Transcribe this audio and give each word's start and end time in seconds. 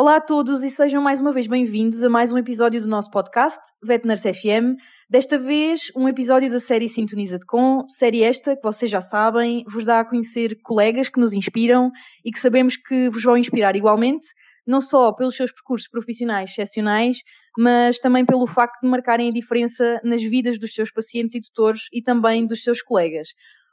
Olá 0.00 0.14
a 0.14 0.20
todos 0.20 0.62
e 0.62 0.70
sejam 0.70 1.02
mais 1.02 1.20
uma 1.20 1.32
vez 1.32 1.48
bem-vindos 1.48 2.04
a 2.04 2.08
mais 2.08 2.30
um 2.30 2.38
episódio 2.38 2.80
do 2.80 2.86
nosso 2.86 3.10
podcast, 3.10 3.58
Vetners 3.82 4.20
FM. 4.20 4.78
Desta 5.10 5.36
vez, 5.36 5.90
um 5.96 6.06
episódio 6.06 6.48
da 6.48 6.60
série 6.60 6.88
Sintoniza-te 6.88 7.44
Com, 7.44 7.84
série 7.88 8.22
esta 8.22 8.54
que 8.54 8.62
vocês 8.62 8.88
já 8.88 9.00
sabem, 9.00 9.64
vos 9.66 9.84
dá 9.84 9.98
a 9.98 10.04
conhecer 10.04 10.56
colegas 10.62 11.08
que 11.08 11.18
nos 11.18 11.32
inspiram 11.32 11.90
e 12.24 12.30
que 12.30 12.38
sabemos 12.38 12.76
que 12.76 13.10
vos 13.10 13.24
vão 13.24 13.36
inspirar 13.36 13.74
igualmente, 13.74 14.28
não 14.64 14.80
só 14.80 15.10
pelos 15.10 15.34
seus 15.34 15.50
percursos 15.50 15.88
profissionais 15.88 16.50
excepcionais, 16.50 17.18
mas 17.58 17.98
também 17.98 18.24
pelo 18.24 18.46
facto 18.46 18.80
de 18.80 18.88
marcarem 18.88 19.26
a 19.26 19.32
diferença 19.32 20.00
nas 20.04 20.22
vidas 20.22 20.60
dos 20.60 20.72
seus 20.72 20.92
pacientes 20.92 21.34
e 21.34 21.40
tutores 21.40 21.88
e 21.92 22.00
também 22.00 22.46
dos 22.46 22.62
seus 22.62 22.80
colegas. 22.80 23.30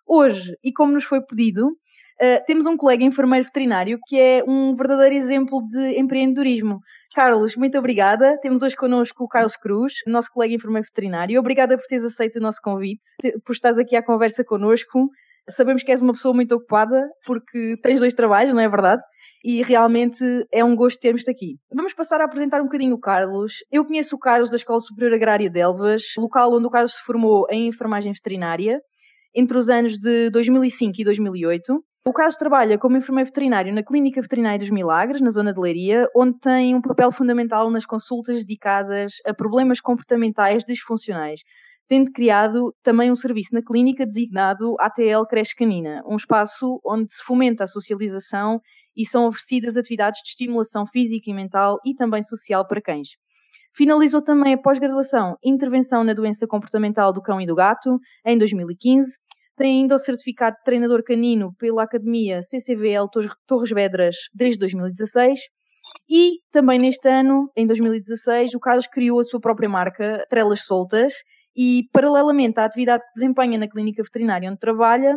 Hoje, 0.08 0.58
e 0.64 0.74
como 0.74 0.94
nos 0.94 1.04
foi 1.04 1.22
pedido, 1.22 1.70
Uh, 2.22 2.40
temos 2.46 2.66
um 2.66 2.78
colega 2.78 3.04
enfermeiro 3.04 3.46
veterinário 3.46 4.00
que 4.08 4.18
é 4.18 4.42
um 4.48 4.74
verdadeiro 4.74 5.16
exemplo 5.16 5.62
de 5.68 6.00
empreendedorismo. 6.00 6.80
Carlos, 7.14 7.58
muito 7.58 7.78
obrigada. 7.78 8.38
Temos 8.42 8.62
hoje 8.62 8.76
connosco 8.76 9.26
o 9.26 9.28
Carlos 9.28 9.58
Cruz, 9.58 9.96
nosso 10.08 10.32
colega 10.32 10.54
enfermeiro 10.54 10.88
veterinário. 10.88 11.40
Obrigada 11.40 11.78
por 11.78 11.86
teres 11.86 12.06
aceito 12.06 12.38
o 12.38 12.42
nosso 12.42 12.62
convite, 12.62 13.02
por 13.46 13.52
estares 13.52 13.78
aqui 13.78 13.98
à 13.98 14.04
conversa 14.04 14.46
connosco. 14.46 15.10
Sabemos 15.50 15.84
que 15.84 15.92
és 15.92 16.02
uma 16.02 16.14
pessoa 16.14 16.34
muito 16.34 16.56
ocupada, 16.56 17.08
porque 17.26 17.76
tens 17.84 18.00
dois 18.00 18.14
trabalhos, 18.14 18.54
não 18.54 18.62
é 18.62 18.68
verdade? 18.68 19.04
E 19.44 19.62
realmente 19.62 20.24
é 20.52 20.64
um 20.64 20.76
gosto 20.76 21.00
termos-te 21.00 21.30
aqui. 21.30 21.58
Vamos 21.72 21.94
passar 21.94 22.20
a 22.22 22.26
apresentar 22.26 22.62
um 22.62 22.66
bocadinho 22.66 22.96
o 22.96 23.00
Carlos. 23.00 23.56
Eu 23.70 23.86
conheço 23.86 24.16
o 24.16 24.20
Carlos 24.20 24.50
da 24.50 24.56
Escola 24.56 24.80
Superior 24.80 25.14
Agrária 25.14 25.50
de 25.50 25.60
Elvas, 25.60 26.02
local 26.18 26.54
onde 26.54 26.66
o 26.66 26.70
Carlos 26.70 26.96
se 26.96 27.04
formou 27.04 27.46
em 27.52 27.68
enfermagem 27.68 28.14
veterinária 28.14 28.82
entre 29.36 29.58
os 29.58 29.70
anos 29.70 29.98
de 30.00 30.30
2005 30.30 31.02
e 31.02 31.04
2008. 31.04 31.84
O 32.08 32.14
Carlos 32.14 32.36
trabalha 32.36 32.78
como 32.78 32.98
enfermeiro 32.98 33.26
veterinário 33.26 33.74
na 33.74 33.82
Clínica 33.82 34.22
Veterinária 34.22 34.60
dos 34.60 34.70
Milagres, 34.70 35.22
na 35.22 35.32
zona 35.32 35.52
de 35.52 35.60
Leiria, 35.60 36.08
onde 36.16 36.38
tem 36.38 36.76
um 36.76 36.82
papel 36.82 37.12
fundamental 37.12 37.72
nas 37.72 37.84
consultas 37.84 38.44
dedicadas 38.44 39.14
a 39.26 39.34
problemas 39.34 39.82
comportamentais 39.82 40.64
disfuncionais, 40.64 41.42
tendo 41.88 42.12
criado 42.12 42.76
também 42.84 43.12
um 43.12 43.16
serviço 43.16 43.56
na 43.56 43.64
clínica 43.64 44.06
designado 44.06 44.76
ATL 44.80 45.26
Creche 45.28 45.56
Canina, 45.56 46.04
um 46.06 46.16
espaço 46.16 46.80
onde 46.86 47.12
se 47.12 47.24
fomenta 47.24 47.64
a 47.64 47.68
socialização 47.68 48.62
e 48.96 49.04
são 49.04 49.26
oferecidas 49.26 49.76
atividades 49.76 50.22
de 50.22 50.30
estimulação 50.30 50.86
física 50.86 51.32
e 51.32 51.34
mental 51.34 51.80
e 51.84 51.96
também 51.96 52.22
social 52.22 52.68
para 52.68 52.84
cães. 52.84 53.18
Finalizou 53.74 54.22
também 54.22 54.54
a 54.54 54.58
pós-graduação 54.58 55.38
Intervenção 55.44 56.04
na 56.04 56.14
Doença 56.14 56.46
Comportamental 56.46 57.12
do 57.12 57.22
Cão 57.22 57.42
e 57.42 57.48
do 57.48 57.56
Gato, 57.56 58.00
em 58.24 58.38
2015, 58.38 59.18
tem 59.56 59.82
ainda 59.82 59.96
o 59.96 60.00
certificado 60.00 60.58
de 60.58 60.64
treinador 60.64 61.04
canino 61.04 61.54
pela 61.58 61.84
Academia 61.84 62.42
CCVL 62.42 63.08
Torres 63.48 63.72
Vedras 63.72 64.16
desde 64.34 64.60
2016. 64.60 65.40
E 66.10 66.40
também 66.52 66.78
neste 66.78 67.08
ano, 67.08 67.50
em 67.56 67.66
2016, 67.66 68.54
o 68.54 68.60
Carlos 68.60 68.88
criou 68.88 69.20
a 69.20 69.24
sua 69.24 69.40
própria 69.40 69.70
marca, 69.70 70.26
Trelas 70.30 70.66
Soltas, 70.66 71.14
e 71.56 71.88
paralelamente 71.92 72.60
à 72.60 72.66
atividade 72.66 73.04
que 73.04 73.14
desempenha 73.14 73.58
na 73.58 73.68
clínica 73.68 74.04
veterinária 74.04 74.50
onde 74.50 74.60
trabalha, 74.60 75.16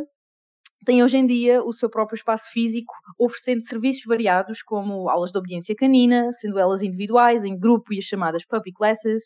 tem 0.85 1.03
hoje 1.03 1.17
em 1.17 1.27
dia 1.27 1.63
o 1.63 1.73
seu 1.73 1.91
próprio 1.91 2.17
espaço 2.17 2.51
físico, 2.53 2.95
oferecendo 3.19 3.65
serviços 3.65 4.05
variados 4.07 4.63
como 4.63 5.09
aulas 5.09 5.33
de 5.33 5.39
obediência 5.39 5.75
canina, 5.75 6.33
sendo 6.33 6.59
elas 6.59 6.83
individuais, 6.83 7.45
em 7.45 7.59
grupo 7.59 7.93
e 7.93 7.99
as 7.99 8.05
chamadas 8.05 8.45
puppy 8.47 8.73
classes, 8.73 9.25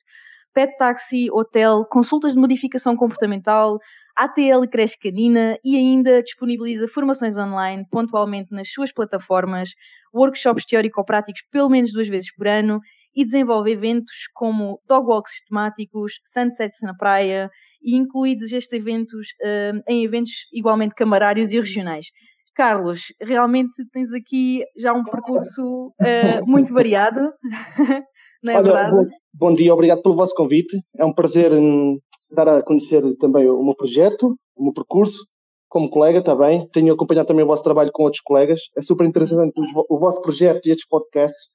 pet 0.53 0.77
taxi, 0.77 1.29
hotel, 1.31 1.85
consultas 1.85 2.33
de 2.33 2.39
modificação 2.39 2.97
comportamental, 2.97 3.79
ATL 4.17 4.67
Creche 4.71 4.99
Canina 4.99 5.59
e 5.65 5.77
ainda 5.77 6.23
disponibiliza 6.23 6.87
formações 6.87 7.37
online 7.37 7.87
pontualmente 7.91 8.53
nas 8.53 8.71
suas 8.71 8.93
plataformas, 8.93 9.71
workshops 10.15 10.67
teórico-práticos 10.67 11.43
pelo 11.51 11.71
menos 11.71 11.93
duas 11.93 12.09
vezes 12.09 12.35
por 12.35 12.47
ano 12.47 12.81
e 13.15 13.25
desenvolve 13.25 13.71
eventos 13.71 14.29
como 14.35 14.81
dog 14.87 15.09
walks 15.09 15.43
temáticos, 15.49 16.21
sunsets 16.25 16.81
na 16.83 16.95
praia 16.95 17.51
e 17.83 17.97
incluídos 17.97 18.53
estes 18.53 18.73
eventos 18.73 19.29
uh, 19.43 19.83
em 19.89 20.05
eventos 20.05 20.47
igualmente 20.53 20.95
camarários 20.95 21.51
e 21.53 21.61
regionais. 21.61 22.07
Carlos, 22.55 23.13
realmente 23.21 23.73
tens 23.93 24.13
aqui 24.13 24.63
já 24.77 24.93
um 24.93 25.05
percurso 25.05 25.89
uh, 25.89 25.93
muito 26.47 26.73
variado, 26.73 27.21
não 28.43 28.53
é 28.53 28.57
Olha, 28.57 28.63
verdade? 28.63 28.91
Bom, 28.91 29.07
bom, 29.35 29.55
dia, 29.55 29.73
obrigado 29.73 30.03
pelo 30.03 30.17
vosso 30.17 30.35
convite. 30.35 30.79
É 30.97 31.05
um 31.05 31.13
prazer 31.13 31.53
hum, 31.53 31.99
dar 32.31 32.49
a 32.49 32.63
conhecer 32.63 33.03
também 33.19 33.49
o 33.49 33.63
meu 33.63 33.75
projeto, 33.75 34.37
o 34.57 34.65
meu 34.65 34.73
percurso, 34.73 35.25
como 35.69 35.89
colega 35.89 36.23
também. 36.23 36.69
Tenho 36.73 36.93
acompanhado 36.93 37.29
também 37.29 37.45
o 37.45 37.49
vosso 37.49 37.63
trabalho 37.63 37.91
com 37.93 38.03
outros 38.05 38.23
colegas. 38.23 38.61
É 38.77 38.83
super 38.83 39.07
interessante 39.07 39.53
o 39.89 39.99
vosso 39.99 40.21
projeto 40.21 40.67
e 40.67 40.71
estes 40.71 40.87
podcasts. 40.87 41.49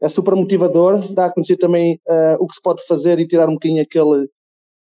É 0.00 0.08
super 0.08 0.34
motivador, 0.34 1.12
dá 1.12 1.26
a 1.26 1.32
conhecer 1.32 1.56
também 1.56 1.98
uh, 2.08 2.36
o 2.38 2.46
que 2.46 2.54
se 2.54 2.62
pode 2.62 2.84
fazer 2.86 3.18
e 3.18 3.26
tirar 3.26 3.48
um 3.48 3.54
bocadinho 3.54 3.82
aquele 3.82 4.28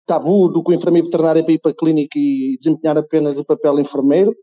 tabu 0.07 0.47
do 0.47 0.63
que 0.63 0.71
o 0.71 0.73
enfermeiro 0.73 1.05
veterinário 1.05 1.41
é 1.41 1.43
para 1.43 1.53
ir 1.53 1.59
para 1.59 1.71
a 1.71 1.75
clínica 1.75 2.17
e 2.17 2.57
desempenhar 2.57 2.97
apenas 2.97 3.37
o 3.37 3.45
papel 3.45 3.79
enfermeiro. 3.79 4.33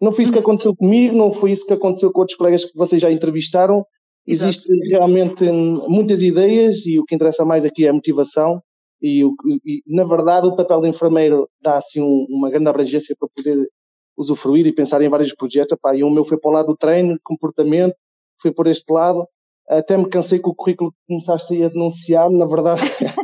Não 0.00 0.12
foi 0.12 0.24
isso 0.24 0.32
que 0.32 0.38
aconteceu 0.38 0.74
comigo, 0.74 1.16
não 1.16 1.32
foi 1.32 1.52
isso 1.52 1.66
que 1.66 1.72
aconteceu 1.72 2.12
com 2.12 2.20
outros 2.20 2.36
colegas 2.36 2.64
que 2.64 2.76
vocês 2.76 3.00
já 3.00 3.10
entrevistaram. 3.10 3.84
Existem 4.26 4.78
realmente 4.88 5.44
muitas 5.88 6.22
ideias 6.22 6.84
e 6.86 6.98
o 6.98 7.04
que 7.04 7.14
interessa 7.14 7.44
mais 7.44 7.64
aqui 7.64 7.86
é 7.86 7.90
a 7.90 7.92
motivação 7.92 8.62
e, 9.06 9.22
e, 9.66 9.82
na 9.86 10.02
verdade, 10.02 10.46
o 10.46 10.56
papel 10.56 10.80
do 10.80 10.86
enfermeiro 10.86 11.46
dá 11.60 11.76
assim 11.76 12.00
um, 12.00 12.26
uma 12.30 12.48
grande 12.48 12.68
abrangência 12.68 13.14
para 13.18 13.28
poder 13.36 13.68
usufruir 14.16 14.66
e 14.66 14.72
pensar 14.72 15.02
em 15.02 15.10
vários 15.10 15.34
projetos. 15.34 15.72
Epá, 15.72 15.94
e 15.94 16.02
o 16.02 16.08
meu 16.08 16.24
foi 16.24 16.38
para 16.38 16.50
o 16.50 16.54
lado 16.54 16.68
do 16.68 16.76
treino, 16.76 17.18
comportamento, 17.22 17.94
foi 18.40 18.50
por 18.50 18.66
este 18.66 18.90
lado. 18.90 19.26
Até 19.68 19.96
me 19.98 20.08
cansei 20.08 20.38
com 20.38 20.50
o 20.50 20.54
currículo 20.54 20.90
que 20.90 20.98
começaste 21.06 21.62
a 21.62 21.68
denunciar, 21.68 22.30
na 22.30 22.46
verdade. 22.46 22.80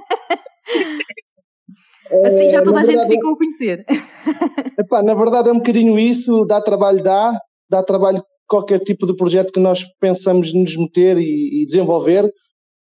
assim 2.25 2.51
já 2.51 2.63
toda 2.63 2.81
a 2.81 2.85
gente 2.85 3.07
ficou 3.07 3.35
a 3.35 3.37
conhecer. 3.37 3.85
Epá, 4.79 5.03
na 5.03 5.15
verdade 5.15 5.49
é 5.49 5.53
um 5.53 5.59
bocadinho 5.59 5.99
isso, 5.99 6.45
dá 6.45 6.61
trabalho, 6.61 7.03
dá, 7.03 7.39
dá 7.69 7.83
trabalho 7.83 8.23
qualquer 8.49 8.81
tipo 8.81 9.07
de 9.07 9.15
projeto 9.15 9.53
que 9.53 9.61
nós 9.61 9.85
pensamos 10.01 10.53
nos 10.53 10.77
meter 10.77 11.17
e, 11.19 11.63
e 11.63 11.67
desenvolver 11.67 12.31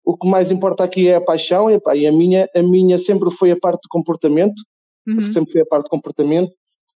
o 0.04 0.18
que 0.18 0.28
mais 0.28 0.52
importa 0.52 0.84
aqui 0.84 1.08
é 1.08 1.16
a 1.16 1.22
paixão 1.22 1.70
e, 1.70 1.80
pá, 1.80 1.96
e 1.96 2.08
a 2.08 2.12
minha 2.12 2.50
a 2.56 2.64
minha 2.64 2.98
sempre 2.98 3.30
foi 3.32 3.52
a 3.52 3.56
parte 3.56 3.82
de 3.84 3.88
comportamento 3.90 4.56
uhum. 5.08 5.22
sempre 5.32 5.52
foi 5.52 5.62
a 5.62 5.66
parte 5.66 5.84
de 5.86 5.90
comportamento 5.90 6.52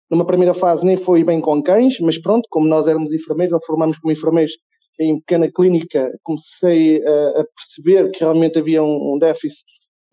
numa 0.09 0.25
primeira 0.25 0.55
fase 0.55 0.85
nem 0.85 0.97
foi 0.97 1.25
bem 1.25 1.41
com 1.41 1.61
cães 1.63 1.99
mas 2.01 2.19
pronto 2.19 2.47
como 2.49 2.69
nós 2.69 2.87
éramos 2.87 3.13
enfermeiros 3.13 3.53
ou 3.53 3.61
formámos 3.67 3.99
como 3.99 4.13
enfermeiros 4.13 4.53
em 5.01 5.19
pequena 5.19 5.51
clínica 5.51 6.11
comecei 6.23 7.03
a, 7.05 7.41
a 7.41 7.45
perceber 7.57 8.11
que 8.13 8.21
realmente 8.21 8.59
havia 8.59 8.83
um, 8.83 9.15
um, 9.15 9.19
déficit 9.19 9.65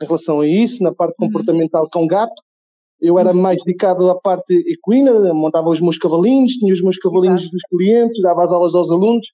em 0.01 0.05
relação 0.05 0.41
a 0.41 0.47
isso 0.47 0.81
na 0.83 0.93
parte 0.93 1.15
uhum. 1.19 1.27
comportamental 1.27 1.89
com 1.91 2.07
gato 2.07 2.41
eu 3.01 3.17
era 3.17 3.33
uhum. 3.33 3.41
mais 3.41 3.63
dedicado 3.63 4.09
à 4.09 4.19
parte 4.19 4.53
equina, 4.53 5.33
montava 5.33 5.69
os 5.69 5.79
meus 5.79 5.97
cavalinhos, 5.97 6.53
tinha 6.53 6.73
os 6.73 6.81
meus 6.81 6.97
cavalinhos 6.97 7.43
Exato. 7.43 7.51
dos 7.53 7.61
clientes, 7.69 8.21
dava 8.21 8.43
as 8.43 8.51
aulas 8.51 8.75
aos 8.75 8.91
alunos, 8.91 9.25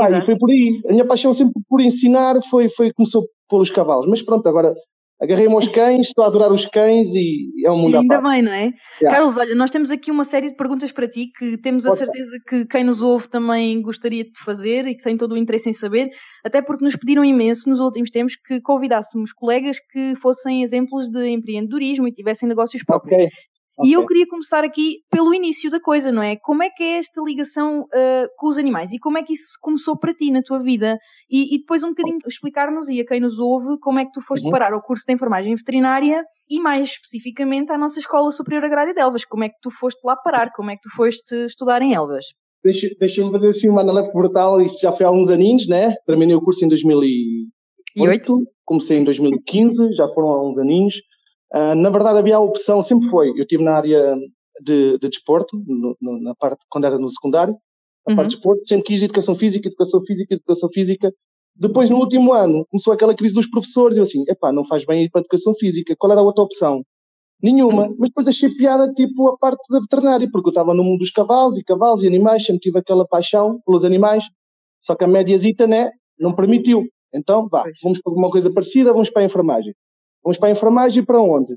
Pá, 0.00 0.10
e 0.10 0.22
foi 0.22 0.38
por 0.38 0.50
aí. 0.50 0.80
A 0.88 0.92
minha 0.92 1.04
paixão 1.04 1.34
sempre 1.34 1.60
por 1.68 1.80
ensinar 1.80 2.40
foi, 2.48 2.70
foi 2.70 2.90
começou 2.92 3.22
pelos 3.50 3.68
cavalos. 3.68 4.08
Mas 4.08 4.22
pronto, 4.22 4.48
agora 4.48 4.74
agarrei-me 5.20 5.54
aos 5.54 5.68
cães, 5.68 6.06
estou 6.08 6.24
a 6.24 6.28
adorar 6.28 6.52
os 6.52 6.64
cães 6.66 7.08
e 7.14 7.64
é 7.64 7.70
um 7.70 7.76
mundo 7.76 7.94
e 7.94 7.96
Ainda 7.98 8.20
bem, 8.20 8.42
não 8.42 8.52
é? 8.52 8.72
Yeah. 9.00 9.10
Carlos, 9.10 9.36
olha, 9.36 9.54
nós 9.54 9.70
temos 9.70 9.90
aqui 9.90 10.10
uma 10.10 10.24
série 10.24 10.50
de 10.50 10.56
perguntas 10.56 10.90
para 10.90 11.06
ti 11.06 11.30
que 11.36 11.58
temos 11.58 11.86
a 11.86 11.92
certeza 11.92 12.38
que 12.48 12.64
quem 12.66 12.84
nos 12.84 13.02
ouve 13.02 13.28
também 13.28 13.80
gostaria 13.82 14.24
de 14.24 14.40
fazer 14.42 14.86
e 14.86 14.94
que 14.94 15.02
tem 15.02 15.16
todo 15.16 15.32
o 15.32 15.36
interesse 15.36 15.68
em 15.68 15.72
saber, 15.72 16.08
até 16.44 16.62
porque 16.62 16.84
nos 16.84 16.96
pediram 16.96 17.24
imenso 17.24 17.68
nos 17.68 17.80
últimos 17.80 18.10
tempos 18.10 18.34
que 18.36 18.60
convidássemos 18.60 19.32
colegas 19.32 19.78
que 19.78 20.14
fossem 20.16 20.62
exemplos 20.62 21.08
de 21.08 21.28
empreendedorismo 21.28 22.08
e 22.08 22.12
tivessem 22.12 22.48
negócios 22.48 22.82
próprios. 22.82 23.14
Okay. 23.14 23.28
Okay. 23.80 23.90
E 23.90 23.94
eu 23.94 24.06
queria 24.06 24.26
começar 24.26 24.62
aqui 24.62 24.98
pelo 25.10 25.32
início 25.32 25.70
da 25.70 25.80
coisa, 25.80 26.12
não 26.12 26.22
é? 26.22 26.36
Como 26.36 26.62
é 26.62 26.68
que 26.68 26.82
é 26.82 26.98
esta 26.98 27.22
ligação 27.22 27.80
uh, 27.80 28.28
com 28.36 28.48
os 28.48 28.58
animais 28.58 28.92
e 28.92 28.98
como 28.98 29.16
é 29.16 29.22
que 29.22 29.32
isso 29.32 29.54
começou 29.60 29.98
para 29.98 30.12
ti 30.12 30.30
na 30.30 30.42
tua 30.42 30.58
vida? 30.58 30.98
E, 31.30 31.54
e 31.54 31.58
depois 31.58 31.82
um 31.82 31.88
bocadinho 31.88 32.18
explicar-nos 32.26 32.90
e 32.90 33.00
a 33.00 33.06
quem 33.06 33.20
nos 33.20 33.38
ouve 33.38 33.78
como 33.80 33.98
é 33.98 34.04
que 34.04 34.12
tu 34.12 34.20
foste 34.20 34.44
uhum. 34.44 34.50
parar 34.50 34.74
ao 34.74 34.82
curso 34.82 35.04
de 35.06 35.14
enfermagem 35.14 35.54
veterinária 35.54 36.22
e 36.48 36.60
mais 36.60 36.90
especificamente 36.90 37.72
à 37.72 37.78
nossa 37.78 37.98
Escola 37.98 38.30
Superior 38.30 38.64
Agrária 38.64 38.92
de 38.92 39.00
Elvas. 39.00 39.24
Como 39.24 39.44
é 39.44 39.48
que 39.48 39.56
tu 39.62 39.70
foste 39.70 40.00
lá 40.04 40.14
parar? 40.14 40.52
Como 40.52 40.70
é 40.70 40.74
que 40.74 40.82
tu 40.82 40.90
foste 40.94 41.34
estudar 41.46 41.80
em 41.80 41.94
Elvas? 41.94 42.26
Deixa-me 42.62 42.94
deixa 42.98 43.30
fazer 43.30 43.48
assim 43.48 43.68
uma 43.70 43.80
análise 43.80 44.12
brutal, 44.12 44.60
isso 44.60 44.78
já 44.82 44.92
foi 44.92 45.06
há 45.06 45.10
uns 45.10 45.30
aninhos, 45.30 45.66
né? 45.66 45.94
Terminei 46.06 46.36
o 46.36 46.42
curso 46.42 46.62
em 46.62 46.68
2008, 46.68 48.44
comecei 48.66 48.98
em 48.98 49.04
2015, 49.04 49.94
já 49.94 50.06
foram 50.08 50.28
há 50.28 50.46
uns 50.46 50.58
aninhos. 50.58 50.96
Uh, 51.54 51.74
na 51.74 51.90
verdade, 51.90 52.18
havia 52.18 52.36
a 52.36 52.40
opção, 52.40 52.82
sempre 52.82 53.08
foi. 53.08 53.30
Eu 53.30 53.42
estive 53.42 53.62
na 53.62 53.74
área 53.74 54.16
de, 54.62 54.98
de 54.98 55.08
desporto, 55.08 55.62
no, 55.66 55.96
no, 56.00 56.20
na 56.20 56.34
parte, 56.34 56.64
quando 56.68 56.84
era 56.84 56.98
no 56.98 57.10
secundário, 57.10 57.54
na 58.06 58.12
uhum. 58.12 58.16
parte 58.16 58.30
de 58.30 58.36
desporto, 58.36 58.64
sempre 58.66 58.86
quis 58.86 59.02
educação 59.02 59.34
física, 59.34 59.68
educação 59.68 60.00
física, 60.04 60.34
educação 60.34 60.68
física. 60.72 61.12
Depois, 61.56 61.90
no 61.90 61.98
último 61.98 62.32
ano, 62.32 62.64
começou 62.70 62.92
aquela 62.92 63.14
crise 63.14 63.34
dos 63.34 63.48
professores, 63.48 63.96
e 63.96 64.00
eu 64.00 64.04
assim, 64.04 64.24
epá, 64.28 64.52
não 64.52 64.64
faz 64.64 64.84
bem 64.86 65.04
ir 65.04 65.10
para 65.10 65.20
a 65.20 65.22
educação 65.22 65.54
física. 65.54 65.94
Qual 65.98 66.12
era 66.12 66.20
a 66.20 66.24
outra 66.24 66.44
opção? 66.44 66.82
Nenhuma. 67.42 67.88
Mas 67.98 68.08
depois 68.10 68.28
achei 68.28 68.50
piada, 68.50 68.92
tipo, 68.92 69.28
a 69.28 69.36
parte 69.36 69.62
da 69.70 69.80
veterinária, 69.80 70.28
porque 70.30 70.48
eu 70.48 70.52
estava 70.52 70.74
no 70.74 70.84
mundo 70.84 71.00
dos 71.00 71.10
cavalos 71.10 71.58
e 71.58 71.64
cavalos 71.64 72.02
e 72.02 72.06
animais, 72.06 72.44
sempre 72.44 72.60
tive 72.60 72.78
aquela 72.78 73.06
paixão 73.06 73.60
pelos 73.66 73.84
animais. 73.84 74.24
Só 74.80 74.94
que 74.94 75.04
a 75.04 75.08
médiazita, 75.08 75.66
né? 75.66 75.90
não 76.20 76.34
permitiu. 76.34 76.84
Então, 77.12 77.48
vá, 77.48 77.64
vamos 77.82 78.00
para 78.00 78.12
uma 78.12 78.30
coisa 78.30 78.52
parecida, 78.52 78.92
vamos 78.92 79.10
para 79.10 79.22
a 79.22 79.24
enfermagem. 79.24 79.74
Vamos 80.22 80.38
para 80.38 80.48
a 80.48 80.52
enfermagem 80.52 81.04
para 81.04 81.20
onde? 81.20 81.56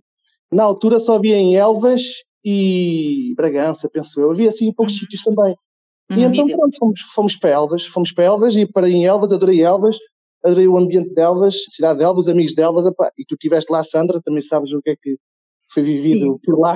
Na 0.51 0.63
altura 0.63 0.99
só 0.99 1.15
havia 1.15 1.35
em 1.35 1.55
Elvas 1.55 2.01
e 2.43 3.33
Bragança, 3.35 3.89
penso 3.91 4.19
eu. 4.19 4.31
Havia 4.31 4.49
assim 4.49 4.71
poucos 4.73 4.93
uhum. 4.93 4.99
sítios 4.99 5.23
também. 5.23 5.55
Uhum. 6.11 6.17
E 6.17 6.23
então, 6.23 6.47
pronto, 6.47 6.77
fomos, 6.77 7.01
fomos 7.13 7.35
para 7.35 7.49
Elvas, 7.51 7.85
fomos 7.85 8.11
para 8.11 8.25
Elvas 8.25 8.55
e 8.55 8.65
para 8.65 8.89
em 8.89 9.05
Elvas, 9.05 9.31
adorei 9.31 9.63
Elvas, 9.63 9.97
adorei 10.43 10.67
o 10.67 10.77
ambiente 10.77 11.13
de 11.13 11.21
Elvas, 11.21 11.55
cidade 11.69 11.99
de 11.99 12.05
Elvas, 12.05 12.27
amigos 12.27 12.53
de 12.53 12.61
Elvas, 12.61 12.85
e 13.17 13.25
tu 13.25 13.35
estiveste 13.35 13.71
lá, 13.71 13.83
Sandra, 13.83 14.21
também 14.21 14.41
sabes 14.41 14.71
o 14.73 14.81
que 14.81 14.91
é 14.91 14.95
que 15.01 15.15
foi 15.73 15.83
vivido 15.83 16.33
Sim. 16.33 16.39
por 16.43 16.59
lá. 16.59 16.73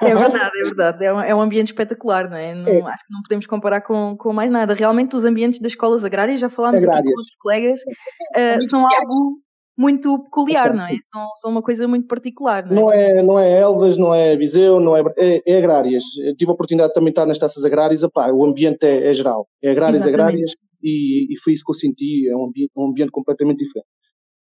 É 0.00 0.14
verdade, 0.14 0.52
é 0.60 0.64
verdade. 0.64 1.04
É 1.04 1.12
um, 1.12 1.20
é 1.20 1.34
um 1.34 1.40
ambiente 1.40 1.68
espetacular, 1.68 2.30
não 2.30 2.36
é? 2.36 2.54
Não, 2.54 2.68
é? 2.68 2.80
Acho 2.82 3.04
que 3.04 3.12
não 3.12 3.22
podemos 3.22 3.46
comparar 3.46 3.80
com, 3.80 4.16
com 4.16 4.32
mais 4.32 4.48
nada. 4.48 4.72
Realmente, 4.72 5.16
os 5.16 5.24
ambientes 5.24 5.58
das 5.58 5.72
escolas 5.72 6.04
agrárias, 6.04 6.38
já 6.38 6.48
falámos 6.48 6.82
agrárias. 6.82 7.04
aqui 7.04 7.12
com 7.12 7.20
outros 7.20 7.36
colegas, 7.40 7.80
uh, 8.62 8.68
são 8.68 8.80
algo 8.80 9.40
muito 9.78 10.18
peculiar, 10.24 10.74
não 10.74 10.84
é? 10.84 10.96
São, 11.12 11.28
são, 11.36 11.50
uma 11.52 11.62
coisa 11.62 11.86
muito 11.86 12.08
particular, 12.08 12.66
não 12.66 12.72
é? 12.72 12.74
Não 12.74 12.92
é, 12.92 13.22
não 13.22 13.38
é 13.38 13.60
Elvas, 13.60 13.96
não 13.96 14.12
é 14.12 14.36
Viseu, 14.36 14.80
não 14.80 14.96
é, 14.96 15.04
é, 15.16 15.40
é 15.46 15.58
agrárias. 15.58 16.02
Eu 16.24 16.34
tive 16.34 16.50
a 16.50 16.54
oportunidade 16.54 16.88
de 16.88 16.94
também 16.94 17.10
estar 17.10 17.24
nas 17.24 17.38
taças 17.38 17.64
agrárias, 17.64 18.02
opá, 18.02 18.28
o 18.32 18.44
ambiente 18.44 18.84
é, 18.84 19.08
é 19.08 19.14
geral. 19.14 19.46
É 19.62 19.70
agrárias, 19.70 20.02
Exatamente. 20.02 20.20
agrárias, 20.20 20.52
e, 20.82 21.32
e 21.32 21.38
foi 21.44 21.52
isso 21.52 21.62
que 21.64 21.70
eu 21.70 21.74
senti, 21.74 22.28
é 22.28 22.36
um 22.36 22.46
ambiente, 22.46 22.72
um 22.76 22.86
ambiente 22.86 23.12
completamente 23.12 23.58
diferente. 23.58 23.86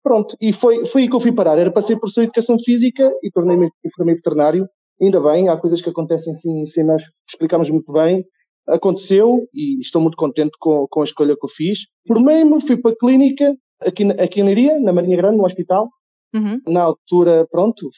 Pronto, 0.04 0.36
e 0.40 0.52
foi, 0.52 0.84
foi 0.86 1.02
aí 1.02 1.08
que 1.08 1.16
eu 1.16 1.20
fui 1.20 1.32
parar. 1.32 1.58
Era 1.58 1.72
para 1.72 1.82
ser 1.82 1.98
professor 1.98 2.20
de 2.20 2.26
Educação 2.26 2.56
Física 2.64 3.10
e 3.22 3.30
tornei-me 3.30 3.70
enfermeiro 3.84 4.18
veterinário. 4.18 4.68
Ainda 5.02 5.20
bem, 5.20 5.48
há 5.48 5.56
coisas 5.56 5.82
que 5.82 5.90
acontecem 5.90 6.32
assim, 6.32 6.64
sem 6.66 6.84
nós 6.84 7.02
explicarmos 7.28 7.68
muito 7.70 7.90
bem. 7.90 8.24
Aconteceu 8.68 9.48
e 9.52 9.80
estou 9.80 10.00
muito 10.00 10.16
contente 10.16 10.52
com, 10.60 10.86
com 10.88 11.00
a 11.00 11.04
escolha 11.04 11.34
que 11.34 11.44
eu 11.44 11.48
fiz. 11.48 11.80
Formei-me, 12.06 12.60
fui 12.60 12.76
para 12.76 12.92
a 12.92 12.96
clínica, 12.96 13.56
aqui, 13.80 14.04
aqui 14.12 14.40
em 14.40 14.44
Leiria, 14.44 14.78
na 14.80 14.92
Marinha 14.92 15.16
Grande, 15.16 15.38
no 15.38 15.44
hospital. 15.44 15.88
Uhum. 16.34 16.60
Na 16.66 16.82
altura, 16.82 17.46
pronto, 17.48 17.88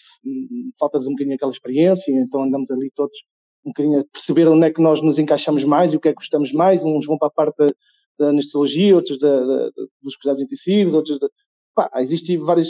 falta-nos 0.79 1.07
um 1.07 1.13
bocadinho 1.13 1.37
aquela 1.37 1.53
experiência, 1.53 2.13
então 2.13 2.43
andamos 2.43 2.71
ali 2.71 2.91
todos 2.95 3.17
um 3.65 3.71
bocadinho 3.71 4.01
a 4.01 4.05
perceber 4.13 4.47
onde 4.47 4.67
é 4.67 4.71
que 4.71 4.81
nós 4.81 5.03
nos 5.03 5.19
encaixamos 5.19 5.65
mais 5.65 5.93
e 5.93 5.97
o 5.97 6.01
que 6.01 6.09
é 6.09 6.13
que 6.13 6.19
gostamos 6.19 6.53
mais. 6.53 6.85
Uns 6.85 7.07
vão 7.07 7.19
para 7.19 7.29
a 7.29 7.33
parte 7.33 7.57
da, 7.59 7.73
da 8.19 8.29
anestesiologia, 8.29 8.95
outros 8.95 9.19
da, 9.19 9.41
da, 9.41 9.71
dos 10.03 10.17
cuidados 10.17 10.43
intensivos, 10.43 10.95
outros 10.95 11.19
da, 11.19 11.29
pá, 11.75 11.91
existem 11.97 12.37
várias. 12.39 12.69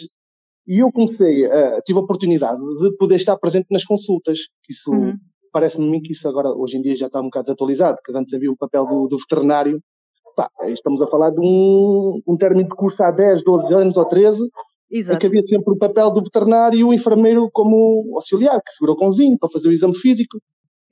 E 0.67 0.79
eu 0.79 0.91
comecei, 0.91 1.47
uh, 1.47 1.81
tive 1.85 1.99
a 1.99 2.03
oportunidade 2.03 2.61
de 2.81 2.97
poder 2.97 3.17
estar 3.17 3.37
presente 3.37 3.67
nas 3.71 3.85
consultas, 3.85 4.39
que 4.65 4.73
isso 4.73 4.91
uhum. 4.91 5.15
parece-me 5.53 6.01
que 6.01 6.13
isso 6.13 6.27
agora, 6.29 6.49
hoje 6.51 6.79
em 6.79 6.83
dia, 6.83 6.97
já 6.97 7.07
está 7.07 7.21
um 7.21 7.25
bocado 7.25 7.45
desatualizado, 7.45 7.99
que 8.05 8.17
antes 8.17 8.33
havia 8.33 8.51
o 8.51 8.57
papel 8.57 8.87
do, 8.87 9.07
do 9.07 9.19
veterinário. 9.19 9.81
Pá, 10.37 10.51
estamos 10.67 11.01
a 11.01 11.07
falar 11.07 11.31
de 11.31 11.41
um, 11.41 12.21
um 12.29 12.37
término 12.37 12.69
de 12.69 12.77
curso 12.77 13.03
há 13.03 13.11
10, 13.11 13.43
12 13.43 13.75
anos 13.75 13.97
ou 13.97 14.05
13, 14.05 14.47
Exato. 14.91 15.17
em 15.17 15.19
que 15.19 15.27
havia 15.27 15.43
sempre 15.43 15.73
o 15.73 15.79
papel 15.79 16.13
do 16.13 16.23
veterinário 16.23 16.79
e 16.79 16.85
o 16.85 16.93
enfermeiro 16.93 17.49
como 17.53 18.13
auxiliar, 18.15 18.61
que 18.63 18.71
segura 18.71 18.93
o 18.93 18.97
cãozinho 18.97 19.39
para 19.39 19.49
fazer 19.51 19.69
o 19.69 19.73
exame 19.73 19.97
físico. 19.97 20.39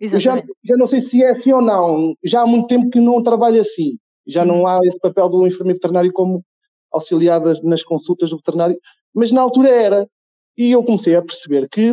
Eu 0.00 0.19
já, 0.19 0.43
já 0.64 0.76
não 0.76 0.87
sei 0.87 1.00
se 1.00 1.23
é 1.23 1.29
assim 1.29 1.52
ou 1.52 1.61
não, 1.61 2.14
já 2.25 2.41
há 2.41 2.46
muito 2.46 2.67
tempo 2.69 2.88
que 2.88 2.99
não 2.99 3.23
trabalho 3.23 3.61
assim. 3.61 3.99
Já 4.26 4.44
não 4.44 4.67
há 4.67 4.81
esse 4.85 4.99
papel 4.99 5.29
do 5.29 5.47
enfermeiro 5.47 5.76
veterinário 5.76 6.12
como 6.12 6.43
auxiliadas 6.90 7.62
nas 7.62 7.82
consultas 7.82 8.31
do 8.31 8.38
veterinário, 8.38 8.79
mas 9.14 9.31
na 9.31 9.43
altura 9.43 9.69
era. 9.69 10.08
E 10.56 10.70
eu 10.75 10.82
comecei 10.82 11.14
a 11.14 11.23
perceber 11.23 11.69
que 11.69 11.93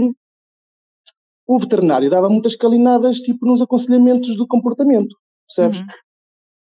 o 1.47 1.59
veterinário 1.59 2.09
dava 2.09 2.29
muitas 2.29 2.55
calinadas, 2.55 3.17
tipo, 3.17 3.45
nos 3.45 3.61
aconselhamentos 3.61 4.37
do 4.37 4.47
comportamento, 4.47 5.15
percebes? 5.47 5.79
Uhum. 5.79 5.85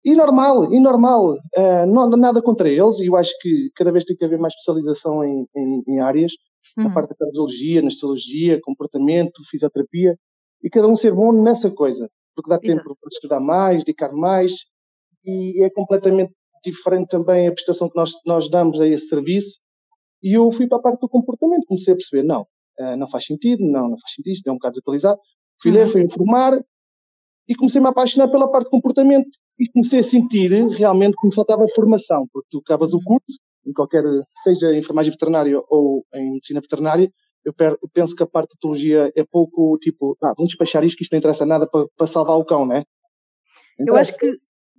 E 0.05 0.15
normal, 0.15 0.73
e 0.73 0.79
normal, 0.81 1.33
uh, 1.33 1.87
não, 1.87 2.11
nada 2.11 2.43
contra 2.43 2.69
eles, 2.69 2.99
e 2.99 3.07
eu 3.07 3.17
acho 3.17 3.33
que 3.41 3.71
cada 3.75 3.91
vez 3.91 4.05
tem 4.05 4.15
que 4.15 4.25
haver 4.25 4.39
mais 4.39 4.53
especialização 4.53 5.25
em, 5.25 5.47
em, 5.57 5.83
em 5.89 6.01
áreas, 6.01 6.33
uhum. 6.77 6.85
na 6.85 6.93
parte 6.93 7.11
da 7.11 7.17
cardiologia, 7.17 7.81
anestesiologia, 7.81 8.61
comportamento, 8.63 9.43
fisioterapia, 9.51 10.15
e 10.63 10.69
cada 10.69 10.87
um 10.87 10.95
ser 10.95 11.15
bom 11.15 11.33
nessa 11.33 11.71
coisa, 11.71 12.09
porque 12.37 12.51
dá 12.51 12.59
tempo 12.59 12.83
Exato. 12.83 12.97
para 13.01 13.09
estudar 13.13 13.41
mais, 13.41 13.83
dedicar 13.83 14.13
mais, 14.13 14.53
e 15.25 15.65
é 15.65 15.71
completamente 15.71 16.35
diferente 16.63 17.09
também 17.09 17.49
a 17.49 17.53
prestação 17.53 17.89
que 17.89 17.97
nós, 17.97 18.13
nós 18.27 18.51
damos 18.51 18.81
a 18.81 18.87
esse 18.87 19.09
serviço. 19.09 19.59
E 20.23 20.35
eu 20.35 20.51
fui 20.53 20.67
para 20.67 20.79
a 20.79 20.83
parte 20.83 21.01
do 21.01 21.09
comportamento, 21.09 21.67
comecei 21.67 21.93
a 21.93 21.97
perceber, 21.97 22.23
não, 22.23 22.43
uh, 22.79 22.97
não 22.97 23.09
faz 23.09 23.25
sentido, 23.25 23.63
não, 23.63 23.89
não 23.89 23.99
faz 23.99 24.13
sentido, 24.15 24.33
isto 24.33 24.49
é 24.49 24.53
um 24.53 24.57
bocado 24.57 24.73
desatualizado. 24.73 25.19
Fui 25.63 25.71
ler, 25.71 25.87
uhum. 25.87 25.93
fui 25.93 26.03
informar 26.03 26.63
e 27.49 27.55
comecei-me 27.55 27.87
a 27.87 27.91
apaixonar 27.91 28.29
pela 28.29 28.51
parte 28.51 28.67
do 28.67 28.71
comportamento 28.71 29.29
e 29.59 29.69
comecei 29.71 30.01
a 30.01 30.03
sentir 30.03 30.51
realmente 30.71 31.17
que 31.17 31.27
me 31.27 31.35
faltava 31.35 31.67
formação, 31.75 32.27
porque 32.33 32.49
tu 32.51 32.59
acabas 32.59 32.93
o 32.93 33.01
curso, 33.03 33.39
em 33.67 33.73
qualquer, 33.73 34.03
seja 34.43 34.73
em 34.73 34.79
enfermagem 34.79 35.13
veterinária 35.13 35.61
ou 35.69 36.05
em 36.15 36.33
medicina 36.33 36.61
veterinária, 36.61 37.11
eu 37.45 37.55
penso 37.93 38.15
que 38.15 38.23
a 38.23 38.27
parte 38.27 38.51
de 38.51 38.57
patologia 38.57 39.13
é 39.15 39.25
pouco 39.25 39.77
tipo, 39.79 40.17
ah, 40.23 40.33
vamos 40.37 40.49
despachar 40.49 40.83
isto, 40.83 40.97
que 40.97 41.03
isto 41.03 41.13
não 41.13 41.19
interessa 41.19 41.45
nada 41.45 41.67
para, 41.67 41.87
para 41.97 42.07
salvar 42.07 42.39
o 42.39 42.45
cão, 42.45 42.67
né? 42.67 42.85
Então, 43.79 43.95
eu 43.95 44.01
acho 44.01 44.17
que 44.17 44.39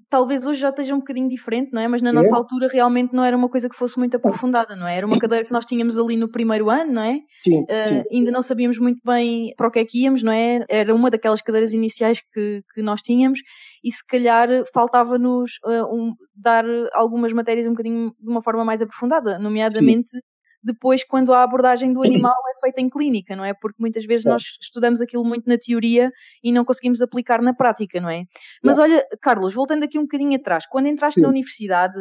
talvez 0.10 0.46
hoje 0.46 0.60
já 0.60 0.69
esteja 0.69 0.94
um 0.94 1.00
bocadinho 1.00 1.30
diferente, 1.30 1.72
não 1.74 1.81
é? 1.81 1.88
Mas 1.88 2.02
na 2.02 2.13
nossa 2.13 2.30
é. 2.30 2.34
altura 2.34 2.68
realmente 2.68 3.13
não 3.13 3.24
era 3.24 3.36
uma 3.36 3.50
coisa 3.50 3.69
que 3.69 3.75
fosse 3.75 3.98
muito 3.98 4.16
aprofundada, 4.18 4.75
não 4.75 4.88
é? 4.88 4.98
Era 4.98 5.06
uma 5.06 5.19
cadeira 5.19 5.46
que 5.46 5.52
nós 5.52 5.66
tínhamos 5.66 5.98
ali 5.98 6.16
no 6.16 6.30
primeiro 6.30 6.69
ano, 6.69 6.94
não 6.94 7.02
é? 7.02 7.19
Sim, 7.44 7.62
uh, 7.62 7.90
sim. 7.90 8.04
Ainda 8.12 8.31
não 8.31 8.42
sabíamos 8.42 8.80
muito 8.80 9.00
bem 9.04 9.54
para 9.57 9.68
o 9.68 9.72
que 9.72 9.80
é 9.80 9.86
que 9.86 10.04
íamos, 10.04 10.24
não 10.24 10.31
é? 10.31 10.66
Era 10.69 10.94
uma 10.94 11.10
daquelas 11.10 11.42
cadeiras 11.42 11.74
iniciais 11.74 12.22
que, 12.34 12.62
que 12.74 12.81
nós 12.81 13.02
tínhamos 13.02 13.40
e 13.84 13.92
se 13.92 14.06
calhar 14.06 14.48
faltava-nos 14.74 15.52
uh, 15.66 15.86
um, 15.94 16.13
dar 16.36 16.66
algumas 16.94 17.34
matérias 17.34 17.66
um 17.66 17.72
bocadinho 17.72 18.13
de 18.19 18.30
uma 18.30 18.42
forma 18.42 18.63
mais 18.63 18.81
aprofundada, 18.81 19.38
nomeadamente 19.40 20.10
sim 20.10 20.19
depois 20.65 21.03
quando 21.03 21.31
a 21.33 21.44
abordagem 21.44 21.94
do 21.94 22.01
animal 22.03 22.33
é 22.33 22.59
feita 22.59 22.81
em 22.81 22.89
clínica, 22.89 23.35
não 23.35 23.45
é? 23.45 23.53
Porque 23.53 23.77
muitas 23.79 24.06
vezes 24.06 24.25
nós 24.25 24.44
estudamos 24.59 25.00
aquilo 25.00 25.23
muito 25.23 25.47
na 25.47 25.57
teoria 25.57 26.12
e 26.44 26.51
não 26.51 26.65
conseguimos 26.65 27.01
aplicar 27.01 27.41
na 27.41 27.53
prática, 27.53 28.01
não 28.01 28.09
é? 28.09 28.23
Mas 28.63 28.79
olha, 28.79 29.06
Carlos, 29.21 29.53
voltando 29.53 29.83
aqui 29.83 30.00
um 30.00 30.03
bocadinho 30.03 30.35
atrás, 30.35 30.65
quando 30.65 30.88
entraste 30.88 31.15
Sim. 31.15 31.21
na 31.21 31.29
universidade, 31.29 31.95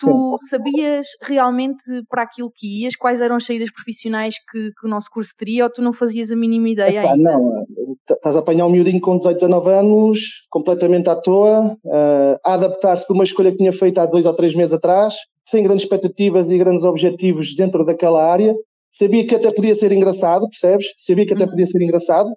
tu 0.00 0.38
sabias 0.48 1.06
realmente 1.22 1.84
para 2.08 2.22
aquilo 2.22 2.50
que 2.50 2.82
ias, 2.82 2.96
quais 2.96 3.20
eram 3.20 3.36
as 3.36 3.44
saídas 3.44 3.70
profissionais 3.70 4.34
que, 4.50 4.72
que 4.72 4.86
o 4.86 4.88
nosso 4.88 5.10
curso 5.10 5.32
teria, 5.36 5.64
ou 5.64 5.70
tu 5.70 5.82
não 5.82 5.92
fazias 5.92 6.32
a 6.32 6.36
mínima 6.36 6.70
ideia 6.70 7.00
Epá, 7.00 7.12
ainda? 7.12 7.32
Não, 7.32 7.66
estás 8.10 8.34
a 8.34 8.38
apanhar 8.38 8.66
um 8.66 8.70
miudinho 8.70 9.00
com 9.00 9.18
18, 9.18 9.38
19 9.38 9.70
anos, 9.70 10.20
completamente 10.48 11.08
à 11.10 11.16
toa, 11.16 11.76
uh, 11.84 12.40
a 12.44 12.54
adaptar-se 12.54 13.06
de 13.06 13.12
uma 13.12 13.24
escolha 13.24 13.52
que 13.52 13.58
tinha 13.58 13.72
feito 13.72 13.98
há 13.98 14.06
dois 14.06 14.24
ou 14.24 14.34
três 14.34 14.54
meses 14.54 14.72
atrás, 14.72 15.14
sem 15.50 15.62
grandes 15.62 15.84
expectativas 15.84 16.50
e 16.50 16.58
grandes 16.58 16.84
objetivos 16.84 17.54
dentro 17.54 17.84
daquela 17.84 18.24
área. 18.24 18.54
Sabia 18.90 19.26
que 19.26 19.34
até 19.34 19.52
podia 19.52 19.74
ser 19.74 19.92
engraçado, 19.92 20.48
percebes? 20.48 20.86
Sabia 20.98 21.26
que 21.26 21.34
até 21.34 21.44
uhum. 21.44 21.50
podia 21.50 21.66
ser 21.66 21.82
engraçado 21.82 22.30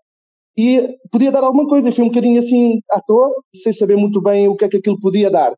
e 0.58 0.98
podia 1.12 1.32
dar 1.32 1.44
alguma 1.44 1.68
coisa. 1.68 1.92
Fui 1.92 2.04
um 2.04 2.10
bocadinho 2.10 2.40
assim 2.40 2.80
à 2.92 3.02
toa, 3.02 3.32
sem 3.56 3.74
saber 3.74 3.96
muito 3.96 4.22
bem 4.22 4.48
o 4.48 4.56
que 4.56 4.66
é 4.66 4.70
que 4.70 4.78
aquilo 4.78 5.00
podia 5.00 5.30
dar. 5.30 5.54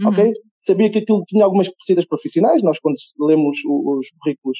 Uhum. 0.00 0.08
Ok? 0.08 0.32
Sabia 0.60 0.90
que 0.90 0.98
aquilo 0.98 1.22
tinha 1.26 1.44
algumas 1.44 1.70
saídas 1.86 2.06
profissionais. 2.06 2.62
Nós, 2.62 2.78
quando 2.78 2.96
lemos 3.20 3.58
os 3.64 4.10
currículos 4.18 4.58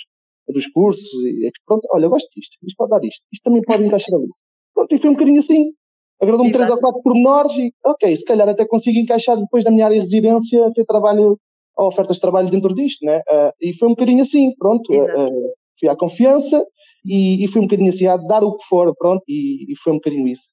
dos 0.49 0.67
cursos, 0.69 1.11
e 1.25 1.47
é 1.47 1.51
que, 1.51 1.61
pronto, 1.67 1.87
olha, 1.93 2.09
gosto 2.09 2.29
disto, 2.35 2.57
isto 2.63 2.77
pode 2.77 2.91
dar 2.91 3.05
isto, 3.05 3.23
isto 3.33 3.43
também 3.43 3.63
pode 3.63 3.85
encaixar 3.85 4.15
ali. 4.15 4.29
Pronto, 4.75 4.95
e 4.95 4.99
foi 4.99 5.11
um 5.11 5.13
bocadinho 5.15 5.41
assim. 5.41 5.73
Agradou-me 6.21 6.51
três 6.51 6.69
ou 6.71 6.79
quatro 6.79 7.01
pormenores 7.03 7.53
e, 7.53 7.73
ok, 7.85 8.17
se 8.17 8.25
calhar 8.25 8.49
até 8.49 8.67
consigo 8.67 8.99
encaixar 8.99 9.37
depois 9.37 9.63
na 9.65 9.71
minha 9.71 9.85
área 9.85 9.97
de 9.97 10.03
residência, 10.03 10.73
ter 10.75 10.85
trabalho 10.85 11.39
a 11.79 11.87
ofertas 11.87 12.17
de 12.17 12.21
trabalho 12.21 12.51
dentro 12.51 12.75
disto, 12.75 13.05
né? 13.05 13.19
Uh, 13.29 13.53
e 13.61 13.77
foi 13.77 13.89
um 13.89 13.93
bocadinho 13.93 14.23
assim, 14.23 14.53
pronto. 14.59 14.93
Uh, 14.93 15.53
fui 15.79 15.89
à 15.89 15.97
confiança 15.97 16.63
e, 17.05 17.45
e 17.45 17.49
foi 17.49 17.63
um 17.63 17.67
bocadinho 17.67 17.89
assim, 17.89 18.07
a 18.07 18.17
dar 18.17 18.43
o 18.43 18.57
que 18.57 18.65
for, 18.65 18.93
pronto, 18.97 19.23
e, 19.29 19.73
e 19.73 19.77
foi 19.77 19.93
um 19.93 19.97
bocadinho 19.97 20.27
isso. 20.27 20.49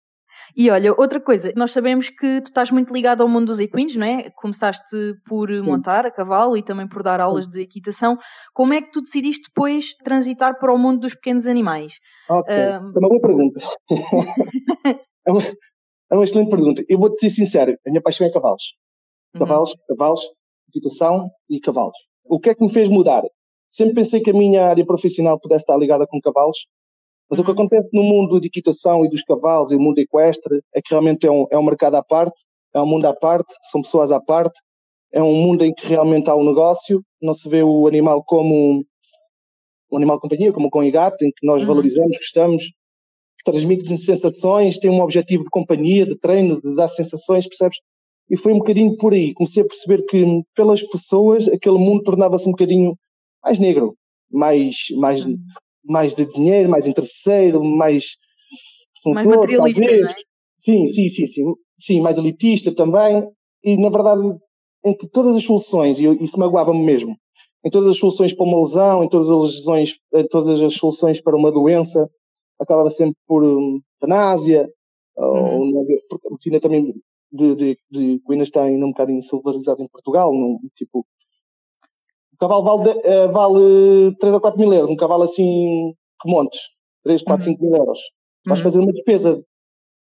E 0.55 0.69
olha, 0.69 0.93
outra 0.93 1.19
coisa, 1.19 1.51
nós 1.55 1.71
sabemos 1.71 2.09
que 2.09 2.41
tu 2.41 2.47
estás 2.47 2.69
muito 2.69 2.93
ligado 2.93 3.21
ao 3.21 3.27
mundo 3.27 3.47
dos 3.47 3.59
equinos, 3.59 3.95
não 3.95 4.05
é? 4.05 4.29
Começaste 4.31 5.15
por 5.27 5.49
Sim. 5.49 5.65
montar 5.65 6.05
a 6.05 6.11
cavalo 6.11 6.55
e 6.57 6.63
também 6.63 6.87
por 6.87 7.01
dar 7.01 7.19
aulas 7.19 7.45
Sim. 7.45 7.51
de 7.51 7.61
equitação. 7.61 8.17
Como 8.53 8.73
é 8.73 8.81
que 8.81 8.91
tu 8.91 9.01
decidiste 9.01 9.43
depois 9.47 9.95
transitar 10.03 10.59
para 10.59 10.73
o 10.73 10.77
mundo 10.77 10.99
dos 10.99 11.13
pequenos 11.13 11.47
animais? 11.47 11.93
Ok, 12.29 12.53
um... 12.53 12.59
é 12.59 12.79
uma 12.79 13.09
boa 13.09 13.21
pergunta. 13.21 13.59
é, 15.25 15.31
uma, 15.31 15.41
é 15.41 16.15
uma 16.15 16.23
excelente 16.23 16.49
pergunta. 16.49 16.83
Eu 16.87 16.99
vou-te 16.99 17.19
ser 17.19 17.29
sincero, 17.29 17.71
a 17.85 17.89
minha 17.89 18.01
paixão 18.01 18.27
é 18.27 18.31
cavalos. 18.31 18.63
Cavalos, 19.37 19.71
uhum. 19.71 19.77
cavalos, 19.89 20.21
equitação 20.75 21.29
e 21.49 21.59
cavalos. 21.59 21.97
O 22.25 22.39
que 22.39 22.49
é 22.49 22.55
que 22.55 22.63
me 22.63 22.71
fez 22.71 22.89
mudar? 22.89 23.23
Sempre 23.69 23.95
pensei 23.95 24.21
que 24.21 24.29
a 24.29 24.33
minha 24.33 24.67
área 24.67 24.85
profissional 24.85 25.39
pudesse 25.39 25.63
estar 25.63 25.77
ligada 25.77 26.05
com 26.07 26.19
cavalos, 26.19 26.57
mas 27.29 27.39
o 27.39 27.43
que 27.43 27.49
uhum. 27.49 27.55
acontece 27.55 27.89
no 27.93 28.03
mundo 28.03 28.39
de 28.39 28.47
equitação 28.47 29.05
e 29.05 29.09
dos 29.09 29.21
cavalos 29.23 29.71
e 29.71 29.75
o 29.75 29.79
mundo 29.79 29.99
equestre 29.99 30.61
é 30.73 30.81
que 30.81 30.91
realmente 30.91 31.25
é 31.25 31.31
um, 31.31 31.45
é 31.51 31.57
um 31.57 31.63
mercado 31.63 31.95
à 31.95 32.03
parte, 32.03 32.39
é 32.73 32.81
um 32.81 32.85
mundo 32.85 33.05
à 33.05 33.13
parte, 33.13 33.53
são 33.71 33.81
pessoas 33.81 34.11
à 34.11 34.19
parte, 34.19 34.59
é 35.11 35.21
um 35.21 35.33
mundo 35.33 35.63
em 35.63 35.73
que 35.73 35.87
realmente 35.87 36.29
há 36.29 36.35
um 36.35 36.43
negócio, 36.43 37.01
não 37.21 37.33
se 37.33 37.47
vê 37.49 37.63
o 37.63 37.87
animal 37.87 38.23
como 38.23 38.53
um, 38.53 38.83
um 39.91 39.97
animal 39.97 40.17
de 40.17 40.21
companhia, 40.21 40.53
como 40.53 40.67
um 40.67 40.69
cão 40.69 40.83
e 40.83 40.91
gato, 40.91 41.23
em 41.23 41.31
que 41.31 41.45
nós 41.45 41.61
uhum. 41.61 41.67
valorizamos, 41.67 42.17
gostamos, 42.17 42.63
transmite-nos 43.43 44.03
sensações, 44.03 44.77
tem 44.77 44.89
um 44.89 45.01
objetivo 45.01 45.43
de 45.43 45.49
companhia, 45.49 46.05
de 46.05 46.17
treino, 46.17 46.59
de 46.61 46.75
dar 46.75 46.87
sensações, 46.87 47.47
percebes? 47.47 47.77
E 48.29 48.37
foi 48.37 48.53
um 48.53 48.57
bocadinho 48.57 48.97
por 48.97 49.13
aí. 49.13 49.33
Comecei 49.33 49.63
a 49.63 49.67
perceber 49.67 50.03
que 50.05 50.25
pelas 50.55 50.81
pessoas 50.83 51.47
aquele 51.47 51.77
mundo 51.77 52.03
tornava-se 52.03 52.47
um 52.47 52.51
bocadinho 52.51 52.97
mais 53.43 53.59
negro, 53.59 53.95
mais, 54.31 54.75
mais, 54.97 55.25
hum. 55.25 55.37
mais 55.83 56.13
de 56.13 56.25
dinheiro, 56.25 56.69
mais 56.69 56.87
interesseiro, 56.87 57.63
mais. 57.63 58.05
Mais 59.05 59.27
materialista, 59.27 59.81
não 59.81 60.09
é? 60.09 60.15
Sim, 60.57 60.87
sim, 60.87 61.07
sim, 61.07 61.25
sim, 61.27 61.43
sim, 61.77 62.01
mais 62.01 62.17
elitista 62.17 62.73
também. 62.73 63.27
E 63.63 63.77
na 63.77 63.89
verdade, 63.89 64.21
em 64.83 64.97
que 64.97 65.07
todas 65.07 65.35
as 65.35 65.43
soluções, 65.43 65.99
e 65.99 66.05
isso 66.23 66.39
magoava-me 66.39 66.83
mesmo, 66.83 67.15
em 67.63 67.69
todas 67.69 67.89
as 67.89 67.97
soluções 67.97 68.33
para 68.33 68.45
uma 68.45 68.59
lesão, 68.59 69.03
em 69.03 69.09
todas 69.09 69.29
as 69.29 69.55
lesões, 69.55 69.95
em 70.13 70.27
todas 70.27 70.61
as 70.61 70.73
soluções 70.73 71.21
para 71.21 71.35
uma 71.35 71.51
doença, 71.51 72.09
acabava 72.59 72.89
sempre 72.89 73.15
por 73.27 73.43
um, 73.43 73.79
eutanásia, 74.01 74.69
uhum. 75.17 75.75
ou, 75.75 75.85
porque 76.09 76.27
a 76.27 76.31
medicina 76.31 76.59
também 76.59 76.93
de, 77.31 77.55
de, 77.55 77.77
de, 77.91 78.19
que 78.19 78.31
ainda 78.31 78.43
está 78.43 78.63
ainda 78.63 78.85
um 78.85 78.89
bocadinho 78.89 79.21
celularizada 79.21 79.81
em 79.81 79.87
Portugal, 79.87 80.33
num, 80.33 80.59
tipo, 80.75 81.05
o 82.33 82.37
cavalo 82.37 82.63
vale, 82.63 82.99
uh, 82.99 83.31
vale 83.31 84.15
3 84.19 84.33
ou 84.33 84.41
4 84.41 84.59
mil 84.59 84.73
euros, 84.73 84.91
um 84.91 84.95
cavalo 84.95 85.23
assim, 85.23 85.93
que 86.21 86.29
montes, 86.29 86.59
3, 87.03 87.21
4, 87.23 87.45
uhum. 87.47 87.53
5 87.53 87.63
mil 87.63 87.75
euros. 87.75 87.99
Vais 88.45 88.59
uhum. 88.59 88.63
fazer 88.63 88.79
uma 88.79 88.91
despesa 88.91 89.35
de 89.35 89.43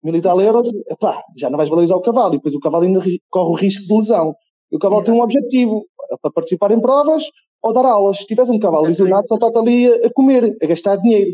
mil 0.03 0.15
e 0.17 0.23
tal 0.23 0.41
euros, 0.41 0.69
epá, 0.89 1.23
já 1.37 1.51
não 1.51 1.57
vais 1.57 1.69
valorizar 1.69 1.97
o 1.97 2.03
cavalo, 2.03 2.35
e 2.35 2.37
depois 2.37 2.55
o 2.55 2.61
cavalo 2.61 2.85
ainda 2.85 3.03
corre 3.31 3.51
o 3.51 3.55
risco 3.55 3.87
de 3.87 3.95
lesão. 3.95 4.35
E 4.71 4.77
o 4.77 4.79
cavalo 4.79 5.01
Exato. 5.01 5.13
tem 5.13 5.21
um 5.21 5.25
objetivo, 5.25 5.87
para 6.23 6.31
participar 6.31 6.71
em 6.71 6.81
provas 6.81 7.25
ou 7.63 7.73
dar 7.73 7.85
aulas. 7.85 8.19
Se 8.19 8.27
tivesse 8.27 8.51
um 8.51 8.59
cavalo 8.59 8.87
lesionado, 8.87 9.27
só 9.27 9.35
está 9.35 9.59
ali 9.59 9.87
a, 9.87 10.11
comer, 10.13 10.57
a 10.63 10.67
gastar 10.67 10.97
dinheiro. 10.97 11.31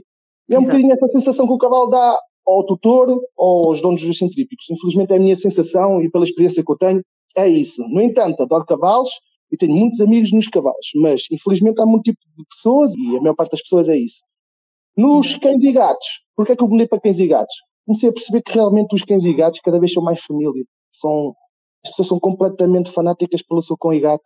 E 0.49 0.55
é 0.55 0.59
um 0.59 0.62
Exato. 0.62 0.67
bocadinho 0.67 0.93
essa 0.93 1.07
sensação 1.09 1.47
que 1.47 1.53
o 1.53 1.59
cavalo 1.59 1.88
dá 1.88 2.19
ao 2.47 2.65
tutor 2.65 3.09
ou 3.37 3.69
aos 3.69 3.81
donos 3.81 4.03
dos 4.03 4.19
centrípicos. 4.19 4.67
Infelizmente 4.71 5.13
é 5.13 5.17
a 5.17 5.21
minha 5.21 5.37
sensação 5.37 6.03
e 6.03 6.11
pela 6.11 6.25
experiência 6.25 6.63
que 6.65 6.71
eu 6.71 6.77
tenho, 6.77 7.03
é 7.37 7.49
isso. 7.49 7.83
No 7.89 8.01
entanto, 8.01 8.43
adoro 8.43 8.65
cavalos 8.65 9.11
e 9.53 9.57
tenho 9.57 9.75
muitos 9.75 10.01
amigos 10.01 10.33
nos 10.33 10.49
cavalos, 10.49 10.87
mas 10.97 11.23
infelizmente 11.31 11.81
há 11.81 11.87
muito 11.87 12.05
tipo 12.05 12.19
de 12.37 12.45
pessoas 12.47 12.93
e 12.97 13.17
a 13.17 13.21
maior 13.21 13.35
parte 13.35 13.53
das 13.53 13.63
pessoas 13.63 13.89
é 13.89 13.97
isso. 13.97 14.23
Nos 14.97 15.35
cães 15.37 15.63
e 15.63 15.73
gatos, 15.73 16.07
porquê 16.37 16.53
é 16.53 16.57
que 16.57 16.63
eu 16.63 16.69
mudei 16.69 16.87
para 16.87 17.01
cães 17.01 17.19
e 17.19 17.27
gatos? 17.27 17.55
Comecei 17.87 18.09
a 18.09 18.13
perceber 18.13 18.43
que 18.43 18.53
realmente 18.53 18.95
os 18.95 19.03
cães 19.03 19.25
e 19.25 19.35
gatos 19.35 19.61
cada 19.61 19.79
vez 19.79 19.93
são 19.93 20.03
mais 20.03 20.21
família. 20.23 20.65
São, 20.93 21.35
as 21.85 21.91
pessoas 21.91 22.09
são 22.09 22.21
completamente 22.21 22.91
fanáticas 22.91 23.43
pelo 23.43 23.61
seu 23.61 23.77
cão 23.77 23.93
e 23.93 24.01
gato 24.01 24.25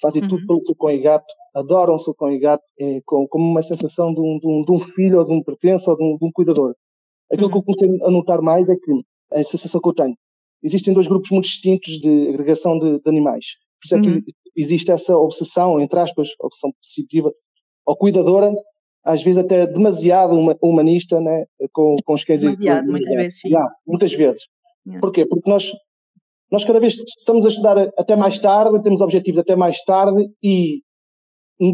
fazem 0.00 0.22
uhum. 0.22 0.28
tudo 0.28 0.46
pelo 0.46 0.60
seu 0.64 0.74
cão 0.74 0.90
e 0.90 0.98
gato, 0.98 1.26
adoram 1.54 1.94
o 1.94 1.98
seu 1.98 2.14
cão 2.14 2.30
e 2.30 2.38
gato, 2.38 2.62
é, 2.80 3.00
com, 3.04 3.26
como 3.28 3.50
uma 3.50 3.62
sensação 3.62 4.12
de 4.14 4.20
um, 4.20 4.38
de, 4.38 4.46
um, 4.46 4.62
de 4.62 4.72
um, 4.72 4.80
filho, 4.80 5.18
ou 5.18 5.24
de 5.24 5.32
um 5.32 5.42
pertença, 5.42 5.90
ou 5.90 5.96
de 5.96 6.04
um, 6.04 6.16
de 6.16 6.24
um 6.24 6.30
cuidador. 6.32 6.74
Aquilo 7.32 7.48
uhum. 7.48 7.52
que 7.52 7.58
eu 7.58 7.62
comecei 7.62 8.06
a 8.06 8.10
notar 8.10 8.40
mais 8.42 8.68
é 8.68 8.74
que 8.74 8.92
a 9.32 9.44
sensação 9.44 9.80
que 9.80 9.88
eu 9.88 9.94
tenho. 9.94 10.14
Existem 10.62 10.94
dois 10.94 11.06
grupos 11.06 11.30
muito 11.30 11.44
distintos 11.44 12.00
de 12.00 12.28
agregação 12.28 12.78
de, 12.78 13.00
de 13.00 13.08
animais. 13.08 13.44
Por 13.80 13.86
isso 13.86 13.96
é 13.96 14.00
que 14.00 14.08
uhum. 14.08 14.22
existe 14.56 14.90
essa 14.90 15.16
obsessão, 15.16 15.80
entre 15.80 15.98
aspas, 15.98 16.28
obsessão 16.40 16.72
positiva, 16.82 17.32
ou 17.86 17.96
cuidadora, 17.96 18.52
às 19.04 19.22
vezes 19.22 19.38
até 19.38 19.66
demasiado 19.66 20.34
humanista, 20.62 21.20
né, 21.20 21.44
com, 21.72 21.96
com 22.04 22.14
os 22.14 22.24
cães 22.24 22.40
demasiado, 22.40 22.88
e 22.88 22.90
muitas 22.90 23.14
vezes, 23.14 23.40
sim. 23.40 23.48
Yeah, 23.48 23.70
muitas 23.86 24.12
vezes. 24.12 24.42
Yeah. 24.86 25.00
Porquê? 25.00 25.26
Porque 25.26 25.48
nós 25.48 25.72
nós 26.50 26.64
cada 26.64 26.80
vez 26.80 26.94
estamos 27.18 27.44
a 27.44 27.48
estudar 27.48 27.78
até 27.98 28.16
mais 28.16 28.38
tarde, 28.38 28.82
temos 28.82 29.00
objetivos 29.00 29.38
até 29.38 29.54
mais 29.54 29.82
tarde 29.84 30.30
e 30.42 30.80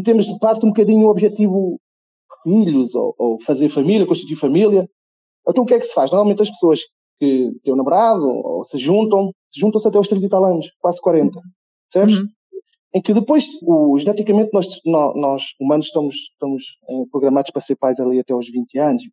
temos 0.03 0.25
de 0.25 0.37
parte 0.39 0.65
um 0.65 0.69
bocadinho 0.69 1.07
o 1.07 1.09
objetivo 1.09 1.79
filhos 2.43 2.93
ou, 2.93 3.15
ou, 3.17 3.41
fazer 3.41 3.69
família, 3.69 4.05
constituir 4.05 4.35
família. 4.35 4.87
Então 5.47 5.63
o 5.63 5.67
que 5.67 5.73
é 5.73 5.79
que 5.79 5.85
se 5.85 5.93
faz? 5.93 6.11
Normalmente 6.11 6.41
as 6.41 6.49
pessoas 6.49 6.81
que 7.19 7.51
têm 7.63 7.73
um 7.73 7.77
namorado 7.77 8.25
ou 8.27 8.63
se 8.63 8.77
juntam, 8.77 9.31
se 9.51 9.59
juntam-se 9.59 9.87
até 9.87 9.97
aos 9.97 10.07
30 10.07 10.25
e 10.25 10.29
tal 10.29 10.43
anos, 10.43 10.67
quase 10.79 10.99
40, 10.99 11.39
certo? 11.89 12.13
Uhum. 12.13 12.27
Em 12.93 13.01
que 13.01 13.13
depois, 13.13 13.45
o, 13.61 13.97
geneticamente, 13.99 14.51
nós, 14.53 14.67
nós, 14.85 15.43
humanos 15.59 15.87
estamos, 15.87 16.15
estamos 16.31 16.63
eh, 16.89 17.03
programados 17.11 17.51
para 17.51 17.61
ser 17.61 17.75
pais 17.75 17.99
ali 17.99 18.19
até 18.19 18.31
aos 18.31 18.49
20 18.49 18.79
anos. 18.79 19.03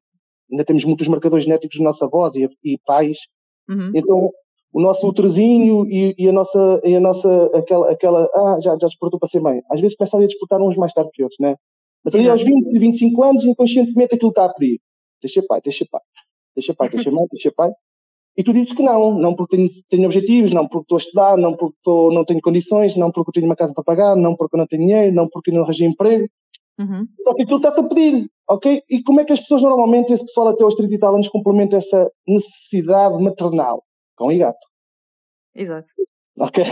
Ainda 0.51 0.65
temos 0.65 0.85
muitos 0.85 1.09
marcadores 1.09 1.45
genéticos 1.45 1.79
de 1.79 1.83
nossa 1.83 2.07
voz 2.07 2.37
e, 2.37 2.49
e 2.62 2.79
pais. 2.87 3.19
Uhum. 3.69 3.91
Então, 3.93 4.31
o 4.73 4.81
nosso 4.81 5.05
ultrazinho 5.05 5.85
e, 5.91 6.15
e, 6.17 6.29
a 6.29 6.33
nossa, 6.33 6.81
e 6.85 6.95
a 6.95 7.01
nossa 7.01 7.47
aquela, 7.55 7.91
aquela, 7.91 8.29
ah, 8.35 8.57
já, 8.61 8.71
já 8.81 8.87
despertou 8.87 9.19
para 9.19 9.29
ser 9.29 9.41
mãe. 9.41 9.61
Às 9.71 9.81
vezes 9.81 9.97
começa 9.97 10.17
a 10.17 10.27
despertar 10.27 10.61
uns 10.61 10.77
mais 10.77 10.93
tarde 10.93 11.11
que 11.12 11.23
outros, 11.23 11.39
né? 11.41 11.57
Mas 12.05 12.15
ali 12.15 12.29
aos 12.29 12.43
20, 12.43 12.79
25 12.79 13.23
anos, 13.23 13.45
inconscientemente 13.45 14.15
aquilo 14.15 14.31
está 14.31 14.45
a 14.45 14.53
pedir. 14.53 14.81
Deixa 15.21 15.43
pai, 15.47 15.61
deixa 15.62 15.85
pai, 15.91 16.01
deixa 16.54 16.75
pai, 16.75 16.88
deixa 16.88 17.11
mãe, 17.11 17.26
deixa 17.30 17.52
pai. 17.52 17.71
E 18.37 18.42
tu 18.42 18.52
dizes 18.52 18.73
que 18.73 18.82
não, 18.82 19.18
não 19.18 19.35
porque 19.35 19.56
tenho, 19.56 19.68
tenho 19.90 20.06
objetivos, 20.06 20.52
não 20.52 20.66
porque 20.66 20.85
estou 20.85 20.97
a 20.97 21.00
estudar, 21.00 21.37
não 21.37 21.54
porque 21.54 21.76
estou, 21.76 22.12
não 22.12 22.25
tenho 22.25 22.40
condições, 22.40 22.97
não 22.97 23.11
porque 23.11 23.28
eu 23.28 23.32
tenho 23.35 23.47
uma 23.47 23.56
casa 23.56 23.75
para 23.75 23.85
pagar, 23.85 24.16
não 24.16 24.35
porque 24.35 24.56
eu 24.56 24.59
não 24.59 24.66
tenho 24.66 24.87
dinheiro, 24.87 25.14
não 25.14 25.28
porque 25.28 25.50
não 25.50 25.62
arranjei 25.62 25.87
emprego. 25.87 26.26
Uhum. 26.78 27.06
Só 27.21 27.35
que 27.35 27.42
aquilo 27.42 27.59
está-te 27.59 27.80
a 27.80 27.85
pedir, 27.85 28.30
ok? 28.49 28.82
E 28.88 29.02
como 29.02 29.21
é 29.21 29.25
que 29.25 29.32
as 29.32 29.40
pessoas 29.40 29.61
normalmente, 29.61 30.12
esse 30.12 30.25
pessoal 30.25 30.49
até 30.49 30.64
aos 30.64 30.75
30 30.75 30.94
e 30.94 30.99
tal 30.99 31.14
anos, 31.14 31.28
complementa 31.28 31.76
essa 31.76 32.11
necessidade 32.26 33.23
maternal? 33.23 33.85
Cão 34.16 34.32
e 34.32 34.38
gato. 34.38 34.66
Exato. 35.54 35.88
Ok. 36.38 36.64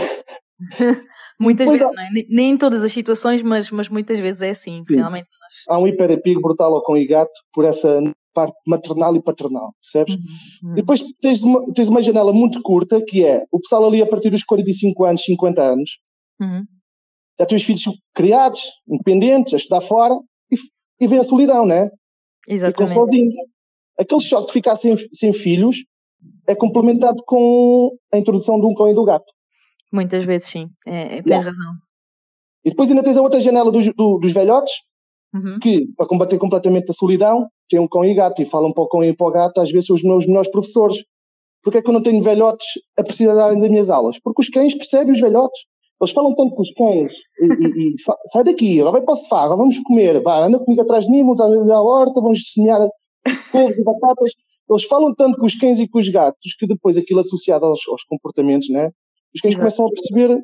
muitas 1.39 1.67
pois 1.67 1.79
vezes, 1.79 1.95
não 1.95 2.03
é? 2.03 2.09
nem 2.29 2.51
em 2.51 2.57
todas 2.57 2.83
as 2.83 2.91
situações, 2.91 3.43
mas, 3.43 3.69
mas 3.69 3.87
muitas 3.87 4.19
vezes 4.19 4.41
é 4.41 4.49
assim. 4.49 4.83
Sim. 4.87 4.95
Realmente 4.95 5.27
nós... 5.39 5.75
Há 5.75 5.79
um 5.79 5.87
hiperapego 5.87 6.41
brutal 6.41 6.73
ao 6.73 6.83
cão 6.83 6.97
e 6.97 7.05
gato 7.05 7.31
por 7.53 7.65
essa 7.65 8.01
parte 8.33 8.55
maternal 8.65 9.15
e 9.15 9.21
paternal, 9.21 9.73
percebes? 9.81 10.15
Uhum, 10.15 10.69
uhum. 10.69 10.75
Depois 10.75 11.03
tens 11.21 11.43
uma, 11.43 11.73
tens 11.73 11.89
uma 11.89 12.01
janela 12.01 12.33
muito 12.33 12.61
curta 12.61 13.01
que 13.05 13.25
é 13.25 13.43
o 13.51 13.59
pessoal 13.59 13.85
ali 13.85 14.01
a 14.01 14.07
partir 14.07 14.29
dos 14.29 14.43
45 14.43 15.05
anos, 15.05 15.23
50 15.23 15.61
anos, 15.61 15.91
uhum. 16.39 16.63
já 17.39 17.45
tem 17.45 17.55
os 17.55 17.63
filhos 17.63 17.83
criados, 18.13 18.61
independentes, 18.87 19.53
a 19.53 19.57
estudar 19.57 19.81
fora 19.81 20.15
e, 20.51 20.55
e 21.03 21.07
vem 21.07 21.19
a 21.19 21.23
solidão, 21.23 21.65
né? 21.65 21.89
Exatamente. 22.47 22.89
Ficam 22.89 23.05
sozinhos. 23.05 23.35
Aquele 23.97 24.21
choque 24.21 24.47
de 24.47 24.53
ficar 24.53 24.75
sem, 24.75 24.95
sem 25.11 25.33
filhos 25.33 25.77
é 26.47 26.55
complementado 26.55 27.21
com 27.25 27.91
a 28.13 28.17
introdução 28.17 28.59
de 28.59 28.65
um 28.65 28.73
cão 28.73 28.89
e 28.89 28.93
do 28.93 29.03
gato. 29.03 29.31
Muitas 29.91 30.23
vezes 30.23 30.47
sim, 30.47 30.67
é, 30.87 31.17
é, 31.17 31.21
tens 31.21 31.27
yeah. 31.27 31.49
razão. 31.49 31.73
E 32.63 32.69
depois 32.69 32.89
ainda 32.89 33.03
tens 33.03 33.17
a 33.17 33.21
outra 33.21 33.41
janela 33.41 33.71
dos, 33.71 33.85
do, 33.95 34.19
dos 34.19 34.31
velhotes, 34.31 34.73
uhum. 35.33 35.59
que 35.59 35.87
para 35.95 36.07
combater 36.07 36.37
completamente 36.37 36.89
a 36.91 36.93
solidão, 36.93 37.47
tem 37.69 37.79
um 37.79 37.87
cão 37.87 38.03
e 38.05 38.13
gato 38.13 38.41
e 38.41 38.45
falam 38.45 38.73
para 38.73 38.83
o 38.83 38.87
cão 38.87 39.03
e 39.03 39.15
para 39.15 39.27
o 39.27 39.31
gato, 39.31 39.59
às 39.61 39.71
vezes 39.71 39.87
são 39.87 39.95
os 39.95 40.03
meus 40.03 40.25
melhores 40.25 40.51
professores. 40.51 40.97
Porquê 41.63 41.77
é 41.77 41.81
que 41.81 41.89
eu 41.89 41.93
não 41.93 42.03
tenho 42.03 42.23
velhotes 42.23 42.67
a 42.97 43.03
precisarem 43.03 43.59
das 43.59 43.69
minhas 43.69 43.89
aulas? 43.89 44.17
Porque 44.23 44.41
os 44.41 44.49
cães 44.49 44.73
percebem 44.73 45.13
os 45.13 45.19
velhotes. 45.19 45.61
Eles 46.01 46.13
falam 46.13 46.33
tanto 46.33 46.55
com 46.55 46.61
os 46.63 46.73
cães 46.73 47.13
e, 47.39 47.45
e, 47.45 47.93
e 47.93 47.95
sai 48.31 48.43
daqui, 48.43 48.79
agora 48.79 48.93
vai 48.93 49.01
para 49.03 49.13
o 49.13 49.15
sofá, 49.15 49.43
agora 49.43 49.57
vamos 49.57 49.77
comer, 49.79 50.19
vai, 50.23 50.41
anda 50.43 50.57
comigo 50.57 50.81
atrás 50.81 51.05
de 51.05 51.11
mim, 51.11 51.21
vamos 51.21 51.39
à 51.39 51.81
horta, 51.81 52.19
vamos 52.19 52.39
semear 52.51 52.89
couves 53.51 53.77
e 53.77 53.83
batatas 53.83 54.31
eles 54.71 54.85
falam 54.85 55.13
tanto 55.13 55.37
com 55.37 55.45
os 55.45 55.55
cães 55.55 55.79
e 55.79 55.87
com 55.87 55.99
os 55.99 56.07
gatos 56.07 56.55
que 56.57 56.65
depois 56.65 56.97
aquilo 56.97 57.19
associado 57.19 57.65
aos, 57.65 57.79
aos 57.89 58.03
comportamentos, 58.05 58.69
né? 58.69 58.89
Os 59.35 59.41
cães 59.41 59.53
Exato. 59.53 59.59
começam 59.59 59.85
a 59.85 59.89
perceber 59.89 60.41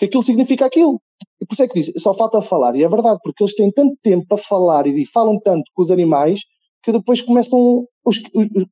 que 0.00 0.06
aquilo 0.06 0.22
significa 0.22 0.64
aquilo. 0.64 0.98
E 1.40 1.44
por 1.44 1.52
isso 1.52 1.62
é 1.62 1.68
que 1.68 1.78
diz, 1.78 1.92
só 2.02 2.14
falta 2.14 2.40
falar. 2.40 2.74
E 2.74 2.82
é 2.82 2.88
verdade, 2.88 3.20
porque 3.22 3.44
eles 3.44 3.54
têm 3.54 3.70
tanto 3.70 3.94
tempo 4.02 4.26
para 4.26 4.38
falar 4.38 4.86
e 4.86 5.06
falam 5.06 5.38
tanto 5.38 5.70
com 5.74 5.82
os 5.82 5.90
animais 5.90 6.40
que 6.82 6.90
depois 6.90 7.20
começam, 7.20 7.86
os, 8.02 8.18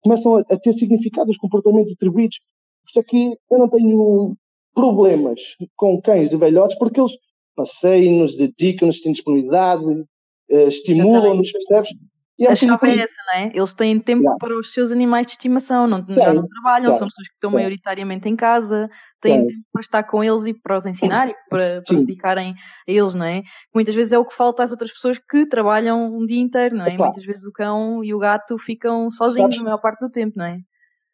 começam 0.02 0.36
a, 0.36 0.56
ter 0.56 0.72
significado, 0.72 1.30
os 1.30 1.36
comportamentos 1.36 1.92
atribuídos. 1.92 2.38
Por 2.82 2.88
isso 2.88 3.00
é 3.00 3.02
que 3.02 3.36
eu 3.50 3.58
não 3.58 3.68
tenho 3.68 4.34
problemas 4.74 5.38
com 5.76 6.00
cães 6.00 6.30
de 6.30 6.36
velhotes, 6.38 6.78
porque 6.78 6.98
eles 6.98 7.12
passeiam-nos, 7.54 8.34
dedicam-nos, 8.34 9.02
têm 9.02 9.12
disponibilidade, 9.12 9.84
uh, 9.84 10.68
estimulam-nos, 10.68 11.52
percebes? 11.52 11.90
E 12.38 12.46
a 12.46 12.54
chave 12.54 12.90
é 12.90 12.98
essa, 13.00 13.16
não 13.26 13.34
é? 13.34 13.50
Eles 13.52 13.74
têm 13.74 13.98
tempo 13.98 14.22
yeah. 14.22 14.38
para 14.38 14.56
os 14.56 14.72
seus 14.72 14.92
animais 14.92 15.26
de 15.26 15.32
estimação, 15.32 15.88
não, 15.88 16.04
já 16.08 16.32
não 16.32 16.46
trabalham, 16.46 16.92
são 16.92 17.08
pessoas 17.08 17.26
que 17.26 17.34
estão 17.34 17.50
maioritariamente 17.50 18.28
em 18.28 18.36
casa, 18.36 18.88
têm 19.20 19.44
tempo 19.44 19.60
para 19.72 19.80
estar 19.80 20.02
com 20.04 20.22
eles 20.22 20.46
e 20.46 20.54
para 20.54 20.76
os 20.76 20.86
ensinar 20.86 21.28
e 21.28 21.34
para, 21.50 21.82
para 21.82 21.98
se 21.98 22.06
dedicarem 22.06 22.54
a 22.88 22.92
eles, 22.92 23.14
não 23.14 23.26
é? 23.26 23.42
Muitas 23.74 23.92
vezes 23.92 24.12
é 24.12 24.18
o 24.18 24.24
que 24.24 24.36
falta 24.36 24.62
às 24.62 24.70
outras 24.70 24.92
pessoas 24.92 25.18
que 25.18 25.48
trabalham 25.48 26.14
um 26.16 26.24
dia 26.24 26.40
inteiro, 26.40 26.76
não 26.76 26.86
é? 26.86 26.96
Muitas 26.96 27.24
vezes 27.24 27.44
o 27.44 27.52
cão 27.52 28.04
e 28.04 28.14
o 28.14 28.18
gato 28.20 28.56
ficam 28.56 29.10
sozinhos 29.10 29.54
sabes, 29.54 29.60
a 29.60 29.64
maior 29.64 29.80
parte 29.80 29.98
do 29.98 30.08
tempo, 30.10 30.34
não 30.36 30.44
é? 30.44 30.58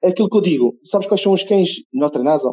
É 0.02 0.08
aquilo 0.08 0.28
que 0.28 0.36
eu 0.36 0.42
digo, 0.42 0.74
sabes 0.84 1.06
quais 1.06 1.22
são 1.22 1.32
os 1.32 1.42
cães 1.42 1.70
melhor 1.90 2.10
treinados 2.10 2.44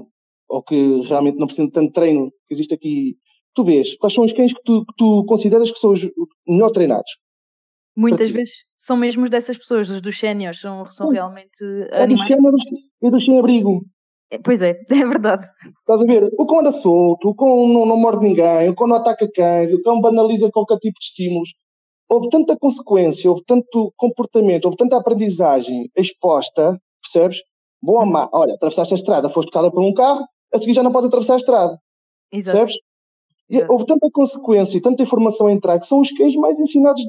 ou 0.47 0.63
que 0.63 1.01
realmente 1.01 1.37
não 1.37 1.45
precisam 1.45 1.67
de 1.67 1.73
tanto 1.73 1.91
treino 1.91 2.31
que 2.47 2.53
existe 2.53 2.73
aqui? 2.73 3.17
Tu 3.53 3.65
vês, 3.65 3.97
quais 3.97 4.13
são 4.13 4.23
os 4.23 4.31
cães 4.31 4.53
que 4.53 4.61
tu, 4.63 4.85
que 4.85 4.93
tu 4.97 5.25
consideras 5.25 5.69
que 5.69 5.77
são 5.77 5.91
os 5.91 6.09
melhor 6.47 6.69
treinados? 6.69 7.11
Muitas 8.01 8.31
vezes 8.31 8.53
são 8.77 8.97
mesmo 8.97 9.29
dessas 9.29 9.57
pessoas, 9.57 9.89
os 9.89 10.01
dos 10.01 10.17
séniores, 10.17 10.59
são, 10.59 10.85
são 10.87 11.09
realmente 11.09 11.51
é 11.91 12.03
animais. 12.03 12.35
E 13.01 13.11
dos 13.11 13.23
sem-abrigo. 13.23 13.81
É, 14.31 14.39
pois 14.39 14.61
é, 14.61 14.71
é 14.89 15.05
verdade. 15.05 15.45
Estás 15.79 16.01
a 16.01 16.05
ver? 16.05 16.29
O 16.37 16.45
cão 16.47 16.61
anda 16.61 16.71
solto, 16.71 17.29
o 17.29 17.35
cão 17.35 17.67
não, 17.67 17.85
não 17.85 17.97
morde 17.97 18.25
ninguém, 18.25 18.69
o 18.69 18.75
cão 18.75 18.87
não 18.87 18.95
ataca 18.95 19.29
cães, 19.31 19.71
o 19.73 19.81
cão 19.83 20.01
banaliza 20.01 20.49
qualquer 20.51 20.77
tipo 20.77 20.97
de 20.99 21.05
estímulos. 21.05 21.49
Houve 22.09 22.29
tanta 22.29 22.57
consequência, 22.57 23.29
houve 23.29 23.43
tanto 23.45 23.93
comportamento, 23.95 24.65
houve 24.65 24.77
tanta 24.77 24.97
aprendizagem 24.97 25.89
exposta, 25.95 26.77
percebes? 27.01 27.37
Boa 27.81 28.01
ou 28.01 28.05
má. 28.05 28.29
Olha, 28.33 28.55
atravessaste 28.55 28.93
a 28.93 28.97
estrada, 28.97 29.29
foste 29.29 29.49
tocada 29.51 29.71
por 29.71 29.83
um 29.83 29.93
carro, 29.93 30.25
a 30.53 30.59
seguir 30.59 30.73
já 30.73 30.83
não 30.83 30.91
podes 30.91 31.07
atravessar 31.07 31.33
a 31.33 31.37
estrada. 31.37 31.77
Exato. 32.31 32.57
Percebes? 32.57 32.81
Exato. 33.49 33.71
houve 33.73 33.85
tanta 33.85 34.09
consequência 34.13 34.77
e 34.77 34.81
tanta 34.81 35.03
informação 35.03 35.47
a 35.47 35.51
entrar 35.51 35.77
que 35.77 35.85
são 35.85 35.99
os 35.99 36.09
cães 36.11 36.33
mais 36.35 36.57
ensinados 36.57 37.01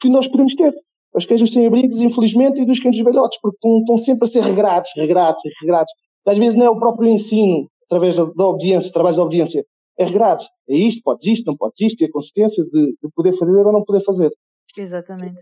que 0.00 0.08
nós 0.08 0.26
podemos 0.28 0.54
ter. 0.54 0.72
Os 1.14 1.24
cães 1.26 1.40
dos 1.40 1.52
sem-abrigos, 1.52 1.98
infelizmente, 1.98 2.60
e 2.60 2.66
dos 2.66 2.80
dos 2.80 2.98
velhotes, 2.98 3.38
porque 3.40 3.56
estão, 3.66 3.96
sempre 3.96 4.28
a 4.28 4.30
ser 4.30 4.42
regrados, 4.42 4.90
regrados, 4.94 5.42
regrados. 5.60 5.92
Às 6.26 6.36
vezes 6.36 6.54
não 6.54 6.66
é 6.66 6.70
o 6.70 6.78
próprio 6.78 7.08
ensino, 7.08 7.68
através 7.86 8.16
da, 8.16 8.24
da 8.24 8.46
obediência, 8.46 8.92
trabalho 8.92 9.14
de 9.14 9.20
obediência, 9.20 9.64
é 9.98 10.04
regrados. 10.04 10.46
É 10.68 10.76
isto, 10.76 11.02
podes 11.02 11.26
isto, 11.26 11.46
não 11.46 11.56
podes 11.56 11.80
isto, 11.80 12.02
e 12.02 12.04
a 12.04 12.10
consistência 12.10 12.62
de, 12.64 12.86
de 13.02 13.10
poder 13.14 13.32
fazer 13.32 13.66
ou 13.66 13.72
não 13.72 13.84
poder 13.84 14.04
fazer. 14.04 14.30
Exatamente. 14.76 15.40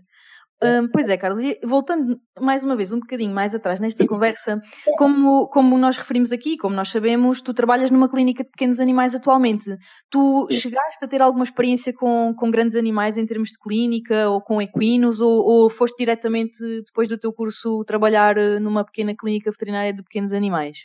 Hum, 0.63 0.87
pois 0.91 1.07
é, 1.07 1.15
Carlos, 1.15 1.41
e 1.43 1.59
voltando 1.63 2.19
mais 2.39 2.63
uma 2.63 2.75
vez 2.75 2.91
um 2.91 2.99
bocadinho 2.99 3.33
mais 3.33 3.53
atrás 3.53 3.79
nesta 3.79 4.07
conversa, 4.07 4.59
como, 4.97 5.47
como 5.49 5.77
nós 5.77 5.97
referimos 5.97 6.31
aqui, 6.31 6.57
como 6.57 6.75
nós 6.75 6.89
sabemos, 6.89 7.41
tu 7.41 7.53
trabalhas 7.53 7.91
numa 7.91 8.09
clínica 8.09 8.43
de 8.43 8.49
pequenos 8.49 8.79
animais 8.79 9.13
atualmente. 9.13 9.77
Tu 10.09 10.47
chegaste 10.49 11.05
a 11.05 11.07
ter 11.07 11.21
alguma 11.21 11.43
experiência 11.43 11.93
com, 11.93 12.33
com 12.35 12.49
grandes 12.49 12.75
animais 12.75 13.17
em 13.17 13.25
termos 13.25 13.49
de 13.49 13.59
clínica 13.59 14.29
ou 14.29 14.41
com 14.41 14.59
equinos, 14.59 15.21
ou, 15.21 15.45
ou 15.45 15.69
foste 15.69 15.97
diretamente, 15.99 16.57
depois 16.85 17.07
do 17.07 17.19
teu 17.19 17.31
curso, 17.31 17.83
trabalhar 17.85 18.35
eh, 18.37 18.59
numa 18.59 18.83
pequena 18.83 19.15
clínica 19.15 19.51
veterinária 19.51 19.93
de 19.93 20.01
pequenos 20.01 20.33
animais? 20.33 20.79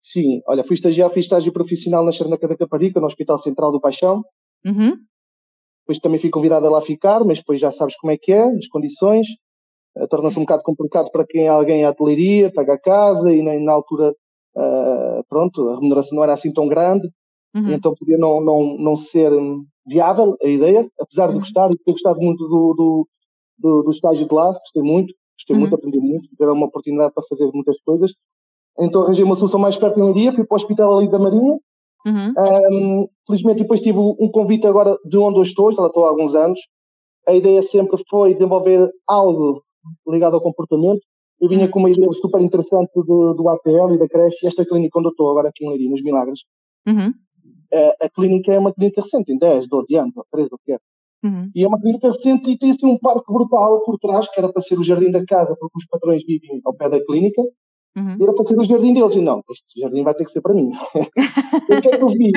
Sim, 0.00 0.40
olha, 0.46 0.64
fui 0.64 0.72
estagiar, 0.72 1.10
fiz 1.10 1.26
estágio 1.26 1.52
profissional 1.52 2.02
na 2.02 2.12
Charnaca 2.12 2.48
da 2.48 2.56
Caparica, 2.56 2.98
no 2.98 3.06
Hospital 3.06 3.36
Central 3.36 3.70
do 3.70 3.80
Paixão. 3.80 4.24
Uhum. 4.64 4.96
Depois 5.88 6.00
também 6.00 6.20
fui 6.20 6.28
convidado 6.28 6.66
a 6.66 6.70
lá 6.70 6.82
ficar, 6.82 7.24
mas 7.24 7.38
depois 7.38 7.58
já 7.58 7.70
sabes 7.70 7.96
como 7.96 8.10
é 8.12 8.18
que 8.18 8.30
é, 8.30 8.42
as 8.42 8.68
condições. 8.68 9.26
Eh, 9.96 10.06
Torna-se 10.08 10.38
um 10.38 10.42
bocado 10.42 10.62
complicado 10.62 11.10
para 11.10 11.24
quem 11.26 11.44
é 11.44 11.48
alguém 11.48 11.82
à 11.82 11.88
hotelaria, 11.90 12.52
paga 12.52 12.74
a 12.74 12.78
casa 12.78 13.32
e 13.32 13.40
nem 13.42 13.64
na 13.64 13.72
altura, 13.72 14.14
eh, 14.54 15.22
pronto, 15.30 15.66
a 15.70 15.76
remuneração 15.76 16.14
não 16.14 16.24
era 16.24 16.34
assim 16.34 16.52
tão 16.52 16.68
grande. 16.68 17.08
Uhum. 17.54 17.72
Então 17.72 17.94
podia 17.98 18.18
não, 18.18 18.38
não, 18.44 18.76
não 18.76 18.96
ser 18.98 19.32
viável 19.86 20.36
a 20.42 20.46
ideia, 20.46 20.86
apesar 21.00 21.28
de 21.28 21.34
Uhum. 21.34 21.40
gostar 21.40 21.70
e 21.72 21.78
ter 21.78 21.92
gostado 21.92 22.20
muito 22.20 22.46
do, 22.46 22.74
do, 22.76 23.08
do, 23.58 23.82
do 23.84 23.90
estágio 23.90 24.28
de 24.28 24.34
lá, 24.34 24.52
gostei 24.52 24.82
muito, 24.82 25.14
gostei 25.38 25.54
Uhum. 25.54 25.60
muito, 25.60 25.74
aprendi 25.74 25.98
muito, 26.00 26.28
era 26.38 26.52
uma 26.52 26.66
oportunidade 26.66 27.14
para 27.14 27.24
fazer 27.30 27.50
muitas 27.54 27.80
coisas. 27.80 28.12
Então 28.78 29.04
arranjei 29.04 29.24
uma 29.24 29.36
solução 29.36 29.58
mais 29.58 29.74
perto 29.74 29.98
em 29.98 30.04
Leiria, 30.04 30.34
fui 30.34 30.44
para 30.44 30.54
o 30.54 30.58
hospital 30.60 30.98
ali 30.98 31.10
da 31.10 31.18
Marinha, 31.18 31.58
Uhum. 32.08 32.32
Hum, 33.02 33.08
felizmente 33.26 33.60
depois 33.62 33.80
tive 33.80 33.98
um 33.98 34.30
convite 34.30 34.66
agora 34.66 34.96
de 35.04 35.18
onde 35.18 35.38
eu 35.38 35.42
estou, 35.42 35.72
já 35.72 35.86
estou 35.86 36.06
há 36.06 36.08
alguns 36.08 36.34
anos. 36.34 36.58
A 37.26 37.34
ideia 37.34 37.62
sempre 37.62 38.02
foi 38.08 38.34
desenvolver 38.34 38.90
algo 39.06 39.62
ligado 40.08 40.34
ao 40.34 40.40
comportamento. 40.42 41.00
Eu 41.40 41.48
vinha 41.48 41.66
Uhum. 41.66 41.70
com 41.70 41.78
uma 41.80 41.90
ideia 41.90 42.12
super 42.12 42.40
interessante 42.40 42.90
do, 42.94 43.34
do 43.34 43.48
ATL 43.48 43.94
e 43.94 43.98
da 43.98 44.08
creche, 44.08 44.38
e 44.44 44.48
esta 44.48 44.64
clínica 44.66 44.98
onde 44.98 45.08
eu 45.08 45.12
estou 45.12 45.30
agora 45.30 45.48
aqui 45.48 45.64
em 45.64 45.68
Leiria, 45.68 45.90
nos 45.90 46.02
Milagres. 46.02 46.40
Uhum. 46.86 47.12
Eh, 47.72 47.96
a 48.00 48.08
clínica 48.10 48.52
é 48.52 48.58
uma 48.58 48.72
clínica 48.72 49.02
recente, 49.02 49.26
tem 49.26 49.38
10, 49.38 49.68
12 49.68 49.94
anos, 49.96 50.16
ou 50.16 50.24
13, 50.32 50.48
ou 50.50 50.56
o 50.56 50.60
que 50.64 50.72
é. 50.72 50.78
Uhum. 51.24 51.50
E 51.54 51.62
é 51.64 51.68
uma 51.68 51.80
clínica 51.80 52.08
recente 52.10 52.50
e 52.50 52.58
tem 52.58 52.70
assim 52.70 52.86
um 52.86 52.98
parque 52.98 53.30
brutal 53.32 53.82
por 53.84 53.98
trás, 53.98 54.28
que 54.30 54.38
era 54.40 54.52
para 54.52 54.62
ser 54.62 54.78
o 54.78 54.82
jardim 54.82 55.10
da 55.10 55.24
casa, 55.24 55.54
porque 55.60 55.78
os 55.78 55.86
patrões 55.86 56.24
vivem 56.24 56.60
ao 56.64 56.74
pé 56.74 56.88
da 56.88 57.04
clínica, 57.04 57.42
Uhum. 57.96 58.16
e 58.18 58.22
era 58.22 58.32
para 58.34 58.44
ser 58.44 58.58
o 58.58 58.64
jardim 58.64 58.94
deles. 58.94 59.14
E 59.14 59.20
não, 59.20 59.42
este 59.50 59.80
jardim 59.80 60.02
vai 60.02 60.14
ter 60.14 60.24
que 60.24 60.30
ser 60.30 60.40
para 60.40 60.54
mim. 60.54 60.70
o 61.78 61.80
que 61.80 61.88
é 61.88 61.96
que 61.98 62.02
eu 62.02 62.08
fiz? 62.10 62.32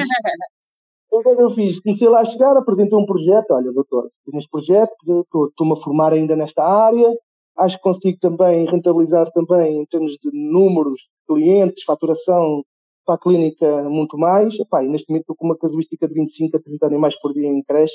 O 1.13 1.21
que 1.21 1.29
é 1.29 1.35
que 1.35 1.41
eu 1.41 1.49
fiz? 1.51 1.79
Comecei 1.81 2.07
lá 2.09 2.21
a 2.21 2.25
chegar, 2.25 2.55
apresentei 2.57 2.97
um 2.97 3.05
projeto. 3.05 3.51
Olha, 3.51 3.71
doutor, 3.71 4.09
tenho 4.25 4.37
este 4.39 4.49
projeto, 4.49 4.93
estou- 5.21 5.47
estou-me 5.47 5.73
a 5.73 5.75
formar 5.77 6.13
ainda 6.13 6.35
nesta 6.35 6.63
área. 6.63 7.13
Acho 7.57 7.75
que 7.77 7.83
consigo 7.83 8.17
também 8.19 8.65
rentabilizar 8.65 9.29
também 9.33 9.81
em 9.81 9.85
termos 9.85 10.13
de 10.13 10.29
números, 10.33 11.01
clientes, 11.27 11.83
faturação 11.83 12.63
para 13.05 13.15
a 13.15 13.17
clínica 13.17 13.89
muito 13.89 14.17
mais. 14.17 14.57
Epá, 14.59 14.83
e 14.83 14.87
neste 14.87 15.09
momento 15.09 15.23
estou 15.23 15.35
com 15.35 15.45
uma 15.47 15.57
casuística 15.57 16.07
de 16.07 16.13
25 16.13 16.57
a 16.57 16.59
30 16.61 16.85
animais 16.87 17.19
por 17.19 17.33
dia 17.33 17.47
em 17.47 17.61
creche. 17.61 17.93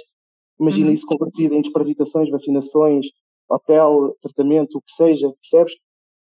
Imagina 0.60 0.88
Uhum. 0.88 0.92
isso 0.94 1.06
convertido 1.06 1.54
em 1.54 1.62
desparasitações, 1.62 2.28
vacinações, 2.30 3.06
hotel, 3.48 4.14
tratamento, 4.20 4.76
o 4.76 4.82
que 4.82 4.92
seja, 4.92 5.32
percebes? 5.40 5.72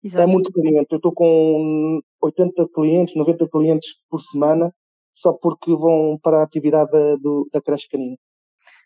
É 0.04 0.06
Exato. 0.08 0.28
muito 0.28 0.52
cliente. 0.52 0.88
Eu 0.90 0.96
estou 0.96 1.12
com 1.12 2.00
80 2.20 2.66
clientes, 2.74 3.14
90 3.14 3.48
clientes 3.48 3.88
por 4.10 4.20
semana, 4.20 4.74
só 5.12 5.32
porque 5.32 5.74
vão 5.74 6.18
para 6.22 6.38
a 6.38 6.42
atividade 6.42 6.90
da, 6.90 7.16
do- 7.16 7.48
da 7.52 7.60
creche 7.62 7.88
canina. 7.88 8.16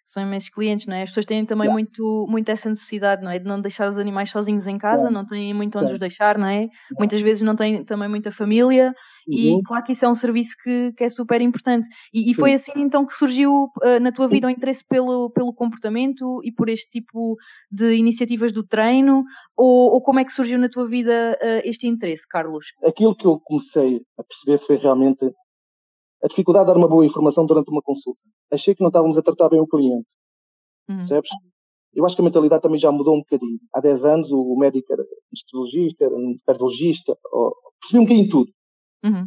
São 0.07 0.23
imensos 0.23 0.49
clientes, 0.51 0.87
não 0.87 0.95
é? 0.95 1.03
As 1.03 1.11
pessoas 1.11 1.27
têm 1.27 1.45
também 1.45 1.65
Yeah. 1.67 1.73
muito, 1.75 2.27
muito 2.31 2.49
essa 2.49 2.71
necessidade, 2.71 3.23
não 3.25 3.31
é? 3.31 3.41
De 3.41 3.45
não 3.45 3.61
deixar 3.61 3.89
os 3.89 3.99
animais 3.99 4.31
sozinhos 4.31 4.67
em 4.69 4.79
casa, 4.79 5.09
Yeah. 5.09 5.11
não 5.11 5.27
têm 5.27 5.53
muito 5.53 5.77
onde 5.77 5.87
Yeah. 5.87 5.95
os 5.95 5.99
deixar, 5.99 6.39
não 6.39 6.47
é? 6.49 6.69
Muitas 6.97 7.21
vezes 7.21 7.43
não 7.43 7.57
têm 7.57 7.85
também 7.85 8.09
muita 8.09 8.31
família 8.31 8.95
e 9.29 9.51
Uhum. 9.55 9.61
claro 9.67 9.83
que 9.83 9.91
isso 9.91 10.05
é 10.05 10.09
um 10.09 10.15
serviço 10.15 10.55
que, 10.63 10.93
que 10.93 11.03
é 11.03 11.09
super 11.09 11.41
importante. 11.41 11.89
E, 12.15 12.31
e 12.31 12.35
foi 12.35 12.55
assim 12.55 12.71
então 12.77 13.05
que 13.05 13.13
surgiu 13.15 13.69
ah, 13.83 13.99
na 13.99 14.13
tua 14.13 14.29
vida 14.29 14.47
o 14.47 14.51
interesse 14.51 14.85
pelo, 14.89 15.29
pelo 15.31 15.53
comportamento 15.53 16.41
e 16.45 16.53
por 16.53 16.69
este 16.69 16.89
tipo 16.89 17.35
de 17.69 17.97
iniciativas 17.97 18.53
do 18.53 18.63
treino? 18.63 19.25
Ou, 19.57 19.93
ou 19.95 20.01
como 20.01 20.21
é 20.21 20.25
que 20.25 20.33
surgiu 20.33 20.57
na 20.61 20.69
tua 20.69 20.87
vida 20.87 21.37
ah, 21.43 21.61
este 21.65 21.89
interesse, 21.89 22.25
Carlos? 22.29 22.67
Aquilo 22.85 23.17
que 23.17 23.27
eu 23.27 23.41
comecei 23.41 24.01
a 24.17 24.23
perceber 24.23 24.65
foi 24.65 24.77
realmente 24.77 25.33
a 26.27 26.29
dificuldade 26.29 26.67
de 26.67 26.73
dar 26.73 26.79
uma 26.79 26.89
boa 26.89 27.07
informação 27.07 27.47
durante 27.47 27.71
uma 27.71 27.81
consulta. 27.83 28.21
Achei 28.53 28.75
que 28.75 28.81
não 28.83 28.89
estávamos 28.89 29.17
a 29.17 29.23
tratar 29.23 29.49
bem 29.49 29.61
o 29.61 29.67
cliente, 29.67 30.07
Uhum. 30.89 30.97
percebes? 30.99 31.31
Eu 31.95 32.05
acho 32.05 32.15
que 32.15 32.21
a 32.23 32.25
mentalidade 32.25 32.63
também 32.63 32.79
já 32.79 32.93
mudou 32.93 33.15
um 33.15 33.21
bocadinho. 33.21 33.59
Há 33.73 33.81
10 33.81 34.05
anos 34.05 34.31
o 34.31 34.55
médico 34.57 34.93
era 34.93 35.03
anestesiologista, 35.33 36.05
era 36.05 36.15
um 36.15 36.37
cardiologista, 36.47 37.17
ou- 37.33 37.55
percebi 37.81 37.99
um 38.01 38.05
bocadinho 38.05 38.29
tudo. 38.29 38.51
Uhum. 39.05 39.27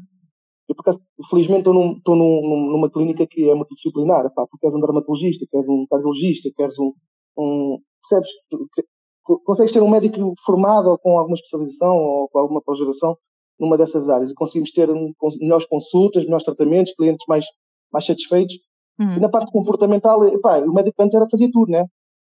Eu, 0.67 0.75
por 0.75 0.81
acaso, 0.81 1.01
felizmente, 1.31 1.61
estou, 1.61 1.73
num, 1.73 1.93
estou 1.97 2.15
num- 2.15 2.41
num- 2.47 2.71
numa 2.73 2.91
clínica 2.91 3.25
que 3.25 3.49
é 3.49 3.55
multidisciplinar. 3.55 4.31
Pá, 4.35 4.45
tu 4.45 4.57
queres 4.59 4.75
um 4.75 4.79
dermatologista, 4.79 5.45
queres 5.49 5.67
um 5.67 5.85
cardiologista, 5.89 6.49
queres 6.55 6.77
um. 6.77 6.93
um 7.37 7.79
percebes? 8.07 8.29
Tu 8.51 8.67
que- 8.75 8.83
co- 9.23 9.39
consegues 9.45 9.71
ter 9.71 9.81
um 9.81 9.89
médico 9.89 10.33
formado 10.45 10.89
ou 10.89 10.97
com 10.99 11.17
alguma 11.17 11.35
especialização 11.35 11.95
ou 11.97 12.29
com 12.29 12.37
alguma 12.39 12.61
pós-graduação 12.61 13.17
numa 13.59 13.77
dessas 13.77 14.09
áreas 14.09 14.31
e 14.31 14.33
conseguimos 14.33 14.71
ter 14.71 14.89
um, 14.89 15.13
melhores 15.39 15.65
consultas, 15.65 16.23
melhores 16.23 16.45
tratamentos, 16.45 16.93
clientes 16.93 17.25
mais, 17.27 17.45
mais 17.91 18.05
satisfeitos. 18.05 18.55
E 18.99 19.03
Uhum. 19.03 19.19
na 19.21 19.29
parte 19.29 19.49
comportamental, 19.49 20.25
epá, 20.27 20.59
o 20.59 20.73
médico 20.73 21.01
antes 21.01 21.15
era 21.15 21.25
fazer 21.29 21.49
tudo, 21.51 21.71
né? 21.71 21.85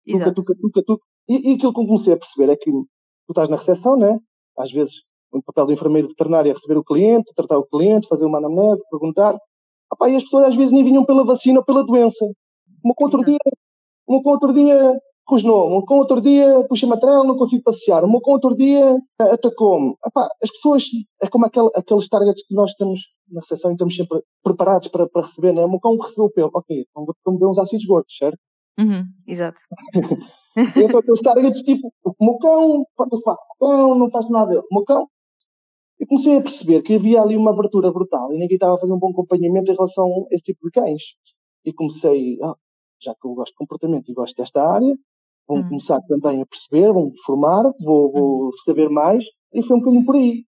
Tuca, 0.07 0.17
Exato. 0.17 0.35
tuca, 0.35 0.55
tuca, 0.61 0.83
tuca. 0.85 1.05
E, 1.27 1.35
e 1.35 1.55
aquilo 1.55 1.73
que 1.73 1.81
eu 1.81 1.87
comecei 1.87 2.13
a 2.13 2.17
perceber 2.19 2.51
é 2.53 2.57
que 2.57 2.71
tu 2.71 2.87
estás 3.31 3.49
na 3.49 3.57
recepção, 3.57 3.97
né? 3.97 4.19
Às 4.59 4.71
vezes, 4.71 4.97
o 5.33 5.43
papel 5.43 5.65
do 5.67 5.73
enfermeiro 5.73 6.09
veterinário 6.09 6.51
é 6.51 6.53
receber 6.53 6.77
o 6.77 6.85
cliente, 6.85 7.33
tratar 7.35 7.57
o 7.59 7.65
cliente, 7.67 8.07
fazer 8.07 8.27
uma 8.27 8.37
anamnese, 8.37 8.83
perguntar. 8.91 9.39
Epá, 9.93 10.11
e 10.11 10.17
as 10.17 10.23
pessoas 10.25 10.49
às 10.49 10.57
vezes 10.57 10.71
nem 10.71 10.85
vinham 10.85 11.07
pela 11.07 11.25
vacina 11.25 11.61
ou 11.61 11.65
pela 11.65 11.83
doença. 11.83 12.23
Uma 12.85 12.93
outro 13.01 13.21
Exato. 13.21 13.31
dia, 13.31 13.53
uma 14.07 14.23
com 14.23 14.31
outro 14.31 14.53
dia 14.53 15.01
rosnou, 15.29 15.69
uma 15.69 15.85
com 15.85 15.99
outro 15.99 16.21
dia 16.21 16.65
puxa-me 16.69 16.95
a 16.95 16.97
trela, 16.97 17.25
não 17.25 17.37
consigo 17.37 17.63
passear, 17.63 18.05
uma 18.05 18.21
com 18.21 18.33
outro 18.33 18.57
dia 18.57 18.97
eh, 19.21 19.33
atacou-me. 19.33 19.95
As 20.43 20.51
pessoas, 20.51 20.85
é 21.23 21.29
como 21.29 21.47
aquele, 21.47 21.71
aqueles 21.75 22.09
targets 22.09 22.47
que 22.47 22.55
nós 22.55 22.73
temos 22.75 23.01
na 23.31 23.41
recepção 23.41 23.71
e 23.71 23.75
estamos 23.75 23.95
sempre 23.95 24.23
preparados 24.43 24.89
para, 24.89 25.09
para 25.09 25.23
receber, 25.23 25.53
né? 25.53 25.65
O 25.65 25.69
meu 25.69 25.81
cão 25.81 25.97
recebeu 25.99 26.27
o 26.27 26.31
pelo, 26.31 26.51
ok, 26.55 26.87
então 26.91 27.39
ver 27.39 27.47
uns 27.47 27.59
ácidos 27.59 27.85
gordos, 27.85 28.17
certo? 28.17 28.39
Uhum. 28.79 29.05
Exato. 29.27 29.59
Então 30.77 30.99
aqueles 30.99 31.21
targets 31.21 31.63
tipo, 31.63 31.93
o 32.05 32.25
meu 32.25 32.37
cão, 32.39 32.85
porta-se 32.97 33.23
lá, 33.25 33.35
o 33.35 33.65
cão 33.65 33.95
não 33.97 34.11
faz 34.11 34.29
nada, 34.29 34.59
o 34.59 34.75
meu 34.75 34.85
cão. 34.85 35.07
E 36.01 36.07
comecei 36.07 36.37
a 36.37 36.41
perceber 36.41 36.83
que 36.83 36.95
havia 36.95 37.21
ali 37.21 37.37
uma 37.37 37.51
abertura 37.51 37.93
brutal 37.93 38.33
e 38.33 38.39
ninguém 38.39 38.57
estava 38.57 38.75
a 38.75 38.79
fazer 38.79 38.93
um 38.93 38.99
bom 38.99 39.11
acompanhamento 39.11 39.71
em 39.71 39.75
relação 39.75 40.27
a 40.31 40.35
esse 40.35 40.43
tipo 40.45 40.61
de 40.65 40.73
cães. 40.73 41.03
E 41.65 41.73
comecei, 41.73 42.39
ah, 42.43 42.55
já 43.01 43.15
que 43.15 43.27
eu 43.27 43.35
gosto 43.35 43.53
de 43.53 43.57
comportamento 43.57 44.11
e 44.11 44.15
gosto 44.15 44.37
desta 44.37 44.63
área, 44.63 44.97
vou 45.49 45.59
Hum. 45.59 45.69
começar 45.69 46.01
também 46.03 46.43
a 46.43 46.47
perceber, 46.47 46.93
me 46.93 47.11
formar, 47.25 47.73
vou, 47.81 48.13
vou 48.13 48.51
saber 48.65 48.89
mais, 48.91 49.25
e 49.53 49.63
foi 49.63 49.77
um 49.77 49.81
bocadinho 49.81 50.05
por 50.05 50.15
aí. 50.17 50.45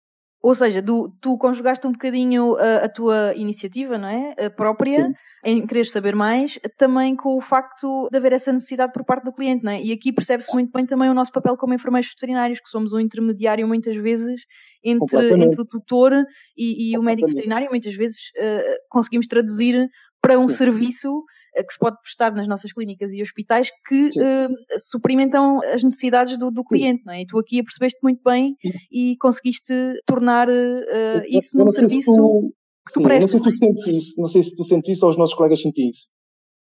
Ou 0.40 0.54
seja, 0.54 0.82
tu, 0.82 1.10
tu 1.22 1.38
conjugaste 1.38 1.86
um 1.86 1.92
bocadinho 1.92 2.54
a, 2.56 2.84
a 2.84 2.88
tua 2.88 3.34
iniciativa, 3.34 3.96
não 3.96 4.08
é? 4.08 4.34
A 4.38 4.50
própria, 4.50 5.08
Sim. 5.08 5.14
em 5.42 5.66
querer 5.66 5.86
saber 5.86 6.14
mais, 6.14 6.58
também 6.76 7.16
com 7.16 7.38
o 7.38 7.40
facto 7.40 8.08
de 8.10 8.18
haver 8.18 8.34
essa 8.34 8.52
necessidade 8.52 8.92
por 8.92 9.04
parte 9.04 9.24
do 9.24 9.32
cliente, 9.32 9.64
não 9.64 9.72
é? 9.72 9.82
E 9.82 9.90
aqui 9.90 10.12
percebe-se 10.12 10.52
muito 10.52 10.70
bem 10.70 10.84
também 10.84 11.08
o 11.08 11.14
nosso 11.14 11.32
papel 11.32 11.56
como 11.56 11.72
enfermeiros 11.72 12.10
veterinários, 12.10 12.60
que 12.60 12.68
somos 12.68 12.92
um 12.92 13.00
intermediário 13.00 13.66
muitas 13.66 13.96
vezes 13.96 14.42
entre, 14.84 15.42
entre 15.42 15.62
o 15.62 15.64
tutor 15.64 16.12
e, 16.54 16.92
e 16.92 16.98
o 16.98 17.02
médico 17.02 17.28
veterinário, 17.28 17.70
muitas 17.70 17.94
vezes 17.94 18.18
eh, 18.36 18.76
conseguimos 18.90 19.26
traduzir 19.26 19.88
para 20.20 20.38
um 20.38 20.46
Sim. 20.46 20.56
serviço 20.56 21.24
que 21.62 21.72
se 21.72 21.78
pode 21.78 21.96
prestar 22.00 22.32
nas 22.32 22.46
nossas 22.48 22.72
clínicas 22.72 23.12
e 23.12 23.22
hospitais 23.22 23.70
que 23.86 24.12
Sim. 24.12 24.20
eh, 24.20 24.48
suprimentam 24.78 25.60
as 25.62 25.82
necessidades 25.84 26.36
do, 26.38 26.50
do 26.50 26.64
cliente, 26.64 27.04
não 27.06 27.12
é? 27.12 27.22
E 27.22 27.26
tu 27.26 27.38
aqui 27.38 27.60
apercebeste 27.60 27.98
muito 28.02 28.20
bem 28.24 28.56
Sim. 28.60 28.70
e 28.90 29.16
conseguiste 29.18 29.72
tornar 30.06 30.48
eh, 30.48 31.22
Eu- 31.28 31.38
isso 31.40 31.56
num 31.56 31.68
sei 31.68 31.74
se 31.84 31.88
serviço 31.88 32.14
tu- 32.16 32.52
que 32.86 32.92
tu 32.92 33.00
Sim, 33.00 33.00
eu 33.00 33.02
não 33.02 33.08
prestas. 33.08 33.30
sei 33.30 33.38
se 33.38 33.44
tu 33.44 33.58
sentes 33.58 33.86
isso, 33.86 34.20
não 34.20 34.28
sei 34.28 34.42
se 34.42 34.56
tu 34.56 34.64
sentes 34.64 34.96
isso 34.96 35.04
ou 35.06 35.10
os 35.10 35.16
nossos 35.16 35.34
colegas 35.36 35.60
sentem 35.60 35.88
isso. 35.90 36.06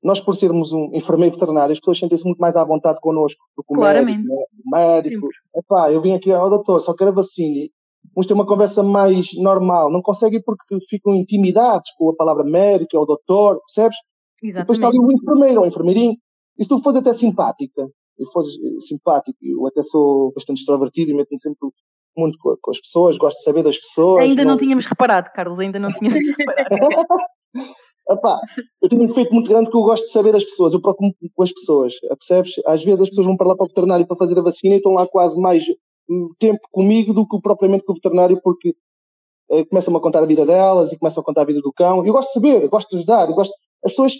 Nós, 0.04 0.19
por 0.19 0.36
sermos 0.36 0.74
um 0.74 0.89
enfermeiro 0.93 1.36
veterinário, 1.36 1.72
as 1.72 1.80
pessoas 1.80 1.98
sentem-se 2.00 2.26
muito 2.26 2.38
mais 2.39 2.54
à 2.58 2.63
vontade 2.65 3.00
connosco 3.00 3.39
do 3.56 3.63
que 3.63 3.72
o 3.74 3.76
Claramente. 3.78 4.17
médico. 4.17 4.36
né? 4.36 4.43
O 4.65 4.69
médico, 4.72 5.28
epá, 5.56 5.91
eu 5.91 6.02
vim 6.02 6.13
aqui 6.13 6.30
ao 6.30 6.50
doutor, 6.50 6.82
só 6.82 6.93
quero 6.93 7.12
a 7.12 7.13
vacina. 7.13 7.69
uns 8.17 8.28
têm 8.28 8.36
uma 8.36 8.46
conversa 8.46 8.84
mais 8.84 9.28
normal, 9.38 9.89
não 9.89 10.02
conseguem 10.02 10.41
porque 10.43 10.78
ficam 10.89 11.15
intimidados 11.15 11.89
com 11.98 12.10
a 12.10 12.15
palavra 12.15 12.43
médica 12.43 13.00
ou 13.00 13.06
doutor, 13.06 13.62
percebes? 13.65 13.96
Exatamente. 14.44 14.64
Depois 14.64 14.78
está 14.78 14.88
ali 14.88 15.00
o 15.00 15.12
enfermeiro 15.12 15.60
ou 15.60 15.66
o 15.66 15.70
enfermeirinho. 15.70 16.18
E 16.58 16.64
se 16.64 16.70
tu 16.70 16.80
fores 16.80 17.00
até 17.00 17.14
simpática, 17.14 17.88
e 18.20 18.26
fores 18.32 18.52
simpático, 18.88 19.38
eu 19.42 19.66
até 19.66 19.82
sou 19.84 20.32
bastante 20.34 20.60
extrovertido 20.60 21.12
e 21.12 21.14
meto-me 21.16 21.40
sempre 21.40 21.70
muito 22.16 22.38
com, 22.38 22.56
com, 22.62 22.72
as 22.72 22.80
pessoas, 22.80 23.18
gosto 23.18 23.38
de 23.38 23.44
saber 23.44 23.64
das 23.64 23.78
pessoas. 23.78 24.24
Ainda 24.24 24.44
não, 24.44 24.52
não 24.52 24.58
tínhamos 24.58 24.86
reparado, 24.86 25.32
Carlos, 25.34 25.60
ainda 25.60 25.80
não 25.80 25.92
tínhamos 25.92 26.20
reparado. 26.70 27.08
Epá, 28.10 28.40
eu 28.82 28.90
tenho 28.90 29.04
um 29.04 29.08
defeito 29.08 29.34
muito 29.34 29.50
grande 29.50 29.70
que 29.70 29.78
eu 29.78 29.82
gosto 29.82 30.04
de 30.04 30.12
saber 30.12 30.34
das 30.34 30.44
pessoas, 30.44 30.74
eu 30.74 30.82
procuro 30.82 31.14
com 31.34 31.44
as 31.44 31.54
pessoas, 31.54 31.94
percebes? 32.02 32.54
Às 32.66 32.84
vezes 32.84 33.02
as 33.02 33.10
pessoas 33.10 33.26
vão 33.26 33.38
para 33.38 33.48
lá 33.48 33.56
para 33.56 33.64
o 33.64 33.68
veterinário 33.68 34.06
para 34.06 34.18
fazer 34.18 34.38
a 34.38 34.42
vacina 34.42 34.76
e 34.76 34.78
estão 34.78 34.92
lá 34.92 35.08
quase 35.08 35.40
mais 35.40 35.64
hum, 36.10 36.30
tempo 36.38 36.60
comigo 36.70 37.14
do 37.14 37.26
que 37.26 37.40
propriamente 37.40 37.86
com 37.86 37.94
o 37.94 37.96
veterinário, 37.96 38.42
porque 38.44 38.76
eh, 39.52 39.64
começam 39.66 39.96
a 39.96 40.02
contar 40.02 40.20
a 40.20 40.26
vida 40.26 40.46
delas 40.46 40.92
e 40.92 40.98
começam 40.98 41.22
a 41.22 41.26
contar 41.26 41.42
a 41.42 41.46
vida 41.46 41.62
do 41.62 41.72
cão. 41.72 42.06
Eu 42.06 42.12
gosto 42.12 42.28
de 42.28 42.34
saber, 42.34 42.64
eu 42.64 42.70
gosto 42.70 42.90
de 42.90 42.98
ajudar, 42.98 43.30
eu 43.30 43.36
gosto... 43.36 43.54
as 43.84 43.91
pessoas 43.91 44.13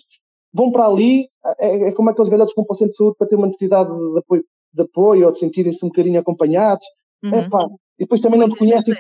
vão 0.54 0.72
para 0.72 0.86
ali, 0.86 1.28
é, 1.60 1.90
é 1.90 1.92
como 1.92 2.10
aqueles 2.10 2.30
velhotes 2.30 2.54
com 2.54 2.62
um 2.62 2.74
centro 2.74 2.90
de 2.90 2.96
saúde 2.96 3.16
para 3.18 3.28
ter 3.28 3.36
uma 3.36 3.48
necessidade 3.48 3.90
de 3.90 4.20
apoio, 4.20 4.46
de 4.74 4.82
apoio 4.82 5.26
ou 5.26 5.32
de 5.32 5.40
sentirem-se 5.40 5.84
um 5.84 5.90
bocadinho 5.90 6.20
acompanhados. 6.20 6.86
Uhum. 7.24 7.40
Epá, 7.40 7.66
e 8.00 8.04
depois 8.04 8.22
também 8.22 8.40
não 8.40 8.50
te 8.50 8.58
conhecem, 8.58 8.94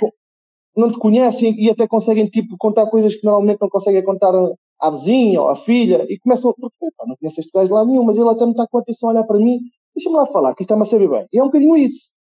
não 0.75 0.91
te 0.91 0.97
conhecem 0.97 1.55
e 1.57 1.69
até 1.69 1.87
conseguem 1.87 2.27
tipo 2.27 2.55
contar 2.57 2.87
coisas 2.87 3.13
que 3.15 3.25
normalmente 3.25 3.61
não 3.61 3.69
conseguem 3.69 4.03
contar 4.03 4.33
à 4.79 4.89
vizinha 4.89 5.41
ou 5.41 5.49
à 5.49 5.55
filha 5.55 6.05
e 6.09 6.17
começam, 6.19 6.53
porque 6.53 6.75
pá, 6.97 7.05
não 7.07 7.15
conheço 7.17 7.39
este 7.39 7.51
gajo 7.53 7.73
lá 7.73 7.85
nenhum, 7.85 8.03
mas 8.03 8.17
ele 8.17 8.29
até 8.29 8.45
me 8.45 8.51
está 8.51 8.65
com 8.67 8.77
atenção 8.79 9.09
a 9.09 9.13
olhar 9.13 9.23
para 9.23 9.37
mim, 9.37 9.59
deixa-me 9.95 10.15
lá 10.15 10.25
falar, 10.27 10.55
que 10.55 10.63
isto 10.63 10.73
está-me 10.73 10.83
a 10.83 10.85
saber 10.85 11.09
bem. 11.09 11.27
E 11.31 11.39
é 11.39 11.43
um 11.43 11.47
bocadinho 11.47 11.77
isso 11.77 12.12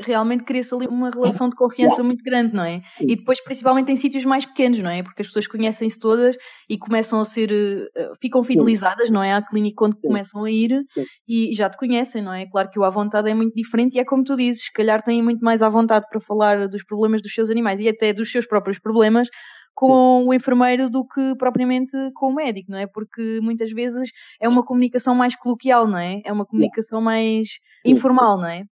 realmente 0.00 0.44
cria-se 0.44 0.74
ali 0.74 0.86
uma 0.86 1.10
relação 1.10 1.48
de 1.48 1.56
confiança 1.56 2.02
muito 2.02 2.22
grande, 2.24 2.54
não 2.54 2.64
é? 2.64 2.82
Sim. 2.96 3.04
E 3.08 3.16
depois, 3.16 3.42
principalmente 3.42 3.92
em 3.92 3.96
sítios 3.96 4.24
mais 4.24 4.44
pequenos, 4.44 4.78
não 4.78 4.90
é? 4.90 5.02
Porque 5.02 5.22
as 5.22 5.28
pessoas 5.28 5.46
conhecem-se 5.46 5.98
todas 5.98 6.36
e 6.68 6.78
começam 6.78 7.20
a 7.20 7.24
ser, 7.24 7.50
uh, 7.52 8.12
ficam 8.20 8.42
fidelizadas, 8.42 9.08
Sim. 9.08 9.12
não 9.12 9.22
é? 9.22 9.32
À 9.32 9.42
clínica 9.42 9.76
quando 9.76 9.94
Sim. 9.94 10.00
começam 10.02 10.44
a 10.44 10.50
ir 10.50 10.84
e 11.28 11.54
já 11.54 11.68
te 11.68 11.76
conhecem, 11.76 12.22
não 12.22 12.32
é? 12.32 12.46
Claro 12.46 12.70
que 12.70 12.78
o 12.78 12.84
à 12.84 12.90
vontade 12.90 13.30
é 13.30 13.34
muito 13.34 13.54
diferente 13.54 13.96
e 13.96 14.00
é 14.00 14.04
como 14.04 14.24
tu 14.24 14.36
dizes, 14.36 14.64
se 14.64 14.72
calhar 14.72 15.02
têm 15.02 15.22
muito 15.22 15.44
mais 15.44 15.62
à 15.62 15.68
vontade 15.68 16.06
para 16.10 16.20
falar 16.20 16.68
dos 16.68 16.84
problemas 16.84 17.22
dos 17.22 17.32
seus 17.32 17.50
animais 17.50 17.80
e 17.80 17.88
até 17.88 18.12
dos 18.12 18.30
seus 18.30 18.46
próprios 18.46 18.78
problemas 18.78 19.28
com 19.74 20.26
o 20.26 20.34
enfermeiro 20.34 20.90
do 20.90 21.06
que 21.06 21.34
propriamente 21.36 21.92
com 22.14 22.28
o 22.28 22.34
médico, 22.34 22.70
não 22.70 22.78
é? 22.78 22.86
Porque 22.86 23.40
muitas 23.42 23.72
vezes 23.72 24.10
é 24.40 24.48
uma 24.48 24.64
comunicação 24.64 25.14
mais 25.14 25.34
coloquial, 25.34 25.86
não 25.86 25.98
é? 25.98 26.20
É 26.24 26.32
uma 26.32 26.44
comunicação 26.44 27.00
mais 27.00 27.48
informal, 27.84 28.36
não 28.36 28.46
é? 28.46 28.64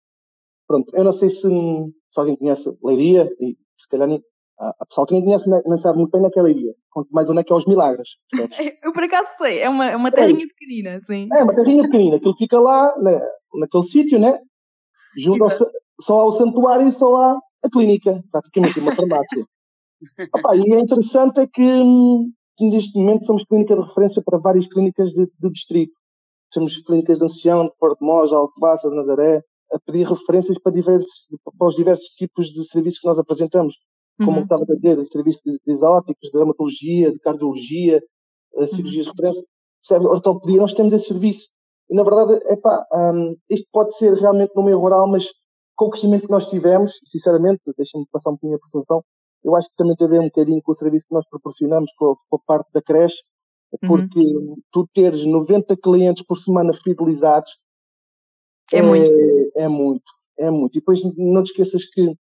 Pronto, 0.69 0.95
eu 0.95 1.03
não 1.03 1.13
sei 1.13 1.31
se, 1.31 1.41
se 1.41 2.21
alguém 2.21 2.37
conhece 2.37 2.71
Leiria, 2.85 3.29
e 3.41 3.57
se 3.79 3.89
calhar 3.89 4.07
nem, 4.07 4.23
a 4.61 4.85
pessoa 4.87 5.07
que 5.07 5.15
nem 5.15 5.25
conhece 5.25 5.49
nem 5.49 5.79
sabe 5.79 5.99
muito 5.99 6.11
bem 6.11 6.21
naquela 6.21 6.51
é 6.51 6.53
Leiria. 6.53 6.75
Quanto 6.91 7.09
mais 7.11 7.31
onde 7.31 7.41
é 7.41 7.45
que 7.45 7.53
é 7.53 7.57
os 7.57 7.65
milagres. 7.65 8.09
eu 8.85 8.93
por 8.93 9.03
acaso 9.03 9.31
sei, 9.39 9.61
é 9.61 9.69
uma, 9.69 9.87
é 9.87 9.97
uma 9.97 10.13
terrinha 10.13 10.45
é. 10.45 10.49
pequenina, 10.49 11.01
sim. 11.01 11.27
É, 11.33 11.43
uma 11.43 11.55
terrinha 11.55 11.85
pequenina, 11.85 12.17
aquilo 12.17 12.37
fica 12.37 12.61
lá, 12.61 12.95
na, 12.99 13.19
naquele 13.55 13.85
sítio, 13.85 14.19
né? 14.19 14.39
Junto 15.17 15.43
ao, 15.43 15.51
só 16.03 16.21
ao 16.21 16.33
santuário 16.33 16.87
e 16.87 16.93
só 16.93 17.17
há 17.17 17.41
a 17.65 17.71
clínica, 17.71 18.23
praticamente 18.31 18.79
uma 18.79 18.95
farmácia. 18.95 19.45
Opa, 20.35 20.55
e 20.55 20.75
é 20.75 20.81
interessante 20.81 21.41
é 21.41 21.47
que, 21.47 21.83
que 22.57 22.67
neste 22.67 22.97
momento 22.99 23.25
somos 23.25 23.45
clínica 23.45 23.75
de 23.75 23.81
referência 23.81 24.23
para 24.23 24.39
várias 24.39 24.67
clínicas 24.67 25.11
de, 25.13 25.27
do 25.39 25.51
distrito. 25.51 25.93
Temos 26.53 26.77
clínicas 26.83 27.19
de 27.19 27.25
ancião, 27.25 27.65
de 27.65 27.73
Porto 27.79 28.05
Mós, 28.05 28.33
Alcobaça, 28.33 28.89
de 28.89 28.97
Nazaré, 28.97 29.43
a 29.73 29.79
pedir 29.81 30.07
referências 30.07 30.59
para, 30.59 30.73
diversos, 30.73 31.27
para 31.59 31.69
os 31.69 31.77
diversos 31.77 32.07
tipos 32.11 32.49
de 32.49 32.65
serviços 32.65 33.01
que 33.01 33.07
nós 33.07 33.19
apresentamos. 33.19 33.75
Como 34.19 34.39
uhum. 34.39 34.43
estava 34.43 34.63
a 34.63 34.75
dizer, 34.75 35.03
serviços 35.13 35.41
de, 35.45 35.53
de 35.65 35.73
exóticos, 35.73 36.29
de 36.31 36.33
dermatologia, 36.33 37.13
de 37.13 37.19
cardiologia, 37.21 38.03
cirurgias 38.67 39.07
uhum. 39.07 39.13
de 39.13 39.23
referência, 39.23 39.45
ortopedia, 40.11 40.61
nós 40.61 40.73
temos 40.73 40.93
esse 40.93 41.07
serviço. 41.07 41.47
E, 41.91 41.95
na 41.95 42.03
verdade, 42.03 42.35
epá, 42.47 42.85
um, 42.93 43.37
isto 43.49 43.67
pode 43.73 43.97
ser 43.97 44.13
realmente 44.15 44.53
no 44.55 44.63
meio 44.63 44.79
rural, 44.79 45.09
mas 45.09 45.27
com 45.77 45.87
o 45.87 45.91
crescimento 45.91 46.27
que 46.27 46.33
nós 46.33 46.47
tivemos, 46.47 46.93
sinceramente, 47.07 47.61
deixem-me 47.77 48.07
passar 48.11 48.31
um 48.31 48.35
pouquinho 48.35 48.57
a 48.57 48.59
percepção, 48.59 49.03
eu 49.45 49.55
acho 49.55 49.69
que 49.69 49.77
também 49.77 49.95
tem 49.95 50.07
a 50.07 50.11
ver 50.11 50.21
um 50.21 50.25
bocadinho 50.25 50.61
com 50.63 50.73
o 50.73 50.75
serviço 50.75 51.07
que 51.09 51.15
nós 51.15 51.25
proporcionamos 51.31 51.91
com 51.97 52.13
a, 52.13 52.15
com 52.29 52.37
a 52.37 52.41
parte 52.45 52.69
da 52.73 52.83
creche, 52.83 53.17
uhum. 53.83 53.89
porque 53.89 54.21
uhum. 54.21 54.57
tu 54.73 54.87
teres 54.93 55.25
90 55.25 55.77
clientes 55.77 56.25
por 56.25 56.37
semana 56.37 56.73
fidelizados 56.75 57.51
é, 58.73 58.79
é 58.79 58.83
muito. 58.83 59.11
É 59.55 59.69
muito, 59.69 60.05
é 60.39 60.51
muito. 60.51 60.77
E 60.77 60.81
depois 60.81 61.01
não 61.17 61.43
te 61.43 61.51
esqueças 61.51 61.85
que 61.85 62.15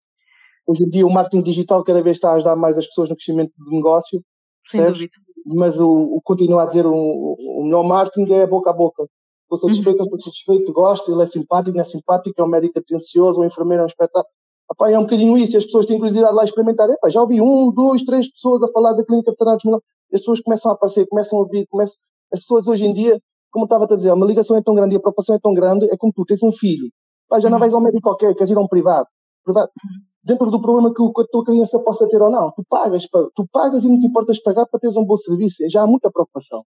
hoje 0.66 0.84
em 0.84 0.90
dia 0.90 1.06
o 1.06 1.12
marketing 1.12 1.44
digital 1.44 1.84
cada 1.84 2.02
vez 2.02 2.18
está 2.18 2.32
a 2.32 2.34
ajudar 2.36 2.56
mais 2.56 2.78
as 2.78 2.88
pessoas 2.88 3.10
no 3.10 3.16
crescimento 3.16 3.52
do 3.58 3.72
negócio. 3.72 4.22
Sem 4.66 4.82
certo? 4.82 4.94
dúvida. 4.94 5.12
Mas 5.46 5.80
o, 5.80 5.88
o 5.88 6.22
continuar 6.22 6.64
a 6.64 6.66
dizer 6.66 6.86
o, 6.86 6.94
o 6.94 7.64
melhor 7.64 7.84
marketing 7.84 8.34
é 8.34 8.46
boca 8.46 8.70
a 8.70 8.74
boca. 8.74 9.08
Estou 9.44 9.70
satisfeito, 9.70 10.00
uhum. 10.00 10.06
estou 10.06 10.20
satisfeito, 10.20 10.74
gosto, 10.74 11.10
ele 11.10 11.24
é 11.24 11.26
simpático, 11.26 11.74
não 11.74 11.82
é 11.82 11.86
simpático, 11.86 12.42
é 12.42 12.44
um 12.44 12.50
médico 12.50 12.80
atencioso, 12.80 13.40
o 13.40 13.46
enfermeiro 13.46 13.82
é 13.82 13.86
um 13.86 13.88
espetáculo. 13.88 14.34
Epá, 14.70 14.92
é 14.92 15.00
um 15.00 15.04
bocadinho 15.04 15.38
isso, 15.38 15.56
e 15.56 15.58
as 15.58 15.64
pessoas 15.64 15.86
têm 15.86 15.98
curiosidade 15.98 16.36
lá 16.36 16.42
a 16.42 16.46
experimentar. 16.46 16.90
Epá, 16.90 17.10
já 17.10 17.22
ouvi 17.22 17.40
um, 17.40 17.72
dois, 17.72 18.04
três 18.04 18.30
pessoas 18.30 18.62
a 18.62 18.68
falar 18.68 18.92
da 18.94 19.06
clínica 19.06 19.32
veterinária 19.32 19.60
de 19.64 19.76
as 20.14 20.22
pessoas 20.22 20.42
começam 20.42 20.72
a 20.72 20.74
aparecer, 20.74 21.08
começam 21.08 21.40
a 21.40 21.42
ouvir, 21.44 21.66
começam... 21.68 21.96
as 22.34 22.40
pessoas 22.42 22.68
hoje 22.68 22.86
em 22.86 22.94
dia 22.94 23.22
como 23.58 23.66
estava 23.66 23.86
a 23.86 23.96
dizer, 23.96 24.14
uma 24.14 24.28
ligação 24.28 24.56
é 24.56 24.62
tão 24.62 24.76
grande 24.76 24.94
e 24.94 24.98
a 24.98 25.00
preocupação 25.00 25.36
é 25.36 25.40
tão 25.42 25.52
grande, 25.52 25.92
é 25.92 25.98
como 25.98 26.14
tu 26.14 26.24
tens 26.26 26.44
um 26.44 26.52
filho. 26.52 26.92
Pá, 27.28 27.40
já 27.40 27.50
não 27.50 27.56
uhum. 27.56 27.60
vais 27.62 27.74
ao 27.74 27.82
médico 27.82 28.04
qualquer, 28.04 28.36
queres 28.36 28.52
ir 28.52 28.56
a 28.56 28.62
um 28.62 28.68
privado. 28.68 29.08
privado. 29.44 29.72
Uhum. 29.84 30.00
Dentro 30.24 30.52
do 30.52 30.62
problema 30.62 30.94
que, 30.94 31.02
a 31.02 31.26
tua 31.32 31.44
criança 31.44 31.80
possa 31.80 32.08
ter 32.08 32.22
ou 32.22 32.30
não, 32.30 32.52
tu 32.52 32.64
pagas, 32.70 33.08
tu 33.36 33.48
pagas 33.52 33.84
e 33.84 33.88
não 33.88 33.98
te 33.98 34.06
importas 34.06 34.40
pagar 34.44 34.68
para 34.68 34.80
teres 34.80 34.96
um 34.96 35.04
bom 35.04 35.18
serviço. 35.18 35.64
Já 35.72 35.82
há 35.82 35.88
muita 35.88 36.12
preocupação. 36.12 36.64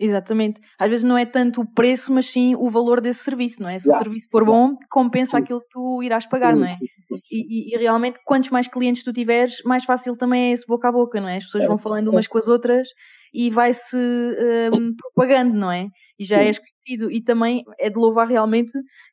Exatamente. 0.00 0.62
Às 0.78 0.88
vezes 0.88 1.04
não 1.04 1.18
é 1.18 1.26
tanto 1.26 1.60
o 1.60 1.70
preço, 1.74 2.10
mas 2.10 2.30
sim 2.30 2.56
o 2.56 2.70
valor 2.70 3.02
desse 3.02 3.22
serviço, 3.22 3.62
não 3.62 3.68
é? 3.68 3.78
Se 3.78 3.86
yeah. 3.86 4.00
o 4.00 4.02
serviço 4.02 4.28
for 4.32 4.46
bom, 4.46 4.74
compensa 4.90 5.32
sim. 5.36 5.42
aquilo 5.42 5.60
que 5.60 5.68
tu 5.68 6.02
irás 6.02 6.24
pagar, 6.24 6.54
sim, 6.54 6.60
não 6.60 6.66
é? 6.66 6.74
Sim, 6.74 6.86
e, 7.30 7.74
e, 7.74 7.78
realmente, 7.78 8.18
quantos 8.24 8.48
mais 8.48 8.66
clientes 8.66 9.02
tu 9.02 9.12
tiveres, 9.12 9.62
mais 9.62 9.84
fácil 9.84 10.16
também 10.16 10.44
é 10.44 10.52
esse 10.52 10.66
boca 10.66 10.88
a 10.88 10.92
boca, 10.92 11.20
não 11.20 11.28
é? 11.28 11.36
As 11.36 11.44
pessoas 11.44 11.64
é, 11.64 11.66
vão 11.66 11.76
falando 11.76 12.08
umas 12.08 12.26
com 12.26 12.38
as 12.38 12.48
outras 12.48 12.88
e 13.34 13.50
vai-se 13.50 13.96
um, 13.96 14.94
propagando, 14.96 15.54
não 15.54 15.70
é? 15.70 15.86
E 16.20 16.24
já 16.26 16.36
és 16.42 16.58
conhecido. 16.58 17.10
E 17.10 17.22
também 17.22 17.64
é 17.78 17.88
de 17.88 17.98
louvar 17.98 18.28
realmente 18.28 18.72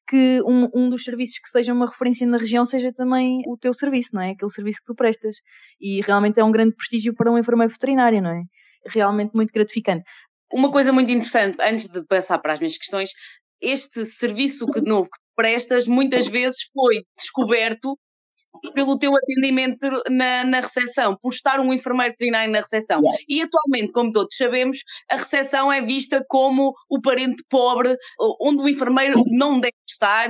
que 0.09 0.41
um, 0.45 0.69
um 0.75 0.89
dos 0.89 1.05
serviços 1.05 1.39
que 1.39 1.49
seja 1.49 1.71
uma 1.71 1.85
referência 1.85 2.27
na 2.27 2.37
região 2.37 2.65
seja 2.65 2.91
também 2.91 3.41
o 3.47 3.57
teu 3.57 3.73
serviço, 3.73 4.09
não 4.13 4.21
é? 4.21 4.31
Aquele 4.31 4.51
serviço 4.51 4.79
que 4.79 4.85
tu 4.87 4.93
prestas. 4.93 5.37
E 5.79 6.01
realmente 6.01 6.37
é 6.37 6.43
um 6.43 6.51
grande 6.51 6.75
prestígio 6.75 7.15
para 7.15 7.31
um 7.31 7.37
enfermeiro 7.37 7.71
veterinário, 7.71 8.21
não 8.21 8.31
é? 8.31 8.41
Realmente 8.85 9.31
muito 9.33 9.53
gratificante. 9.53 10.03
Uma 10.51 10.69
coisa 10.69 10.91
muito 10.91 11.09
interessante, 11.09 11.57
antes 11.61 11.87
de 11.87 12.03
passar 12.05 12.39
para 12.39 12.53
as 12.53 12.59
minhas 12.59 12.77
questões, 12.77 13.09
este 13.61 14.03
serviço 14.03 14.67
que 14.67 14.81
novo 14.81 15.09
que 15.09 15.19
prestas 15.33 15.87
muitas 15.87 16.27
vezes 16.27 16.57
foi 16.73 17.03
descoberto 17.17 17.97
pelo 18.73 18.97
teu 18.97 19.15
atendimento 19.15 19.89
na, 20.09 20.43
na 20.43 20.59
recepção, 20.59 21.15
por 21.21 21.33
estar 21.33 21.59
um 21.59 21.73
enfermeiro 21.73 22.13
veterinário 22.13 22.51
na 22.51 22.59
recepção. 22.59 23.01
Yeah. 23.01 23.23
E 23.27 23.41
atualmente, 23.41 23.91
como 23.91 24.11
todos 24.11 24.35
sabemos, 24.35 24.77
a 25.09 25.15
recepção 25.15 25.71
é 25.71 25.81
vista 25.81 26.23
como 26.27 26.73
o 26.89 27.01
parente 27.01 27.43
pobre, 27.49 27.95
onde 28.41 28.61
o 28.61 28.69
enfermeiro 28.69 29.23
não 29.27 29.59
deve 29.59 29.73
estar. 29.89 30.29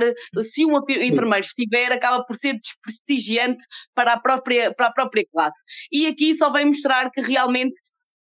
Se 0.52 0.64
um 0.64 0.78
enfermeiro 0.78 1.46
estiver, 1.46 1.92
acaba 1.92 2.24
por 2.24 2.36
ser 2.36 2.58
desprestigiante 2.58 3.64
para 3.94 4.14
a 4.14 4.20
própria, 4.20 4.74
para 4.74 4.86
a 4.86 4.92
própria 4.92 5.24
classe. 5.32 5.62
E 5.92 6.06
aqui 6.06 6.34
só 6.34 6.50
vem 6.50 6.66
mostrar 6.66 7.10
que 7.10 7.20
realmente, 7.20 7.78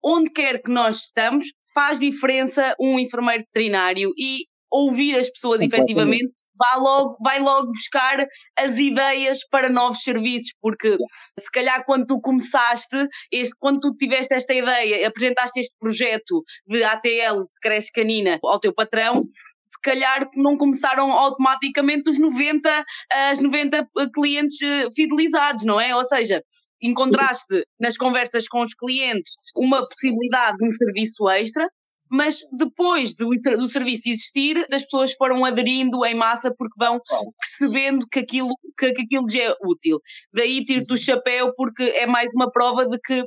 onde 0.03 0.31
quer 0.31 0.63
que 0.63 0.71
nós 0.71 1.07
estamos, 1.07 1.47
faz 1.75 2.01
diferença 2.01 2.75
um 2.81 2.99
enfermeiro 2.99 3.45
veterinário 3.45 4.11
e 4.17 4.45
ouvir 4.71 5.19
as 5.19 5.31
pessoas 5.31 5.61
efetivamente 5.61 6.33
vai 6.59 6.81
logo, 6.81 7.17
vai 7.23 7.39
logo 7.39 7.71
buscar 7.71 8.27
as 8.57 8.79
ideias 8.79 9.41
para 9.51 9.69
novos 9.69 10.03
serviços, 10.03 10.53
porque 10.61 10.97
se 11.39 11.51
calhar 11.53 11.85
quando 11.85 12.07
tu 12.07 12.21
começaste, 12.21 12.97
este, 13.31 13.55
quando 13.59 13.81
tu 13.81 13.95
tiveste 13.97 14.35
esta 14.35 14.55
ideia, 14.55 15.07
apresentaste 15.07 15.61
este 15.61 15.75
projeto 15.79 16.43
de 16.67 16.83
ATL 16.83 17.43
de 17.43 17.61
creche 17.61 17.93
canina 17.93 18.39
ao 18.43 18.59
teu 18.59 18.73
patrão, 18.75 19.25
se 19.65 19.81
calhar 19.83 20.29
não 20.35 20.57
começaram 20.57 21.13
automaticamente 21.13 22.09
os 22.09 22.19
90, 22.19 22.85
as 23.31 23.41
90 23.41 23.87
clientes 24.15 24.61
eh, 24.63 24.89
fidelizados, 24.95 25.65
não 25.65 25.81
é? 25.81 25.95
Ou 25.95 26.05
seja, 26.05 26.43
encontraste 26.81 27.65
nas 27.79 27.97
conversas 27.97 28.49
com 28.49 28.63
os 28.63 28.75
clientes 28.75 29.33
uma 29.55 29.87
possibilidade 29.87 30.57
de 30.57 30.67
um 30.67 30.73
serviço 30.73 31.29
extra, 31.31 31.69
mas 32.11 32.39
depois 32.53 33.15
do, 33.15 33.31
do 33.31 33.69
serviço 33.69 34.09
existir, 34.09 34.59
as 34.73 34.83
pessoas 34.83 35.13
foram 35.15 35.45
aderindo 35.45 36.05
em 36.05 36.15
massa 36.15 36.55
porque 36.57 36.75
vão 36.79 37.01
percebendo 37.39 38.07
que 38.11 38.21
aquilo, 38.21 38.55
que, 38.79 38.93
que 38.93 39.03
aquilo 39.03 39.27
lhes 39.27 39.41
é 39.41 39.55
útil. 39.63 39.99
Daí 40.33 40.65
tiro-te 40.65 40.91
o 40.91 40.95
uhum. 40.95 40.99
chapéu 40.99 41.53
porque 41.57 41.83
é 41.83 42.07
mais 42.07 42.31
uma 42.35 42.51
prova 42.51 42.87
de 42.87 42.99
que 42.99 43.25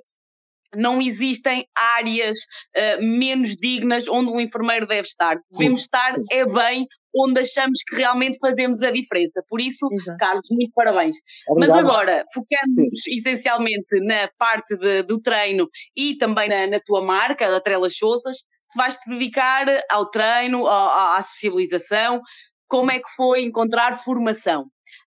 não 0.75 1.01
existem 1.01 1.65
áreas 1.75 2.37
uh, 2.77 3.01
menos 3.01 3.55
dignas 3.55 4.07
onde 4.07 4.31
um 4.31 4.39
enfermeiro 4.39 4.85
deve 4.87 5.07
estar. 5.07 5.39
Devemos 5.51 5.81
estar 5.81 6.15
é 6.31 6.45
bem 6.45 6.85
onde 7.15 7.39
achamos 7.39 7.81
que 7.87 7.95
realmente 7.95 8.37
fazemos 8.39 8.83
a 8.83 8.91
diferença. 8.91 9.43
Por 9.47 9.59
isso, 9.59 9.87
Exato. 9.91 10.17
Carlos, 10.19 10.47
muito 10.51 10.71
parabéns. 10.73 11.15
Obrigado. 11.47 11.75
Mas 11.75 11.83
agora, 11.83 12.23
focando-nos 12.33 13.07
essencialmente 13.07 13.99
na 14.01 14.29
parte 14.37 14.77
de, 14.77 15.03
do 15.03 15.19
treino 15.19 15.67
e 15.95 16.15
também 16.17 16.49
na, 16.49 16.67
na 16.67 16.79
tua 16.79 17.03
marca, 17.03 17.55
a 17.55 17.59
Trelas 17.59 17.97
Soltas, 17.97 18.37
vais-te 18.75 19.09
dedicar 19.09 19.65
ao 19.89 20.09
treino, 20.09 20.67
à, 20.67 21.17
à 21.17 21.21
sociabilização, 21.21 22.21
como 22.67 22.91
é 22.91 22.99
que 22.99 23.09
foi 23.15 23.43
encontrar 23.43 23.97
formação? 23.97 24.65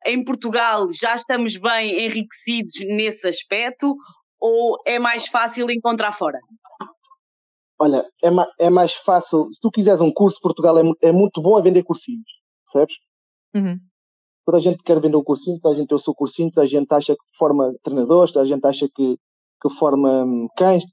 Em 0.06 0.24
Portugal 0.24 0.88
já 0.90 1.14
estamos 1.14 1.58
bem 1.58 2.06
enriquecidos 2.06 2.74
nesse 2.86 3.28
aspecto 3.28 3.96
ou 4.40 4.78
é 4.86 4.98
mais 4.98 5.28
fácil 5.28 5.70
encontrar 5.70 6.14
fora? 6.14 6.40
Olha, 7.78 8.06
é, 8.22 8.30
ma 8.30 8.48
é 8.60 8.70
mais 8.70 8.94
fácil. 8.94 9.52
Se 9.52 9.60
tu 9.62 9.72
quiseres 9.72 10.02
um 10.02 10.12
curso, 10.12 10.40
Portugal 10.42 10.78
é, 10.78 10.84
é 11.02 11.12
muito 11.12 11.42
bom 11.42 11.58
a 11.58 11.62
vender 11.62 11.84
cursinhos, 11.84 12.30
percebes? 12.66 12.96
Uhum. 13.56 13.78
Toda 14.46 14.58
a 14.58 14.62
gente 14.62 14.84
quer 14.84 15.00
vender 15.00 15.16
um 15.16 15.24
cursinho, 15.24 15.60
toda 15.62 15.76
a 15.76 15.78
gente 15.78 15.88
tem 15.88 15.96
o 15.96 16.00
seu 16.00 16.14
cursinho, 16.14 16.52
toda 16.52 16.66
a 16.66 16.70
gente 16.70 16.92
acha 16.92 17.14
que 17.14 17.38
forma 17.38 17.74
treinadores, 17.84 18.32
toda 18.34 18.44
a 18.44 18.48
gente 18.48 18.66
acha 18.66 18.88
que, 18.94 19.18
que 19.62 19.70
forma 19.78 20.24
hum, 20.26 20.48
cães. 20.58 20.84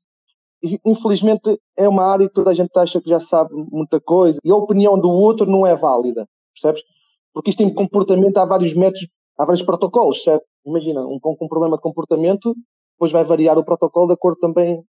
Infelizmente 0.84 1.60
é 1.76 1.88
uma 1.88 2.04
área 2.04 2.28
que 2.28 2.34
toda 2.34 2.50
a 2.50 2.54
gente 2.54 2.76
acha 2.76 3.00
que 3.00 3.10
já 3.10 3.20
sabe 3.20 3.50
muita 3.70 4.00
coisa 4.00 4.38
e 4.42 4.50
a 4.50 4.56
opinião 4.56 4.98
do 4.98 5.10
outro 5.10 5.46
não 5.46 5.66
é 5.66 5.76
válida, 5.76 6.26
percebes? 6.54 6.82
Porque 7.32 7.50
isto 7.50 7.58
tem 7.58 7.72
comportamento, 7.72 8.38
há 8.38 8.44
vários 8.44 8.72
métodos, 8.74 9.06
há 9.38 9.44
vários 9.44 9.62
protocolos, 9.62 10.22
certo? 10.22 10.44
Imagina, 10.64 11.06
um 11.06 11.20
com 11.20 11.36
um 11.40 11.48
problema 11.48 11.76
de 11.76 11.82
comportamento 11.82 12.54
depois 12.96 13.12
vai 13.12 13.24
variar 13.24 13.58
o 13.58 13.64
protocolo 13.64 14.06
de 14.06 14.14
acordo 14.14 14.38
também 14.38 14.82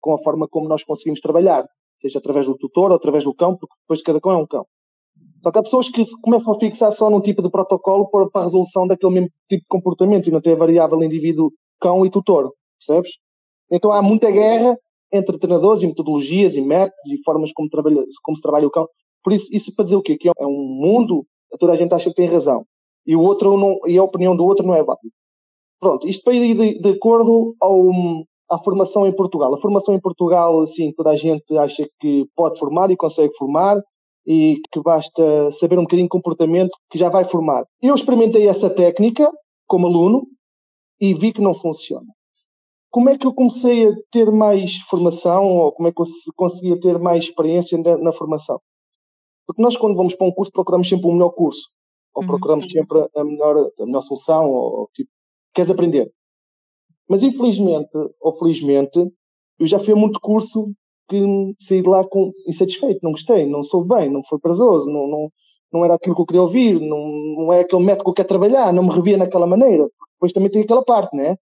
com 0.00 0.12
a 0.12 0.18
forma 0.18 0.48
como 0.48 0.68
nós 0.68 0.82
conseguimos 0.82 1.20
trabalhar, 1.20 1.64
seja 1.98 2.18
através 2.18 2.46
do 2.46 2.58
tutor 2.58 2.90
ou 2.90 2.96
através 2.96 3.24
do 3.24 3.32
cão, 3.32 3.56
porque 3.56 3.74
depois 3.82 4.02
cada 4.02 4.20
cão 4.20 4.32
é 4.32 4.36
um 4.36 4.46
cão. 4.46 4.66
Só 5.40 5.52
que 5.52 5.58
há 5.58 5.62
pessoas 5.62 5.88
que 5.88 6.04
começam 6.20 6.52
a 6.52 6.58
fixar 6.58 6.92
só 6.92 7.08
num 7.08 7.20
tipo 7.20 7.40
de 7.40 7.50
protocolo 7.50 8.08
para, 8.10 8.28
para 8.28 8.40
a 8.42 8.44
resolução 8.44 8.86
daquele 8.86 9.14
mesmo 9.14 9.30
tipo 9.48 9.62
de 9.62 9.68
comportamento 9.68 10.26
e 10.26 10.32
não 10.32 10.40
tem 10.40 10.52
a 10.52 10.56
variável 10.56 11.02
indivíduo 11.02 11.52
cão 11.80 12.04
e 12.04 12.10
tutor, 12.10 12.52
percebes? 12.78 13.12
Então 13.70 13.92
há 13.92 14.02
muita 14.02 14.30
guerra 14.30 14.76
entre 15.14 15.38
treinadores 15.38 15.82
e 15.82 15.86
metodologias 15.86 16.56
e 16.56 16.60
métodos 16.60 17.10
e 17.10 17.22
formas 17.22 17.52
como, 17.52 17.68
trabalha, 17.68 18.04
como 18.22 18.36
se 18.36 18.42
trabalha 18.42 18.66
o 18.66 18.70
cão. 18.70 18.88
Por 19.22 19.32
isso, 19.32 19.46
isso 19.52 19.74
para 19.74 19.84
dizer 19.84 19.96
o 19.96 20.02
quê? 20.02 20.18
Que 20.18 20.28
é 20.28 20.46
um 20.46 20.78
mundo, 20.80 21.24
toda 21.58 21.72
a 21.72 21.76
gente 21.76 21.94
acha 21.94 22.10
que 22.10 22.16
tem 22.16 22.26
razão. 22.26 22.66
E, 23.06 23.14
o 23.14 23.20
outro 23.20 23.56
não, 23.56 23.78
e 23.86 23.96
a 23.96 24.02
opinião 24.02 24.36
do 24.36 24.44
outro 24.44 24.66
não 24.66 24.74
é 24.74 24.82
válida. 24.82 25.08
Pronto, 25.80 26.08
isto 26.08 26.24
para 26.24 26.34
ir 26.34 26.54
de, 26.54 26.78
de 26.80 26.88
acordo 26.90 27.54
ao, 27.60 27.90
à 28.50 28.58
formação 28.58 29.06
em 29.06 29.14
Portugal. 29.14 29.54
A 29.54 29.60
formação 29.60 29.94
em 29.94 30.00
Portugal, 30.00 30.62
assim, 30.62 30.92
toda 30.92 31.10
a 31.10 31.16
gente 31.16 31.56
acha 31.56 31.88
que 32.00 32.26
pode 32.34 32.58
formar 32.58 32.90
e 32.90 32.96
consegue 32.96 33.34
formar 33.36 33.80
e 34.26 34.58
que 34.72 34.80
basta 34.82 35.50
saber 35.52 35.78
um 35.78 35.82
bocadinho 35.82 36.06
de 36.06 36.10
comportamento 36.10 36.72
que 36.90 36.98
já 36.98 37.08
vai 37.08 37.24
formar. 37.24 37.64
Eu 37.82 37.94
experimentei 37.94 38.48
essa 38.48 38.70
técnica 38.70 39.30
como 39.66 39.86
aluno 39.86 40.26
e 41.00 41.14
vi 41.14 41.32
que 41.32 41.42
não 41.42 41.54
funciona. 41.54 42.06
Como 42.94 43.08
é 43.08 43.18
que 43.18 43.26
eu 43.26 43.34
comecei 43.34 43.88
a 43.88 43.92
ter 44.12 44.30
mais 44.30 44.76
formação 44.88 45.48
ou 45.48 45.72
como 45.72 45.88
é 45.88 45.92
que 45.92 46.00
eu 46.00 46.06
conseguia 46.36 46.78
ter 46.78 46.96
mais 46.96 47.24
experiência 47.24 47.76
na, 47.76 47.98
na 47.98 48.12
formação? 48.12 48.60
Porque 49.44 49.60
nós, 49.60 49.76
quando 49.76 49.96
vamos 49.96 50.14
para 50.14 50.28
um 50.28 50.30
curso, 50.30 50.52
procuramos 50.52 50.88
sempre 50.88 51.08
o 51.08 51.12
melhor 51.12 51.30
curso. 51.30 51.68
Ou 52.14 52.22
uhum. 52.22 52.28
procuramos 52.28 52.70
sempre 52.70 53.04
a 53.16 53.24
melhor, 53.24 53.68
a 53.80 53.84
melhor 53.84 54.00
solução, 54.00 54.48
ou 54.48 54.88
tipo, 54.94 55.10
queres 55.52 55.72
aprender. 55.72 56.08
Mas 57.08 57.24
infelizmente, 57.24 57.90
ou 58.20 58.38
felizmente, 58.38 59.10
eu 59.58 59.66
já 59.66 59.80
fui 59.80 59.92
a 59.92 59.96
muito 59.96 60.20
curso 60.20 60.72
que 61.08 61.20
saí 61.58 61.82
de 61.82 61.88
lá 61.88 62.06
com 62.06 62.30
insatisfeito, 62.46 63.00
não 63.02 63.10
gostei, 63.10 63.44
não 63.44 63.64
soube 63.64 63.92
bem, 63.92 64.08
não 64.08 64.22
foi 64.22 64.38
prazeroso, 64.38 64.88
não, 64.88 65.08
não, 65.08 65.32
não 65.72 65.84
era 65.84 65.94
aquilo 65.94 66.14
que 66.14 66.22
eu 66.22 66.26
queria 66.26 66.42
ouvir, 66.42 66.80
não, 66.80 67.08
não 67.38 67.52
é 67.52 67.62
aquele 67.62 67.82
método 67.82 68.04
que 68.04 68.10
eu 68.10 68.14
quero 68.14 68.28
trabalhar, 68.28 68.72
não 68.72 68.84
me 68.84 68.94
revia 68.94 69.16
naquela 69.16 69.48
maneira. 69.48 69.90
Depois 70.12 70.32
também 70.32 70.48
tem 70.48 70.62
aquela 70.62 70.84
parte, 70.84 71.16
né? 71.16 71.36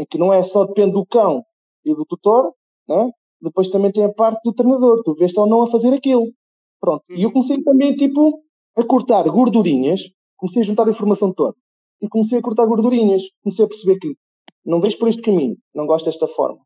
Em 0.00 0.06
que 0.06 0.16
não 0.16 0.32
é 0.32 0.42
só 0.42 0.64
depende 0.64 0.92
do 0.92 1.04
cão 1.04 1.44
e 1.84 1.94
do 1.94 2.06
tutor, 2.06 2.54
né? 2.88 3.10
Depois 3.38 3.68
também 3.68 3.92
tem 3.92 4.04
a 4.04 4.12
parte 4.12 4.40
do 4.42 4.54
treinador, 4.54 5.02
tu 5.02 5.14
vês 5.14 5.36
ou 5.36 5.46
não 5.46 5.62
a 5.62 5.70
fazer 5.70 5.92
aquilo. 5.92 6.26
Pronto. 6.80 7.04
E 7.10 7.22
eu 7.22 7.28
uhum. 7.28 7.34
comecei 7.34 7.62
também, 7.62 7.94
tipo, 7.94 8.42
a 8.74 8.82
cortar 8.82 9.22
gordurinhas, 9.28 10.00
comecei 10.38 10.62
a 10.62 10.64
juntar 10.64 10.88
a 10.88 10.90
informação 10.90 11.34
toda 11.34 11.54
e 12.00 12.08
comecei 12.08 12.38
a 12.38 12.42
cortar 12.42 12.64
gordurinhas. 12.64 13.22
Comecei 13.42 13.66
a 13.66 13.68
perceber 13.68 13.98
que 13.98 14.14
não 14.64 14.80
vejo 14.80 14.98
por 14.98 15.08
este 15.08 15.20
caminho, 15.20 15.56
não 15.74 15.86
gosto 15.86 16.06
desta 16.06 16.26
forma, 16.26 16.60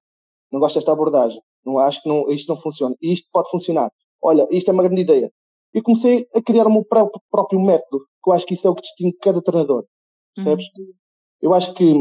não 0.53 0.61
gosto 0.61 0.77
desta 0.77 0.92
abordagem, 0.92 1.40
não 1.66 1.81
acho 1.81 2.01
que 2.03 2.09
não, 2.09 2.31
isto 2.31 2.49
não 2.49 2.57
funciona, 2.57 2.94
e 3.03 3.12
isto 3.12 3.27
pode 3.33 3.51
funcionar. 3.51 3.90
Olha, 4.23 4.47
isto 4.53 4.68
é 4.70 4.73
uma 4.73 4.85
grande 4.85 5.01
ideia. 5.01 5.33
E 5.75 5.83
comecei 5.83 6.29
a 6.33 6.40
criar 6.40 6.68
o 6.68 6.73
meu 6.73 6.85
próprio 6.85 7.61
método, 7.61 8.05
que 8.23 8.31
eu 8.31 8.33
acho 8.33 8.47
que 8.47 8.55
isso 8.55 8.66
é 8.66 8.70
o 8.70 8.75
que 8.75 8.83
distingue 8.83 9.16
cada 9.20 9.42
treinador. 9.42 9.85
Percebes? 10.37 10.66
Uhum. 10.79 10.92
Eu 11.42 11.53
acho 11.53 11.75
que 11.75 11.92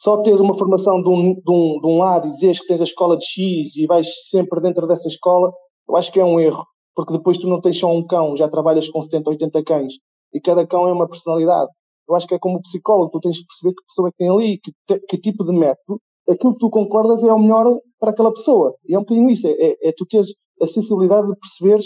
só 0.00 0.22
teres 0.22 0.40
uma 0.40 0.56
formação 0.56 1.02
de 1.02 1.10
um, 1.10 1.34
de, 1.34 1.50
um, 1.50 1.78
de 1.78 1.86
um 1.86 1.98
lado 1.98 2.26
e 2.26 2.30
dizeres 2.30 2.58
que 2.58 2.66
tens 2.66 2.80
a 2.80 2.84
escola 2.84 3.18
de 3.18 3.24
X 3.26 3.76
e 3.76 3.86
vais 3.86 4.06
sempre 4.30 4.58
dentro 4.58 4.86
dessa 4.86 5.06
escola, 5.06 5.52
eu 5.86 5.94
acho 5.94 6.10
que 6.10 6.18
é 6.18 6.24
um 6.24 6.40
erro. 6.40 6.64
Porque 6.94 7.12
depois 7.12 7.36
tu 7.36 7.46
não 7.46 7.60
tens 7.60 7.78
só 7.78 7.92
um 7.92 8.06
cão, 8.06 8.34
já 8.34 8.48
trabalhas 8.48 8.88
com 8.88 9.02
70, 9.02 9.28
80 9.28 9.62
cães. 9.62 9.92
E 10.32 10.40
cada 10.40 10.66
cão 10.66 10.88
é 10.88 10.92
uma 10.92 11.06
personalidade. 11.06 11.70
Eu 12.08 12.14
acho 12.14 12.26
que 12.26 12.34
é 12.34 12.38
como 12.38 12.62
psicólogo, 12.62 13.10
tu 13.10 13.20
tens 13.20 13.36
que 13.36 13.44
perceber 13.44 13.74
que 13.74 13.86
pessoa 13.86 14.08
é 14.08 14.10
que 14.10 14.16
tem 14.16 14.30
ali, 14.30 14.58
que, 14.58 14.72
te, 14.86 15.06
que 15.06 15.18
tipo 15.18 15.44
de 15.44 15.52
método, 15.52 16.00
aquilo 16.26 16.54
que 16.54 16.60
tu 16.60 16.70
concordas 16.70 17.22
é 17.22 17.30
o 17.30 17.38
melhor 17.38 17.78
para 17.98 18.12
aquela 18.12 18.32
pessoa. 18.32 18.74
E 18.88 18.94
é 18.94 18.98
um 18.98 19.02
bocadinho 19.02 19.28
isso, 19.28 19.46
é, 19.46 19.50
é, 19.50 19.88
é 19.88 19.92
tu 19.94 20.06
teres 20.06 20.28
a 20.62 20.66
sensibilidade 20.66 21.26
de 21.26 21.36
perceberes 21.38 21.84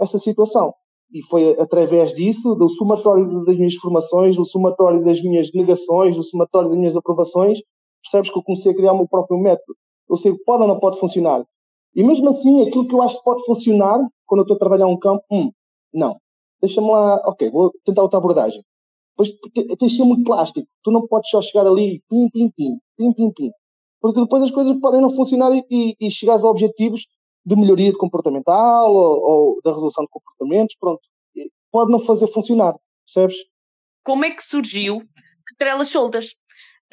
essa 0.00 0.18
situação. 0.18 0.74
E 1.12 1.22
foi 1.26 1.60
através 1.60 2.14
disso, 2.14 2.54
do 2.54 2.68
somatório 2.70 3.44
das 3.44 3.56
minhas 3.56 3.74
formações, 3.74 4.34
do 4.34 4.44
somatório 4.46 5.04
das 5.04 5.20
minhas 5.22 5.52
negações, 5.52 6.16
do 6.16 6.22
somatório 6.22 6.70
das 6.70 6.78
minhas 6.78 6.96
aprovações, 6.96 7.60
percebes 8.02 8.30
que 8.30 8.38
eu 8.38 8.42
comecei 8.42 8.72
a 8.72 8.74
criar 8.74 8.92
o 8.92 8.96
meu 8.96 9.08
próprio 9.08 9.38
método. 9.38 9.76
Eu 10.08 10.16
sei 10.16 10.32
que 10.32 10.42
pode 10.44 10.62
ou 10.62 10.68
não 10.68 10.78
pode 10.78 10.98
funcionar. 10.98 11.44
E 11.94 12.02
mesmo 12.02 12.30
assim, 12.30 12.62
aquilo 12.66 12.88
que 12.88 12.94
eu 12.94 13.02
acho 13.02 13.18
que 13.18 13.24
pode 13.24 13.44
funcionar, 13.44 13.98
quando 14.26 14.40
eu 14.40 14.42
estou 14.42 14.56
a 14.56 14.58
trabalhar 14.58 14.86
um 14.86 14.98
campo, 14.98 15.22
hum, 15.30 15.50
não. 15.92 16.16
Deixa-me 16.62 16.90
lá, 16.90 17.16
ok, 17.26 17.50
vou 17.50 17.70
tentar 17.84 18.02
outra 18.02 18.18
abordagem. 18.18 18.62
Pois 19.14 19.28
tens 19.78 19.92
de 19.92 19.96
ser 19.96 20.04
muito 20.04 20.24
plástico. 20.24 20.66
Tu 20.82 20.90
não 20.90 21.06
podes 21.06 21.28
só 21.28 21.42
chegar 21.42 21.66
ali, 21.66 22.02
pim, 22.08 22.30
pim, 22.30 22.50
pim, 22.56 22.78
pim, 22.96 23.12
pim, 23.12 23.32
pim. 23.32 23.50
Porque 24.00 24.20
depois 24.20 24.42
as 24.42 24.50
coisas 24.50 24.78
podem 24.80 25.02
não 25.02 25.14
funcionar 25.14 25.52
e, 25.52 25.64
e, 25.70 25.96
e 26.00 26.10
chegares 26.10 26.42
a 26.42 26.48
objetivos 26.48 27.06
de 27.44 27.56
melhoria 27.56 27.90
de 27.90 27.98
comportamental 27.98 28.92
ou, 28.92 29.20
ou, 29.20 29.60
da 29.64 29.72
resolução 29.72 30.04
de 30.04 30.10
comportamentos, 30.10 30.76
pronto. 30.78 31.00
Pode 31.70 31.90
não 31.90 32.00
fazer 32.00 32.28
funcionar, 32.28 32.74
percebes? 33.04 33.36
Como 34.04 34.24
é 34.24 34.30
que 34.30 34.42
surgiu 34.42 35.02
Trelas 35.58 35.88
Soltas? 35.88 36.34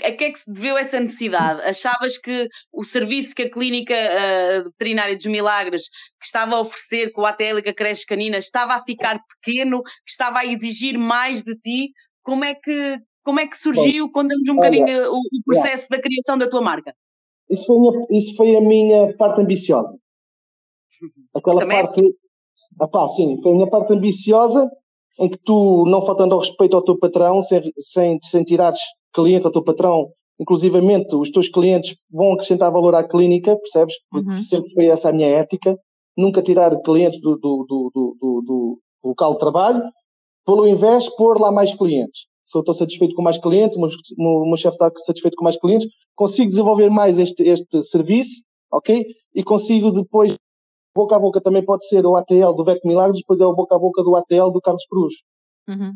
A 0.04 0.12
que 0.12 0.24
é 0.24 0.32
que 0.32 0.40
se 0.40 0.50
deveu 0.50 0.78
essa 0.78 1.00
necessidade? 1.00 1.62
Achavas 1.62 2.18
que 2.18 2.48
o 2.72 2.86
serviço 2.86 3.36
que 3.36 3.44
a 3.44 3.52
Clínica 3.52 3.94
uh, 3.94 4.64
Veterinária 4.66 5.16
dos 5.16 5.26
Milagres 5.26 5.90
que 6.20 6.26
estava 6.26 6.56
a 6.56 6.62
oferecer 6.62 7.12
com 7.12 7.26
a 7.26 7.30
ATL 7.30 7.58
e 7.58 7.64
com 7.64 7.70
a 7.70 7.74
creche 7.74 8.06
canina 8.06 8.38
estava 8.38 8.76
a 8.76 8.84
ficar 8.84 9.22
pequeno, 9.42 9.84
que 9.84 10.12
estava 10.12 10.40
a 10.40 10.46
exigir 10.46 10.98
mais 10.98 11.44
de 11.44 11.54
ti? 11.56 11.92
Como 12.24 12.46
é 12.46 12.56
que, 12.56 12.98
como 13.24 13.42
é 13.42 13.48
que 13.48 13.58
surgiu? 13.58 14.10
Conta-nos 14.10 14.48
um 14.48 14.56
bocadinho 14.56 15.12
o, 15.12 15.18
o, 15.18 15.44
processo 15.46 15.90
da 15.90 16.02
criação 16.02 16.38
da 16.38 16.50
tua 16.50 16.62
marca. 16.62 16.96
Isso 17.50 17.66
foi, 17.66 17.80
minha, 17.80 18.06
isso 18.12 18.36
foi 18.36 18.56
a 18.56 18.62
minha 18.62 19.18
parte 19.18 19.42
ambiciosa. 19.42 20.00
Aquela 21.36 21.62
Também? 21.62 21.84
parte. 21.84 22.02
Epá, 22.82 23.08
sim, 23.10 23.42
foi 23.42 23.52
a 23.52 23.56
minha 23.56 23.70
parte 23.70 23.94
ambiciosa 23.94 24.70
em 25.20 25.30
que 25.30 25.38
tu, 25.38 25.86
não 25.86 26.06
faltando 26.06 26.34
ao 26.34 26.40
respeito 26.40 26.76
ao 26.76 26.84
teu 26.84 26.98
patrão, 26.98 27.42
sem, 27.42 27.62
sem, 27.80 28.18
sem 28.22 28.44
tirares 28.44 28.80
clientes 29.14 29.46
ao 29.46 29.52
teu 29.52 29.64
patrão, 29.64 30.12
inclusivamente 30.40 31.14
os 31.16 31.30
teus 31.30 31.50
clientes 31.50 31.96
vão 32.10 32.34
acrescentar 32.34 32.72
valor 32.72 32.96
à 32.96 33.04
clínica, 33.04 33.58
percebes? 33.58 33.96
Porque 34.10 34.30
uhum. 34.30 34.44
sempre 34.44 34.72
foi 34.72 34.86
essa 34.86 35.10
a 35.10 35.12
minha 35.12 35.28
ética, 35.28 35.78
nunca 36.16 36.42
tirar 36.42 36.76
clientes 36.82 37.20
do, 37.20 37.36
do, 37.36 37.66
do, 37.68 37.92
do, 37.94 38.42
do 38.42 38.80
local 39.04 39.34
de 39.34 39.40
trabalho, 39.40 39.84
pelo 40.46 40.68
invés, 40.68 41.08
pôr 41.16 41.40
lá 41.40 41.52
mais 41.52 41.74
clientes. 41.76 42.22
Se 42.44 42.58
eu 42.58 42.62
estou 42.62 42.74
satisfeito 42.74 43.14
com 43.14 43.22
mais 43.22 43.38
clientes, 43.38 43.78
o 43.78 43.82
meu, 43.82 43.90
o 44.18 44.48
meu 44.48 44.58
chefe 44.58 44.76
está 44.76 44.92
satisfeito 45.06 45.36
com 45.36 45.44
mais 45.44 45.58
clientes, 45.58 45.88
consigo 46.16 46.50
desenvolver 46.50 46.90
mais 46.90 47.20
este, 47.20 47.44
este 47.44 47.84
serviço, 47.84 48.44
ok? 48.72 49.06
E 49.36 49.44
consigo 49.44 49.92
depois, 49.92 50.36
boca 50.96 51.16
a 51.16 51.20
boca 51.20 51.42
também 51.42 51.64
pode 51.64 51.88
ser 51.88 52.06
o 52.06 52.16
ATL 52.16 52.54
do 52.56 52.64
Vec 52.64 52.86
Milagres, 52.86 53.20
depois 53.20 53.40
é 53.40 53.46
o 53.46 53.56
boca 53.56 53.76
a 53.76 53.80
boca 53.80 54.04
do 54.04 54.16
ATL 54.16 54.52
do 54.52 54.62
Carlos 54.62 54.86
Cruz. 54.90 55.14
Uhum. 55.68 55.94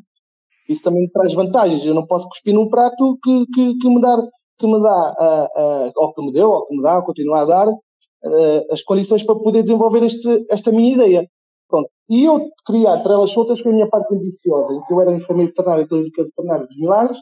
Isso 0.70 0.82
também 0.82 1.10
traz 1.10 1.34
vantagens. 1.34 1.86
Eu 1.86 1.94
não 1.94 2.06
posso 2.06 2.28
cuspir 2.30 2.54
num 2.54 2.70
prato 2.70 3.18
que, 3.24 3.46
que, 3.54 3.78
que 3.78 3.90
me 3.90 4.00
dá, 4.00 4.18
que 4.58 4.68
me 4.68 4.82
dá 4.82 5.14
uh, 5.20 5.88
uh, 5.88 5.92
ou 5.96 6.14
que 6.14 6.22
me 6.22 6.32
deu, 6.32 6.50
ou 6.50 6.66
que 6.68 6.76
me 6.76 6.82
dá, 6.82 6.98
ou 6.98 7.04
continua 7.04 7.42
a 7.42 7.46
dar, 7.46 7.68
uh, 7.68 8.72
as 8.72 8.82
condições 8.84 9.26
para 9.26 9.36
poder 9.36 9.64
desenvolver 9.64 10.04
este, 10.04 10.46
esta 10.50 10.72
minha 10.72 10.94
ideia. 10.94 11.28
Pronto. 11.68 11.90
E 12.10 12.24
eu 12.24 12.50
criar 12.66 13.02
trelas 13.02 13.32
soltas 13.32 13.60
foi 13.60 13.72
a 13.72 13.76
minha 13.76 13.90
parte 13.90 14.14
ambiciosa, 14.14 14.74
em 14.74 14.82
que 14.84 14.94
eu 14.94 15.02
era 15.02 15.14
enfermeiro 15.14 15.52
veterinário 15.52 15.88
clínica 15.88 16.24
veterinária 16.24 16.68
dos 16.68 16.78
Milagres 16.78 17.18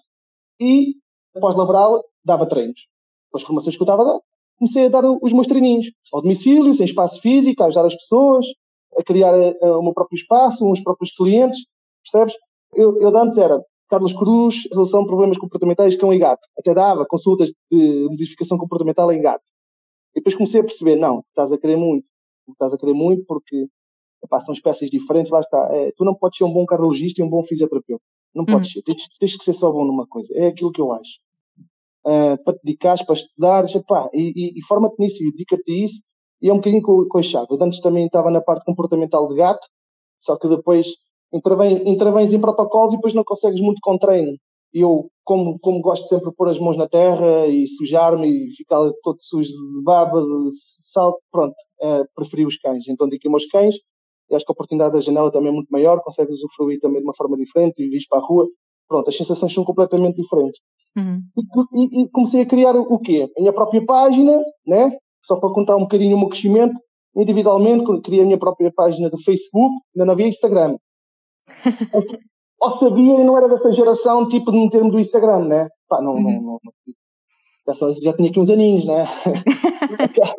e, 0.59 0.95
após 1.35 1.55
laboral, 1.55 2.03
dava 2.23 2.45
treinos. 2.45 2.79
Com 3.31 3.37
as 3.37 3.43
formações 3.43 3.75
que 3.75 3.81
eu 3.81 3.85
estava 3.85 4.03
a 4.03 4.13
dar, 4.13 4.19
comecei 4.61 4.85
a 4.85 4.89
dar 4.89 5.03
os 5.03 5.33
meus 5.33 5.47
treininhos 5.47 5.91
ao 6.13 6.21
domicílio, 6.21 6.71
sem 6.75 6.85
espaço 6.85 7.19
físico, 7.19 7.63
a 7.63 7.65
ajudar 7.65 7.87
as 7.87 7.95
pessoas, 7.95 8.45
a 8.95 9.03
criar 9.03 9.33
uh, 9.33 9.79
o 9.79 9.81
meu 9.81 9.91
próprio 9.91 10.15
espaço, 10.15 10.69
os 10.69 10.79
próprios 10.81 11.11
clientes, 11.15 11.59
percebes? 12.03 12.35
Eu, 12.75 13.01
eu 13.01 13.17
antes 13.17 13.39
era 13.39 13.59
Carlos 13.89 14.13
Cruz, 14.13 14.63
resolução 14.69 15.01
de 15.01 15.07
problemas 15.07 15.39
comportamentais 15.39 15.95
cão 15.95 16.13
e 16.13 16.19
gato. 16.19 16.47
Até 16.57 16.75
dava 16.75 17.07
consultas 17.07 17.51
de 17.71 18.07
modificação 18.07 18.55
comportamental 18.55 19.11
em 19.11 19.19
gato. 19.19 19.43
E 20.15 20.19
depois 20.19 20.35
comecei 20.35 20.61
a 20.61 20.63
perceber, 20.63 20.95
não, 20.95 21.23
estás 21.29 21.51
a 21.51 21.57
querer 21.57 21.77
muito. 21.77 22.05
Estás 22.49 22.71
a 22.71 22.77
querer 22.77 22.93
muito 22.93 23.25
porque 23.25 23.67
epá, 24.23 24.41
são 24.41 24.53
espécies 24.53 24.91
diferentes, 24.91 25.31
lá 25.31 25.39
está. 25.39 25.57
É, 25.71 25.91
tu 25.97 26.05
não 26.05 26.13
podes 26.13 26.37
ser 26.37 26.43
um 26.43 26.53
bom 26.53 26.65
cardiologista 26.67 27.19
e 27.19 27.23
um 27.23 27.29
bom 27.29 27.41
fisioterapeuta. 27.41 28.03
Não 28.35 28.45
podes 28.45 28.69
uhum. 28.69 28.73
ser. 28.75 28.81
Tens, 28.83 29.07
tens, 29.19 29.37
que 29.37 29.43
ser 29.43 29.53
só 29.53 29.71
bom 29.71 29.85
numa 29.85 30.05
coisa. 30.05 30.31
É 30.35 30.47
aquilo 30.47 30.71
que 30.71 30.79
eu 30.79 30.91
acho. 30.91 31.19
Uh, 32.03 32.35
para 32.43 32.53
te 32.55 32.61
dedicares, 32.63 33.05
para 33.05 33.13
estudares, 33.13 33.75
epá, 33.75 34.09
e, 34.11 34.33
e, 34.35 34.59
e 34.59 34.65
forma-te 34.65 34.95
nisso 34.97 35.21
e 35.21 35.31
dedica-te 35.31 35.71
a 35.71 35.85
isso. 35.85 36.01
E 36.41 36.49
é 36.49 36.53
um 36.53 36.57
bocadinho 36.57 36.81
com, 36.81 37.05
com 37.07 37.17
a 37.19 37.21
chave. 37.21 37.47
Eu 37.51 37.63
antes 37.63 37.79
também 37.79 38.05
estava 38.07 38.31
na 38.31 38.41
parte 38.41 38.65
comportamental 38.65 39.27
de 39.27 39.35
gato, 39.35 39.67
só 40.19 40.35
que 40.35 40.47
depois 40.47 40.87
intervens 41.31 42.33
em 42.33 42.41
protocolos 42.41 42.93
e 42.93 42.95
depois 42.95 43.13
não 43.13 43.23
consegues 43.23 43.61
muito 43.61 43.79
com 43.81 43.97
treino. 43.97 44.35
Eu, 44.73 45.09
como, 45.23 45.59
como 45.59 45.81
gosto 45.81 46.07
sempre 46.07 46.29
de 46.29 46.35
pôr 46.35 46.49
as 46.49 46.59
mãos 46.59 46.77
na 46.77 46.87
terra 46.87 47.45
e 47.47 47.67
sujar-me 47.67 48.27
e 48.27 48.55
ficar 48.55 48.79
todo 49.03 49.17
sujo 49.19 49.49
de 49.49 49.83
baba, 49.83 50.21
de 50.21 50.49
sal, 50.91 51.19
pronto, 51.31 51.55
é, 51.81 52.03
preferi 52.15 52.45
os 52.45 52.57
cães. 52.57 52.87
Então 52.87 53.07
digo 53.07 53.35
os 53.35 53.45
cães, 53.47 53.75
e 54.29 54.35
acho 54.35 54.45
que 54.45 54.51
a 54.51 54.53
oportunidade 54.53 54.93
da 54.93 55.01
janela 55.01 55.31
também 55.31 55.49
é 55.49 55.53
muito 55.53 55.69
maior, 55.69 56.01
consegues 56.01 56.35
usufruir 56.37 56.79
também 56.79 56.99
de 56.99 57.07
uma 57.07 57.15
forma 57.15 57.37
diferente 57.37 57.81
e 57.81 57.89
vires 57.89 58.07
para 58.07 58.19
a 58.19 58.25
rua. 58.25 58.47
Pronto, 58.91 59.07
as 59.07 59.15
sensações 59.15 59.53
são 59.53 59.63
completamente 59.63 60.21
diferentes. 60.21 60.59
Uhum. 60.97 61.21
E, 61.37 62.01
e, 62.01 62.01
e, 62.01 62.09
comecei 62.09 62.41
a 62.41 62.45
criar 62.45 62.75
o 62.75 62.99
quê? 62.99 63.31
A 63.37 63.39
minha 63.39 63.53
própria 63.53 63.85
página, 63.85 64.37
né? 64.67 64.97
Só 65.23 65.37
para 65.37 65.53
contar 65.53 65.77
um 65.77 65.83
bocadinho 65.83 66.17
o 66.17 66.19
meu 66.19 66.27
crescimento. 66.27 66.75
Individualmente, 67.15 68.01
criei 68.01 68.23
a 68.23 68.25
minha 68.25 68.37
própria 68.37 68.69
página 68.75 69.09
do 69.09 69.17
Facebook, 69.23 69.73
ainda 69.95 70.05
não 70.05 70.11
havia 70.11 70.27
Instagram. 70.27 70.75
ou 72.59 72.71
sabia 72.71 73.21
e 73.21 73.23
não 73.23 73.37
era 73.37 73.47
dessa 73.47 73.71
geração 73.71 74.27
tipo 74.27 74.51
de 74.51 74.57
meter-me 74.57 74.91
do 74.91 74.99
Instagram, 74.99 75.45
né? 75.45 75.69
Pá, 75.87 76.01
não, 76.01 76.15
uhum. 76.15 76.21
não, 76.21 76.41
não, 76.41 76.59
não, 77.65 77.93
já 77.93 78.11
tinha 78.11 78.29
aqui 78.29 78.39
uns 78.41 78.49
aninhos, 78.49 78.85
né? 78.85 79.05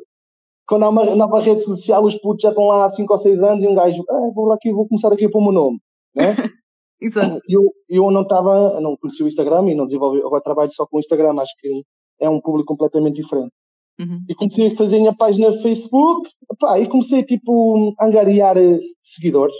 Quando 0.68 0.82
há 0.82 0.90
uma 0.90 1.16
nova 1.16 1.40
rede 1.40 1.62
social, 1.62 2.04
os 2.04 2.16
putos 2.16 2.42
já 2.42 2.50
estão 2.50 2.66
lá 2.66 2.84
há 2.84 2.90
5 2.90 3.10
ou 3.10 3.18
6 3.18 3.42
anos 3.42 3.64
e 3.64 3.66
um 3.66 3.74
gajo, 3.74 4.04
ah, 4.10 4.30
vou 4.34 4.44
lá 4.44 4.56
aqui, 4.56 4.70
vou 4.70 4.86
começar 4.86 5.10
aqui 5.10 5.24
a 5.24 5.30
pôr 5.30 5.38
o 5.38 5.44
meu 5.44 5.52
nome, 5.52 5.78
né? 6.14 6.36
Exato. 7.04 7.40
Eu, 7.48 7.62
eu 7.88 8.10
não 8.10 8.22
estava, 8.22 8.80
não 8.80 8.96
conheci 8.96 9.22
o 9.22 9.26
Instagram 9.26 9.70
e 9.70 9.74
não 9.74 9.86
desenvolvi, 9.86 10.20
agora 10.20 10.42
trabalho 10.42 10.70
só 10.70 10.86
com 10.86 10.96
o 10.96 11.00
Instagram, 11.00 11.40
acho 11.40 11.52
que 11.58 11.82
é 12.20 12.28
um 12.28 12.40
público 12.40 12.68
completamente 12.68 13.20
diferente. 13.20 13.52
Uhum. 14.00 14.24
E 14.28 14.34
comecei 14.34 14.68
a 14.68 14.76
fazer 14.76 14.96
a 14.96 15.00
minha 15.00 15.16
página 15.16 15.50
no 15.50 15.60
Facebook 15.60 16.30
e 16.78 16.86
comecei 16.86 17.22
tipo 17.24 17.94
a 17.98 18.06
angariar 18.06 18.56
eh, 18.56 18.80
seguidores 19.02 19.54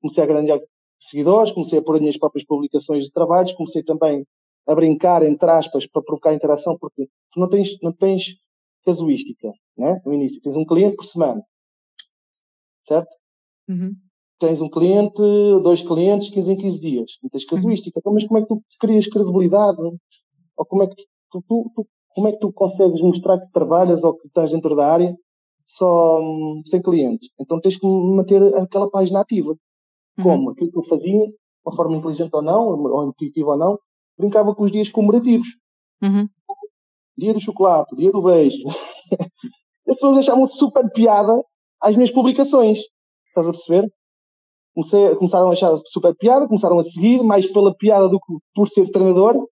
comecei 0.00 0.24
a 0.24 0.26
ganhar 0.26 0.58
seguidores, 0.98 1.52
comecei 1.52 1.78
a 1.78 1.82
pôr 1.82 1.96
as 1.96 2.00
minhas 2.00 2.18
próprias 2.18 2.46
publicações 2.46 3.04
de 3.04 3.12
trabalhos, 3.12 3.52
comecei 3.52 3.82
também 3.82 4.26
a 4.66 4.74
brincar, 4.74 5.22
entre 5.22 5.48
aspas, 5.50 5.86
para 5.86 6.02
provocar 6.02 6.34
interação, 6.34 6.76
porque 6.78 7.08
não 7.36 7.48
tens, 7.48 7.78
não 7.82 7.92
tens 7.92 8.36
casuística, 8.84 9.52
né? 9.76 10.00
no 10.04 10.12
início. 10.12 10.40
Tens 10.40 10.56
um 10.56 10.64
cliente 10.64 10.96
por 10.96 11.04
semana, 11.04 11.42
certo? 12.82 13.10
Uhum. 13.68 13.94
Tens 14.40 14.60
um 14.62 14.70
cliente, 14.70 15.20
dois 15.62 15.82
clientes, 15.82 16.30
15 16.30 16.52
em 16.52 16.56
15 16.56 16.80
dias. 16.80 17.10
Não 17.22 17.28
tens 17.28 17.44
casuística. 17.44 17.98
Então, 17.98 18.12
mas 18.14 18.24
como 18.24 18.38
é 18.38 18.42
que 18.42 18.48
tu 18.48 18.62
crias 18.80 19.06
credibilidade? 19.06 19.78
Ou 20.56 20.66
como 20.66 20.82
é 20.82 20.86
que 20.86 20.96
tu, 21.30 21.44
tu, 21.46 21.70
tu, 21.74 21.86
como 22.14 22.28
é 22.28 22.32
que 22.32 22.38
tu 22.38 22.50
consegues 22.50 23.02
mostrar 23.02 23.38
que 23.38 23.52
trabalhas 23.52 24.02
ou 24.02 24.14
que 24.14 24.26
estás 24.26 24.50
dentro 24.50 24.74
da 24.74 24.90
área 24.90 25.14
só 25.64 26.18
hum, 26.20 26.62
sem 26.64 26.80
clientes? 26.80 27.28
Então 27.38 27.60
tens 27.60 27.76
que 27.76 27.86
manter 27.86 28.42
aquela 28.56 28.90
página 28.90 29.20
ativa. 29.20 29.50
Uhum. 29.50 30.24
Como? 30.24 30.50
Aquilo 30.50 30.72
que 30.72 30.78
eu 30.78 30.84
fazia, 30.84 31.26
de 31.26 31.34
uma 31.64 31.76
forma 31.76 31.96
inteligente 31.96 32.30
ou 32.32 32.42
não, 32.42 32.82
ou 32.82 33.08
intuitiva 33.08 33.50
ou 33.50 33.58
não, 33.58 33.78
brincava 34.18 34.54
com 34.54 34.64
os 34.64 34.72
dias 34.72 34.88
comemorativos. 34.88 35.48
Uhum. 36.02 36.26
Dia 37.18 37.34
do 37.34 37.40
chocolate, 37.40 37.94
dia 37.94 38.10
do 38.10 38.22
beijo. 38.22 38.64
As 39.86 39.94
pessoas 39.96 40.18
achavam 40.18 40.46
super 40.46 40.90
piada 40.92 41.42
às 41.80 41.94
minhas 41.94 42.10
publicações. 42.10 42.78
Estás 43.28 43.46
a 43.46 43.52
perceber? 43.52 43.90
Comecei, 44.74 45.14
começaram 45.16 45.48
a 45.48 45.52
achar 45.52 45.76
super 45.86 46.14
piada, 46.14 46.46
começaram 46.46 46.78
a 46.78 46.82
seguir, 46.82 47.22
mais 47.22 47.46
pela 47.52 47.74
piada 47.74 48.08
do 48.08 48.20
que 48.20 48.32
por 48.54 48.68
ser 48.68 48.88
treinador, 48.90 49.48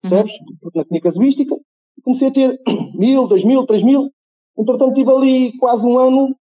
percebes? 0.00 0.32
Uhum. 0.32 0.56
Porque 0.60 0.78
na 0.78 0.84
tinha 0.84 1.00
casuística. 1.00 1.56
Comecei 2.04 2.28
a 2.28 2.32
ter 2.32 2.60
mil, 2.94 3.26
dois 3.26 3.44
mil, 3.44 3.66
três 3.66 3.82
mil. 3.82 4.10
Entretanto, 4.56 4.94
tive 4.94 5.10
ali 5.10 5.58
quase 5.58 5.84
um 5.84 5.98
ano 5.98 6.34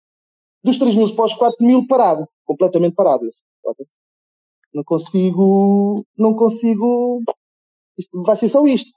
dos 0.62 0.78
três 0.78 0.94
mil 0.94 1.14
para 1.14 1.24
os 1.24 1.34
quatro 1.34 1.64
mil 1.64 1.86
parado, 1.86 2.26
completamente 2.44 2.94
parado. 2.94 3.26
Não 4.74 4.84
consigo, 4.84 6.04
não 6.16 6.34
consigo, 6.34 7.22
isto 7.96 8.22
vai 8.22 8.36
ser 8.36 8.50
só 8.50 8.66
isto. 8.66 8.90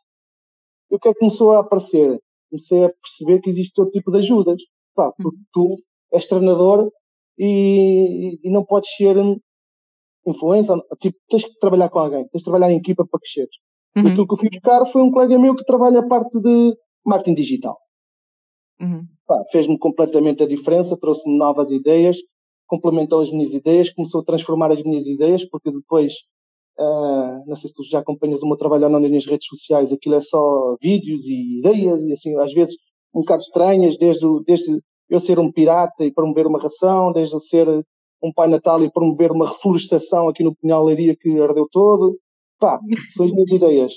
E 0.92 0.96
o 0.96 1.00
que 1.00 1.08
é 1.08 1.14
que 1.14 1.20
começou 1.20 1.54
a 1.54 1.60
aparecer? 1.60 2.20
Comecei 2.50 2.84
a 2.84 2.90
perceber 2.90 3.40
que 3.42 3.50
existe 3.50 3.74
todo 3.74 3.92
tipo 3.92 4.12
de 4.12 4.18
ajudas. 4.20 4.62
Pá, 4.94 5.14
porque 5.18 5.40
tu 5.54 5.78
és 6.12 6.28
treinador 6.28 6.92
e, 7.38 8.40
e 8.44 8.50
não 8.50 8.64
podes 8.66 8.90
ser 8.96 9.16
influência, 10.26 10.76
tipo, 11.00 11.18
tens 11.30 11.46
que 11.46 11.60
trabalhar 11.60 11.90
com 11.90 12.00
alguém, 12.00 12.28
tens 12.28 12.42
que 12.42 12.50
trabalhar 12.50 12.72
em 12.72 12.78
equipa 12.78 13.06
para 13.06 13.20
cresceres. 13.20 13.56
Uhum. 13.96 14.04
E 14.04 14.08
aquilo 14.12 14.28
que 14.28 14.34
eu 14.34 14.38
fui 14.38 14.50
buscar 14.50 14.86
foi 14.86 15.02
um 15.02 15.12
colega 15.12 15.38
meu 15.38 15.56
que 15.56 15.66
trabalha 15.66 16.00
a 16.00 16.08
parte 16.08 16.40
de 16.40 16.76
marketing 17.06 17.36
digital. 17.36 17.78
Uhum. 18.80 19.06
Fez-me 19.52 19.78
completamente 19.78 20.44
a 20.44 20.48
diferença, 20.48 20.98
trouxe-me 20.98 21.38
novas 21.38 21.72
ideias, 21.72 22.18
complementou 22.68 23.22
as 23.22 23.32
minhas 23.32 23.54
ideias, 23.54 23.90
começou 23.90 24.22
a 24.22 24.26
transformar 24.26 24.72
as 24.72 24.84
minhas 24.84 25.06
ideias, 25.06 25.44
porque 25.50 25.72
depois, 25.72 26.14
uh, 26.80 27.44
não 27.46 27.56
sei 27.56 27.70
se 27.70 27.76
tu 27.76 27.84
já 27.84 28.00
acompanhas 28.00 28.42
o 28.42 28.48
meu 28.48 28.58
trabalho 28.58 28.86
ou 28.86 28.90
não 28.90 29.00
nas 29.00 29.10
minhas 29.10 29.26
redes 29.26 29.48
sociais, 29.48 29.92
aquilo 29.92 30.16
é 30.16 30.20
só 30.20 30.76
vídeos 30.82 31.26
e 31.26 31.60
ideias, 31.60 32.06
e 32.06 32.14
assim, 32.14 32.36
às 32.38 32.54
vezes 32.54 32.76
um 33.14 33.22
bocado 33.22 33.44
estranhas, 33.44 33.98
desde, 33.98 34.26
desde 34.46 34.82
eu 35.12 35.20
ser 35.20 35.38
um 35.38 35.52
pirata 35.52 36.06
e 36.06 36.12
promover 36.12 36.48
uma 36.48 36.60
ração, 36.60 37.12
desde 37.12 37.36
eu 37.36 37.40
ser 37.40 37.68
um 38.24 38.32
Pai 38.32 38.48
Natal 38.48 38.84
e 38.84 38.92
promover 38.92 39.32
uma 39.32 39.50
reflorestação 39.50 40.30
aqui 40.30 40.44
no 40.44 40.56
Pinhal 40.56 40.84
Leiria 40.84 41.16
que 41.16 41.40
ardeu 41.40 41.68
todo. 41.70 42.18
Pá, 42.60 42.80
são 43.16 43.26
as 43.26 43.32
minhas 43.32 43.52
ideias. 43.52 43.94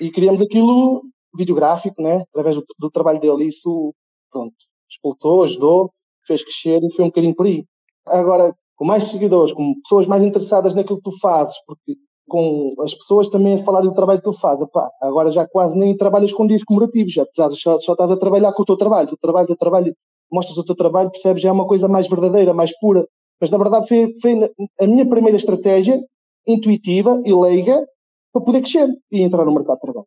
E 0.00 0.10
criamos 0.10 0.40
aquilo 0.40 1.02
videográfico, 1.36 2.00
né? 2.00 2.24
Através 2.30 2.56
do, 2.56 2.64
do 2.78 2.90
trabalho 2.90 3.20
dele. 3.20 3.46
Isso, 3.46 3.94
pronto, 4.30 4.54
explotou, 4.90 5.42
ajudou, 5.42 5.92
fez 6.26 6.42
crescer 6.42 6.80
e 6.82 6.92
foi 6.94 7.04
um 7.04 7.08
bocadinho 7.08 7.34
por 7.34 7.46
aí. 7.46 7.64
Agora, 8.06 8.54
com 8.76 8.84
mais 8.84 9.04
seguidores, 9.04 9.52
com 9.52 9.74
pessoas 9.82 10.06
mais 10.06 10.22
interessadas 10.22 10.74
naquilo 10.74 10.98
que 10.98 11.10
tu 11.10 11.18
fazes, 11.20 11.54
porque 11.66 11.96
com 12.28 12.74
as 12.80 12.94
pessoas 12.94 13.28
também 13.28 13.54
a 13.54 13.64
falarem 13.64 13.88
do 13.88 13.94
trabalho 13.94 14.20
que 14.20 14.24
tu 14.24 14.32
fazes, 14.32 14.66
Epá, 14.66 14.88
agora 15.00 15.30
já 15.30 15.48
quase 15.48 15.76
nem 15.76 15.96
trabalhas 15.96 16.32
com 16.32 16.46
dias 16.46 16.62
comemorativos, 16.62 17.12
já, 17.12 17.26
já 17.34 17.50
só, 17.50 17.78
só, 17.78 17.92
estás 17.92 18.10
a 18.10 18.16
trabalhar 18.16 18.52
com 18.52 18.62
o 18.62 18.66
teu 18.66 18.76
trabalho, 18.76 19.10
o 19.12 19.16
trabalho, 19.16 19.44
o 19.44 19.48
teu 19.48 19.56
trabalho, 19.56 19.96
mostras 20.30 20.58
o 20.58 20.64
teu 20.64 20.74
trabalho, 20.74 21.10
percebes, 21.10 21.44
é 21.44 21.52
uma 21.52 21.66
coisa 21.66 21.88
mais 21.88 22.08
verdadeira, 22.08 22.52
mais 22.54 22.76
pura. 22.78 23.06
Mas 23.40 23.50
na 23.50 23.58
verdade 23.58 23.88
foi, 23.88 24.14
foi 24.20 24.50
a 24.80 24.86
minha 24.86 25.08
primeira 25.08 25.36
estratégia 25.36 26.00
intuitiva 26.46 27.22
e 27.24 27.32
leiga 27.32 27.86
para 28.32 28.42
poder 28.42 28.60
crescer 28.62 28.88
e 29.12 29.22
entrar 29.22 29.44
no 29.44 29.54
mercado 29.54 29.76
de 29.76 29.82
trabalho. 29.82 30.06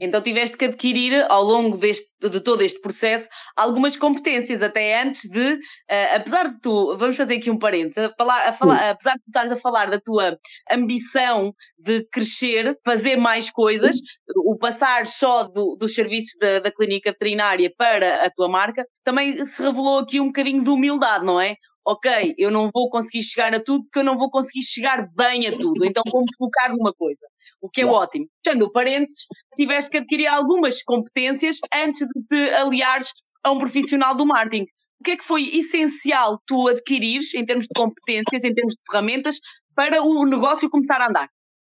Então 0.00 0.20
tiveste 0.22 0.56
que 0.56 0.66
adquirir 0.66 1.26
ao 1.28 1.42
longo 1.42 1.76
deste, 1.76 2.08
de 2.20 2.40
todo 2.40 2.62
este 2.62 2.80
processo 2.80 3.28
algumas 3.56 3.96
competências, 3.96 4.62
até 4.62 5.02
antes 5.02 5.28
de, 5.30 5.54
uh, 5.54 6.14
apesar 6.14 6.48
de 6.48 6.60
tu, 6.60 6.96
vamos 6.96 7.16
fazer 7.16 7.36
aqui 7.36 7.50
um 7.50 7.58
parênteses, 7.58 7.98
a 7.98 8.14
falar, 8.16 8.48
a 8.48 8.52
falar, 8.52 8.90
apesar 8.90 9.14
de 9.14 9.22
tu 9.22 9.28
estares 9.28 9.52
a 9.52 9.56
falar 9.56 9.90
da 9.90 10.00
tua 10.00 10.38
ambição 10.70 11.52
de 11.78 12.04
crescer, 12.10 12.76
fazer 12.84 13.16
mais 13.16 13.50
coisas, 13.50 13.96
o 14.44 14.56
passar 14.56 15.06
só 15.06 15.44
do, 15.44 15.76
dos 15.76 15.94
serviços 15.94 16.36
da, 16.40 16.60
da 16.60 16.72
clínica 16.72 17.10
veterinária 17.10 17.72
para 17.76 18.24
a 18.24 18.30
tua 18.30 18.48
marca, 18.48 18.84
também 19.04 19.44
se 19.44 19.62
revelou 19.62 19.98
aqui 19.98 20.20
um 20.20 20.26
bocadinho 20.26 20.62
de 20.62 20.70
humildade, 20.70 21.24
não 21.24 21.40
é? 21.40 21.56
Ok, 21.88 22.34
eu 22.36 22.50
não 22.50 22.68
vou 22.72 22.90
conseguir 22.90 23.22
chegar 23.22 23.54
a 23.54 23.60
tudo 23.60 23.84
porque 23.84 24.00
eu 24.00 24.04
não 24.04 24.18
vou 24.18 24.30
conseguir 24.30 24.62
chegar 24.62 25.08
bem 25.16 25.46
a 25.46 25.56
tudo, 25.56 25.86
então 25.86 26.02
vou 26.12 26.20
me 26.20 26.36
focar 26.36 26.70
numa 26.70 26.92
coisa, 26.92 27.26
o 27.62 27.70
que 27.70 27.80
é 27.80 27.84
claro. 27.84 28.00
ótimo. 28.00 28.26
Fechando 28.44 28.66
o 28.66 28.70
parênteses, 28.70 29.24
tiveste 29.56 29.90
que 29.90 29.96
adquirir 29.96 30.26
algumas 30.26 30.82
competências 30.82 31.56
antes 31.74 32.06
de 32.06 32.26
te 32.26 32.54
aliares 32.56 33.10
a 33.42 33.52
um 33.52 33.58
profissional 33.58 34.14
do 34.14 34.26
marketing. 34.26 34.66
O 35.00 35.04
que 35.04 35.12
é 35.12 35.16
que 35.16 35.24
foi 35.24 35.44
essencial 35.56 36.38
tu 36.46 36.68
adquirires 36.68 37.32
em 37.32 37.46
termos 37.46 37.64
de 37.64 37.72
competências, 37.74 38.44
em 38.44 38.52
termos 38.52 38.74
de 38.74 38.82
ferramentas, 38.90 39.38
para 39.74 40.02
o 40.02 40.26
negócio 40.26 40.68
começar 40.68 41.00
a 41.00 41.08
andar? 41.08 41.30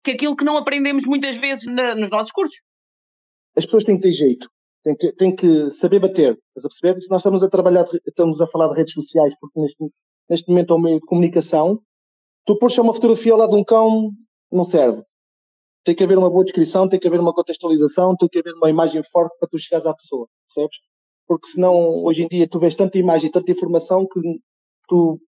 Que 0.03 0.11
é 0.11 0.13
aquilo 0.15 0.35
que 0.35 0.45
não 0.45 0.57
aprendemos 0.57 1.05
muitas 1.05 1.37
vezes 1.37 1.65
na, 1.65 1.93
nos 1.93 2.09
nossos 2.09 2.31
cursos. 2.31 2.55
As 3.55 3.65
pessoas 3.65 3.83
têm 3.83 3.97
que 3.97 4.03
ter 4.03 4.13
jeito 4.13 4.49
tem 4.83 4.95
que, 4.95 5.11
tem 5.13 5.35
que 5.35 5.71
saber 5.71 5.99
bater. 5.99 6.39
Estás 6.55 6.65
a 6.65 6.69
perceber? 6.69 7.01
Se 7.01 7.09
nós 7.09 7.21
estamos 7.21 7.43
a 7.43 7.49
trabalhar, 7.49 7.85
estamos 8.05 8.41
a 8.41 8.47
falar 8.47 8.69
de 8.69 8.75
redes 8.75 8.93
sociais, 8.93 9.33
porque 9.39 9.59
neste, 9.59 9.91
neste 10.29 10.49
momento 10.49 10.73
é 10.73 10.75
um 10.75 10.79
meio 10.79 10.99
de 10.99 11.05
comunicação, 11.05 11.81
tu 12.45 12.57
pôs 12.57 12.77
uma 12.77 12.93
fotografia 12.93 13.33
ao 13.33 13.39
lado 13.39 13.51
de 13.51 13.57
um 13.57 13.63
cão, 13.63 14.11
não 14.51 14.63
serve. 14.63 15.03
Tem 15.83 15.95
que 15.95 16.03
haver 16.03 16.17
uma 16.17 16.29
boa 16.29 16.43
descrição, 16.43 16.87
tem 16.87 16.99
que 16.99 17.07
haver 17.07 17.19
uma 17.19 17.33
contextualização, 17.33 18.15
tem 18.15 18.29
que 18.29 18.39
haver 18.39 18.53
uma 18.53 18.69
imagem 18.69 19.01
forte 19.11 19.37
para 19.39 19.47
tu 19.47 19.57
chegares 19.57 19.85
à 19.85 19.93
pessoa, 19.93 20.27
percebes? 20.47 20.77
Porque 21.27 21.47
senão, 21.47 22.03
hoje 22.03 22.23
em 22.23 22.27
dia, 22.27 22.49
tu 22.49 22.59
vês 22.59 22.75
tanta 22.75 22.97
imagem, 22.97 23.31
tanta 23.31 23.51
informação 23.51 24.07
que 24.07 24.19
tu 24.87 25.19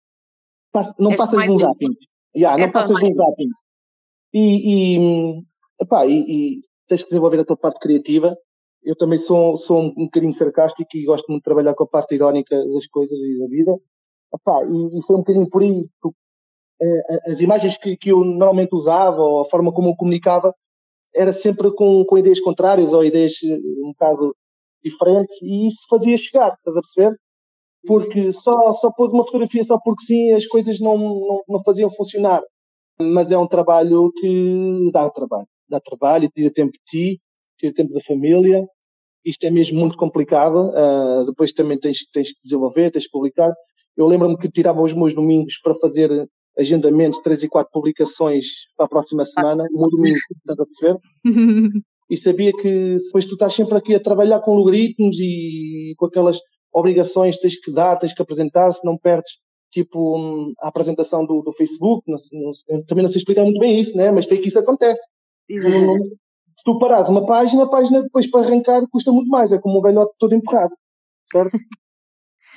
não 0.98 1.14
passas 1.14 1.42
de 1.42 1.50
um 1.50 1.56
zapping. 1.56 1.94
Yeah, 2.34 2.64
não 2.64 2.72
passas 2.72 2.98
de 2.98 3.06
um 3.06 3.12
zapping. 3.12 3.48
E, 4.32 4.96
e, 4.96 5.42
epá, 5.80 6.06
e, 6.06 6.20
e 6.20 6.60
tens 6.88 7.02
que 7.02 7.08
desenvolver 7.08 7.40
a 7.40 7.44
tua 7.44 7.56
parte 7.56 7.80
criativa. 7.80 8.36
Eu 8.82 8.96
também 8.96 9.18
sou, 9.18 9.56
sou 9.56 9.78
um, 9.78 9.86
um 9.96 10.04
bocadinho 10.04 10.32
sarcástico 10.32 10.88
e 10.94 11.04
gosto 11.04 11.26
muito 11.28 11.42
de 11.42 11.44
trabalhar 11.44 11.74
com 11.74 11.84
a 11.84 11.88
parte 11.88 12.14
irónica 12.14 12.56
das 12.56 12.86
coisas 12.86 13.18
e 13.18 13.38
da 13.38 13.46
vida. 13.46 13.76
Epá, 14.34 14.64
e, 14.64 14.98
e 14.98 15.02
foi 15.02 15.16
um 15.16 15.20
bocadinho 15.20 15.50
por 15.50 15.62
aí. 15.62 15.86
Eh, 16.82 17.30
as 17.30 17.40
imagens 17.40 17.76
que, 17.76 17.96
que 17.96 18.10
eu 18.10 18.24
normalmente 18.24 18.74
usava, 18.74 19.20
ou 19.20 19.42
a 19.42 19.44
forma 19.44 19.72
como 19.72 19.90
eu 19.90 19.96
comunicava, 19.96 20.54
era 21.14 21.32
sempre 21.32 21.72
com, 21.74 22.04
com 22.04 22.18
ideias 22.18 22.40
contrárias 22.40 22.92
ou 22.92 23.04
ideias 23.04 23.32
eh, 23.44 23.58
um 23.84 23.92
bocado 23.92 24.34
diferentes, 24.82 25.36
e 25.42 25.66
isso 25.66 25.78
fazia 25.90 26.16
chegar, 26.16 26.54
estás 26.54 26.76
a 26.76 26.80
perceber? 26.80 27.16
Porque 27.86 28.32
só, 28.32 28.72
só 28.72 28.90
pôs 28.92 29.12
uma 29.12 29.24
fotografia 29.26 29.62
só 29.64 29.78
porque 29.82 30.04
sim, 30.04 30.32
as 30.32 30.46
coisas 30.46 30.80
não, 30.80 30.96
não, 30.98 31.42
não 31.48 31.62
faziam 31.64 31.90
funcionar. 31.90 32.42
Mas 33.00 33.30
é 33.30 33.38
um 33.38 33.46
trabalho 33.48 34.12
que 34.20 34.90
dá 34.92 35.08
trabalho. 35.10 35.48
Dá 35.68 35.80
trabalho, 35.80 36.30
tira 36.30 36.52
tempo 36.52 36.72
de 36.72 36.80
ti, 36.86 37.20
tira 37.60 37.74
tempo 37.74 37.92
da 37.92 38.00
família. 38.00 38.64
Isto 39.24 39.44
é 39.44 39.50
mesmo 39.50 39.78
muito 39.78 39.96
complicado. 39.96 40.70
Uh, 40.70 41.26
depois 41.26 41.52
também 41.52 41.78
tens, 41.78 41.98
tens 42.12 42.32
que 42.32 42.40
desenvolver, 42.42 42.90
tens 42.90 43.04
que 43.04 43.12
publicar. 43.12 43.52
Eu 43.96 44.06
lembro-me 44.06 44.38
que 44.38 44.50
tirava 44.50 44.80
os 44.80 44.94
meus 44.94 45.14
domingos 45.14 45.58
para 45.62 45.74
fazer 45.74 46.26
agendamentos, 46.58 47.20
três 47.20 47.42
e 47.42 47.48
quatro 47.48 47.70
publicações 47.72 48.46
para 48.76 48.86
a 48.86 48.88
próxima 48.88 49.24
semana, 49.24 49.64
um 49.72 49.88
domingo, 49.88 50.16
estás 50.16 50.58
a 50.58 50.66
perceber? 50.66 50.98
e 52.10 52.16
sabia 52.16 52.52
que 52.52 52.96
depois 52.96 53.24
tu 53.24 53.34
estás 53.34 53.54
sempre 53.54 53.76
aqui 53.76 53.94
a 53.94 54.00
trabalhar 54.00 54.40
com 54.40 54.54
logaritmos 54.54 55.16
e 55.20 55.94
com 55.96 56.06
aquelas 56.06 56.38
obrigações 56.72 57.36
que 57.36 57.42
tens 57.42 57.60
que 57.60 57.72
dar, 57.72 57.96
tens 57.96 58.12
que 58.12 58.22
apresentar, 58.22 58.72
se 58.72 58.84
não 58.84 58.96
perdes 58.98 59.30
tipo 59.70 60.52
a 60.60 60.68
apresentação 60.68 61.24
do, 61.24 61.42
do 61.42 61.52
Facebook, 61.52 62.02
não, 62.10 62.16
não, 62.68 62.84
também 62.84 63.02
não 63.02 63.10
sei 63.10 63.20
explicar 63.20 63.44
muito 63.44 63.60
bem 63.60 63.78
isso, 63.78 63.96
né? 63.96 64.10
mas 64.10 64.26
sei 64.26 64.38
que 64.38 64.48
isso 64.48 64.58
acontece. 64.58 65.00
Se 66.60 66.64
tu 66.64 66.78
parares 66.78 67.08
uma 67.08 67.26
página, 67.26 67.64
a 67.64 67.68
página 67.68 68.02
depois 68.02 68.30
para 68.30 68.46
arrancar 68.46 68.82
custa 68.92 69.10
muito 69.10 69.30
mais, 69.30 69.50
é 69.50 69.58
como 69.58 69.78
um 69.78 69.82
velhote 69.82 70.12
todo 70.18 70.34
empurrado, 70.34 70.74
certo? 71.32 71.56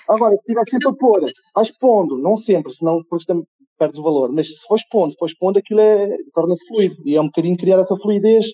Agora, 0.09 0.31
se 0.31 0.39
estiver 0.39 0.67
sempre 0.67 0.89
a 0.89 0.93
pôr, 0.93 1.21
vais 1.55 1.71
pondo, 1.77 2.17
não 2.17 2.35
sempre, 2.35 2.73
senão 2.73 2.97
depois 2.97 3.23
perdes 3.79 3.97
o 3.97 4.03
valor, 4.03 4.29
mas 4.33 4.47
se 4.47 4.67
fores 4.67 4.85
pondo, 4.89 5.11
se 5.11 5.17
fores 5.17 5.37
pondo, 5.37 5.57
aquilo 5.57 5.79
é, 5.79 6.17
torna-se 6.33 6.67
fluido, 6.67 6.97
e 7.05 7.15
é 7.15 7.21
um 7.21 7.27
bocadinho 7.27 7.55
criar 7.55 7.79
essa 7.79 7.95
fluidez 7.95 8.47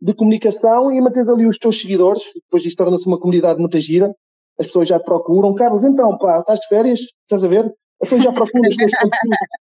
de 0.00 0.14
comunicação 0.14 0.90
e 0.90 0.98
manteres 1.02 1.28
ali 1.28 1.46
os 1.46 1.58
teus 1.58 1.78
seguidores, 1.78 2.22
depois 2.34 2.64
isto 2.64 2.78
torna-se 2.78 3.06
uma 3.06 3.20
comunidade 3.20 3.60
muito 3.60 3.78
gira, 3.78 4.10
as 4.58 4.66
pessoas 4.66 4.88
já 4.88 4.98
procuram, 4.98 5.54
Carlos, 5.54 5.84
então, 5.84 6.16
pá, 6.16 6.38
estás 6.38 6.60
de 6.60 6.68
férias? 6.68 7.00
Estás 7.22 7.44
a 7.44 7.48
ver? 7.48 7.70
As 8.00 8.08
pessoas 8.08 8.22
já 8.22 8.32
procuram 8.32 8.68
os 8.70 8.76
teus 8.76 8.92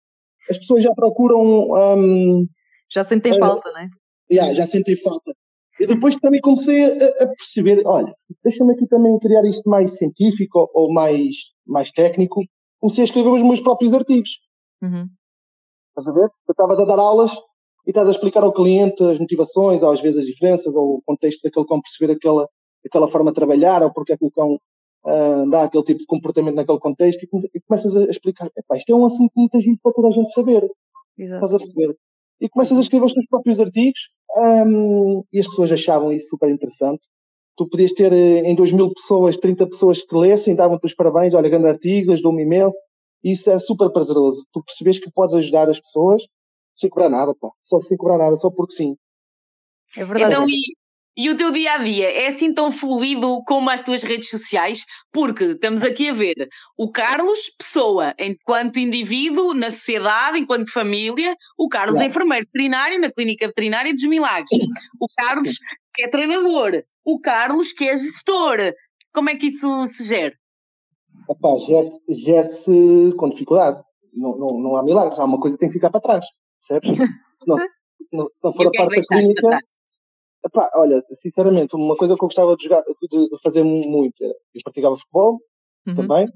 As 0.50 0.58
pessoas 0.58 0.82
já 0.82 0.92
procuram. 0.94 1.40
Um, 1.40 2.46
já 2.90 3.04
sentem 3.04 3.32
uh, 3.32 3.38
falta, 3.38 3.70
não 3.70 3.80
é? 3.80 3.88
Yeah, 4.30 4.54
já 4.54 4.66
sentem 4.66 4.96
falta. 4.96 5.32
E 5.80 5.86
depois 5.86 6.16
também 6.16 6.40
comecei 6.40 6.84
a, 6.84 7.24
a 7.24 7.26
perceber, 7.28 7.82
olha, 7.86 8.12
deixa-me 8.42 8.72
aqui 8.72 8.86
também 8.86 9.18
criar 9.18 9.44
isto 9.44 9.68
mais 9.68 9.96
científico 9.96 10.68
ou 10.74 10.92
mais, 10.92 11.36
mais 11.66 11.90
técnico. 11.92 12.40
Comecei 12.80 13.02
a 13.02 13.04
escrever 13.04 13.30
os 13.30 13.42
meus 13.42 13.60
próprios 13.60 13.94
artigos. 13.94 14.30
Uhum. 14.82 15.08
Estás 15.90 16.08
a 16.08 16.12
ver? 16.12 16.28
Tu 16.46 16.52
estavas 16.52 16.78
a 16.80 16.84
dar 16.84 16.98
aulas 16.98 17.32
e 17.86 17.90
estás 17.90 18.08
a 18.08 18.10
explicar 18.10 18.42
ao 18.42 18.52
cliente 18.52 19.02
as 19.04 19.18
motivações, 19.18 19.82
ou 19.82 19.90
às 19.90 20.00
vezes 20.00 20.20
as 20.20 20.26
diferenças, 20.26 20.74
ou 20.74 20.96
o 20.96 21.02
contexto 21.06 21.42
daquele 21.42 21.66
cão, 21.66 21.80
perceber 21.80 22.12
aquela, 22.12 22.48
aquela 22.84 23.08
forma 23.08 23.30
de 23.30 23.36
trabalhar, 23.36 23.82
ou 23.82 23.92
porque 23.92 24.12
é 24.12 24.16
que 24.16 24.24
o 24.24 24.30
cão 24.30 24.58
uh, 25.06 25.50
dá 25.50 25.64
aquele 25.64 25.84
tipo 25.84 26.00
de 26.00 26.06
comportamento 26.06 26.54
naquele 26.54 26.78
contexto, 26.78 27.22
e, 27.22 27.28
e 27.54 27.60
começas 27.62 27.96
a 27.96 28.04
explicar, 28.04 28.50
isto 28.76 28.92
é 28.92 28.94
um 28.94 29.06
assunto 29.06 29.30
que 29.32 29.40
muita 29.40 29.60
gente 29.60 29.80
para 29.82 29.92
toda 29.92 30.08
a 30.08 30.10
gente 30.10 30.30
saber. 30.32 30.68
Exato. 31.16 31.44
Estás 31.44 31.54
a 31.54 31.58
perceber? 31.58 31.96
E 32.40 32.48
começas 32.48 32.76
a 32.76 32.80
escrever 32.80 33.06
os 33.06 33.12
teus 33.12 33.26
próprios 33.26 33.60
artigos, 33.60 34.00
um, 34.36 35.24
e 35.32 35.40
as 35.40 35.46
pessoas 35.46 35.72
achavam 35.72 36.12
isso 36.12 36.28
super 36.28 36.48
interessante. 36.50 37.06
Tu 37.56 37.68
podias 37.68 37.92
ter 37.92 38.12
eh, 38.12 38.48
em 38.48 38.54
2 38.54 38.72
mil 38.72 38.92
pessoas, 38.94 39.36
30 39.36 39.66
pessoas 39.66 40.02
que 40.02 40.14
lessem, 40.14 40.54
davam-te 40.54 40.86
os 40.86 40.94
parabéns, 40.94 41.34
olha, 41.34 41.48
grande 41.48 41.68
artigo, 41.68 42.12
ajudou-me 42.12 42.42
imenso. 42.42 42.76
Isso 43.24 43.50
é 43.50 43.58
super 43.58 43.90
prazeroso. 43.90 44.44
Tu 44.52 44.62
percebes 44.62 44.98
que 45.00 45.10
podes 45.10 45.34
ajudar 45.34 45.68
as 45.68 45.80
pessoas 45.80 46.22
sem 46.76 46.88
cobrar 46.88 47.08
nada, 47.08 47.34
pá. 47.34 47.48
Só 47.60 47.80
sem 47.80 47.96
cobrar 47.96 48.18
nada, 48.18 48.36
só 48.36 48.50
porque 48.50 48.74
sim. 48.74 48.96
É 49.96 50.04
verdade. 50.04 50.32
Então, 50.32 50.48
e, 50.48 50.76
e 51.18 51.28
o 51.28 51.36
teu 51.36 51.50
dia 51.50 51.72
a 51.72 51.78
dia 51.78 52.08
é 52.12 52.28
assim 52.28 52.54
tão 52.54 52.70
fluido 52.70 53.42
como 53.44 53.68
as 53.68 53.82
tuas 53.82 54.04
redes 54.04 54.30
sociais? 54.30 54.84
Porque 55.12 55.46
estamos 55.46 55.82
aqui 55.82 56.08
a 56.08 56.12
ver 56.12 56.48
o 56.78 56.92
Carlos, 56.92 57.50
pessoa, 57.58 58.14
enquanto 58.16 58.78
indivíduo, 58.78 59.52
na 59.52 59.72
sociedade, 59.72 60.38
enquanto 60.38 60.72
família, 60.72 61.34
o 61.58 61.68
Carlos, 61.68 61.94
claro. 61.94 62.08
enfermeiro 62.08 62.46
veterinário 62.46 63.00
na 63.00 63.10
Clínica 63.10 63.48
Veterinária 63.48 63.92
dos 63.92 64.04
Milagres, 64.04 64.48
o 65.00 65.08
Carlos, 65.16 65.58
que 65.92 66.02
é 66.02 66.08
treinador, 66.08 66.84
o 67.04 67.18
Carlos, 67.18 67.72
que 67.72 67.88
é 67.88 67.96
gestor. 67.96 68.58
Como 69.12 69.28
é 69.28 69.34
que 69.34 69.46
isso 69.46 69.88
se 69.88 70.06
gera? 70.06 70.34
Epá, 71.28 71.48
gera-se 72.08 73.12
com 73.16 73.28
dificuldade. 73.28 73.82
Não, 74.14 74.38
não, 74.38 74.60
não 74.60 74.76
há 74.76 74.84
milagres, 74.84 75.18
há 75.18 75.24
uma 75.24 75.40
coisa 75.40 75.56
que 75.56 75.60
tem 75.60 75.68
que 75.68 75.74
ficar 75.74 75.90
para 75.90 76.00
trás, 76.00 76.24
percebes? 76.60 76.96
Se 77.38 77.48
não, 78.12 78.28
se 78.32 78.42
não 78.42 78.52
for 78.52 78.66
a 78.66 78.70
parte 78.70 78.96
da 78.96 79.02
clínica. 79.02 79.60
Epá, 80.44 80.70
olha, 80.74 81.02
sinceramente, 81.12 81.74
uma 81.74 81.96
coisa 81.96 82.14
que 82.14 82.22
eu 82.22 82.28
gostava 82.28 82.56
de, 82.56 82.64
jogar, 82.64 82.82
de, 82.82 83.28
de 83.28 83.38
fazer 83.42 83.62
muito 83.62 84.22
era. 84.22 84.34
Eu 84.54 84.62
praticava 84.64 84.96
futebol 84.96 85.38
uhum. 85.86 85.94
também, 85.94 86.26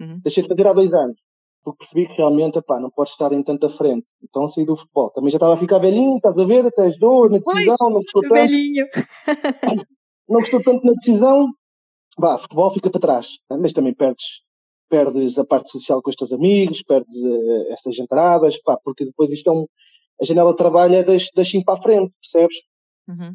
uhum. 0.00 0.20
deixei 0.22 0.42
de 0.42 0.48
fazer 0.48 0.66
há 0.66 0.72
dois 0.72 0.92
anos, 0.92 1.16
porque 1.64 1.78
percebi 1.78 2.06
que 2.06 2.16
realmente 2.18 2.58
epá, 2.58 2.78
não 2.78 2.90
podes 2.90 3.12
estar 3.12 3.32
em 3.32 3.42
tanta 3.42 3.68
frente. 3.68 4.06
Então 4.22 4.46
saí 4.46 4.64
do 4.64 4.76
futebol. 4.76 5.10
Também 5.10 5.30
já 5.30 5.36
estava 5.36 5.54
a 5.54 5.58
ficar 5.58 5.78
velhinho, 5.78 6.16
estás 6.16 6.38
a 6.38 6.44
ver, 6.44 6.66
até 6.66 6.86
as 6.86 6.98
na 6.98 7.38
decisão, 7.38 7.44
pois, 7.44 7.78
não 7.80 7.92
gostou 7.92 8.22
tanto. 8.22 8.34
Velhinho. 8.34 8.86
não 10.28 10.40
gostou 10.40 10.62
tanto 10.62 10.84
na 10.84 10.92
decisão, 10.92 11.48
Bah, 12.18 12.38
futebol 12.38 12.72
fica 12.72 12.88
para 12.90 13.00
trás, 13.00 13.28
mas 13.50 13.74
também 13.74 13.94
perdes, 13.94 14.24
perdes 14.88 15.38
a 15.38 15.44
parte 15.44 15.70
social 15.70 16.00
com 16.00 16.08
os 16.08 16.16
teus 16.16 16.32
amigos, 16.32 16.82
perdes 16.82 17.14
uh, 17.22 17.72
essas 17.72 17.98
entradas, 17.98 18.56
pá, 18.62 18.78
porque 18.82 19.04
depois 19.04 19.30
isto 19.30 19.50
é 19.50 19.52
um, 19.52 19.66
a 20.22 20.24
janela 20.24 20.52
de 20.52 20.56
trabalho 20.56 20.94
é 20.94 21.02
das, 21.02 21.28
das 21.34 21.50
5 21.50 21.64
para 21.66 21.78
a 21.78 21.82
frente, 21.82 22.10
percebes? 22.22 22.56
Uhum. 23.08 23.34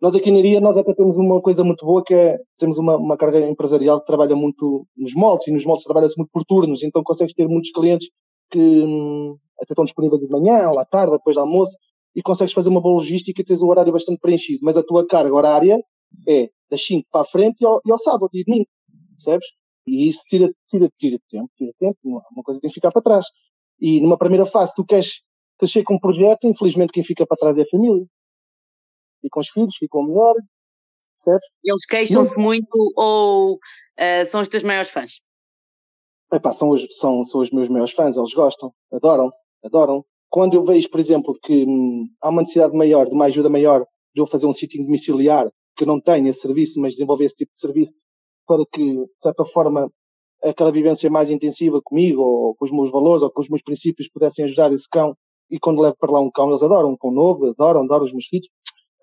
Nós 0.00 0.14
aqui 0.14 0.30
na 0.30 0.38
Iria, 0.38 0.60
nós 0.60 0.76
até 0.76 0.94
temos 0.94 1.16
uma 1.16 1.40
coisa 1.42 1.64
muito 1.64 1.84
boa 1.84 2.04
que 2.04 2.14
é, 2.14 2.38
temos 2.56 2.78
uma, 2.78 2.96
uma 2.96 3.16
carga 3.16 3.40
empresarial 3.40 4.00
que 4.00 4.06
trabalha 4.06 4.36
muito 4.36 4.86
nos 4.96 5.12
moldes, 5.14 5.48
e 5.48 5.50
nos 5.50 5.64
moldes 5.64 5.84
trabalha-se 5.84 6.16
muito 6.16 6.30
por 6.32 6.44
turnos, 6.44 6.82
então 6.82 7.02
consegues 7.02 7.34
ter 7.34 7.48
muitos 7.48 7.72
clientes 7.72 8.08
que 8.50 8.58
hum, 8.58 9.36
até 9.60 9.72
estão 9.72 9.84
disponíveis 9.84 10.20
de 10.20 10.28
manhã, 10.28 10.70
ou 10.70 10.78
à 10.78 10.84
tarde, 10.84 11.12
depois 11.12 11.34
do 11.34 11.40
almoço, 11.40 11.76
e 12.14 12.22
consegues 12.22 12.54
fazer 12.54 12.68
uma 12.68 12.80
boa 12.80 12.94
logística 12.94 13.40
e 13.40 13.44
tens 13.44 13.60
o 13.60 13.66
horário 13.66 13.92
bastante 13.92 14.20
preenchido, 14.20 14.60
mas 14.62 14.76
a 14.76 14.82
tua 14.82 15.06
carga 15.06 15.34
horária 15.34 15.82
é 16.28 16.48
das 16.70 16.84
5 16.84 17.06
para 17.10 17.22
a 17.22 17.24
frente 17.24 17.56
e 17.60 17.66
ao, 17.66 17.80
e 17.84 17.90
ao 17.90 17.98
sábado 17.98 18.30
e 18.34 18.44
domingo, 18.44 18.66
percebes? 19.16 19.46
E 19.86 20.08
isso 20.08 20.20
tira, 20.28 20.48
tira, 20.68 20.88
tira 20.98 21.18
tempo, 21.28 21.50
tira 21.56 21.72
tempo, 21.78 21.98
uma 22.04 22.42
coisa 22.44 22.60
tem 22.60 22.68
que 22.68 22.74
ficar 22.74 22.92
para 22.92 23.02
trás. 23.02 23.26
E 23.80 24.00
numa 24.00 24.18
primeira 24.18 24.46
fase 24.46 24.72
tu 24.74 24.84
queres 24.84 25.20
crescer 25.58 25.82
com 25.82 25.94
um 25.94 25.98
projeto, 25.98 26.46
infelizmente 26.46 26.92
quem 26.92 27.02
fica 27.02 27.26
para 27.26 27.36
trás 27.36 27.58
é 27.58 27.62
a 27.62 27.68
família. 27.70 28.06
Com 29.30 29.40
os 29.40 29.48
filhos, 29.48 29.76
ficam 29.76 30.04
melhor, 30.04 30.34
certo? 31.16 31.44
Eles 31.64 31.84
queixam-se 31.84 32.38
muito 32.38 32.76
ou 32.96 33.54
uh, 33.54 34.24
são 34.26 34.40
os 34.40 34.48
teus 34.48 34.62
maiores 34.62 34.90
fãs? 34.90 35.20
Epá, 36.32 36.52
são, 36.52 36.70
os, 36.70 36.86
são, 36.98 37.24
são 37.24 37.40
os 37.40 37.50
meus 37.50 37.68
maiores 37.68 37.92
fãs, 37.92 38.16
eles 38.16 38.32
gostam, 38.32 38.72
adoram, 38.92 39.30
adoram. 39.64 40.04
Quando 40.30 40.54
eu 40.54 40.64
vejo, 40.64 40.90
por 40.90 41.00
exemplo, 41.00 41.38
que 41.42 41.64
hum, 41.64 42.06
há 42.20 42.28
uma 42.28 42.42
necessidade 42.42 42.76
maior, 42.76 43.06
de 43.06 43.14
uma 43.14 43.26
ajuda 43.26 43.48
maior, 43.48 43.84
de 44.14 44.20
eu 44.20 44.26
fazer 44.26 44.46
um 44.46 44.52
sítio 44.52 44.82
domiciliar 44.82 45.50
que 45.76 45.86
não 45.86 46.00
tenha 46.00 46.32
serviço, 46.32 46.80
mas 46.80 46.94
desenvolver 46.94 47.24
esse 47.24 47.36
tipo 47.36 47.52
de 47.52 47.60
serviço 47.60 47.92
para 48.46 48.64
que, 48.72 48.94
de 48.94 49.08
certa 49.22 49.44
forma, 49.44 49.90
aquela 50.42 50.72
vivência 50.72 51.10
mais 51.10 51.30
intensiva 51.30 51.80
comigo, 51.82 52.22
ou 52.22 52.54
com 52.54 52.64
os 52.64 52.70
meus 52.70 52.90
valores, 52.90 53.22
ou 53.22 53.30
com 53.30 53.42
os 53.42 53.48
meus 53.48 53.62
princípios, 53.62 54.08
pudessem 54.08 54.44
ajudar 54.44 54.72
esse 54.72 54.88
cão. 54.88 55.14
E 55.50 55.58
quando 55.58 55.82
levo 55.82 55.96
para 55.98 56.10
lá 56.10 56.20
um 56.20 56.30
cão, 56.30 56.50
eles 56.50 56.62
adoram 56.62 56.90
um 56.90 56.96
cão 56.96 57.10
novo, 57.10 57.46
adoram, 57.50 57.82
adoram 57.82 58.04
os 58.04 58.12
meus 58.12 58.26
filhos, 58.26 58.48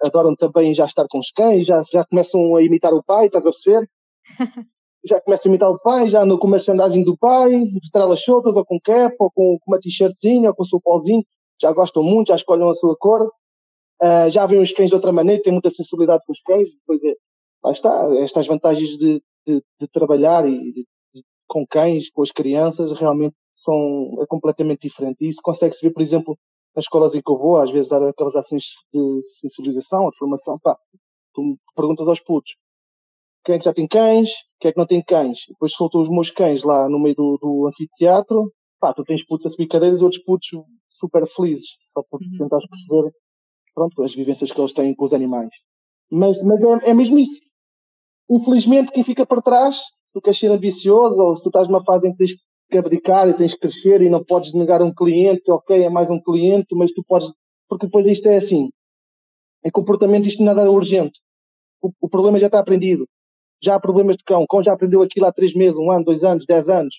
adoram 0.01 0.35
também 0.35 0.73
já 0.73 0.85
estar 0.85 1.05
com 1.09 1.19
os 1.19 1.31
cães, 1.31 1.65
já, 1.65 1.81
já 1.91 2.05
começam 2.05 2.55
a 2.55 2.63
imitar 2.63 2.93
o 2.93 3.03
pai, 3.03 3.27
estás 3.27 3.45
a 3.45 3.51
perceber? 3.51 3.89
já 5.05 5.21
começam 5.21 5.49
a 5.49 5.53
imitar 5.53 5.71
o 5.71 5.79
pai, 5.79 6.09
já 6.09 6.25
no 6.25 6.39
merchandising 6.43 7.03
do 7.03 7.17
pai, 7.17 7.51
de 7.51 7.77
estrelas 7.77 8.21
soltas, 8.21 8.55
ou 8.55 8.65
com 8.65 8.79
cap, 8.79 9.15
ou 9.19 9.31
com, 9.31 9.57
com 9.59 9.71
uma 9.71 9.79
t-shirtzinha, 9.79 10.49
ou 10.49 10.55
com 10.55 10.63
o 10.63 10.65
seu 10.65 10.79
polzinho, 10.81 11.23
já 11.61 11.71
gostam 11.71 12.03
muito, 12.03 12.29
já 12.29 12.35
escolhem 12.35 12.69
a 12.69 12.73
sua 12.73 12.95
cor, 12.97 13.29
Uh, 14.01 14.29
já 14.29 14.45
veem 14.45 14.61
os 14.61 14.73
cães 14.73 14.89
de 14.89 14.95
outra 14.95 15.11
maneira, 15.11 15.41
têm 15.41 15.53
muita 15.53 15.69
sensibilidade 15.69 16.21
com 16.25 16.33
os 16.33 16.41
cães, 16.41 16.67
depois 16.75 17.01
é, 17.01 17.13
lá 17.63 17.71
está, 17.71 18.07
estas 18.21 18.45
vantagens 18.45 18.89
de, 18.97 19.23
de, 19.47 19.63
de 19.79 19.87
trabalhar 19.87 20.45
e 20.47 20.73
de, 20.73 20.85
com 21.47 21.65
cães, 21.65 22.09
com 22.09 22.21
as 22.21 22.31
crianças, 22.31 22.91
realmente 22.91 23.35
são 23.53 24.17
é 24.21 24.25
completamente 24.27 24.81
diferente. 24.81 25.17
E 25.21 25.29
isso 25.29 25.39
consegue-se 25.41 25.81
ver, 25.81 25.93
por 25.93 26.01
exemplo, 26.01 26.37
nas 26.75 26.85
escolas 26.85 27.15
em 27.15 27.21
que 27.21 27.31
eu 27.31 27.37
vou, 27.37 27.57
às 27.57 27.71
vezes 27.71 27.89
dar 27.89 28.01
aquelas 28.03 28.35
ações 28.35 28.63
de 28.93 29.21
sensibilização, 29.39 30.09
de 30.09 30.17
formação, 30.17 30.59
pá, 30.59 30.77
tu 31.33 31.57
perguntas 31.75 32.07
aos 32.07 32.19
putos, 32.19 32.55
quem 33.45 33.55
é 33.55 33.59
que 33.59 33.65
já 33.65 33.73
tem 33.73 33.87
cães, 33.87 34.29
quem 34.59 34.69
é 34.69 34.71
que 34.73 34.79
não 34.79 34.87
tem 34.87 35.03
cães. 35.03 35.39
Depois 35.47 35.71
soltou 35.73 36.01
os 36.01 36.09
meus 36.09 36.31
cães 36.31 36.63
lá 36.63 36.89
no 36.89 36.99
meio 36.99 37.15
do, 37.15 37.37
do 37.41 37.67
anfiteatro, 37.67 38.51
pá, 38.79 38.93
tu 38.93 39.03
tens 39.03 39.25
putos 39.25 39.45
a 39.45 39.49
subir 39.49 39.67
cadeiras 39.67 40.01
e 40.01 40.03
outros 40.03 40.21
putos 40.23 40.47
super 40.89 41.27
felizes, 41.27 41.67
só 41.93 42.03
por 42.09 42.19
uhum. 42.21 42.37
tentares 42.37 42.67
perceber, 42.67 43.11
pronto, 43.73 44.03
as 44.03 44.13
vivências 44.13 44.51
que 44.51 44.59
eles 44.59 44.73
têm 44.73 44.95
com 44.95 45.05
os 45.05 45.13
animais. 45.13 45.49
Mas, 46.11 46.41
mas 46.43 46.63
é, 46.63 46.89
é 46.89 46.93
mesmo 46.93 47.17
isso. 47.19 47.39
Infelizmente, 48.29 48.91
quem 48.91 49.03
fica 49.03 49.25
para 49.25 49.41
trás, 49.41 49.75
se 49.77 50.13
tu 50.13 50.21
queres 50.21 50.39
ser 50.39 50.51
ambicioso, 50.51 51.15
ou 51.15 51.35
se 51.35 51.43
tu 51.43 51.49
estás 51.49 51.67
numa 51.67 51.83
fase 51.83 52.07
em 52.07 52.11
que 52.11 52.17
tens 52.17 52.33
que 52.33 52.44
abdicar 52.73 53.27
e 53.29 53.33
tens 53.33 53.53
que 53.53 53.59
crescer 53.59 54.01
e 54.01 54.09
não 54.09 54.23
podes 54.23 54.53
negar 54.53 54.81
um 54.81 54.93
cliente, 54.93 55.49
ok, 55.51 55.83
é 55.83 55.89
mais 55.89 56.09
um 56.09 56.19
cliente, 56.19 56.75
mas 56.75 56.91
tu 56.91 57.03
podes, 57.03 57.31
porque 57.69 57.85
depois 57.85 58.05
isto 58.07 58.27
é 58.27 58.37
assim. 58.37 58.69
Em 59.63 59.71
comportamento 59.71 60.27
isto 60.27 60.43
nada 60.43 60.61
é 60.61 60.69
urgente. 60.69 61.19
O, 61.81 61.91
o 62.01 62.09
problema 62.09 62.39
já 62.39 62.47
está 62.47 62.59
aprendido. 62.59 63.07
Já 63.61 63.75
há 63.75 63.79
problemas 63.79 64.17
de 64.17 64.23
cão. 64.23 64.43
O 64.43 64.47
cão 64.47 64.61
já 64.61 64.73
aprendeu 64.73 65.01
aquilo 65.01 65.25
há 65.25 65.31
três 65.31 65.53
meses, 65.53 65.77
um 65.79 65.91
ano, 65.91 66.05
dois 66.05 66.23
anos, 66.23 66.45
dez 66.45 66.69
anos. 66.69 66.95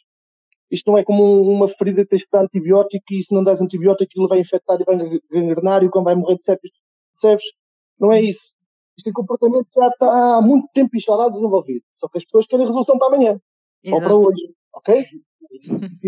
Isto 0.71 0.91
não 0.91 0.99
é 0.99 1.05
como 1.05 1.43
uma 1.43 1.69
ferida 1.69 2.03
que 2.03 2.11
tens 2.11 2.25
que 2.25 2.31
dar 2.33 2.43
antibiótico 2.45 3.05
e 3.13 3.23
se 3.23 3.33
não 3.33 3.45
das 3.45 3.61
antibiótico 3.61 4.05
aquilo 4.11 4.29
vai 4.29 4.41
infectar 4.41 4.81
e 4.81 4.85
vai 4.85 4.97
gangrenar 5.31 5.83
e 5.83 5.87
o 5.87 5.91
cão 5.91 6.03
vai 6.03 6.15
morrer 6.15 6.37
de 6.37 6.43
sepsis. 6.43 6.73
Percebes? 7.21 7.45
Não 8.01 8.13
é 8.13 8.21
isso. 8.21 8.57
Isto 8.99 9.11
é 9.11 9.13
comportamento 9.13 9.69
já 9.75 9.89
está 9.89 10.37
há 10.37 10.43
muito 10.43 10.69
tempo 10.73 10.97
instalado 10.97 11.35
desenvolvido. 11.35 11.85
Só 11.95 12.09
que 12.09 12.19
as 12.19 12.25
pessoas 12.25 12.47
querem 12.47 12.67
resolução 12.67 12.99
para 12.99 13.15
amanhã. 13.15 13.41
Exato. 13.85 14.03
Ou 14.03 14.09
para 14.09 14.17
hoje. 14.17 14.55
Ok? 14.75 15.05
E 15.53 15.59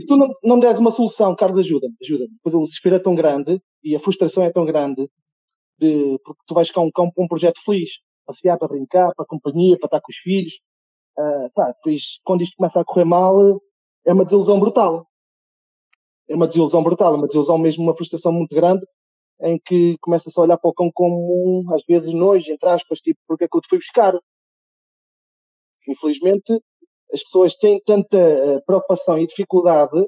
se 0.00 0.06
tu 0.06 0.16
não, 0.16 0.28
não 0.42 0.58
deres 0.58 0.78
uma 0.78 0.90
solução, 0.90 1.34
Carlos, 1.34 1.58
ajuda-me, 1.58 1.94
ajuda-me. 2.02 2.36
Pois 2.42 2.54
o 2.54 2.62
desespero 2.62 2.96
é 2.96 2.98
tão 2.98 3.14
grande 3.14 3.60
e 3.82 3.94
a 3.94 4.00
frustração 4.00 4.44
é 4.44 4.50
tão 4.50 4.64
grande 4.64 5.08
de, 5.78 6.18
porque 6.24 6.42
tu 6.46 6.54
vais 6.54 6.68
ficar 6.68 6.80
um 6.80 6.90
para 6.90 7.04
um 7.16 7.28
projeto 7.28 7.60
feliz 7.64 7.90
passear, 8.28 8.58
para 8.58 8.68
brincar, 8.68 9.14
para 9.14 9.24
a 9.24 9.26
companhia, 9.26 9.78
para 9.78 9.86
estar 9.86 10.00
com 10.00 10.12
os 10.12 10.18
filhos. 10.18 10.52
Uh, 11.18 11.50
pá, 11.54 11.74
quando 12.22 12.42
isto 12.42 12.56
começa 12.56 12.80
a 12.80 12.84
correr 12.84 13.04
mal, 13.04 13.60
é 14.06 14.12
uma 14.12 14.24
desilusão 14.24 14.60
brutal. 14.60 15.06
É 16.28 16.34
uma 16.36 16.46
desilusão 16.46 16.82
brutal, 16.82 17.14
é 17.14 17.16
uma 17.16 17.26
desilusão 17.26 17.56
mesmo, 17.56 17.82
uma 17.82 17.96
frustração 17.96 18.30
muito 18.30 18.54
grande, 18.54 18.84
em 19.40 19.58
que 19.64 19.96
começa-se 20.00 20.38
a 20.38 20.42
olhar 20.42 20.58
para 20.58 20.68
o 20.70 20.74
cão 20.74 20.90
como, 20.92 21.64
às 21.74 21.82
vezes, 21.86 22.12
nojo, 22.12 22.52
entre 22.52 22.68
aspas, 22.68 23.00
tipo, 23.00 23.18
porque 23.26 23.44
é 23.44 23.48
que 23.48 23.56
eu 23.56 23.60
te 23.62 23.68
fui 23.68 23.78
buscar? 23.78 24.14
Infelizmente, 25.88 26.60
as 27.12 27.22
pessoas 27.22 27.54
têm 27.54 27.80
tanta 27.84 28.18
ah, 28.18 28.60
preocupação 28.66 29.18
e 29.18 29.26
dificuldade 29.26 30.06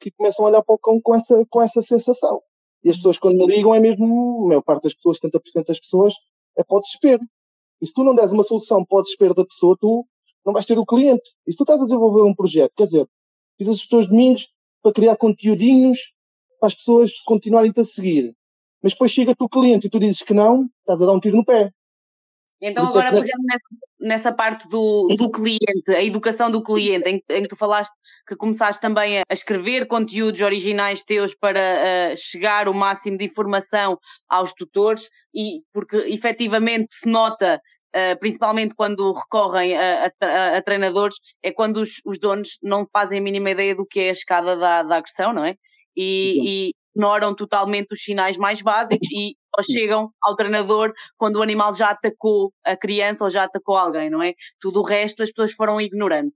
que 0.00 0.10
começam 0.12 0.44
a 0.44 0.48
olhar 0.48 0.62
para 0.62 0.74
o 0.74 0.78
cão 0.78 1.00
com 1.00 1.14
essa, 1.14 1.44
com 1.50 1.62
essa 1.62 1.82
sensação. 1.82 2.40
E 2.84 2.90
as 2.90 2.96
pessoas, 2.96 3.18
quando 3.18 3.36
me 3.36 3.46
ligam, 3.46 3.74
é 3.74 3.80
mesmo, 3.80 4.44
a 4.44 4.48
maior 4.48 4.62
parte 4.62 4.84
das 4.84 4.94
pessoas, 4.94 5.18
70% 5.18 5.66
das 5.66 5.80
pessoas, 5.80 6.14
é 6.56 6.62
para 6.62 6.76
o 6.76 6.80
desespero. 6.80 7.22
E 7.80 7.86
se 7.86 7.92
tu 7.92 8.04
não 8.04 8.14
des 8.14 8.32
uma 8.32 8.42
solução 8.42 8.84
para 8.84 8.98
o 8.98 9.02
desespero 9.02 9.34
da 9.34 9.44
pessoa, 9.44 9.76
tu 9.78 10.06
não 10.44 10.52
vais 10.52 10.66
ter 10.66 10.78
o 10.78 10.86
cliente. 10.86 11.28
E 11.46 11.52
se 11.52 11.58
tu 11.58 11.64
estás 11.64 11.80
a 11.80 11.84
desenvolver 11.84 12.22
um 12.22 12.34
projeto, 12.34 12.72
quer 12.76 12.84
dizer, 12.84 13.08
tiras 13.58 13.76
os 13.76 13.88
teus 13.88 14.06
domingos 14.06 14.48
para 14.82 14.92
criar 14.92 15.16
conteúdinhos 15.16 15.98
para 16.60 16.68
as 16.68 16.74
pessoas 16.74 17.12
continuarem-te 17.24 17.80
a 17.80 17.84
seguir. 17.84 18.34
Mas 18.82 18.92
depois 18.92 19.10
chega-te 19.10 19.42
o 19.42 19.48
cliente 19.48 19.86
e 19.86 19.90
tu 19.90 19.98
dizes 19.98 20.22
que 20.22 20.32
não, 20.32 20.68
estás 20.80 21.02
a 21.02 21.06
dar 21.06 21.12
um 21.12 21.20
tiro 21.20 21.36
no 21.36 21.44
pé. 21.44 21.70
Então, 22.60 22.84
é 22.84 22.88
agora, 22.88 23.10
pegando 23.12 23.44
nessa, 23.44 23.68
nessa, 24.00 24.32
parte 24.32 24.68
do, 24.68 25.14
do 25.16 25.30
cliente, 25.30 25.90
a 25.90 26.02
educação 26.02 26.50
do 26.50 26.62
cliente, 26.62 27.08
em, 27.08 27.22
em, 27.30 27.42
que 27.42 27.48
tu 27.48 27.56
falaste 27.56 27.92
que 28.26 28.34
começaste 28.34 28.80
também 28.80 29.20
a, 29.20 29.22
a 29.28 29.32
escrever 29.32 29.86
conteúdos 29.86 30.40
originais 30.40 31.04
teus 31.04 31.34
para 31.34 31.60
uh, 31.60 32.16
chegar 32.16 32.68
o 32.68 32.74
máximo 32.74 33.16
de 33.16 33.24
informação 33.24 33.96
aos 34.28 34.52
tutores, 34.52 35.08
e 35.32 35.62
porque 35.72 35.96
efetivamente 35.96 36.88
se 36.94 37.08
nota 37.08 37.60
Uh, 37.88 38.14
principalmente 38.20 38.74
quando 38.74 39.14
recorrem 39.14 39.74
a, 39.74 40.12
a, 40.20 40.58
a, 40.58 40.62
treinadores, 40.62 41.16
é 41.42 41.50
quando 41.50 41.78
os, 41.78 42.02
os, 42.04 42.20
donos 42.20 42.58
não 42.62 42.86
fazem 42.92 43.18
a 43.18 43.22
mínima 43.22 43.50
ideia 43.50 43.74
do 43.74 43.86
que 43.86 44.00
é 44.00 44.08
a 44.10 44.12
escada 44.12 44.54
da, 44.58 44.82
da 44.82 44.96
agressão, 44.96 45.32
não 45.32 45.42
é? 45.42 45.54
E, 45.96 46.68
e, 46.68 46.72
ignoram 46.94 47.34
totalmente 47.34 47.88
os 47.92 48.02
sinais 48.02 48.36
mais 48.36 48.60
básicos 48.60 49.08
e 49.10 49.36
chegam 49.62 50.10
ao 50.22 50.36
treinador 50.36 50.92
quando 51.16 51.36
o 51.36 51.42
animal 51.42 51.74
já 51.74 51.90
atacou 51.90 52.52
a 52.64 52.76
criança 52.76 53.24
ou 53.24 53.30
já 53.30 53.44
atacou 53.44 53.76
alguém, 53.76 54.10
não 54.10 54.22
é? 54.22 54.34
Tudo 54.60 54.80
o 54.80 54.84
resto 54.84 55.22
as 55.22 55.30
pessoas 55.30 55.52
foram 55.52 55.80
ignorando. 55.80 56.32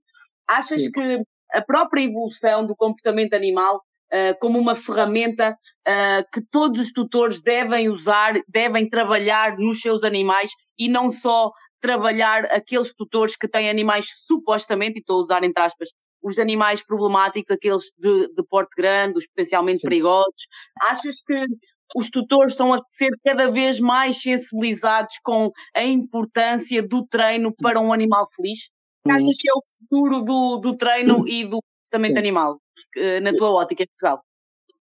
Achas 0.47 0.83
Sim. 0.83 0.91
que 0.91 1.21
a 1.53 1.61
própria 1.61 2.03
evolução 2.03 2.65
do 2.65 2.75
comportamento 2.75 3.33
animal 3.33 3.81
Uh, 4.13 4.37
como 4.39 4.59
uma 4.59 4.75
ferramenta 4.75 5.57
uh, 5.87 6.23
que 6.31 6.39
todos 6.51 6.79
os 6.79 6.91
tutores 6.91 7.41
devem 7.41 7.89
usar, 7.89 8.35
devem 8.47 8.87
trabalhar 8.87 9.57
nos 9.57 9.81
seus 9.81 10.03
animais 10.03 10.51
e 10.77 10.87
não 10.87 11.11
só 11.11 11.51
trabalhar 11.81 12.45
aqueles 12.45 12.93
tutores 12.93 13.35
que 13.35 13.47
têm 13.47 13.71
animais 13.71 14.05
supostamente, 14.27 14.97
e 14.97 14.99
estou 14.99 15.17
a 15.17 15.23
usar 15.23 15.43
entre 15.43 15.63
aspas, 15.63 15.89
os 16.21 16.39
animais 16.39 16.81
problemáticos, 16.81 17.51
aqueles 17.51 17.91
de, 17.97 18.29
de 18.33 18.43
porte 18.47 18.75
grande, 18.77 19.17
os 19.17 19.27
potencialmente 19.27 19.79
Sim. 19.79 19.87
perigosos. 19.87 20.47
Achas 20.81 21.21
que 21.27 21.45
os 21.95 22.09
tutores 22.09 22.51
estão 22.51 22.73
a 22.73 22.81
ser 22.87 23.11
cada 23.23 23.49
vez 23.49 23.79
mais 23.79 24.21
sensibilizados 24.21 25.15
com 25.23 25.51
a 25.75 25.83
importância 25.83 26.81
do 26.81 27.05
treino 27.05 27.53
para 27.61 27.79
um 27.79 27.93
animal 27.93 28.25
feliz? 28.35 28.69
Achas 29.07 29.35
que 29.37 29.49
é 29.49 29.53
o 29.53 29.61
futuro 29.79 30.21
do, 30.23 30.57
do 30.57 30.77
treino 30.77 31.27
e 31.27 31.43
do 31.43 31.59
comportamento 31.61 32.17
animal, 32.17 32.57
eh, 32.95 33.19
na 33.19 33.33
tua 33.33 33.51
ótica 33.51 33.85
pessoal? 33.85 34.21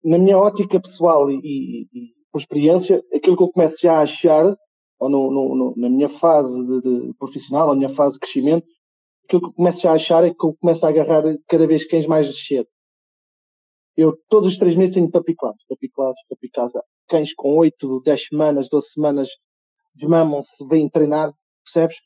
Na 0.05 0.19
minha 0.19 0.39
ótica 0.39 0.81
pessoal 0.81 1.29
e, 1.31 1.41
e, 1.43 1.83
e 1.93 2.13
por 2.33 2.41
experiência, 2.41 3.03
aquilo 3.13 3.37
que 3.37 3.43
eu 3.43 3.51
começo 3.51 3.77
já 3.81 3.95
a 3.95 4.03
achar, 4.03 4.57
ou 4.99 5.11
no, 5.11 5.31
no, 5.31 5.55
no, 5.55 5.75
na 5.77 5.91
minha 5.91 6.09
fase 6.09 6.67
de, 6.67 6.81
de 6.81 7.15
profissional, 7.19 7.69
ou 7.69 7.75
na 7.75 7.81
minha 7.81 7.95
fase 7.95 8.15
de 8.15 8.21
crescimento, 8.21 8.67
aquilo 9.25 9.43
que 9.43 9.49
eu 9.49 9.55
começo 9.55 9.89
a 9.89 9.93
achar 9.93 10.25
é 10.25 10.31
que 10.31 10.47
eu 10.47 10.57
começo 10.61 10.87
a 10.87 10.89
agarrar 10.89 11.23
cada 11.49 11.67
vez 11.67 11.85
cães 11.85 12.07
mais 12.07 12.27
cedo. 12.45 12.67
Eu, 13.97 14.17
todos 14.29 14.49
os 14.49 14.59
três 14.59 14.75
meses, 14.77 14.95
tenho 14.95 15.11
papi 15.11 15.35
classe, 15.35 15.59
papi 16.29 16.51
casa. 16.51 16.83
Cães 17.09 17.35
com 17.35 17.57
8, 17.57 18.03
10 18.05 18.29
semanas, 18.29 18.69
12 18.71 18.91
semanas, 18.91 19.29
desmamam-se, 19.95 20.67
vêm 20.67 20.89
treinar, 20.89 21.33
percebes? 21.65 21.97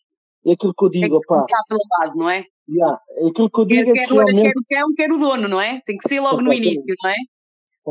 É 0.45 0.53
aquilo 0.53 0.75
que 0.75 0.85
eu 0.85 0.89
digo, 0.89 1.19
Tem 1.21 1.21
que 1.21 1.27
pela 1.69 1.81
base, 1.99 2.19
não 2.19 2.31
é? 2.31 2.45
Yeah, 2.69 3.01
é 3.19 3.29
aquilo 3.29 3.51
que 3.51 3.61
eu 3.61 3.65
digo 3.65 3.93
quer, 3.93 4.03
é 4.03 4.07
que 4.07 4.13
realmente... 4.13 4.53
quer, 4.69 4.83
quer, 4.83 4.85
quer 4.97 5.13
o 5.13 5.19
dono, 5.19 5.49
não 5.49 5.61
é? 5.61 5.79
Tem 5.87 5.97
que 5.97 6.09
ser 6.09 6.21
logo 6.21 6.41
no 6.41 6.53
início, 6.53 6.95
não 7.03 7.11
é? 7.11 7.15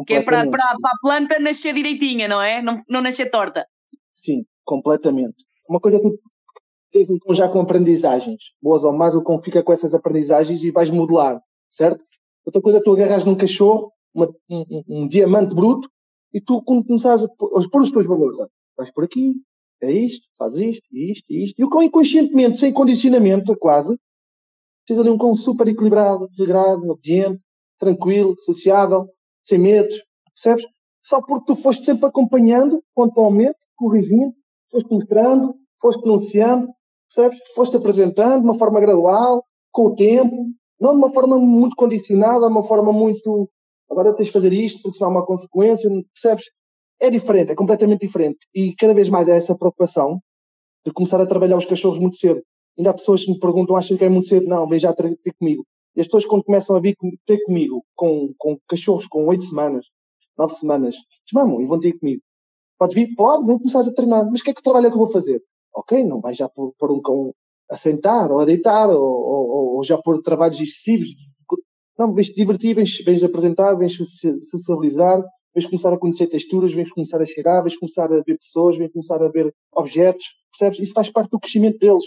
Que 0.06 0.16
é 0.16 0.22
para, 0.22 0.50
para, 0.50 0.52
para 0.52 0.92
a 0.92 1.00
planta 1.02 1.40
nascer 1.40 1.74
direitinha, 1.74 2.28
não 2.28 2.42
é? 2.42 2.62
Não, 2.62 2.82
não 2.90 3.02
nascer 3.02 3.32
torta. 3.32 3.66
Sim, 4.14 4.46
completamente. 4.66 5.46
Uma 5.70 5.80
coisa 5.80 5.98
que 6.00 6.10
tens 6.92 7.08
um 7.10 7.34
já 7.34 7.48
com 7.48 7.62
aprendizagens, 7.62 8.42
boas 8.62 8.84
ou 8.84 8.92
más, 8.92 9.16
o 9.16 9.24
cão 9.24 9.42
fica 9.42 9.64
com 9.64 9.72
essas 9.72 9.94
aprendizagens 9.94 10.62
e 10.64 10.72
vais 10.72 10.90
modelar, 10.90 11.42
certo? 11.70 12.04
Outra 12.46 12.62
coisa 12.62 12.78
é 12.78 12.82
tu 12.82 12.94
agarras 12.94 13.26
num 13.26 13.36
cachorro, 13.36 13.92
uma, 14.14 14.28
um, 14.50 14.84
um, 14.88 15.08
diamante 15.08 15.54
bruto, 15.54 15.90
e 16.34 16.42
tu 16.42 16.62
começares 16.64 17.24
a 17.24 17.28
pôr 17.28 17.82
os 17.82 17.92
teus 17.92 18.06
valores. 18.06 18.38
Vais 18.78 18.92
por 18.92 19.04
aqui, 19.04 19.34
é 19.82 19.92
isto, 19.92 20.28
faz 20.38 20.56
isto, 20.56 20.88
isto, 20.92 21.26
isto. 21.30 21.60
E 21.60 21.64
o 21.64 21.70
cão 21.70 21.82
inconscientemente, 21.82 22.58
sem 22.58 22.74
condicionamento, 22.74 23.56
quase, 23.58 23.98
tens 24.86 25.00
ali 25.00 25.10
um 25.10 25.18
cão 25.18 25.36
super 25.36 25.68
equilibrado, 25.68 26.28
regrado, 26.38 26.90
obediente, 26.90 27.42
tranquilo, 27.80 28.36
sociável, 28.40 29.08
sem 29.44 29.58
medos, 29.58 29.96
percebes? 30.34 30.66
Só 31.02 31.22
porque 31.22 31.46
tu 31.46 31.56
foste 31.56 31.86
sempre 31.86 32.06
acompanhando, 32.08 32.84
pontualmente, 32.94 33.60
corrigindo, 33.76 34.34
foste 34.72 34.90
mostrando, 34.92 35.56
foste 35.80 36.02
denunciando, 36.02 36.68
Percebes? 37.16 37.40
Foste 37.56 37.78
apresentando 37.78 38.42
de 38.42 38.50
uma 38.50 38.58
forma 38.58 38.80
gradual, 38.80 39.46
com 39.72 39.88
o 39.88 39.96
tempo, 39.96 40.48
não 40.80 40.92
de 40.92 40.98
uma 40.98 41.14
forma 41.14 41.38
muito 41.38 41.76
condicionada, 41.76 42.48
de 42.48 42.52
uma 42.52 42.64
forma 42.64 42.92
muito. 42.92 43.50
Agora 43.90 44.16
tens 44.16 44.28
de 44.28 44.32
fazer 44.32 44.54
isto 44.54 44.82
porque 44.82 44.98
senão 44.98 45.12
há 45.12 45.14
uma 45.14 45.26
consequência, 45.26 45.90
percebes? 46.14 46.46
É 47.00 47.10
diferente, 47.10 47.52
é 47.52 47.56
completamente 47.56 48.06
diferente. 48.06 48.40
E 48.54 48.74
cada 48.76 48.94
vez 48.94 49.10
mais 49.10 49.28
é 49.28 49.36
essa 49.38 49.56
preocupação 49.56 50.20
de 50.86 50.94
começar 50.94 51.20
a 51.22 51.26
trabalhar 51.26 51.58
os 51.58 51.66
cachorros 51.66 52.00
muito 52.00 52.16
cedo. 52.16 52.42
Ainda 52.78 52.92
há 52.92 52.94
pessoas 52.94 53.24
que 53.26 53.32
me 53.32 53.40
perguntam, 53.40 53.76
acham 53.76 53.98
que 53.98 54.06
é 54.06 54.10
muito 54.10 54.28
cedo? 54.28 54.48
Não, 54.48 54.68
vem 54.68 54.80
já 54.80 54.94
ter 54.94 55.16
comigo. 55.40 55.66
E 55.96 56.02
as 56.02 56.08
pessoas, 56.08 56.26
quando 56.26 56.44
começam 56.44 56.76
a 56.76 56.80
vir 56.80 56.96
ter 57.26 57.42
comigo 57.46 57.84
com, 57.96 58.34
com 58.38 58.58
cachorros 58.68 59.08
com 59.08 59.26
oito 59.28 59.46
semanas, 59.46 59.86
nove 60.38 60.56
semanas, 60.56 60.96
desmamam 61.26 61.62
e 61.62 61.66
vão 61.66 61.80
ter 61.80 61.98
comigo. 61.98 62.22
Pode 62.78 62.96
vir? 62.96 63.14
Pode, 63.16 63.46
vem 63.46 63.58
começar 63.58 63.82
a 63.82 63.94
treinar. 63.94 64.30
Mas 64.30 64.42
o 64.42 64.44
que 64.44 64.52
é 64.52 64.54
que 64.54 64.62
trabalho 64.62 64.88
é 64.88 64.90
que 64.90 64.96
eu 64.96 65.00
vou 65.00 65.12
fazer? 65.12 65.42
ok, 65.76 66.04
não 66.06 66.22
vais 66.22 66.38
já 66.38 66.48
pôr 66.50 66.92
um 66.92 67.02
cão 67.02 67.34
a 67.70 67.76
sentar 67.76 68.32
ou 68.32 68.40
a 68.40 68.46
deitar 68.46 68.90
ou, 68.90 69.02
ou, 69.02 69.76
ou 69.78 69.84
já 69.84 69.98
pôr 69.98 70.22
trabalhos 70.22 70.60
excessivos. 70.60 71.08
Não, 71.98 72.14
vens 72.14 72.28
te 72.28 72.36
divertir, 72.36 72.76
vens, 72.76 72.98
vens 73.06 73.24
apresentar, 73.24 73.74
vens 73.76 73.98
socializar, 74.50 75.24
vens 75.54 75.66
começar 75.66 75.94
a 75.94 75.98
conhecer 75.98 76.28
texturas, 76.28 76.74
vens 76.74 76.92
começar 76.92 77.22
a 77.22 77.26
cheirar, 77.26 77.64
vens 77.64 77.78
começar 77.78 78.06
a 78.06 78.22
ver 78.22 78.38
pessoas, 78.38 78.78
vens 78.78 78.92
começar 78.92 79.24
a 79.24 79.30
ver 79.30 79.54
objetos, 79.74 80.26
percebes? 80.52 80.80
Isso 80.80 80.94
faz 80.94 81.10
parte 81.10 81.30
do 81.30 81.40
crescimento 81.40 81.80
deles. 81.80 82.04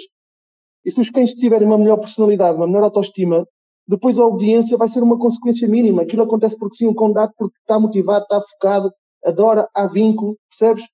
E 0.84 0.90
se 0.90 1.00
os 1.00 1.11
cães 1.11 1.32
tiverem 1.32 1.66
uma 1.66 1.78
melhor 1.78 1.98
personalidade, 1.98 2.56
uma 2.56 2.66
melhor 2.66 2.84
autoestima, 2.84 3.46
depois 3.86 4.18
a 4.18 4.26
obediência 4.26 4.76
vai 4.76 4.88
ser 4.88 5.02
uma 5.02 5.18
consequência 5.18 5.66
mínima. 5.66 6.02
Aquilo 6.02 6.22
acontece 6.22 6.59
porque 6.59 6.76
sim, 6.76 6.86
um 6.86 6.94
cão 6.94 7.12
porque 7.36 7.56
está 7.59 7.80
motivado, 7.80 8.24
está 8.24 8.42
focado, 8.42 8.92
adora, 9.24 9.66
há 9.74 9.86
vínculo, 9.86 10.36
percebes? 10.50 10.84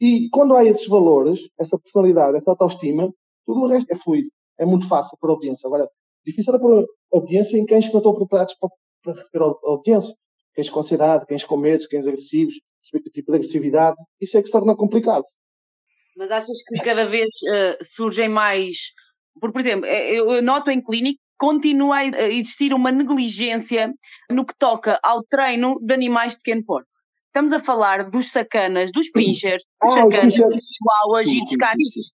E 0.00 0.28
quando 0.30 0.54
há 0.54 0.64
esses 0.64 0.86
valores, 0.86 1.40
essa 1.58 1.76
personalidade, 1.78 2.36
essa 2.36 2.50
autoestima, 2.50 3.12
tudo 3.46 3.60
o 3.60 3.68
resto 3.68 3.90
é 3.92 3.96
fluido. 3.96 4.28
É 4.58 4.66
muito 4.66 4.88
fácil 4.88 5.16
para 5.20 5.30
a 5.30 5.34
audiência. 5.34 5.66
Agora, 5.66 5.88
difícil 6.24 6.54
é 6.54 6.58
para 6.58 6.80
a 6.80 6.84
audiência 7.14 7.56
em 7.56 7.64
cães 7.64 7.86
que 7.86 7.92
não 7.92 8.00
estão 8.00 8.14
preparados 8.14 8.54
para, 8.54 8.70
para 9.02 9.12
receber 9.14 9.44
a 9.44 9.70
audiência. 9.70 10.14
Cães 10.54 10.70
com 10.70 10.80
ansiedade, 10.80 11.26
cães 11.26 11.44
com 11.44 11.56
medo, 11.56 11.88
cães 11.88 12.06
agressivos, 12.06 12.54
que 12.90 13.10
tipo 13.10 13.30
de 13.30 13.36
agressividade. 13.36 13.96
Isso 14.20 14.36
é 14.36 14.40
que 14.40 14.46
se 14.46 14.52
torna 14.52 14.74
complicado. 14.74 15.24
Mas 16.16 16.30
achas 16.30 16.62
que 16.66 16.82
cada 16.82 17.04
vez 17.04 17.28
uh, 17.28 17.84
surgem 17.84 18.28
mais. 18.28 18.76
Por, 19.38 19.52
por 19.52 19.60
exemplo, 19.60 19.84
eh, 19.84 20.14
eu 20.14 20.40
noto 20.42 20.70
em 20.70 20.82
clínica 20.82 21.20
continua 21.38 21.96
a 21.98 22.28
existir 22.28 22.72
uma 22.72 22.90
negligência 22.90 23.92
no 24.30 24.44
que 24.44 24.54
toca 24.58 24.98
ao 25.02 25.22
treino 25.22 25.78
de 25.80 25.92
animais 25.92 26.32
de 26.32 26.38
pequeno 26.38 26.64
porte. 26.64 26.88
Estamos 27.26 27.52
a 27.52 27.60
falar 27.60 28.08
dos 28.08 28.30
sacanas, 28.30 28.90
dos 28.90 29.10
pinchers, 29.10 29.62
dos 29.82 29.90
ah, 29.90 30.02
sacanas, 30.02 30.34
dos 30.34 30.64
chihuahuas 30.64 31.28
e 31.28 31.38
dos 31.40 31.56
canis. 31.56 32.10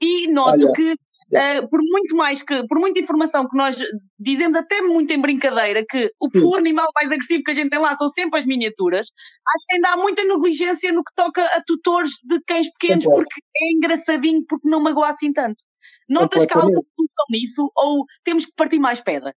E 0.00 0.28
noto 0.28 0.66
Olha. 0.66 0.72
que 0.72 0.94
Uh, 1.30 1.68
por 1.68 1.78
muito 1.80 2.16
mais 2.16 2.42
que, 2.42 2.66
por 2.66 2.76
muita 2.80 2.98
informação 2.98 3.48
que 3.48 3.56
nós 3.56 3.78
dizemos 4.18 4.56
até 4.56 4.82
muito 4.82 5.12
em 5.12 5.20
brincadeira 5.20 5.84
que 5.88 6.10
o, 6.20 6.26
o 6.26 6.56
animal 6.56 6.88
mais 6.92 7.06
agressivo 7.06 7.44
que 7.44 7.52
a 7.52 7.54
gente 7.54 7.70
tem 7.70 7.78
lá 7.78 7.94
são 7.94 8.10
sempre 8.10 8.40
as 8.40 8.44
miniaturas, 8.44 9.06
acho 9.06 9.66
que 9.68 9.74
ainda 9.76 9.90
há 9.90 9.96
muita 9.96 10.24
negligência 10.24 10.90
no 10.90 11.04
que 11.04 11.14
toca 11.14 11.44
a 11.56 11.62
tutores 11.64 12.10
de 12.24 12.40
cães 12.44 12.68
pequenos 12.72 13.06
é 13.06 13.08
porque 13.08 13.40
é 13.62 13.72
engraçadinho, 13.72 14.44
porque 14.44 14.68
não 14.68 14.82
magoa 14.82 15.08
assim 15.08 15.32
tanto. 15.32 15.62
Notas 16.08 16.44
que 16.46 16.52
há 16.52 16.56
alguma 16.56 16.82
solução 16.96 17.24
nisso 17.30 17.72
ou 17.76 18.04
temos 18.24 18.46
que 18.46 18.52
partir 18.56 18.80
mais 18.80 19.00
pedra? 19.00 19.32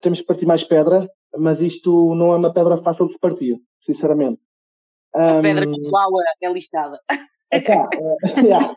Temos 0.00 0.20
que 0.20 0.26
partir 0.26 0.46
mais 0.46 0.64
pedra, 0.64 1.06
mas 1.36 1.60
isto 1.60 2.14
não 2.14 2.32
é 2.32 2.36
uma 2.36 2.54
pedra 2.54 2.78
fácil 2.78 3.06
de 3.06 3.12
se 3.12 3.18
partir, 3.18 3.60
sinceramente. 3.82 4.40
A 5.14 5.34
um... 5.34 5.42
pedra 5.42 5.66
com 5.66 5.76
é 6.40 6.52
lixada. 6.52 6.98
É 7.50 7.60
cá, 7.60 7.86
é, 7.92 8.40
yeah. 8.40 8.74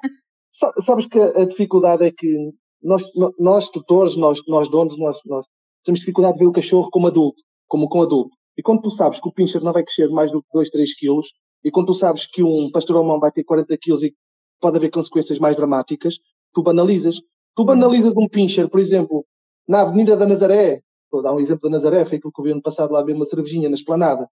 Sabes 0.84 1.08
que 1.08 1.20
a 1.20 1.46
dificuldade 1.46 2.06
é 2.06 2.12
que 2.12 2.52
nós, 2.84 3.04
nós 3.40 3.70
tutores, 3.70 4.16
nós, 4.16 4.40
nós 4.48 4.70
donos, 4.70 4.98
nós, 4.98 5.20
nós 5.26 5.46
temos 5.84 6.00
dificuldade 6.00 6.34
de 6.38 6.40
ver 6.40 6.48
o 6.48 6.52
cachorro 6.52 6.90
como 6.92 7.08
adulto, 7.08 7.42
como 7.68 7.90
com 7.90 8.02
adulto. 8.02 8.36
E 8.58 8.62
quando 8.62 8.82
tu 8.82 8.92
sabes 8.92 9.20
que 9.20 9.28
o 9.28 9.32
pincher 9.32 9.64
não 9.64 9.74
vai 9.74 9.84
crescer 9.84 10.10
mais 10.10 10.32
do 10.32 10.42
que 10.42 10.48
2, 10.54 10.70
3 10.70 10.96
quilos, 10.96 11.28
e 11.64 11.72
quando 11.72 11.88
tu 11.88 11.94
sabes 11.96 12.26
que 12.26 12.44
um 12.44 12.70
pastor 12.72 12.98
alemão 12.98 13.20
vai 13.20 13.32
ter 13.32 13.44
40 13.44 13.76
quilos 13.78 14.04
e 14.04 14.14
pode 14.60 14.78
haver 14.78 14.92
consequências 14.92 15.40
mais 15.40 15.58
dramáticas, 15.58 16.16
tu 16.54 16.62
banalizas. 16.62 17.20
Tu 17.56 17.66
banalizas 17.66 18.16
um 18.18 18.28
pincher, 18.28 18.70
por 18.70 18.80
exemplo, 18.80 19.26
na 19.68 19.82
Avenida 19.82 20.16
da 20.16 20.26
Nazaré, 20.26 20.82
vou 21.12 21.22
dar 21.22 21.34
um 21.34 21.40
exemplo 21.40 21.70
da 21.70 21.78
Nazaré, 21.78 22.06
foi 22.06 22.18
aquilo 22.18 22.32
que 22.32 22.40
eu 22.40 22.46
vi 22.46 22.52
ano 22.52 22.62
passado 22.62 22.94
lá 22.94 23.04
ver 23.04 23.14
uma 23.14 23.26
cervejinha 23.26 23.70
na 23.70 23.76
esplanada. 23.76 24.28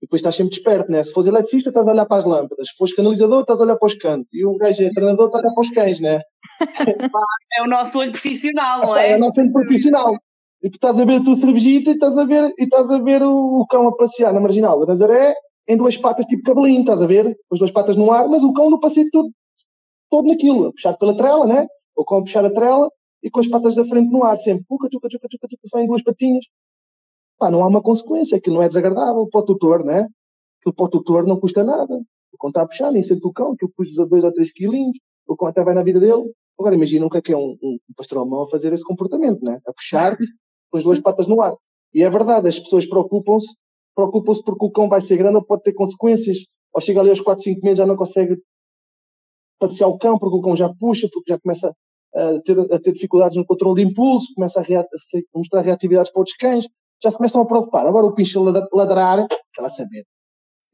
E 0.00 0.06
depois 0.06 0.20
estás 0.20 0.36
sempre 0.36 0.54
desperto, 0.54 0.90
né? 0.92 1.02
Se 1.02 1.12
fores 1.12 1.26
eletricista, 1.26 1.70
estás 1.70 1.88
a 1.88 1.92
olhar 1.92 2.06
para 2.06 2.18
as 2.18 2.24
lâmpadas. 2.24 2.68
Se 2.68 2.76
fores 2.76 2.94
canalizador, 2.94 3.40
estás 3.40 3.60
a 3.60 3.64
olhar 3.64 3.76
para 3.76 3.86
os 3.86 3.94
cantos. 3.94 4.28
E 4.32 4.46
um 4.46 4.56
gajo 4.56 4.82
é 4.82 4.90
treinador, 4.90 5.26
está 5.26 5.38
a 5.38 5.40
olhar 5.40 5.54
para 5.54 5.60
os 5.60 5.70
cães, 5.70 6.00
né? 6.00 6.20
é 7.58 7.62
o 7.62 7.66
nosso 7.66 7.98
olho 7.98 8.12
profissional, 8.12 8.80
não 8.80 8.96
é? 8.96 9.12
É 9.12 9.16
o 9.16 9.18
nosso 9.18 9.40
olho 9.40 9.52
profissional. 9.52 10.14
E 10.62 10.70
tu 10.70 10.74
estás 10.74 10.98
a 10.98 11.04
ver 11.04 11.20
a 11.20 11.24
tua 11.24 11.34
cervejita 11.34 11.90
e 11.90 11.94
estás 11.94 12.16
a 12.16 12.24
ver, 12.24 12.52
e 12.58 12.64
estás 12.64 12.90
a 12.90 12.98
ver 12.98 13.22
o, 13.22 13.60
o 13.60 13.66
cão 13.66 13.88
a 13.88 13.96
passear 13.96 14.32
na 14.32 14.40
marginal 14.40 14.78
da 14.80 14.86
Nazaré 14.86 15.34
em 15.68 15.76
duas 15.76 15.96
patas 15.96 16.26
tipo 16.26 16.42
cabelinho, 16.42 16.80
estás 16.80 17.02
a 17.02 17.06
ver? 17.06 17.24
Com 17.48 17.54
as 17.54 17.58
duas 17.58 17.70
patas 17.70 17.96
no 17.96 18.10
ar, 18.10 18.26
mas 18.28 18.42
o 18.42 18.52
cão 18.52 18.70
no 18.70 18.80
passeio 18.80 19.08
todo, 19.12 19.30
todo 20.10 20.26
naquilo, 20.26 20.66
a 20.66 20.72
puxar 20.72 20.96
pela 20.96 21.16
trela, 21.16 21.46
né? 21.46 21.66
O 21.94 22.04
cão 22.04 22.18
a 22.18 22.22
puxar 22.22 22.44
a 22.44 22.50
trela 22.50 22.88
e 23.22 23.30
com 23.30 23.40
as 23.40 23.48
patas 23.48 23.74
da 23.74 23.84
frente 23.84 24.10
no 24.10 24.24
ar, 24.24 24.36
sempre, 24.38 24.64
puca, 24.68 24.88
tuca, 24.90 25.08
tuca, 25.08 25.28
tuca, 25.28 25.48
tuca, 25.48 25.62
só 25.66 25.78
em 25.80 25.86
duas 25.86 26.02
patinhas 26.02 26.44
pá, 27.38 27.50
não 27.50 27.62
há 27.62 27.66
uma 27.66 27.82
consequência, 27.82 28.36
aquilo 28.36 28.56
não 28.56 28.62
é 28.62 28.68
desagradável 28.68 29.26
para 29.28 29.40
o 29.40 29.44
tutor, 29.44 29.84
né? 29.84 30.08
Aquilo 30.60 30.74
para 30.74 30.84
o 30.84 30.88
tutor 30.88 31.26
não 31.26 31.38
custa 31.38 31.62
nada. 31.62 31.94
O 32.32 32.38
cão 32.38 32.50
está 32.50 32.90
nem 32.92 33.02
sente 33.02 33.26
o 33.26 33.32
cão, 33.32 33.52
aquilo 33.52 33.72
puxa 33.76 34.06
dois 34.06 34.24
ou 34.24 34.32
três 34.32 34.52
quilinhos, 34.52 34.98
o 35.26 35.36
cão 35.36 35.48
até 35.48 35.62
vai 35.62 35.74
na 35.74 35.82
vida 35.82 36.00
dele. 36.00 36.32
Agora 36.58 36.74
imagina 36.74 37.06
o 37.06 37.10
que 37.10 37.18
é 37.18 37.22
que 37.22 37.32
é 37.32 37.36
um, 37.36 37.56
um 37.62 37.78
pastor 37.96 38.18
alemão 38.18 38.42
a 38.42 38.50
fazer 38.50 38.72
esse 38.72 38.84
comportamento, 38.84 39.42
né? 39.44 39.60
A 39.66 39.72
puxar-te 39.72 40.24
com 40.70 40.78
as 40.78 40.84
duas 40.84 41.00
patas 41.00 41.26
no 41.26 41.40
ar. 41.40 41.54
E 41.94 42.02
é 42.02 42.10
verdade, 42.10 42.48
as 42.48 42.58
pessoas 42.58 42.86
preocupam-se, 42.86 43.54
preocupam-se 43.94 44.42
porque 44.42 44.64
o 44.64 44.70
cão 44.70 44.88
vai 44.88 45.00
ser 45.00 45.16
grande 45.16 45.36
ou 45.36 45.44
pode 45.44 45.62
ter 45.62 45.72
consequências. 45.72 46.38
Ou 46.74 46.80
chega 46.80 47.00
ali 47.00 47.10
aos 47.10 47.20
4, 47.20 47.44
5 47.44 47.64
meses 47.64 47.78
já 47.78 47.86
não 47.86 47.96
consegue 47.96 48.36
passear 49.58 49.88
o 49.88 49.98
cão 49.98 50.18
porque 50.18 50.36
o 50.36 50.42
cão 50.42 50.56
já 50.56 50.68
puxa, 50.68 51.08
porque 51.12 51.32
já 51.32 51.38
começa 51.38 51.74
a 52.14 52.40
ter, 52.40 52.58
a 52.72 52.78
ter 52.78 52.92
dificuldades 52.92 53.36
no 53.36 53.46
controle 53.46 53.82
de 53.82 53.90
impulso, 53.90 54.32
começa 54.34 54.60
a, 54.60 54.80
a 54.80 54.84
mostrar 55.34 55.62
reatividades 55.62 56.10
para 56.12 56.20
outros 56.20 56.36
cães, 56.36 56.66
já 57.02 57.10
se 57.10 57.16
começam 57.16 57.40
a 57.42 57.46
preocupar. 57.46 57.86
Agora 57.86 58.06
o 58.06 58.14
pinche 58.14 58.38
ladrar, 58.72 59.26
quer 59.54 59.68
saber. 59.70 60.04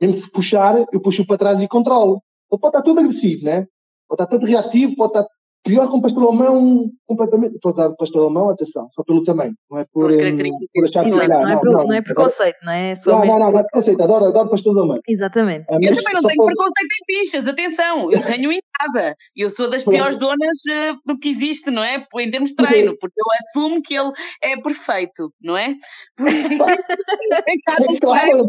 Mesmo 0.01 0.17
se 0.17 0.31
puxar, 0.31 0.77
eu 0.93 1.01
puxo 1.01 1.27
para 1.27 1.39
trás 1.39 1.61
e 1.61 1.69
controlo. 1.69 2.23
Ele 2.51 2.61
pode 2.61 2.77
estar 2.77 2.83
todo 2.83 3.01
agressivo, 3.01 3.45
né? 3.45 3.67
Pode 4.09 4.23
estar 4.23 4.27
todo 4.27 4.47
reativo, 4.47 4.97
pode 4.97 5.11
estar 5.19 5.27
Pior 5.65 5.89
que 5.89 5.97
um 5.97 6.01
pastor 6.03 6.25
alemão, 6.25 6.91
completamente. 7.07 7.55
Estou 7.55 7.73
a 7.73 7.75
dar 7.75 7.97
pastor 7.97 8.25
alemão, 8.25 8.51
atenção, 8.51 8.87
só 8.91 9.03
pelo 9.03 9.25
tamanho. 9.25 9.55
Não 9.71 9.79
é 9.79 9.87
por, 9.91 10.13
um, 10.13 10.37
por 10.75 10.85
achar 10.85 11.05
que 11.05 11.11
não, 11.11 11.23
é, 11.23 11.27
não, 11.27 11.49
é, 11.49 11.55
não, 11.55 11.73
não, 11.73 11.93
é 11.95 12.03
preconceito, 12.03 12.59
não 12.63 12.71
é? 12.71 12.95
Só 12.95 13.13
não, 13.13 13.25
não, 13.25 13.39
não, 13.39 13.51
não 13.51 13.59
é 13.59 13.63
preconceito. 13.63 14.03
Adoro, 14.03 14.27
adoro 14.27 14.51
pastor 14.51 14.77
alemão. 14.77 14.99
Exatamente. 15.09 15.65
É, 15.71 15.77
eu 15.77 15.97
também 15.97 16.13
não 16.13 16.21
tenho 16.21 16.37
por... 16.37 16.47
preconceito 16.49 16.93
em 16.93 17.23
bichas, 17.23 17.49
atenção. 17.49 18.13
Eu 18.13 18.23
tenho 18.23 18.53
em 18.53 18.61
casa. 18.79 19.17
Eu 19.35 19.49
sou 19.49 19.71
das 19.71 19.85
piores 19.85 20.19
donas 20.19 20.59
uh, 20.69 20.99
do 21.07 21.19
que 21.19 21.31
existe, 21.31 21.71
não 21.71 21.83
é? 21.83 22.07
Em 22.19 22.31
termos 22.31 22.51
de 22.51 22.57
treino, 22.57 22.95
porque 23.01 23.19
eu 23.19 23.27
assumo 23.41 23.81
que 23.81 23.95
ele 23.95 24.13
é 24.43 24.59
perfeito, 24.59 25.33
não 25.41 25.57
é? 25.57 25.75
é 26.21 27.99
claro. 28.03 28.47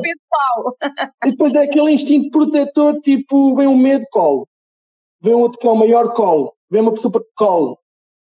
e 1.24 1.32
depois 1.32 1.54
é 1.54 1.64
aquele 1.64 1.92
instinto 1.92 2.30
protetor, 2.30 3.00
tipo, 3.00 3.56
vem 3.56 3.68
um 3.68 3.78
medo, 3.78 4.06
colo. 4.12 4.46
Vem 5.22 5.34
outro 5.34 5.58
que 5.58 5.66
é 5.66 5.72
o 5.72 5.76
maior 5.76 6.14
colo 6.14 6.56
vem 6.76 6.82
uma 6.82 6.92
pessoa 6.92 7.12
para 7.12 7.24
colo, 7.38 7.80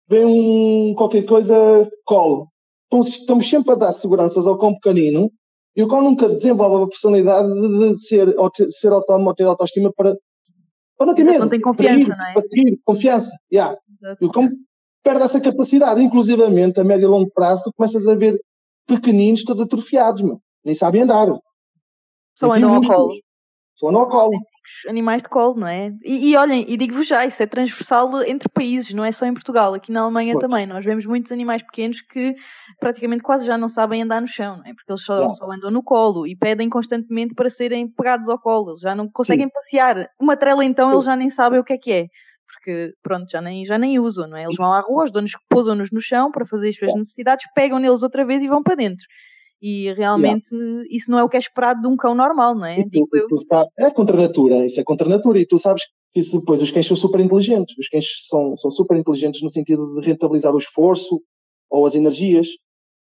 vem 0.08 0.24
um 0.24 0.94
qualquer 0.94 1.22
coisa, 1.22 1.88
colo. 2.04 2.48
Então, 2.86 3.02
estamos 3.02 3.48
sempre 3.48 3.72
a 3.72 3.76
dar 3.76 3.92
seguranças 3.92 4.44
ao 4.44 4.58
cão 4.58 4.74
pequenino 4.74 5.30
e 5.76 5.82
o 5.84 5.88
cão 5.88 6.02
nunca 6.02 6.28
desenvolve 6.28 6.84
a 6.84 6.88
personalidade 6.88 7.48
de, 7.48 7.94
de 7.94 8.04
ser, 8.04 8.26
de 8.26 8.72
ser 8.72 8.92
autónomo 8.92 9.28
ou 9.28 9.34
ter 9.34 9.44
autoestima 9.44 9.92
para, 9.96 10.16
para 10.98 11.06
não 11.06 11.14
ter 11.14 11.22
medo. 11.22 11.38
Não 11.38 11.48
tem 11.48 11.60
confiança, 11.60 12.08
não 12.08 12.26
é? 12.26 12.32
Para 12.32 12.42
seguir, 12.42 12.80
confiança. 12.84 13.30
Yeah. 13.52 13.78
E 14.20 14.24
o 14.24 14.32
cão 14.32 14.48
perde 15.04 15.22
essa 15.22 15.40
capacidade. 15.40 16.02
Inclusivamente, 16.02 16.80
a 16.80 16.84
médio 16.84 17.06
e 17.06 17.08
longo 17.08 17.30
prazo, 17.30 17.62
tu 17.62 17.72
começas 17.76 18.04
a 18.08 18.16
ver 18.16 18.36
pequeninos 18.84 19.44
todos 19.44 19.62
atrofiados, 19.62 20.22
meu. 20.22 20.40
nem 20.64 20.74
sabem 20.74 21.02
andar. 21.02 21.28
Só 22.34 22.52
andam 22.52 22.74
ao 22.74 22.82
colo. 22.82 23.14
Só 23.76 23.88
andam 23.90 24.00
ao 24.00 24.08
colo 24.08 24.32
animais 24.88 25.22
de 25.22 25.28
colo, 25.28 25.60
não 25.60 25.66
é? 25.66 25.92
E, 26.02 26.30
e 26.30 26.36
olhem, 26.36 26.64
e 26.68 26.76
digo-vos 26.76 27.06
já, 27.06 27.24
isso 27.24 27.42
é 27.42 27.46
transversal 27.46 28.22
entre 28.22 28.48
países, 28.48 28.92
não 28.92 29.04
é 29.04 29.12
só 29.12 29.26
em 29.26 29.34
Portugal, 29.34 29.74
aqui 29.74 29.92
na 29.92 30.00
Alemanha 30.00 30.38
também. 30.38 30.66
Nós 30.66 30.84
vemos 30.84 31.06
muitos 31.06 31.32
animais 31.32 31.62
pequenos 31.62 32.00
que 32.00 32.34
praticamente 32.78 33.22
quase 33.22 33.46
já 33.46 33.56
não 33.56 33.68
sabem 33.68 34.02
andar 34.02 34.20
no 34.20 34.28
chão, 34.28 34.58
não 34.58 34.64
é? 34.64 34.74
Porque 34.74 34.90
eles 34.90 35.02
só, 35.02 35.28
só 35.28 35.50
andam 35.50 35.70
no 35.70 35.82
colo 35.82 36.26
e 36.26 36.36
pedem 36.36 36.68
constantemente 36.68 37.34
para 37.34 37.50
serem 37.50 37.88
pegados 37.88 38.28
ao 38.28 38.38
colo, 38.38 38.70
eles 38.70 38.80
já 38.80 38.94
não 38.94 39.08
conseguem 39.08 39.46
Sim. 39.46 39.52
passear. 39.52 40.08
Uma 40.18 40.36
trela 40.36 40.64
então, 40.64 40.90
eles 40.92 41.04
já 41.04 41.16
nem 41.16 41.30
sabem 41.30 41.58
o 41.60 41.64
que 41.64 41.72
é 41.72 41.78
que 41.78 41.92
é. 41.92 42.06
Porque, 42.46 42.92
pronto, 43.02 43.30
já 43.30 43.40
nem, 43.40 43.64
já 43.64 43.78
nem 43.78 43.98
usam, 43.98 44.28
não 44.28 44.36
é? 44.36 44.44
Eles 44.44 44.56
vão 44.56 44.72
à 44.72 44.80
rua, 44.80 45.04
os 45.04 45.12
donos 45.12 45.32
pousam-nos 45.48 45.90
no 45.92 46.00
chão 46.00 46.30
para 46.30 46.44
fazer 46.44 46.70
as 46.70 46.76
suas 46.76 46.94
necessidades, 46.94 47.46
pegam 47.54 47.78
neles 47.78 48.02
outra 48.02 48.24
vez 48.24 48.42
e 48.42 48.48
vão 48.48 48.62
para 48.62 48.74
dentro. 48.74 49.06
E 49.62 49.92
realmente 49.92 50.54
yeah. 50.54 50.88
isso 50.90 51.10
não 51.10 51.18
é 51.18 51.24
o 51.24 51.28
que 51.28 51.36
é 51.36 51.40
esperado 51.40 51.82
de 51.82 51.86
um 51.86 51.96
cão 51.96 52.14
normal, 52.14 52.54
não 52.54 52.64
é? 52.64 52.82
Tu, 52.82 52.90
Digo 52.90 53.08
eu. 53.12 53.26
é 53.78 53.90
contra 53.90 54.16
a 54.16 54.22
natura, 54.22 54.64
isso 54.64 54.80
é 54.80 54.84
contra 54.84 55.06
a 55.06 55.10
natura. 55.10 55.38
E 55.38 55.46
tu 55.46 55.58
sabes 55.58 55.82
que 56.12 56.20
isso 56.20 56.38
depois 56.38 56.62
os 56.62 56.70
cães 56.70 56.86
são 56.86 56.96
super 56.96 57.20
inteligentes. 57.20 57.76
Os 57.78 57.88
cães 57.88 58.06
são, 58.28 58.56
são 58.56 58.70
super 58.70 58.96
inteligentes 58.96 59.42
no 59.42 59.50
sentido 59.50 60.00
de 60.00 60.06
rentabilizar 60.06 60.54
o 60.54 60.58
esforço 60.58 61.20
ou 61.70 61.86
as 61.86 61.94
energias. 61.94 62.48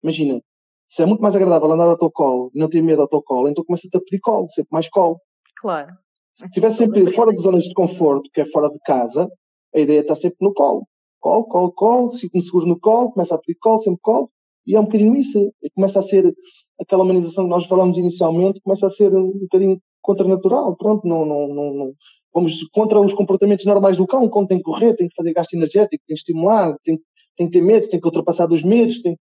Imagina, 0.02 0.42
se 0.88 1.04
é 1.04 1.06
muito 1.06 1.22
mais 1.22 1.36
agradável 1.36 1.72
andar 1.72 1.88
ao 1.88 1.98
teu 1.98 2.12
colo 2.12 2.52
e 2.54 2.60
não 2.60 2.70
ter 2.70 2.82
medo 2.82 3.02
ao 3.02 3.08
teu 3.08 3.22
colo, 3.22 3.50
então 3.50 3.64
começa-te 3.66 3.96
a 3.98 4.00
pedir 4.00 4.20
colo, 4.20 4.48
sempre 4.50 4.70
mais 4.72 4.88
colo. 4.90 5.20
Claro. 5.58 5.94
Se 6.34 6.46
estiver 6.46 6.72
sempre 6.72 7.12
fora 7.14 7.34
de 7.34 7.42
zonas 7.42 7.64
de 7.64 7.74
conforto, 7.74 8.30
que 8.34 8.42
é 8.42 8.46
fora 8.46 8.70
de 8.70 8.80
casa, 8.86 9.30
a 9.74 9.80
ideia 9.80 10.02
está 10.02 10.16
sempre 10.16 10.38
no 10.42 10.54
colo. 10.54 10.86
Colo, 11.20 11.46
colo, 11.46 11.72
colo, 11.72 12.10
sinto-me 12.12 12.42
seguro 12.42 12.66
no 12.66 12.80
colo, 12.80 13.12
começa 13.12 13.36
a 13.36 13.38
pedir 13.38 13.58
colo, 13.60 13.80
sempre 13.80 14.00
colo. 14.02 14.30
E 14.66 14.76
é 14.76 14.80
um 14.80 14.86
bocadinho 14.86 15.16
isso. 15.16 15.54
Começa 15.74 16.00
a 16.00 16.02
ser 16.02 16.34
aquela 16.80 17.04
humanização 17.04 17.46
que 17.46 17.50
nós 17.50 17.66
falamos 17.66 17.98
inicialmente, 17.98 18.62
começa 18.62 18.88
a 18.88 18.90
ser 18.90 19.16
um 19.16 19.32
bocadinho 19.40 19.80
contranatural. 20.02 20.76
Pronto, 20.76 21.08
não, 21.08 21.26
não, 21.26 21.48
não, 21.48 21.74
não, 21.74 21.94
vamos 22.34 22.64
contra 22.74 23.00
os 23.00 23.14
comportamentos 23.14 23.66
normais 23.66 23.98
do 23.98 24.08
cão. 24.08 24.24
O 24.24 24.30
cão 24.30 24.46
tem 24.46 24.58
que 24.58 24.64
correr, 24.64 24.96
tem 24.96 25.08
que 25.08 25.16
fazer 25.16 25.34
gasto 25.34 25.54
energético, 25.54 26.04
tem 26.06 26.16
que 26.16 26.20
estimular, 26.20 26.76
tem, 26.84 27.00
tem 27.38 27.48
que 27.48 27.54
ter 27.54 27.62
medo, 27.62 27.88
tem 27.88 28.00
que 28.00 28.06
ultrapassar 28.06 28.46
dos 28.46 28.64
medos, 28.64 29.02
tem, 29.02 29.18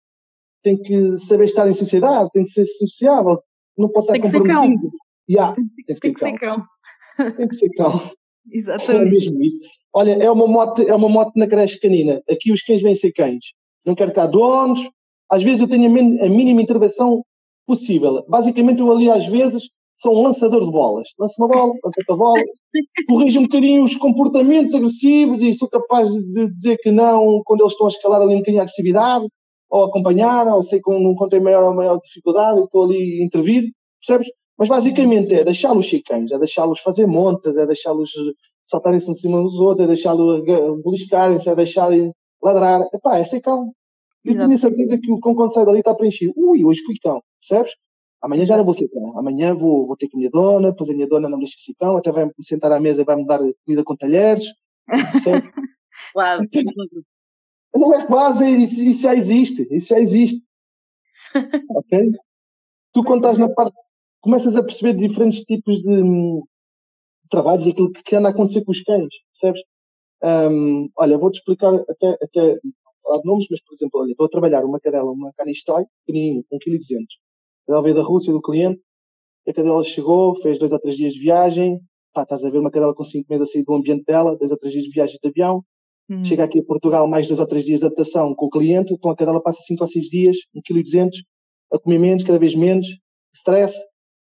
tem 0.64 0.78
que 0.78 1.18
saber 1.20 1.46
estar 1.46 1.68
em 1.68 1.74
sociedade, 1.74 2.30
tem 2.34 2.44
que 2.44 2.50
ser 2.50 2.66
sociável, 2.66 3.40
não 3.78 3.90
pode 3.90 4.08
estar 4.08 4.14
tem 4.14 4.40
comprometido. 4.40 4.92
Yeah, 5.30 5.56
tem, 5.56 5.66
tem, 5.86 5.96
tem 5.96 6.14
que 6.14 6.20
ser 6.20 6.38
cão. 6.38 6.64
Tem 7.38 7.48
que 7.48 7.56
ser 7.56 7.70
cão. 7.70 8.12
Exatamente. 8.52 9.08
É 9.08 9.10
mesmo 9.10 9.44
isso. 9.44 9.60
Olha, 9.94 10.12
é 10.12 10.30
uma 10.30 10.48
moto, 10.48 10.82
é 10.82 10.94
uma 10.94 11.08
moto 11.08 11.32
na 11.36 11.48
creche 11.48 11.80
canina. 11.80 12.22
Aqui 12.30 12.52
os 12.52 12.62
cães 12.62 12.82
vêm 12.82 12.96
ser 12.96 13.12
cães. 13.14 13.46
Não 13.86 13.96
quero 13.96 14.14
cá 14.14 14.26
donos, 14.26 14.82
às 15.32 15.44
vezes 15.44 15.62
eu 15.62 15.68
tenho 15.68 15.88
a, 15.88 16.30
mínima 16.30 16.62
intervenção 16.62 17.24
possível. 17.66 18.24
Basicamente, 18.28 18.80
eu 18.80 18.92
ali 18.92 19.10
às 19.10 19.26
vezes 19.26 19.64
sou 19.96 20.18
um 20.18 20.24
lançador 20.24 20.64
de 20.64 20.72
bolas. 20.72 21.08
Lanço 21.20 21.36
uma 21.40 21.48
bola, 21.48 21.74
lanço 21.84 22.00
outra 22.00 22.16
bola, 22.16 22.42
corrijo 23.08 23.40
um 23.40 23.44
bocadinho 23.44 23.84
os 23.84 23.96
comportamentos 23.96 24.74
agressivos 24.74 25.42
e 25.42 25.54
sou 25.54 25.70
capaz 25.70 26.10
de 26.12 26.50
dizer 26.50 26.78
que 26.78 26.92
não 26.92 27.42
quando 27.46 27.62
eles 27.62 27.74
estão 27.74 27.88
a 27.88 27.90
escalar 27.90 28.22
ali 28.22 28.36
um 28.36 28.40
bocadinho 28.40 28.60
a 28.60 28.64
agressividade, 28.64 29.28
ou 29.70 29.86
acompanhar, 29.86 30.48
ou 30.48 30.62
sei 30.62 30.80
que 30.80 30.92
não 30.92 31.16
contém 31.16 31.42
maior 31.42 31.64
ou 31.64 31.74
maior 31.74 32.00
dificuldade 32.00 32.60
e 32.60 32.64
estou 32.64 32.84
ali 32.84 33.22
a 33.22 33.26
intervir, 33.26 33.64
percebes? 34.00 34.32
Mas 34.58 34.70
basicamente 34.70 35.34
é 35.34 35.44
deixá-los 35.44 35.86
chicães, 35.88 36.32
é 36.32 36.38
deixá-los 36.38 36.80
fazer 36.80 37.08
montas, 37.08 37.58
é 37.58 37.66
deixá-los 37.66 38.12
saltarem-se 38.66 39.10
em 39.10 39.16
cima 39.16 39.42
dos 39.42 39.60
outros, 39.60 39.86
é 39.86 39.88
deixá-los 39.88 40.44
beliscarem-se, 40.84 41.50
é 41.50 41.56
deixarem 41.56 42.12
ladrar. 42.42 42.82
Epá, 42.94 43.18
é 43.18 43.26
ser 43.26 43.42
cão. 43.42 43.72
Eu 44.24 44.38
tenho 44.38 44.58
certeza 44.58 44.98
que 44.98 45.12
o 45.12 45.20
cão 45.20 45.36
quando 45.36 45.54
sai 45.54 45.66
dali 45.66 45.80
está 45.80 45.94
preenchido. 45.94 46.34
Ui, 46.36 46.64
hoje 46.64 46.82
fui 46.86 46.96
cão, 47.02 47.22
percebes? 47.42 47.74
Amanhã 48.22 48.46
já 48.46 48.56
não 48.56 48.64
vou 48.64 48.74
ser 48.74 48.88
cão. 48.88 49.18
Amanhã 49.18 49.54
vou, 49.54 49.86
vou 49.86 49.98
ter 49.98 50.08
com 50.08 50.18
a 50.18 50.20
minha 50.20 50.30
dona, 50.30 50.72
depois 50.72 50.90
a 50.90 50.94
minha 50.94 51.08
dona 51.08 51.28
não 51.28 51.38
me 51.38 51.44
deixa 51.44 51.60
ser 51.60 51.74
cão, 51.78 51.98
até 51.98 52.12
vai 52.12 52.26
me 52.26 52.32
sentar 52.42 52.72
à 52.72 52.80
mesa 52.80 53.02
e 53.02 53.06
vai 53.06 53.18
me 53.18 53.26
dar 53.26 53.40
comida 53.66 53.84
com 53.84 53.96
talheres. 53.96 54.46
Claro. 56.14 56.48
não 57.76 57.94
é 57.94 58.08
quase, 58.08 58.48
isso, 58.48 58.82
isso 58.82 59.02
já 59.02 59.14
existe. 59.14 59.68
Isso 59.72 59.90
já 59.90 60.00
existe. 60.00 60.42
ok? 61.76 62.12
Tu 62.94 63.04
quando 63.04 63.18
estás 63.18 63.38
na 63.38 63.50
parte, 63.50 63.76
começas 64.22 64.56
a 64.56 64.64
perceber 64.64 64.94
diferentes 64.94 65.42
tipos 65.44 65.82
de, 65.82 66.02
hum, 66.02 66.44
trabalhos 67.30 67.66
e 67.66 67.72
aquilo 67.72 67.92
que 67.92 68.16
anda 68.16 68.30
a 68.30 68.32
acontecer 68.32 68.64
com 68.64 68.72
os 68.72 68.82
cães, 68.84 69.10
percebes? 69.32 69.62
Um, 70.24 70.90
olha, 70.96 71.18
vou-te 71.18 71.40
explicar 71.40 71.74
até, 71.90 72.18
até 72.22 72.60
falar 73.04 73.20
de 73.20 73.26
nomes, 73.26 73.46
mas 73.50 73.62
por 73.62 73.74
exemplo, 73.74 74.02
olha, 74.02 74.12
estou 74.12 74.26
a 74.26 74.30
trabalhar 74.30 74.66
uma 74.66 74.80
cadela, 74.80 75.12
uma 75.12 75.32
canistai, 75.34 75.86
pequenininha, 76.06 76.44
com 76.50 76.58
1,2 76.58 76.80
kg. 76.88 77.06
Ela 77.68 77.82
veio 77.82 77.96
da 77.96 78.02
Rússia, 78.02 78.34
do 78.34 78.42
cliente, 78.42 78.82
a 79.48 79.54
cadela 79.54 79.84
chegou, 79.84 80.36
fez 80.42 80.58
dois 80.58 80.72
ou 80.72 80.80
três 80.80 80.96
dias 80.96 81.14
de 81.14 81.20
viagem, 81.20 81.80
pá, 82.14 82.24
estás 82.24 82.44
a 82.44 82.50
ver 82.50 82.60
uma 82.60 82.72
cadela 82.72 82.94
com 82.94 83.04
5 83.04 83.28
meses 83.30 83.50
a 83.50 83.52
sair 83.52 83.64
do 83.64 83.74
ambiente 83.74 84.06
dela, 84.06 84.38
dois 84.38 84.52
ou 84.52 84.58
três 84.58 84.74
dias 84.74 84.86
de 84.86 84.92
viagem 84.92 85.20
de 85.22 85.30
avião, 85.30 85.64
hum. 86.10 86.24
chega 86.24 86.44
aqui 86.44 86.60
a 86.60 86.64
Portugal, 86.64 87.08
mais 87.08 87.28
dois 87.28 87.40
ou 87.40 87.48
três 87.48 87.66
dias 87.66 87.80
de 87.80 87.86
adaptação 87.86 88.34
com 88.36 88.46
o 88.46 88.50
cliente, 88.50 88.94
então 88.94 89.12
a 89.12 89.16
cadela 89.16 89.42
passa 89.42 89.62
5 89.62 89.84
ou 89.84 89.88
6 89.88 90.06
dias, 90.06 90.38
1,2 90.56 90.84
kg, 90.92 91.10
a 91.74 91.80
comer 91.80 92.00
menos, 92.00 92.24
cada 92.24 92.40
vez 92.40 92.56
menos, 92.56 92.88
stress, 93.34 93.76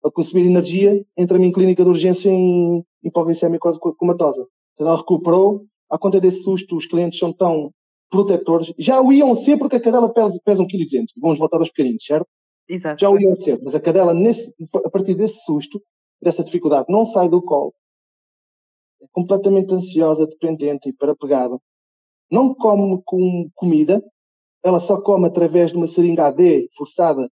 a 0.03 0.11
consumir 0.11 0.45
energia, 0.45 1.03
entra-me 1.17 1.47
em 1.47 1.51
clínica 1.51 1.83
de 1.83 1.89
urgência 1.89 2.29
em 2.29 2.83
hipoglicemia 3.03 3.59
quase 3.59 3.79
comatosa. 3.79 4.45
Ela 4.79 4.97
recuperou, 4.97 5.65
à 5.89 5.97
conta 5.97 6.19
desse 6.19 6.43
susto, 6.43 6.75
os 6.75 6.85
clientes 6.85 7.17
são 7.17 7.33
tão 7.33 7.71
protetores. 8.09 8.73
Já 8.77 9.01
o 9.01 9.11
iam 9.11 9.35
ser 9.35 9.57
porque 9.57 9.75
a 9.77 9.81
cadela 9.81 10.11
pesa, 10.11 10.39
pesa 10.43 10.63
1,2 10.63 10.67
kg. 10.67 11.05
Vamos 11.17 11.39
voltar 11.39 11.57
aos 11.57 11.69
pequeninos, 11.69 12.03
certo? 12.03 12.27
Exato. 12.67 12.99
Já 12.99 13.09
o 13.09 13.19
iam 13.19 13.35
ser. 13.35 13.59
Mas 13.63 13.75
a 13.75 13.79
cadela, 13.79 14.13
nesse, 14.13 14.53
a 14.83 14.89
partir 14.89 15.15
desse 15.15 15.43
susto, 15.43 15.81
dessa 16.21 16.43
dificuldade, 16.43 16.87
não 16.89 17.05
sai 17.05 17.29
do 17.29 17.41
colo. 17.41 17.73
É 19.01 19.05
completamente 19.11 19.73
ansiosa, 19.73 20.25
dependente 20.25 20.89
e 20.89 20.93
para 20.93 21.15
pegada. 21.15 21.57
Não 22.31 22.53
come 22.53 23.01
com 23.05 23.49
comida. 23.53 24.03
Ela 24.63 24.79
só 24.79 24.99
come 24.99 25.27
através 25.27 25.71
de 25.71 25.77
uma 25.77 25.87
seringa 25.87 26.27
AD 26.27 26.69
forçada. 26.75 27.29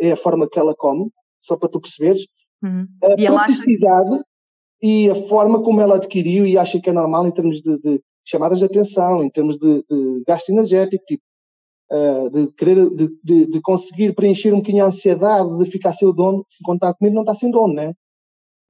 É 0.00 0.12
a 0.12 0.16
forma 0.16 0.48
que 0.48 0.58
ela 0.58 0.74
come 0.74 1.10
só 1.40 1.56
para 1.56 1.68
tu 1.68 1.80
perceberes. 1.80 2.26
Uhum. 2.62 2.86
A 3.02 3.12
e 3.20 3.26
praticidade 3.26 4.14
acha... 4.14 4.24
e 4.80 5.10
a 5.10 5.14
forma 5.26 5.62
como 5.62 5.80
ela 5.80 5.96
adquiriu 5.96 6.46
e 6.46 6.56
acha 6.56 6.80
que 6.80 6.90
é 6.90 6.92
normal 6.92 7.26
em 7.26 7.32
termos 7.32 7.60
de, 7.60 7.78
de 7.78 8.02
chamadas 8.24 8.58
de 8.58 8.64
atenção, 8.64 9.22
em 9.24 9.30
termos 9.30 9.58
de, 9.58 9.84
de 9.88 10.22
gasto 10.26 10.50
energético, 10.50 11.04
tipo, 11.04 11.22
uh, 11.90 12.30
de 12.30 12.52
querer, 12.52 12.88
de, 12.90 13.08
de, 13.22 13.46
de, 13.46 13.60
conseguir 13.60 14.14
preencher 14.14 14.52
um 14.52 14.58
bocadinho 14.58 14.84
a 14.84 14.88
ansiedade 14.88 15.58
de 15.58 15.70
ficar 15.70 15.92
seu 15.92 16.12
dono, 16.12 16.46
enquanto 16.60 16.82
está 16.82 16.94
comer 16.94 17.10
não 17.10 17.22
está 17.22 17.34
sem 17.34 17.50
dono, 17.50 17.74
né? 17.74 17.92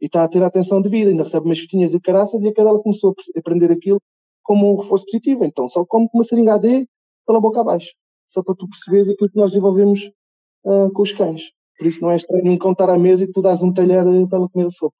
E 0.01 0.07
está 0.07 0.25
a 0.25 0.29
ter 0.29 0.43
a 0.43 0.47
atenção 0.47 0.83
devida, 0.83 1.11
ainda 1.11 1.23
recebe 1.23 1.47
umas 1.47 1.59
fitinhas 1.59 1.95
e 1.95 2.01
caraças 2.01 2.43
e 2.43 2.49
a 2.49 2.55
cadela 2.55 2.83
começou 2.83 3.15
a 3.37 3.39
aprender 3.39 3.71
aquilo 3.71 4.01
como 4.43 4.73
um 4.73 4.81
reforço 4.81 5.05
positivo. 5.07 5.45
Então 5.45 5.69
só 5.69 5.85
come 5.85 6.09
com 6.09 6.19
uma 6.19 6.25
seringa 6.25 6.55
AD 6.55 6.89
pela 7.27 7.41
boca 7.41 7.61
abaixo. 7.61 7.91
Só 8.27 8.43
para 8.43 8.55
tu 8.57 8.69
perceberes 8.69 9.09
aquilo 9.09 9.31
que 9.31 9.37
nós 9.37 9.53
desenvolvemos 9.53 10.01
uh, 10.65 10.93
com 10.93 11.03
os 11.03 11.13
cães. 11.13 11.43
Por 11.79 11.87
isso 11.87 12.03
não 12.03 12.11
é 12.11 12.17
estranho 12.17 12.51
encontrar 12.51 12.91
a 12.91 12.99
mesa 12.99 13.25
e 13.25 13.31
tu 13.31 13.41
dás 13.41 13.63
um 13.63 13.73
talher 13.73 14.05
para 14.29 14.39
ela 14.39 14.49
comer 14.49 14.67
a 14.67 14.71
sopa. 14.71 14.95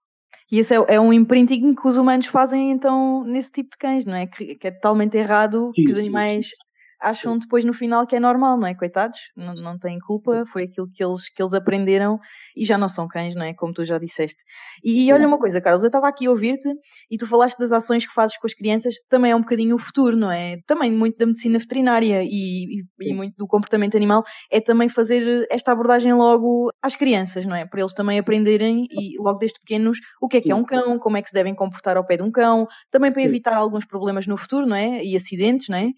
E 0.53 0.59
esse 0.59 0.75
é, 0.75 0.85
é, 0.87 1.01
um 1.01 1.15
imprinting 1.15 1.75
que 1.75 1.89
os 1.89 1.97
humanos 1.97 2.27
fazem 2.27 2.71
então 2.71 3.25
nesse 3.25 3.51
tipo 3.51 3.71
de 3.71 3.79
cães, 3.79 4.05
não 4.05 4.15
é? 4.15 4.27
Que, 4.27 4.55
que 4.55 4.69
é 4.69 4.71
totalmente 4.71 5.17
errado, 5.17 5.73
sim, 5.75 5.85
que 5.85 5.91
os 5.91 5.99
animais 5.99 6.47
sim, 6.47 6.51
sim 6.51 6.72
acham 7.03 7.37
depois 7.39 7.65
no 7.65 7.75
final 7.75 8.07
que 8.07 8.17
é 8.17 8.21
normal, 8.21 8.57
não 8.57 8.67
é? 8.67 8.75
Coitados, 8.75 9.19
não, 9.37 9.55
não 9.55 9.79
têm 9.79 9.99
culpa, 9.99 10.45
foi 10.47 10.65
aquilo 10.65 10.89
que 10.93 11.05
eles, 11.05 11.29
que 11.29 11.43
eles 11.43 11.53
aprenderam 11.53 12.19
e 12.57 12.65
já 12.65 12.79
não 12.79 12.89
são 12.89 13.09
cães, 13.09 13.35
não 13.35 13.45
é? 13.45 13.53
Como 13.53 13.73
tu 13.73 13.85
já 13.85 13.99
disseste. 13.99 14.43
E, 14.85 15.07
e 15.07 15.13
olha 15.13 15.27
uma 15.27 15.39
coisa, 15.39 15.61
Carlos, 15.61 15.83
eu 15.83 15.89
estava 15.89 16.09
aqui 16.09 16.27
a 16.27 16.31
ouvir-te 16.31 16.69
e 17.11 17.19
tu 17.19 17.27
falaste 17.27 17.59
das 17.59 17.73
ações 17.73 18.07
que 18.07 18.13
fazes 18.13 18.37
com 18.39 18.47
as 18.47 18.55
crianças, 18.55 18.95
também 19.09 19.33
é 19.33 19.37
um 19.37 19.41
bocadinho 19.41 19.75
o 19.75 19.79
futuro, 19.79 20.17
não 20.17 20.31
é? 20.31 20.59
Também 20.67 20.91
muito 20.93 21.19
da 21.19 21.27
medicina 21.27 21.59
veterinária 21.59 22.23
e, 22.23 22.81
e, 23.01 23.11
e 23.11 23.15
muito 23.15 23.35
do 23.37 23.47
comportamento 23.47 23.97
animal 23.97 24.23
é 24.51 24.61
também 24.61 24.89
fazer 24.89 25.47
esta 25.51 25.73
abordagem 25.73 26.13
logo 26.13 26.71
às 26.81 26.95
crianças, 26.95 27.45
não 27.45 27.57
é? 27.57 27.67
Para 27.67 27.81
eles 27.81 27.93
também 27.93 28.19
aprenderem 28.19 28.87
e 28.91 29.19
logo 29.19 29.39
desde 29.39 29.59
pequenos 29.59 29.99
o 30.21 30.29
que 30.29 30.37
é 30.37 30.41
que 30.41 30.53
é 30.53 30.55
um 30.55 30.65
cão, 30.65 30.99
como 30.99 31.17
é 31.17 31.23
que 31.23 31.29
se 31.29 31.35
devem 31.35 31.55
comportar 31.55 31.97
ao 31.97 32.07
pé 32.07 32.17
de 32.17 32.23
um 32.23 32.31
cão, 32.31 32.67
também 32.91 33.11
para 33.11 33.23
evitar 33.23 33.55
alguns 33.55 33.85
problemas 33.85 34.27
no 34.27 34.37
futuro, 34.37 34.67
não 34.67 34.77
é? 34.77 35.03
E 35.05 35.17
acidentes, 35.17 35.69
não 35.69 35.79
é? 35.79 35.89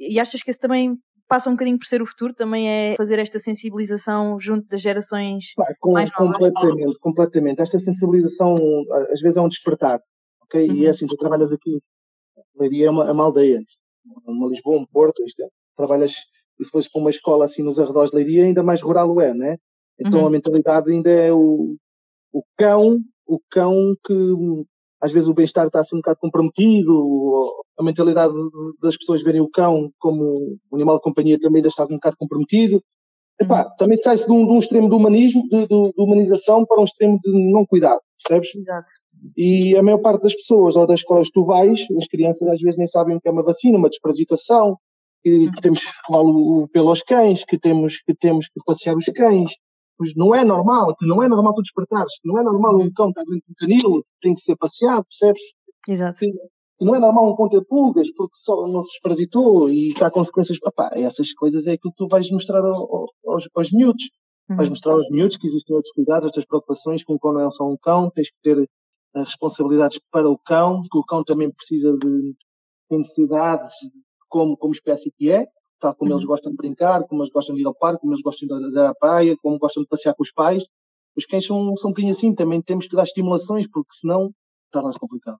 E 0.00 0.18
achas 0.18 0.42
que 0.42 0.50
esse 0.50 0.58
também 0.58 0.98
passa 1.28 1.48
um 1.48 1.52
bocadinho 1.52 1.78
por 1.78 1.86
ser 1.86 2.02
o 2.02 2.06
futuro, 2.06 2.34
também 2.34 2.68
é 2.68 2.96
fazer 2.96 3.20
esta 3.20 3.38
sensibilização 3.38 4.40
junto 4.40 4.66
das 4.66 4.80
gerações 4.80 5.52
Claro, 5.54 5.74
com, 5.78 5.92
mais 5.92 6.10
novas? 6.18 6.36
Completamente, 6.36 6.98
completamente. 6.98 7.62
Esta 7.62 7.78
sensibilização 7.78 8.56
às 9.12 9.20
vezes 9.20 9.36
é 9.36 9.40
um 9.40 9.48
despertar, 9.48 10.00
ok? 10.42 10.68
Uhum. 10.68 10.74
E 10.74 10.80
é 10.80 10.84
uhum. 10.86 10.90
assim, 10.90 11.06
tu 11.06 11.16
trabalhas 11.16 11.52
aqui, 11.52 11.78
Leiria 12.58 12.86
é 12.86 12.90
uma, 12.90 13.08
é 13.08 13.12
uma 13.12 13.24
aldeia, 13.24 13.60
uma 14.26 14.48
Lisboa, 14.48 14.80
um 14.80 14.86
Porto, 14.86 15.22
isto 15.24 15.40
é, 15.40 15.48
trabalhas 15.76 16.12
depois 16.58 16.88
com 16.88 16.98
uma 16.98 17.10
escola 17.10 17.44
assim 17.44 17.62
nos 17.62 17.78
arredores 17.78 18.10
de 18.10 18.16
Leiria, 18.16 18.44
ainda 18.44 18.64
mais 18.64 18.82
rural 18.82 19.14
o 19.14 19.20
é, 19.20 19.32
né? 19.32 19.56
Então 20.00 20.22
uhum. 20.22 20.26
a 20.26 20.30
mentalidade 20.30 20.90
ainda 20.90 21.10
é 21.10 21.32
o, 21.32 21.76
o 22.32 22.42
cão, 22.58 22.98
o 23.24 23.38
cão 23.50 23.94
que 24.04 24.12
às 25.00 25.12
vezes 25.12 25.28
o 25.28 25.34
bem-estar 25.34 25.66
está 25.66 25.80
assim 25.80 25.96
um 25.96 26.00
bocado 26.00 26.18
comprometido, 26.20 27.50
a 27.78 27.82
mentalidade 27.82 28.34
das 28.82 28.96
pessoas 28.96 29.22
verem 29.22 29.40
o 29.40 29.48
cão 29.48 29.90
como 29.98 30.58
um 30.70 30.76
animal 30.76 30.96
de 30.96 31.02
companhia 31.02 31.38
também 31.40 31.58
ainda 31.58 31.68
está 31.68 31.84
um 31.84 31.94
bocado 31.94 32.16
comprometido. 32.18 32.82
Epá, 33.40 33.64
uhum. 33.64 33.76
também 33.78 33.96
sai-se 33.96 34.26
de, 34.26 34.32
um, 34.32 34.46
de 34.46 34.52
um, 34.52 34.58
extremo 34.58 34.88
de 34.88 34.94
humanismo, 34.94 35.42
de, 35.48 35.66
de, 35.66 35.66
de, 35.66 35.94
humanização, 35.96 36.66
para 36.66 36.80
um 36.80 36.84
extremo 36.84 37.18
de 37.22 37.32
não 37.50 37.64
cuidado, 37.64 38.00
percebes? 38.22 38.54
Exato. 38.54 38.90
E 39.36 39.74
a 39.76 39.82
maior 39.82 39.98
parte 39.98 40.22
das 40.22 40.34
pessoas, 40.34 40.76
ou 40.76 40.86
das 40.86 41.00
escolas 41.00 41.28
que 41.28 41.32
tu 41.32 41.44
vais, 41.44 41.86
as 41.96 42.06
crianças 42.06 42.46
às 42.48 42.60
vezes 42.60 42.76
nem 42.76 42.86
sabem 42.86 43.16
o 43.16 43.20
que 43.20 43.28
é 43.28 43.30
uma 43.30 43.42
vacina, 43.42 43.78
uma 43.78 43.88
desparasitação, 43.88 44.76
que, 45.22 45.30
uhum. 45.30 45.52
que 45.52 45.62
temos 45.62 45.80
que 45.80 45.90
falar 46.06 46.22
o 46.22 46.68
pelo 46.70 46.90
aos 46.90 47.02
cães, 47.02 47.42
que 47.44 47.58
temos, 47.58 47.98
que 48.02 48.14
temos 48.14 48.46
que 48.46 48.60
passear 48.66 48.94
os 48.94 49.06
cães, 49.06 49.52
pois 50.00 50.14
não 50.16 50.34
é 50.34 50.42
normal, 50.42 50.96
que 50.96 51.06
não 51.06 51.22
é 51.22 51.28
normal 51.28 51.52
tu 51.52 51.60
despertares, 51.60 52.18
que 52.22 52.26
não 52.26 52.38
é 52.38 52.42
normal 52.42 52.74
um 52.80 52.90
cão 52.90 53.10
estar 53.10 53.22
dentro 53.22 53.44
do 53.46 53.54
canil, 53.54 54.02
tem 54.22 54.34
que 54.34 54.40
ser 54.40 54.56
passeado, 54.56 55.04
percebes? 55.04 55.42
Exato. 55.86 56.18
Que, 56.18 56.30
não 56.80 56.94
é 56.94 56.98
normal 56.98 57.30
um 57.30 57.36
cão 57.36 57.50
ter 57.50 57.62
pulgas 57.66 58.10
porque 58.14 58.32
só 58.36 58.66
não 58.66 58.82
se 58.82 58.98
parasitou 59.02 59.68
e 59.68 59.92
que 59.92 60.02
há 60.02 60.10
consequências. 60.10 60.58
Papá, 60.58 60.90
essas 60.94 61.34
coisas 61.34 61.66
é 61.66 61.72
aquilo 61.72 61.92
que 61.92 61.98
tu 61.98 62.08
vais 62.08 62.30
mostrar 62.30 62.64
ao, 62.64 63.10
aos, 63.26 63.44
aos 63.54 63.70
miúdos. 63.72 64.08
Uhum. 64.48 64.56
Vais 64.56 64.70
mostrar 64.70 64.94
aos 64.94 65.06
miúdos 65.10 65.36
que 65.36 65.46
existem 65.46 65.76
outros 65.76 65.92
cuidados, 65.92 66.24
outras 66.24 66.46
preocupações, 66.46 67.04
que 67.04 67.12
um 67.12 67.18
cão 67.18 67.34
não 67.34 67.46
é 67.46 67.50
só 67.50 67.68
um 67.68 67.76
cão, 67.76 68.10
tens 68.10 68.30
que 68.30 68.36
ter 68.42 68.58
uh, 68.58 69.22
responsabilidades 69.22 70.00
para 70.10 70.30
o 70.30 70.38
cão, 70.38 70.80
que 70.90 70.96
o 70.96 71.04
cão 71.04 71.22
também 71.22 71.52
precisa 71.52 71.94
de 71.98 72.34
necessidades 72.90 73.74
como, 74.30 74.56
como 74.56 74.72
espécie 74.72 75.12
que 75.18 75.30
é, 75.30 75.46
tal 75.80 75.94
como 75.94 76.12
eles 76.12 76.22
uhum. 76.22 76.28
gostam 76.28 76.52
de 76.52 76.56
brincar, 76.56 77.02
como 77.08 77.22
eles 77.22 77.32
gostam 77.32 77.54
de 77.54 77.62
ir 77.62 77.66
ao 77.66 77.74
parque, 77.74 78.00
como 78.00 78.12
eles 78.12 78.22
gostam 78.22 78.46
de 78.46 78.54
ir 78.54 78.78
à 78.78 78.94
praia, 78.94 79.36
como 79.42 79.58
gostam 79.58 79.82
de 79.82 79.88
passear 79.88 80.14
com 80.14 80.22
os 80.22 80.32
pais. 80.32 80.64
Os 81.16 81.26
cães 81.26 81.44
são, 81.44 81.74
são 81.76 81.90
um 81.90 81.92
bocadinho 81.92 82.12
assim, 82.12 82.34
também 82.34 82.62
temos 82.62 82.86
que 82.86 82.94
dar 82.94 83.02
estimulações, 83.02 83.66
porque 83.70 83.92
senão 83.92 84.30
torna-se 84.70 84.98
complicado. 84.98 85.38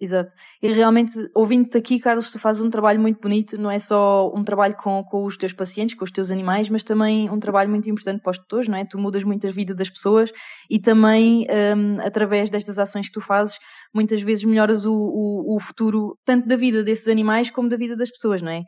Exato. 0.00 0.32
E 0.60 0.72
realmente, 0.72 1.12
ouvindo-te 1.34 1.78
aqui, 1.78 2.00
Carlos, 2.00 2.30
tu 2.30 2.38
fazes 2.38 2.60
um 2.60 2.68
trabalho 2.68 3.00
muito 3.00 3.20
bonito, 3.20 3.56
não 3.56 3.70
é 3.70 3.78
só 3.78 4.32
um 4.34 4.42
trabalho 4.42 4.74
com, 4.76 5.04
com 5.04 5.24
os 5.24 5.36
teus 5.36 5.52
pacientes, 5.52 5.94
com 5.94 6.04
os 6.04 6.10
teus 6.10 6.32
animais, 6.32 6.68
mas 6.68 6.82
também 6.82 7.30
um 7.30 7.38
trabalho 7.38 7.70
muito 7.70 7.88
importante 7.88 8.20
para 8.20 8.32
os 8.32 8.38
tutores, 8.38 8.68
não 8.68 8.76
é? 8.76 8.84
Tu 8.84 8.98
mudas 8.98 9.22
muito 9.22 9.46
a 9.46 9.50
vida 9.50 9.72
das 9.72 9.88
pessoas 9.88 10.32
e 10.68 10.80
também, 10.80 11.46
um, 11.76 12.00
através 12.00 12.50
destas 12.50 12.76
ações 12.76 13.06
que 13.06 13.12
tu 13.12 13.20
fazes, 13.20 13.56
muitas 13.94 14.20
vezes 14.20 14.44
melhoras 14.44 14.84
o, 14.84 14.92
o, 14.92 15.56
o, 15.56 15.60
futuro, 15.60 16.18
tanto 16.24 16.48
da 16.48 16.56
vida 16.56 16.82
desses 16.82 17.06
animais 17.06 17.48
como 17.48 17.68
da 17.68 17.76
vida 17.76 17.96
das 17.96 18.10
pessoas, 18.10 18.42
não 18.42 18.50
é? 18.50 18.62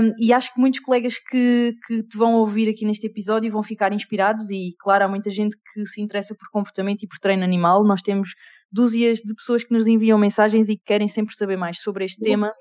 Um, 0.00 0.12
e 0.18 0.32
acho 0.32 0.52
que 0.54 0.58
muitos 0.58 0.80
colegas 0.80 1.18
que, 1.18 1.74
que 1.86 2.02
te 2.02 2.16
vão 2.16 2.36
ouvir 2.36 2.70
aqui 2.70 2.86
neste 2.86 3.06
episódio 3.06 3.52
vão 3.52 3.62
ficar 3.62 3.92
inspirados 3.92 4.48
e, 4.50 4.74
claro, 4.80 5.04
há 5.04 5.08
muita 5.08 5.28
gente 5.28 5.54
que 5.74 5.84
se 5.84 6.00
interessa 6.00 6.34
por 6.34 6.48
comportamento 6.50 7.02
e 7.02 7.06
por 7.06 7.18
treino 7.18 7.44
animal. 7.44 7.84
Nós 7.84 8.00
temos 8.00 8.30
dúzias 8.74 9.18
de 9.18 9.34
pessoas 9.34 9.64
que 9.64 9.72
nos 9.72 9.86
enviam 9.86 10.18
mensagens 10.18 10.68
e 10.68 10.76
que 10.76 10.84
querem 10.84 11.08
sempre 11.08 11.34
saber 11.36 11.56
mais 11.56 11.78
sobre 11.80 12.04
este 12.04 12.20
tema. 12.20 12.52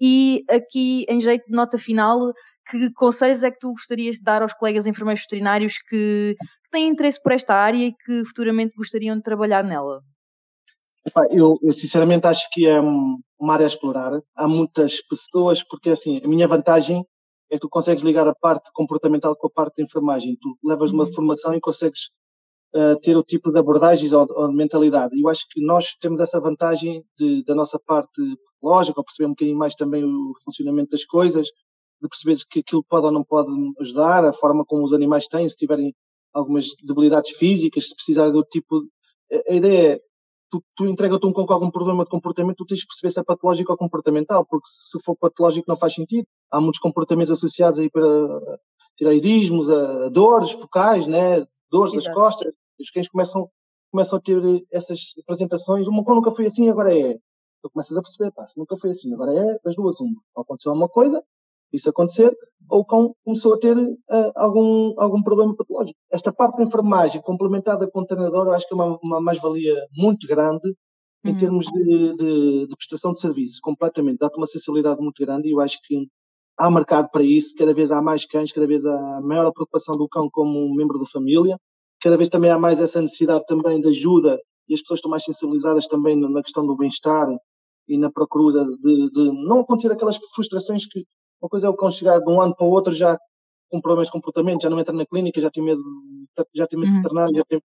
E 0.00 0.44
aqui, 0.50 1.06
em 1.08 1.20
jeito 1.20 1.46
de 1.46 1.56
nota 1.56 1.78
final, 1.78 2.32
que 2.68 2.90
conselhos 2.92 3.42
é 3.42 3.50
que 3.50 3.58
tu 3.58 3.72
gostarias 3.72 4.16
de 4.16 4.22
dar 4.22 4.42
aos 4.42 4.52
colegas 4.52 4.86
enfermeiros 4.86 5.22
veterinários 5.22 5.78
que, 5.88 6.36
que 6.64 6.70
têm 6.70 6.88
interesse 6.88 7.22
por 7.22 7.32
esta 7.32 7.54
área 7.54 7.86
e 7.86 7.92
que 7.92 8.24
futuramente 8.24 8.76
gostariam 8.76 9.16
de 9.16 9.22
trabalhar 9.22 9.64
nela? 9.64 10.02
Eu, 11.30 11.58
eu, 11.62 11.72
sinceramente 11.72 12.26
acho 12.26 12.46
que 12.52 12.66
é 12.66 12.78
uma 12.78 13.54
área 13.54 13.64
a 13.64 13.68
explorar. 13.68 14.20
Há 14.36 14.46
muitas 14.46 15.00
pessoas, 15.08 15.62
porque 15.62 15.90
assim, 15.90 16.20
a 16.22 16.28
minha 16.28 16.46
vantagem 16.46 17.04
é 17.50 17.54
que 17.54 17.60
tu 17.60 17.68
consegues 17.68 18.04
ligar 18.04 18.28
a 18.28 18.34
parte 18.34 18.70
comportamental 18.72 19.34
com 19.34 19.46
a 19.46 19.50
parte 19.50 19.76
de 19.76 19.84
enfermagem. 19.84 20.36
Tu 20.40 20.58
levas 20.62 20.92
uma 20.92 21.04
uhum. 21.04 21.12
formação 21.12 21.54
e 21.54 21.60
consegues 21.60 22.10
ter 23.02 23.16
o 23.16 23.22
tipo 23.22 23.50
de 23.50 23.58
abordagens 23.58 24.12
ou, 24.12 24.26
ou, 24.30 24.48
de 24.48 24.54
mentalidade. 24.54 25.20
Eu 25.20 25.28
acho 25.28 25.46
que 25.50 25.60
nós 25.60 25.94
temos 26.00 26.20
essa 26.20 26.40
vantagem 26.40 27.04
de, 27.18 27.44
da 27.44 27.54
nossa 27.54 27.78
parte 27.78 28.22
lógica, 28.62 29.00
ou 29.00 29.04
perceber 29.04 29.26
um 29.26 29.30
bocadinho 29.30 29.58
mais 29.58 29.74
também 29.74 30.04
o 30.04 30.32
funcionamento 30.44 30.90
das 30.90 31.04
coisas, 31.04 31.46
de 31.46 32.08
perceber 32.08 32.36
que 32.50 32.60
aquilo 32.60 32.84
pode 32.88 33.06
ou 33.06 33.12
não 33.12 33.24
pode 33.24 33.50
ajudar, 33.80 34.24
a 34.24 34.32
forma 34.32 34.64
como 34.64 34.84
os 34.84 34.92
animais 34.92 35.26
têm, 35.26 35.48
se 35.48 35.56
tiverem 35.56 35.94
algumas 36.32 36.66
debilidades 36.82 37.30
físicas, 37.36 37.88
se 37.88 37.94
precisarem 37.94 38.32
do 38.32 38.44
tipo. 38.44 38.82
A 39.48 39.54
ideia 39.54 39.94
é, 39.94 40.00
tu, 40.50 40.62
tu 40.76 40.86
entregas-te 40.86 41.26
um 41.26 41.32
cão 41.32 41.46
com 41.46 41.52
algum 41.52 41.70
problema 41.70 42.04
de 42.04 42.10
comportamento, 42.10 42.56
tu 42.58 42.66
tens 42.66 42.82
que 42.82 42.88
perceber 42.88 43.12
se 43.12 43.20
é 43.20 43.24
patológico 43.24 43.72
ou 43.72 43.78
comportamental, 43.78 44.46
porque 44.48 44.68
se 44.68 45.00
for 45.02 45.16
patológico 45.16 45.66
não 45.68 45.76
faz 45.76 45.94
sentido. 45.94 46.26
Há 46.50 46.60
muitos 46.60 46.80
comportamentos 46.80 47.30
associados 47.30 47.78
aí 47.78 47.90
para 47.90 48.58
tiroidismos, 48.96 49.70
a, 49.70 50.06
a 50.06 50.08
dores 50.08 50.50
focais, 50.52 51.06
né? 51.06 51.46
Dores 51.70 51.92
das 51.92 52.12
costas. 52.12 52.52
Os 52.78 52.90
cães 52.90 53.08
começam, 53.08 53.48
começam 53.90 54.18
a 54.18 54.22
ter 54.22 54.40
essas 54.72 55.00
apresentações. 55.22 55.86
Uma 55.86 56.04
cão 56.04 56.14
nunca 56.14 56.30
foi 56.30 56.46
assim, 56.46 56.68
agora 56.68 56.96
é. 56.96 57.18
Tu 57.62 57.70
começas 57.70 57.96
a 57.96 58.02
perceber, 58.02 58.32
pá, 58.32 58.46
se 58.46 58.58
nunca 58.58 58.76
foi 58.76 58.90
assim, 58.90 59.12
agora 59.12 59.34
é 59.34 59.58
das 59.64 59.76
duas 59.76 60.00
uma. 60.00 60.20
Ou 60.34 60.42
aconteceu 60.42 60.72
alguma 60.72 60.88
coisa, 60.88 61.22
isso 61.72 61.88
acontecer, 61.88 62.36
ou 62.68 62.80
o 62.80 62.84
cão 62.84 63.14
começou 63.24 63.54
a 63.54 63.58
ter 63.58 63.76
uh, 63.76 64.32
algum, 64.34 64.94
algum 64.98 65.22
problema 65.22 65.54
patológico. 65.54 65.98
Esta 66.10 66.32
parte 66.32 66.56
da 66.56 66.64
enfermagem, 66.64 67.20
complementada 67.22 67.88
com 67.90 68.00
o 68.00 68.06
treinador, 68.06 68.46
eu 68.46 68.52
acho 68.52 68.66
que 68.66 68.74
é 68.74 68.76
uma, 68.76 68.98
uma 69.02 69.20
mais-valia 69.20 69.74
muito 69.94 70.26
grande 70.26 70.74
em 71.24 71.32
uhum. 71.32 71.38
termos 71.38 71.66
de, 71.66 72.16
de, 72.16 72.66
de, 72.66 72.76
prestação 72.76 73.12
de 73.12 73.20
serviço, 73.20 73.60
completamente. 73.62 74.18
Dá-te 74.18 74.36
uma 74.36 74.46
sensibilidade 74.46 75.00
muito 75.00 75.22
grande 75.24 75.48
e 75.48 75.52
eu 75.52 75.60
acho 75.60 75.78
que 75.82 76.08
há 76.60 76.70
mercado 76.70 77.08
para 77.10 77.22
isso. 77.22 77.54
Cada 77.56 77.72
vez 77.72 77.90
há 77.90 78.02
mais 78.02 78.26
cães, 78.26 78.52
cada 78.52 78.66
vez 78.66 78.84
há 78.84 79.20
maior 79.22 79.50
preocupação 79.52 79.96
do 79.96 80.06
cão 80.06 80.28
como 80.30 80.58
um 80.58 80.74
membro 80.74 80.98
da 80.98 81.06
família. 81.06 81.56
Cada 82.02 82.16
vez 82.16 82.28
também 82.28 82.50
há 82.50 82.58
mais 82.58 82.80
essa 82.80 83.00
necessidade 83.00 83.44
também 83.46 83.80
de 83.80 83.88
ajuda 83.88 84.38
e 84.68 84.74
as 84.74 84.80
pessoas 84.80 84.98
estão 84.98 85.10
mais 85.10 85.24
sensibilizadas 85.24 85.86
também 85.86 86.16
na 86.16 86.42
questão 86.42 86.66
do 86.66 86.76
bem-estar 86.76 87.28
e 87.88 87.98
na 87.98 88.10
procura 88.10 88.64
de, 88.64 89.10
de 89.10 89.32
não 89.46 89.60
acontecer 89.60 89.90
aquelas 89.90 90.18
frustrações 90.34 90.86
que 90.86 91.04
uma 91.42 91.48
coisa 91.48 91.66
é 91.66 91.70
o 91.70 91.74
cão 91.74 91.90
chegar 91.90 92.20
de 92.20 92.30
um 92.30 92.40
ano 92.40 92.54
para 92.54 92.66
o 92.66 92.70
outro 92.70 92.92
já 92.92 93.18
com 93.70 93.80
problemas 93.80 94.08
de 94.08 94.12
comportamento, 94.12 94.62
já 94.62 94.70
não 94.70 94.78
entra 94.78 94.94
na 94.94 95.06
clínica, 95.06 95.40
já 95.40 95.50
tem 95.50 95.62
medo, 95.62 95.82
já 96.54 96.66
tem 96.66 96.78
medo 96.78 96.92
de 96.92 96.98
internar, 96.98 97.28
uhum. 97.28 97.36
já 97.36 97.44
tem... 97.48 97.62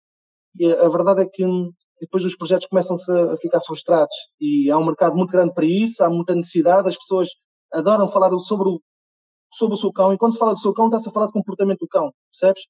E 0.58 0.72
a, 0.72 0.88
verdade 0.88 1.24
é 1.24 1.26
que 1.26 1.44
depois 2.00 2.24
os 2.24 2.36
projetos 2.36 2.68
começam-se 2.68 3.12
a 3.12 3.36
ficar 3.38 3.60
frustrados 3.62 4.16
e 4.40 4.70
há 4.70 4.78
um 4.78 4.86
mercado 4.86 5.16
muito 5.16 5.32
grande 5.32 5.54
para 5.54 5.66
isso, 5.66 6.04
há 6.04 6.10
muita 6.10 6.34
necessidade, 6.34 6.88
as 6.88 6.98
pessoas 6.98 7.30
adoram 7.76 8.08
falar 8.08 8.30
sobre 8.40 8.70
o, 8.70 8.82
sobre 9.54 9.76
o 9.76 9.78
seu 9.78 9.92
cão 9.92 10.14
e 10.14 10.18
quando 10.18 10.34
se 10.34 10.40
fala 10.40 10.54
do 10.54 10.60
seu 10.60 10.74
cão 10.74 10.88
está-se 10.88 11.10
a 11.10 11.12
falar 11.12 11.28
do 11.28 11.34
comportamento 11.34 11.80
do 11.80 11.88
cão, 11.88 12.12
percebes? 12.32 12.64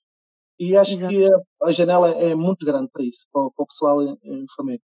E 0.59 0.75
acho 0.75 0.93
Exato. 0.93 1.13
que 1.13 1.25
a, 1.25 1.67
a, 1.67 1.71
janela 1.71 2.09
é 2.11 2.33
muito 2.33 2.65
grande 2.65 2.89
para 2.91 3.03
isso, 3.03 3.25
para, 3.31 3.49
para 3.51 3.63
o 3.63 3.67
pessoal 3.67 4.01
enfermeiro. 4.23 4.81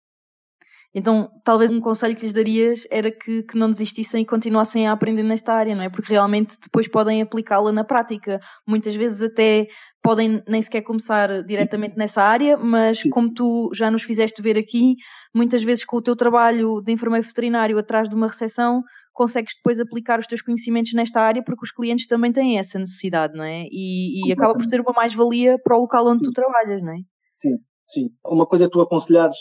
Então, 0.97 1.29
talvez 1.43 1.73
um 1.73 1.81
conselho 1.81 2.15
que 2.15 2.23
lhes 2.23 2.33
darias 2.33 2.87
era 2.89 3.11
que, 3.11 3.43
que 3.43 3.59
não 3.59 3.69
desistissem 3.69 4.23
e 4.23 4.27
continuassem 4.27 4.87
a 4.87 4.93
aprender 4.93 5.25
nesta 5.25 5.53
área, 5.53 5.75
não 5.75 5.83
é? 5.83 5.89
Porque 5.89 6.12
realmente 6.12 6.57
depois 6.62 6.87
podem 6.87 7.21
aplicá-la 7.21 7.73
na 7.73 7.83
prática. 7.83 8.39
Muitas 8.65 8.95
vezes 8.95 9.21
até 9.21 9.67
podem 10.01 10.41
nem 10.47 10.62
sequer 10.62 10.83
começar 10.83 11.43
diretamente 11.43 11.97
nessa 11.97 12.23
área, 12.23 12.57
mas 12.57 13.03
como 13.11 13.33
tu 13.35 13.71
já 13.75 13.91
nos 13.91 14.05
fizeste 14.05 14.41
ver 14.41 14.57
aqui, 14.57 14.95
muitas 15.35 15.65
vezes 15.65 15.85
com 15.85 15.97
o 15.97 16.03
teu 16.03 16.15
trabalho 16.15 16.81
de 16.81 16.93
enfermeiro 16.93 17.27
veterinário 17.27 17.77
atrás 17.77 18.09
de 18.09 18.15
uma 18.15 18.29
recepção, 18.29 18.85
consegues 19.15 19.55
depois 19.55 19.81
aplicar 19.81 20.19
os 20.19 20.27
teus 20.27 20.43
conhecimentos 20.43 20.93
nesta 20.93 21.21
área 21.21 21.43
porque 21.43 21.65
os 21.65 21.73
clientes 21.73 22.07
também 22.07 22.33
têm 22.33 22.59
essa 22.59 22.79
necessidade, 22.79 23.35
não 23.35 23.45
é? 23.45 23.67
E, 23.71 24.29
e 24.29 24.33
acaba 24.33 24.55
por 24.55 24.65
ser 24.65 24.81
uma 24.81 24.93
mais-valia 24.93 25.59
para 25.62 25.77
o 25.77 25.81
local 25.81 26.07
onde 26.07 26.19
sim. 26.19 26.25
tu 26.25 26.33
trabalhas, 26.33 26.83
não 26.83 26.93
é? 26.93 26.99
Sim, 27.37 27.59
sim. 27.87 28.11
Uma 28.27 28.45
coisa 28.45 28.67
é 28.67 28.69
tu 28.69 28.81
aconselhares 28.81 29.37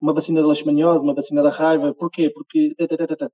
uma 0.00 0.12
vacina 0.12 0.42
da 0.42 0.48
leishmaniose, 0.48 1.02
uma 1.02 1.14
vacina 1.14 1.42
da 1.42 1.50
raiva. 1.50 1.94
Porquê? 1.94 2.28
Porque, 2.30 2.74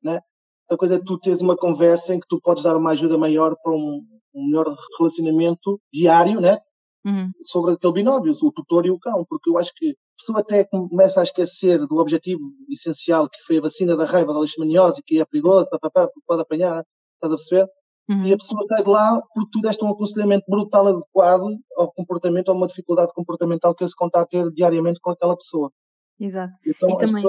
né? 0.05 0.21
Outra 0.65 0.77
coisa 0.79 0.95
é 0.97 0.99
tu 0.99 1.19
teres 1.19 1.41
uma 1.41 1.57
conversa 1.57 2.15
em 2.15 2.21
que 2.21 2.27
tu 2.29 2.39
podes 2.43 2.63
dar 2.63 2.77
uma 2.77 2.91
ajuda 2.91 3.17
maior 3.17 3.57
para 3.63 3.73
um, 3.73 4.03
um 4.35 4.47
melhor 4.47 4.77
relacionamento 4.99 5.81
diário, 5.91 6.41
né? 6.41 6.59
Uhum. 7.07 7.31
Sobre 7.45 7.73
aquele 7.75 7.93
binómio, 7.93 8.37
o 8.41 8.53
tutor 8.53 8.85
e 8.85 8.91
o 8.91 8.99
cão, 8.99 9.25
porque 9.29 9.49
eu 9.49 9.59
acho 9.59 9.73
que 9.75 9.91
a 9.91 9.95
pessoa 10.19 10.41
até 10.41 10.65
começa 10.65 11.21
a 11.21 11.23
esquecer 11.23 11.87
do 11.87 11.97
objetivo 11.97 12.43
essencial 12.69 13.29
que 13.29 13.43
foi 13.47 13.59
a 13.59 13.63
vacina 13.63 13.97
da 13.97 14.05
raiva 14.05 14.33
da 14.33 14.41
leishmaniose, 14.41 15.03
que 15.07 15.21
é 15.21 15.25
perigoso, 15.25 15.69
papapá, 15.71 16.09
pode 16.27 16.43
apanhar, 16.43 16.85
estás 17.15 17.33
a 17.33 17.37
perceber? 17.37 17.69
Uhum. 18.09 18.27
E 18.27 18.33
a 18.33 18.37
pessoa 18.37 18.63
sai 18.65 18.83
de 18.83 18.89
lá 18.89 19.21
porque 19.35 19.51
tu 19.53 19.61
deste 19.61 19.85
um 19.85 19.91
aconselhamento 19.91 20.45
brutal 20.49 20.89
adequado 20.89 21.47
ao 21.77 21.93
comportamento, 21.93 22.51
a 22.51 22.55
uma 22.55 22.67
dificuldade 22.67 23.13
comportamental 23.15 23.75
que 23.75 23.85
esse 23.85 23.95
conta 23.95 24.21
a 24.21 24.27
ter 24.27 24.51
diariamente 24.53 24.99
com 25.01 25.11
aquela 25.11 25.37
pessoa. 25.37 25.71
Exato. 26.19 26.55
Então, 26.67 26.91
e 26.91 26.99
também 26.99 27.23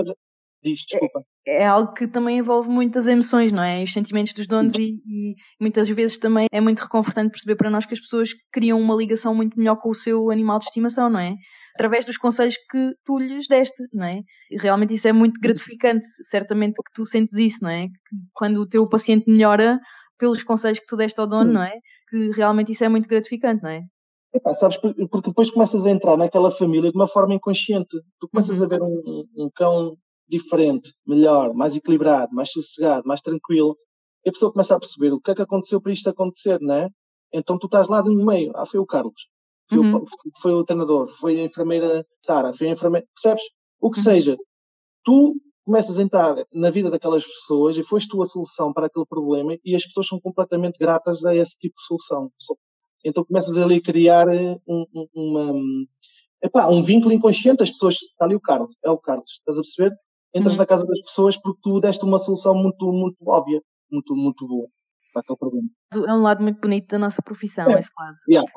Diz, 0.64 0.82
desculpa. 0.88 1.24
É, 1.47 1.64
é, 1.64 1.66
algo 1.66 1.93
que 1.93 2.05
também 2.07 2.38
envolve 2.38 2.70
muitas 2.70 3.07
emoções, 3.07 3.51
não 3.51 3.64
é? 3.64 3.84
Os 3.84 3.93
sentimentos 3.93 4.34
dos 4.34 4.45
donos 4.45 4.74
e, 4.76 5.01
e, 5.07 5.36
muitas 5.60 5.88
vezes 5.88 6.18
também 6.18 6.47
é 6.51 6.60
muito 6.60 6.80
reconfortante 6.80 7.32
perceber 7.32 7.55
para 7.55 7.70
nós 7.70 7.86
que 7.86 7.93
as 7.93 7.99
pessoas 7.99 8.32
criam 8.51 8.80
uma 8.80 8.95
ligação 8.95 9.34
muito 9.34 9.57
melhor 9.57 9.78
com 9.78 9.89
o 9.89 9.95
seu 9.95 10.30
animal 10.30 10.60
de 10.60 10.66
estimação, 10.66 11.10
não 11.10 11.20
é? 11.20 11.34
Através 11.76 12.03
dos 12.03 12.18
conselhos 12.18 12.55
que 12.70 12.93
tu 13.05 13.18
lhes 13.18 13.47
deste, 13.47 13.84
não 13.93 14.05
é? 14.05 14.22
E 14.51 14.57
realmente 14.57 14.93
isso 14.93 15.07
é 15.07 15.14
muito 15.14 15.39
gratificante, 15.39 16.05
certamente 16.24 16.76
que 16.76 16.91
tu 16.93 17.05
sentes 17.05 17.34
isso, 17.36 17.60
não 17.62 17.70
é? 17.70 17.88
Que 17.88 18.16
quando 18.34 18.57
o 18.57 18.68
teu 18.68 18.88
paciente 18.88 19.30
melhora 19.30 19.80
pelos 20.18 20.43
conselhos 20.43 20.80
que 20.80 20.88
tu 20.88 20.97
deste 20.97 21.20
ao 21.22 21.28
dono, 21.28 21.53
não 21.53 21.64
é? 21.64 21.74
Que 22.10 22.32
realmente 22.32 22.74
isso 22.74 22.84
é 22.84 22.89
muito 22.89 23.07
gratificante, 23.07 23.64
não 23.64 23.70
é? 23.70 23.84
Epá, 24.34 24.53
sabes, 24.53 24.78
porque 24.78 25.30
depois 25.30 25.49
começas 25.49 25.86
a 25.86 25.89
entrar 25.89 26.16
naquela 26.16 26.51
família 26.51 26.91
de 26.91 26.95
uma 26.95 27.07
forma 27.07 27.34
inconsciente. 27.34 27.97
Tu 28.20 28.30
começas 28.30 28.60
uhum. 28.60 28.66
a 28.66 28.68
ver 28.68 28.82
um, 28.82 29.26
um, 29.36 29.49
cão 29.55 29.97
diferente, 30.30 30.93
melhor, 31.07 31.53
mais 31.53 31.75
equilibrado, 31.75 32.34
mais 32.34 32.51
sossegado, 32.51 33.07
mais 33.07 33.21
tranquilo. 33.21 33.77
E 34.25 34.30
a 34.30 34.32
pessoa 34.32 34.51
começa 34.51 34.75
a 34.75 34.80
perceber 34.80 35.13
o 35.13 35.19
que 35.19 35.32
é 35.32 35.36
que 35.36 35.41
aconteceu 35.41 35.82
para 35.82 35.91
isto 35.91 36.09
acontecer, 36.09 36.59
não 36.61 36.75
é? 36.75 36.89
Então 37.34 37.57
tu 37.57 37.65
estás 37.65 37.88
lá 37.88 38.03
no 38.03 38.25
meio. 38.25 38.51
Ah, 38.55 38.65
foi 38.65 38.80
o 38.80 38.86
Carlos. 38.86 39.27
Foi, 39.69 39.77
uhum. 39.77 39.97
o, 39.97 40.05
foi 40.41 40.53
o 40.53 40.63
treinador. 40.63 41.09
Foi 41.19 41.39
a 41.39 41.43
enfermeira 41.43 42.05
Sara. 42.25 42.53
Foi 42.53 42.67
a 42.67 42.71
enfermeira. 42.71 43.07
Percebes? 43.13 43.43
O 43.80 43.91
que 43.91 43.99
uhum. 43.99 44.03
seja. 44.03 44.36
Tu 45.03 45.36
começas 45.65 45.99
a 45.99 46.03
entrar 46.03 46.36
na 46.51 46.71
vida 46.71 46.89
daquelas 46.89 47.25
pessoas 47.25 47.77
e 47.77 47.84
foste 47.84 48.09
tu 48.09 48.21
a 48.21 48.25
solução 48.25 48.73
para 48.73 48.88
aquele 48.88 49.05
problema 49.05 49.55
e 49.63 49.75
as 49.75 49.86
pessoas 49.86 50.07
são 50.07 50.19
completamente 50.19 50.80
gratas 50.80 51.23
a 51.23 51.36
esse 51.36 51.57
tipo 51.59 51.75
de 51.75 51.84
solução. 51.84 52.32
Então 53.05 53.23
começas 53.23 53.55
ali 53.57 53.75
a 53.75 53.82
criar 53.82 54.27
eh, 54.30 54.57
um, 54.67 54.86
uma, 55.13 55.53
epá, 56.43 56.67
um 56.67 56.82
vínculo 56.82 57.13
inconsciente. 57.13 57.61
As 57.61 57.69
pessoas, 57.69 57.95
está 57.95 58.25
ali 58.25 58.36
o 58.36 58.41
Carlos, 58.41 58.75
é 58.84 58.89
o 58.89 58.97
Carlos, 58.97 59.30
estás 59.32 59.57
a 59.57 59.61
perceber? 59.61 59.95
Entras 60.34 60.53
uhum. 60.53 60.59
na 60.59 60.65
casa 60.65 60.86
das 60.86 61.01
pessoas 61.01 61.38
porque 61.38 61.59
tu 61.63 61.80
deste 61.80 62.05
uma 62.05 62.19
solução 62.19 62.53
muito, 62.53 62.91
muito 62.91 63.17
óbvia, 63.27 63.61
muito, 63.91 64.15
muito 64.15 64.47
boa 64.47 64.67
para 65.11 65.21
aquele 65.21 65.38
problema. 65.38 65.67
É 66.07 66.13
um 66.13 66.21
lado 66.21 66.43
muito 66.43 66.59
bonito 66.59 66.88
da 66.88 66.99
nossa 66.99 67.21
profissão, 67.21 67.69
é. 67.71 67.80
esse 67.80 67.89
lado. 67.97 68.15
Yeah. 68.30 68.49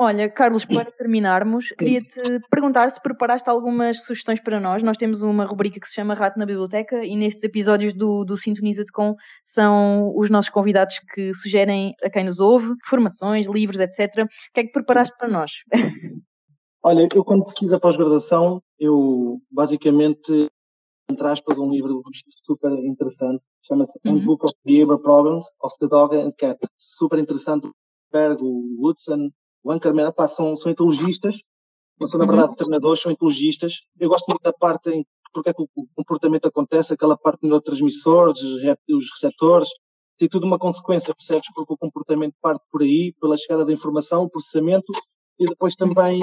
Olha, 0.00 0.30
Carlos, 0.30 0.64
para 0.64 0.92
terminarmos, 0.92 1.70
queria-te 1.76 2.22
perguntar 2.48 2.88
se 2.88 3.02
preparaste 3.02 3.50
algumas 3.50 4.04
sugestões 4.04 4.38
para 4.38 4.60
nós. 4.60 4.80
Nós 4.80 4.96
temos 4.96 5.22
uma 5.22 5.44
rubrica 5.44 5.80
que 5.80 5.88
se 5.88 5.94
chama 5.94 6.14
Rato 6.14 6.38
na 6.38 6.46
Biblioteca 6.46 7.04
e 7.04 7.16
nestes 7.16 7.42
episódios 7.42 7.92
do, 7.92 8.24
do 8.24 8.36
Sintoniza-te 8.36 8.92
com 8.92 9.16
são 9.44 10.12
os 10.14 10.30
nossos 10.30 10.50
convidados 10.50 11.00
que 11.12 11.34
sugerem 11.34 11.94
a 12.00 12.08
quem 12.08 12.24
nos 12.24 12.38
ouve 12.38 12.74
formações, 12.84 13.48
livros, 13.48 13.80
etc. 13.80 14.24
O 14.24 14.28
que 14.54 14.60
é 14.60 14.64
que 14.64 14.72
preparaste 14.72 15.16
para 15.18 15.28
nós? 15.28 15.50
Olha, 16.84 17.08
eu 17.12 17.24
quando 17.24 17.50
fiz 17.58 17.72
a 17.72 17.80
pós-graduação, 17.80 18.62
eu 18.78 19.40
basicamente, 19.50 20.48
entre 21.08 21.26
aspas, 21.26 21.58
um 21.58 21.70
livro 21.70 22.02
super 22.44 22.72
interessante, 22.84 23.42
chama-se 23.62 23.98
uhum. 24.04 24.14
Handbook 24.14 24.44
of 24.44 24.54
Behavior 24.64 24.98
Problems 24.98 25.44
of 25.62 25.74
the 25.80 25.88
Dog 25.88 26.14
and 26.16 26.32
Cat. 26.38 26.58
Super 26.76 27.18
interessante. 27.18 27.70
Berg, 28.12 28.40
Woodson, 28.42 29.30
o 29.62 29.70
Ankerman, 29.70 30.12
pá, 30.12 30.28
são, 30.28 30.54
são 30.56 30.70
etologistas, 30.70 31.36
não 32.00 32.06
são 32.06 32.18
na 32.18 32.24
uhum. 32.24 32.32
verdade 32.32 32.56
treinadores, 32.56 33.00
são 33.00 33.12
etologistas. 33.12 33.74
Eu 33.98 34.08
gosto 34.08 34.26
muito 34.28 34.42
da 34.42 34.52
parte 34.52 34.90
em 34.90 35.04
porque 35.32 35.50
é 35.50 35.54
que 35.54 35.62
o 35.62 35.86
comportamento 35.94 36.46
acontece, 36.46 36.94
aquela 36.94 37.16
parte 37.16 37.42
de 37.42 37.48
neurotransmissores, 37.48 38.40
os 38.40 39.10
receptores, 39.12 39.68
tem 40.18 40.28
tudo 40.28 40.46
uma 40.46 40.58
consequência, 40.58 41.14
percebes? 41.14 41.48
Porque 41.54 41.74
o 41.74 41.78
comportamento 41.78 42.34
parte 42.40 42.64
por 42.70 42.82
aí, 42.82 43.14
pela 43.20 43.36
chegada 43.36 43.64
da 43.64 43.72
informação, 43.72 44.24
o 44.24 44.30
processamento 44.30 44.92
e 45.38 45.46
depois 45.46 45.76
também 45.76 46.22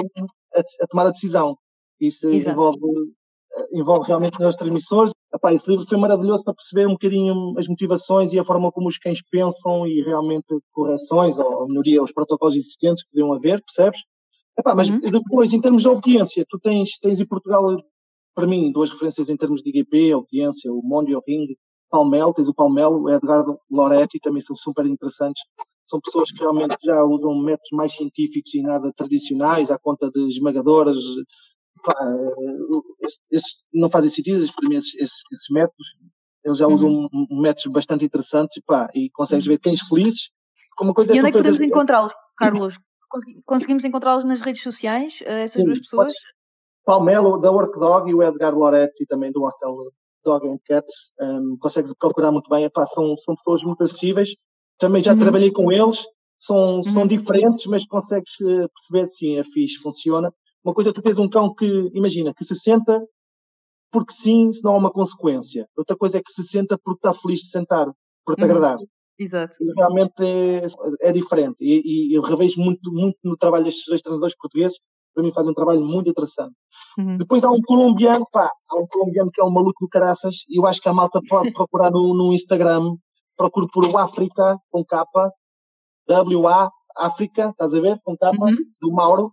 a, 0.54 0.60
a 0.60 0.86
tomada 0.88 1.10
de 1.10 1.14
decisão. 1.14 1.56
Isso 1.98 2.28
envolve, 2.28 2.78
envolve 3.72 4.06
realmente 4.06 4.38
neurotransmissores, 4.38 5.12
Epá, 5.34 5.52
esse 5.52 5.68
livro 5.68 5.86
foi 5.86 5.98
maravilhoso 5.98 6.42
para 6.44 6.54
perceber 6.54 6.86
um 6.86 6.92
bocadinho 6.92 7.58
as 7.58 7.68
motivações 7.68 8.32
e 8.32 8.38
a 8.38 8.44
forma 8.44 8.72
como 8.72 8.88
os 8.88 8.96
cães 8.96 9.20
pensam 9.30 9.86
e 9.86 10.00
realmente 10.00 10.46
correções 10.72 11.38
ou, 11.38 11.62
ou 11.62 11.68
melhoria 11.68 12.02
os 12.02 12.10
protocolos 12.12 12.54
existentes 12.54 13.04
que 13.04 13.10
podiam 13.10 13.32
haver, 13.34 13.62
percebes? 13.62 14.00
Epá, 14.58 14.74
mas 14.74 14.88
uhum. 14.88 14.98
depois, 15.00 15.52
em 15.52 15.60
termos 15.60 15.82
de 15.82 15.88
audiência, 15.88 16.44
tu 16.48 16.58
tens, 16.58 16.98
tens 17.02 17.20
em 17.20 17.26
Portugal, 17.26 17.76
para 18.34 18.46
mim, 18.46 18.72
duas 18.72 18.90
referências 18.90 19.28
em 19.28 19.36
termos 19.36 19.62
de 19.62 19.68
IGP, 19.68 20.12
audiência, 20.12 20.72
o 20.72 20.80
Mondi 20.82 21.12
e 21.12 21.16
o 21.16 21.22
Ring, 21.26 21.46
Palmel, 21.90 22.32
tens 22.32 22.48
o 22.48 22.54
Palmel, 22.54 23.02
o 23.02 23.10
Edgardo 23.10 23.58
Loretti, 23.70 24.18
também 24.20 24.40
são 24.40 24.56
super 24.56 24.86
interessantes. 24.86 25.42
São 25.84 26.00
pessoas 26.00 26.32
que 26.32 26.38
realmente 26.38 26.76
já 26.82 27.04
usam 27.04 27.34
métodos 27.38 27.70
mais 27.72 27.92
científicos 27.94 28.54
e 28.54 28.62
nada 28.62 28.90
tradicionais, 28.96 29.70
à 29.70 29.78
conta 29.78 30.10
de 30.10 30.26
esmagadoras. 30.28 30.98
Não 33.72 33.90
fazem 33.90 34.10
sentido, 34.10 34.44
esses, 34.70 34.94
esses, 34.94 35.50
métodos. 35.50 35.86
Eles 36.44 36.58
já 36.58 36.66
usam 36.66 36.90
uhum. 36.90 37.40
métodos 37.40 37.72
bastante 37.72 38.04
interessantes 38.04 38.62
pá, 38.64 38.88
e 38.94 39.10
consegues 39.10 39.46
ver 39.46 39.58
cães 39.58 39.80
felizes. 39.88 40.20
Como 40.76 40.94
coisa 40.94 41.14
e 41.14 41.18
onde 41.18 41.28
é 41.28 41.32
que 41.32 41.38
podemos 41.38 41.60
encontrá-los, 41.60 42.12
Carlos? 42.36 42.78
Conseguimos 43.44 43.84
encontrá-los 43.84 44.24
nas 44.24 44.40
redes 44.40 44.62
sociais, 44.62 45.20
eh, 45.22 45.42
essas 45.42 45.60
Sim, 45.60 45.64
duas 45.64 45.78
pessoas? 45.78 46.12
Palmelo, 46.84 47.40
da 47.40 47.50
Work 47.50 47.78
Dog, 47.78 48.08
e 48.10 48.14
o 48.14 48.22
Edgar 48.22 48.54
Loretti, 48.54 49.06
também 49.06 49.32
do 49.32 49.40
Hostel 49.40 49.74
Dog 50.24 50.46
and 50.46 50.58
Cat, 50.64 50.86
um, 51.20 51.56
consegues 51.58 51.92
procurar 51.98 52.30
muito 52.30 52.48
bem. 52.50 52.64
Epá, 52.64 52.86
são, 52.86 53.16
são 53.16 53.34
pessoas 53.36 53.62
muito 53.62 53.82
acessíveis. 53.82 54.30
Também 54.78 55.02
já 55.02 55.12
uhum. 55.12 55.18
trabalhei 55.18 55.50
com 55.50 55.72
eles, 55.72 56.04
são, 56.38 56.76
uhum. 56.76 56.84
são 56.84 57.06
diferentes, 57.06 57.66
mas 57.66 57.86
consegues 57.86 58.32
eh, 58.40 58.68
perceber, 58.68 59.08
sim, 59.12 59.38
é 59.38 59.44
fixe, 59.44 59.80
funciona. 59.80 60.32
Uma 60.66 60.74
coisa 60.74 60.90
é 60.90 60.92
tu 60.92 61.00
tens 61.00 61.16
um 61.16 61.28
cão 61.28 61.54
que, 61.54 61.64
imagina, 61.94 62.34
que 62.34 62.44
se 62.44 62.56
senta 62.56 63.00
porque 63.92 64.12
sim, 64.12 64.52
se 64.52 64.64
não 64.64 64.72
há 64.72 64.76
uma 64.78 64.90
consequência. 64.90 65.64
Outra 65.76 65.96
coisa 65.96 66.18
é 66.18 66.20
que 66.20 66.32
se 66.32 66.42
senta 66.42 66.76
porque 66.76 66.98
está 66.98 67.14
feliz 67.14 67.38
de 67.38 67.50
sentar, 67.50 67.86
por 68.24 68.34
te 68.34 68.40
uhum. 68.40 68.44
agradar. 68.46 68.76
Exato. 69.16 69.54
E 69.60 69.72
realmente 69.76 70.24
é, 70.24 70.66
é 71.08 71.12
diferente. 71.12 71.58
E, 71.60 72.10
e, 72.10 72.18
eu 72.18 72.20
revejo 72.20 72.60
muito, 72.60 72.92
muito 72.92 73.16
no 73.22 73.36
trabalho 73.36 73.62
destes 73.62 73.84
dois 73.86 74.02
treinadores 74.02 74.36
portugueses, 74.36 74.76
para 75.14 75.22
mim 75.22 75.32
fazem 75.32 75.52
um 75.52 75.54
trabalho 75.54 75.82
muito 75.82 76.10
interessante. 76.10 76.52
Uhum. 76.98 77.16
Depois 77.16 77.44
há 77.44 77.50
um 77.50 77.62
colombiano, 77.62 78.26
pá, 78.32 78.50
há 78.68 78.76
um 78.76 78.88
colombiano 78.88 79.30
que 79.32 79.40
é 79.40 79.44
um 79.44 79.52
maluco 79.52 79.84
do 79.84 79.88
caraças, 79.88 80.34
e 80.48 80.58
eu 80.58 80.66
acho 80.66 80.80
que 80.80 80.88
a 80.88 80.92
malta 80.92 81.20
pode 81.28 81.52
procurar 81.54 81.92
no, 81.92 82.12
no 82.12 82.32
Instagram, 82.32 82.96
procure 83.36 83.68
por 83.72 83.84
o 83.84 83.96
África, 83.96 84.58
com 84.68 84.84
capa, 84.84 85.30
W-A, 86.08 86.70
África, 86.96 87.50
estás 87.50 87.72
a 87.72 87.80
ver? 87.80 88.00
Com 88.02 88.16
capa, 88.16 88.46
uhum. 88.46 88.56
do 88.80 88.90
Mauro. 88.90 89.32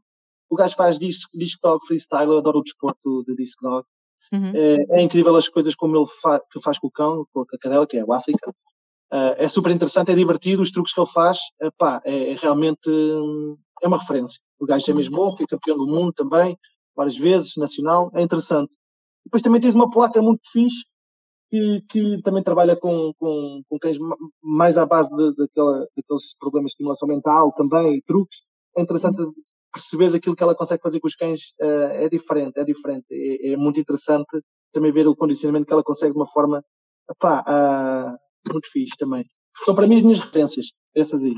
O 0.50 0.56
gajo 0.56 0.76
faz 0.76 1.00
disc, 1.00 1.30
disc 1.34 1.58
dog 1.62 1.86
freestyle, 1.86 2.32
eu 2.32 2.38
adoro 2.38 2.60
o 2.60 2.64
desporto 2.64 3.24
de 3.26 3.36
disc 3.36 3.58
dog. 3.62 3.86
Uhum. 4.32 4.52
É, 4.56 5.00
é, 5.00 5.02
incrível 5.02 5.36
as 5.36 5.48
coisas 5.48 5.76
como 5.76 5.98
ele 5.98 6.08
fa 6.22 6.39
que 6.52 6.62
faz 6.62 6.80
com 6.80 6.88
o 6.88 6.91
cão, 6.91 7.26
com 7.34 7.41
a 7.41 7.46
cadela, 7.60 7.88
que 7.88 7.98
é 7.98 8.06
o 8.06 8.14
África. 8.14 8.52
Uh, 9.12 9.38
é 9.38 9.48
super 9.48 9.72
interessante, 9.72 10.12
é 10.12 10.16
divertido, 10.16 10.64
os 10.64 10.72
truques 10.72 10.91
que 10.91 11.00
ele 11.00 11.10
faz, 11.10 11.38
epá, 11.62 12.02
é, 12.04 12.32
é 12.32 12.36
realmente 12.36 12.89
hum, 12.89 13.56
é 13.82 13.88
uma 13.88 14.00
referência. 14.00 14.39
O 14.60 14.66
gajo 14.66 14.89
é 14.89 14.94
mesmo 14.94 15.16
bom, 15.16 15.38
foi 15.38 15.46
campeão 15.46 15.78
do 15.78 15.86
mundo 15.86 16.12
também, 16.14 16.58
várias 16.96 17.16
vezes, 17.16 17.56
nacional, 17.56 18.10
é 18.16 18.24
interessante. 18.24 18.74
Depois 19.24 19.44
também 19.44 19.62
tens 19.62 19.76
uma 19.76 19.89
placa 19.89 20.20
muito 20.20 20.41
fixe, 20.52 20.84
que, 21.50 21.84
que 21.89 22.22
também 22.24 22.41
trabalha 22.41 22.76
com, 22.76 23.14
com, 23.20 23.62
com 23.70 23.78
cães 23.78 23.98
mais 24.41 24.76
à 24.76 24.86
base 24.88 25.10
de, 25.16 25.36
daquela, 25.36 25.82
daqueles 25.96 26.36
problemas 26.39 26.70
de 26.70 26.74
estimulação 26.74 27.08
mental 27.08 27.52
também, 27.54 28.02
truques. 28.08 28.39
É 28.76 28.82
interessante 28.82 29.18
perceberes 29.74 30.14
aquilo 30.14 30.36
que 30.36 30.44
ela 30.44 30.56
consegue 30.56 30.82
fazer 30.82 31.00
com 31.00 31.08
os 31.08 31.16
cães, 31.16 31.40
uh, 31.62 31.92
é 31.94 32.10
diferente, 32.10 32.60
é 32.60 32.64
diferente. 32.64 33.06
É, 33.12 33.54
é, 33.54 33.58
muito 33.58 33.80
interessante 33.80 34.40
também 34.72 34.92
ver 34.92 35.08
o 35.08 35.16
condicionamento 35.16 35.66
que 35.66 35.74
ela 35.74 35.84
consegue 35.84 36.14
de 36.14 36.20
uma 36.20 36.28
forma, 36.28 36.64
epá, 37.10 37.42
uh, 37.42 38.52
muito 38.52 38.70
fixe 38.72 38.96
também. 38.98 39.26
São 39.66 39.76
para 39.76 39.88
mim 39.88 39.98
as 39.98 40.04
minhas 40.04 40.20
referências, 40.20 40.68
essas 40.96 41.22
aí. 41.22 41.36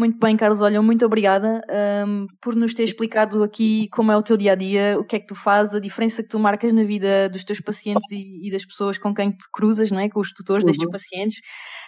Muito 0.00 0.18
bem, 0.18 0.34
Carlos. 0.34 0.62
Olha, 0.62 0.80
muito 0.80 1.04
obrigada 1.04 1.60
um, 2.08 2.26
por 2.40 2.56
nos 2.56 2.72
ter 2.72 2.84
explicado 2.84 3.42
aqui 3.42 3.86
como 3.92 4.10
é 4.10 4.16
o 4.16 4.22
teu 4.22 4.34
dia 4.34 4.52
a 4.52 4.54
dia, 4.54 4.96
o 4.98 5.04
que 5.04 5.16
é 5.16 5.20
que 5.20 5.26
tu 5.26 5.34
fazes, 5.34 5.74
a 5.74 5.78
diferença 5.78 6.22
que 6.22 6.28
tu 6.30 6.38
marcas 6.38 6.72
na 6.72 6.84
vida 6.84 7.28
dos 7.28 7.44
teus 7.44 7.60
pacientes 7.60 8.10
e, 8.10 8.48
e 8.48 8.50
das 8.50 8.64
pessoas 8.64 8.96
com 8.96 9.14
quem 9.14 9.30
te 9.30 9.44
cruzas, 9.52 9.90
não 9.90 10.00
é? 10.00 10.08
com 10.08 10.20
os 10.20 10.32
tutores 10.32 10.64
uhum. 10.64 10.70
destes 10.70 10.90
pacientes. 10.90 11.40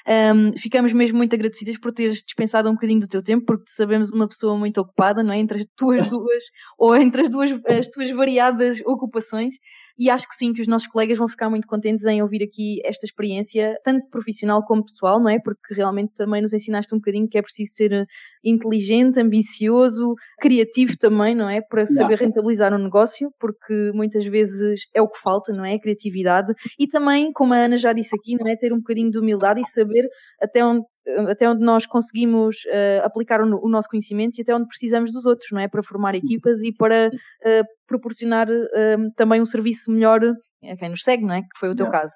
Um, 0.07 0.55
ficamos 0.59 0.93
mesmo 0.93 1.17
muito 1.17 1.35
agradecidas 1.35 1.79
por 1.79 1.91
teres 1.91 2.23
dispensado 2.23 2.69
um 2.69 2.75
bocadinho 2.75 3.01
do 3.01 3.09
teu 3.09 3.23
tempo, 3.23 3.47
porque 3.47 3.65
sabemos 3.69 4.11
uma 4.11 4.29
pessoa 4.29 4.59
muito 4.59 4.79
ocupada, 4.79 5.23
não 5.23 5.33
é? 5.33 5.39
Entre 5.39 5.61
as 5.61 5.67
tuas 5.75 6.07
duas, 6.11 6.45
ou 6.79 6.95
entre 6.95 7.23
as 7.23 7.31
duas, 7.31 7.51
as 7.67 7.89
tuas 7.89 8.11
variadas 8.11 8.79
ocupações 8.85 9.55
e 9.99 10.11
acho 10.11 10.29
que 10.29 10.35
sim, 10.35 10.53
que 10.53 10.61
os 10.61 10.67
nossos 10.67 10.89
colegas 10.89 11.19
vão 11.19 11.29
ficar 11.29 11.49
muito 11.51 11.67
contentes 11.67 12.05
em 12.07 12.23
ouvir 12.23 12.43
aqui 12.43 12.81
esta 12.85 13.07
experiência, 13.07 13.79
tanto 13.85 14.09
profissional 14.09 14.65
como 14.65 14.85
pessoal, 14.85 15.21
não 15.21 15.29
é? 15.29 15.39
Porque 15.39 15.75
realmente 15.75 16.13
também 16.15 16.43
nos 16.43 16.53
ensinaste 16.53 16.95
um 16.95 16.99
bocadinho 16.99 17.29
que 17.29 17.39
é 17.39 17.43
preciso 17.43 17.75
ser 17.75 17.93
eh, 17.93 18.07
inteligente, 18.45 19.21
ambicioso, 19.21 20.15
criativo 20.41 20.97
também, 20.99 21.35
não 21.35 21.49
é? 21.49 21.61
Para 21.61 21.87
saber 21.87 22.19
rentabilizar 22.19 22.75
um 22.75 22.79
negócio, 22.79 23.33
porque 23.39 23.93
muitas 23.95 24.27
vezes 24.27 24.87
é 24.95 25.01
o 25.01 25.09
que 25.09 25.19
falta, 25.19 25.53
não 25.53 25.65
é? 25.65 25.75
A 25.75 25.81
criatividade. 25.81 26.53
E 26.79 26.87
também, 26.87 27.33
como 27.33 27.55
a 27.55 27.59
Ana 27.59 27.77
já 27.77 27.93
disse 27.93 28.15
aqui, 28.17 28.37
não 28.37 28.47
é? 28.49 28.57
Ter 28.57 28.73
um 28.73 28.79
bocadinho 28.79 29.11
de 29.11 29.19
humildade 29.19 29.61
e 29.61 29.65
saber 29.65 30.09
até 30.41 30.65
onde, 30.65 30.85
até 31.29 31.49
onde 31.49 31.65
nós 31.65 31.87
conseguimos 31.87 32.65
uh, 32.67 33.05
aplicar 33.05 33.41
o, 33.41 33.65
o, 33.65 33.69
nosso 33.69 33.89
conhecimento 33.89 34.39
e 34.39 34.43
até 34.43 34.55
onde 34.55 34.69
precisamos 34.69 35.13
dos 35.13 35.27
outros, 35.27 35.51
não 35.51 35.61
é? 35.61 35.69
Para 35.69 35.83
formar 35.83 36.15
equipas 36.15 36.63
e 36.63 36.73
para 36.73 37.09
uh, 37.09 37.65
proporcionar 37.87 38.49
uh, 38.49 39.13
também 39.17 39.41
um 39.41 39.47
serviço 39.47 39.91
melhor 39.91 40.21
a 40.25 40.77
quem 40.77 40.89
nos 40.89 41.03
segue, 41.03 41.25
não 41.25 41.35
é? 41.35 41.43
Que 41.43 41.59
foi 41.59 41.71
o 41.71 41.75
teu 41.75 41.89
caso. 41.89 42.15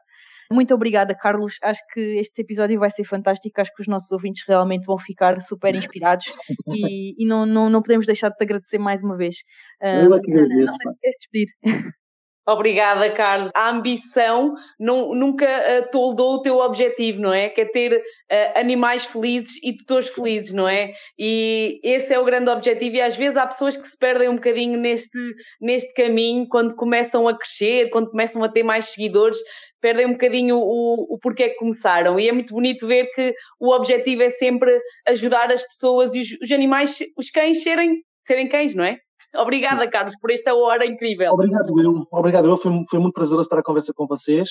Muito 0.51 0.73
obrigada, 0.73 1.13
Carlos. 1.15 1.59
Acho 1.61 1.81
que 1.93 2.01
este 2.01 2.43
episódio 2.43 2.79
vai 2.79 2.91
ser 2.91 3.03
fantástico. 3.03 3.61
Acho 3.61 3.75
que 3.75 3.83
os 3.83 3.89
nossos 3.89 4.13
ouvintes 4.13 4.45
realmente 4.47 4.85
vão 4.85 4.97
ficar 4.97 5.41
super 5.41 5.75
inspirados 5.75 6.27
e, 6.69 7.21
e 7.21 7.27
não, 7.27 7.45
não, 7.45 7.69
não 7.69 7.83
podemos 7.83 8.07
deixar 8.07 8.29
de 8.29 8.37
te 8.37 8.45
agradecer 8.45 8.79
mais 8.79 9.03
uma 9.03 9.17
vez. 9.17 9.37
Eu 9.83 10.15
é 10.15 10.21
que 10.21 10.31
agradeço. 10.31 10.59
Não 10.61 10.67
sei 10.67 10.93
se 10.93 10.99
queres 11.01 11.17
despedir. 11.19 11.49
Obrigada, 12.49 13.11
Carlos. 13.11 13.51
A 13.57 13.71
ambição 13.71 14.55
não, 14.79 15.13
nunca 15.13 15.45
uh, 15.45 15.91
toldou 15.91 16.35
o 16.35 16.43
teu 16.43 16.59
objetivo, 16.59 17.21
não 17.21 17.35
é? 17.35 17.49
Que 17.49 17.63
é 17.63 17.65
ter 17.65 17.93
uh, 17.93 18.59
animais 18.59 19.05
felizes 19.05 19.61
e 19.65 19.77
tutores 19.77 20.09
felizes, 20.11 20.53
não 20.53 20.69
é? 20.69 20.93
E 21.19 21.81
esse 21.83 22.15
é 22.15 22.21
o 22.21 22.25
grande 22.25 22.49
objetivo. 22.49 22.95
E 22.95 23.01
às 23.01 23.17
vezes 23.17 23.37
há 23.37 23.45
pessoas 23.49 23.77
que 23.77 23.89
se 23.89 23.99
perdem 23.99 24.29
um 24.29 24.37
bocadinho 24.37 24.79
neste, 24.79 25.19
neste 25.61 25.93
caminho 25.95 26.47
quando 26.49 26.77
começam 26.77 27.27
a 27.27 27.37
crescer, 27.37 27.91
quando 27.91 28.11
começam 28.11 28.45
a 28.45 28.49
ter 28.49 28.63
mais 28.63 28.87
seguidores, 28.91 29.39
perdem 29.81 30.07
um 30.07 30.13
bocadinho 30.13 30.57
o, 30.57 31.15
o 31.15 31.19
porquê 31.19 31.49
que 31.49 31.57
começaram. 31.57 32.19
E 32.21 32.29
é 32.29 32.33
muito 32.33 32.55
bonito 32.55 32.87
ver 32.87 33.07
que 33.07 33.35
o 33.59 33.75
objetivo 33.75 34.23
é 34.23 34.31
sempre 34.31 34.81
ajudar 35.09 35.51
as 35.51 35.63
pessoas 35.63 36.15
e 36.15 36.21
os, 36.21 36.29
os 36.41 36.53
animais, 36.53 36.97
os 37.19 37.29
cães, 37.29 37.65
serem, 37.65 38.05
serem 38.25 38.49
cães, 38.49 38.73
não 38.73 38.85
é? 38.85 38.99
Obrigada, 39.39 39.89
Carlos, 39.89 40.17
por 40.19 40.31
esta 40.31 40.55
hora 40.55 40.87
incrível. 40.87 41.33
Obrigado, 41.33 41.81
eu. 41.81 42.07
Obrigado, 42.11 42.49
eu. 42.49 42.57
Foi, 42.57 42.73
foi 42.89 42.99
muito 42.99 43.15
prazeroso 43.15 43.47
estar 43.47 43.59
a 43.59 43.63
conversa 43.63 43.93
com 43.95 44.07
vocês, 44.07 44.49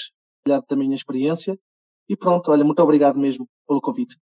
olhar 0.47 0.61
da 0.67 0.75
minha 0.75 0.95
experiência. 0.95 1.57
E 2.07 2.15
pronto, 2.15 2.51
olha, 2.51 2.63
muito 2.63 2.81
obrigado 2.81 3.17
mesmo 3.17 3.47
pelo 3.67 3.81
convite. 3.81 4.15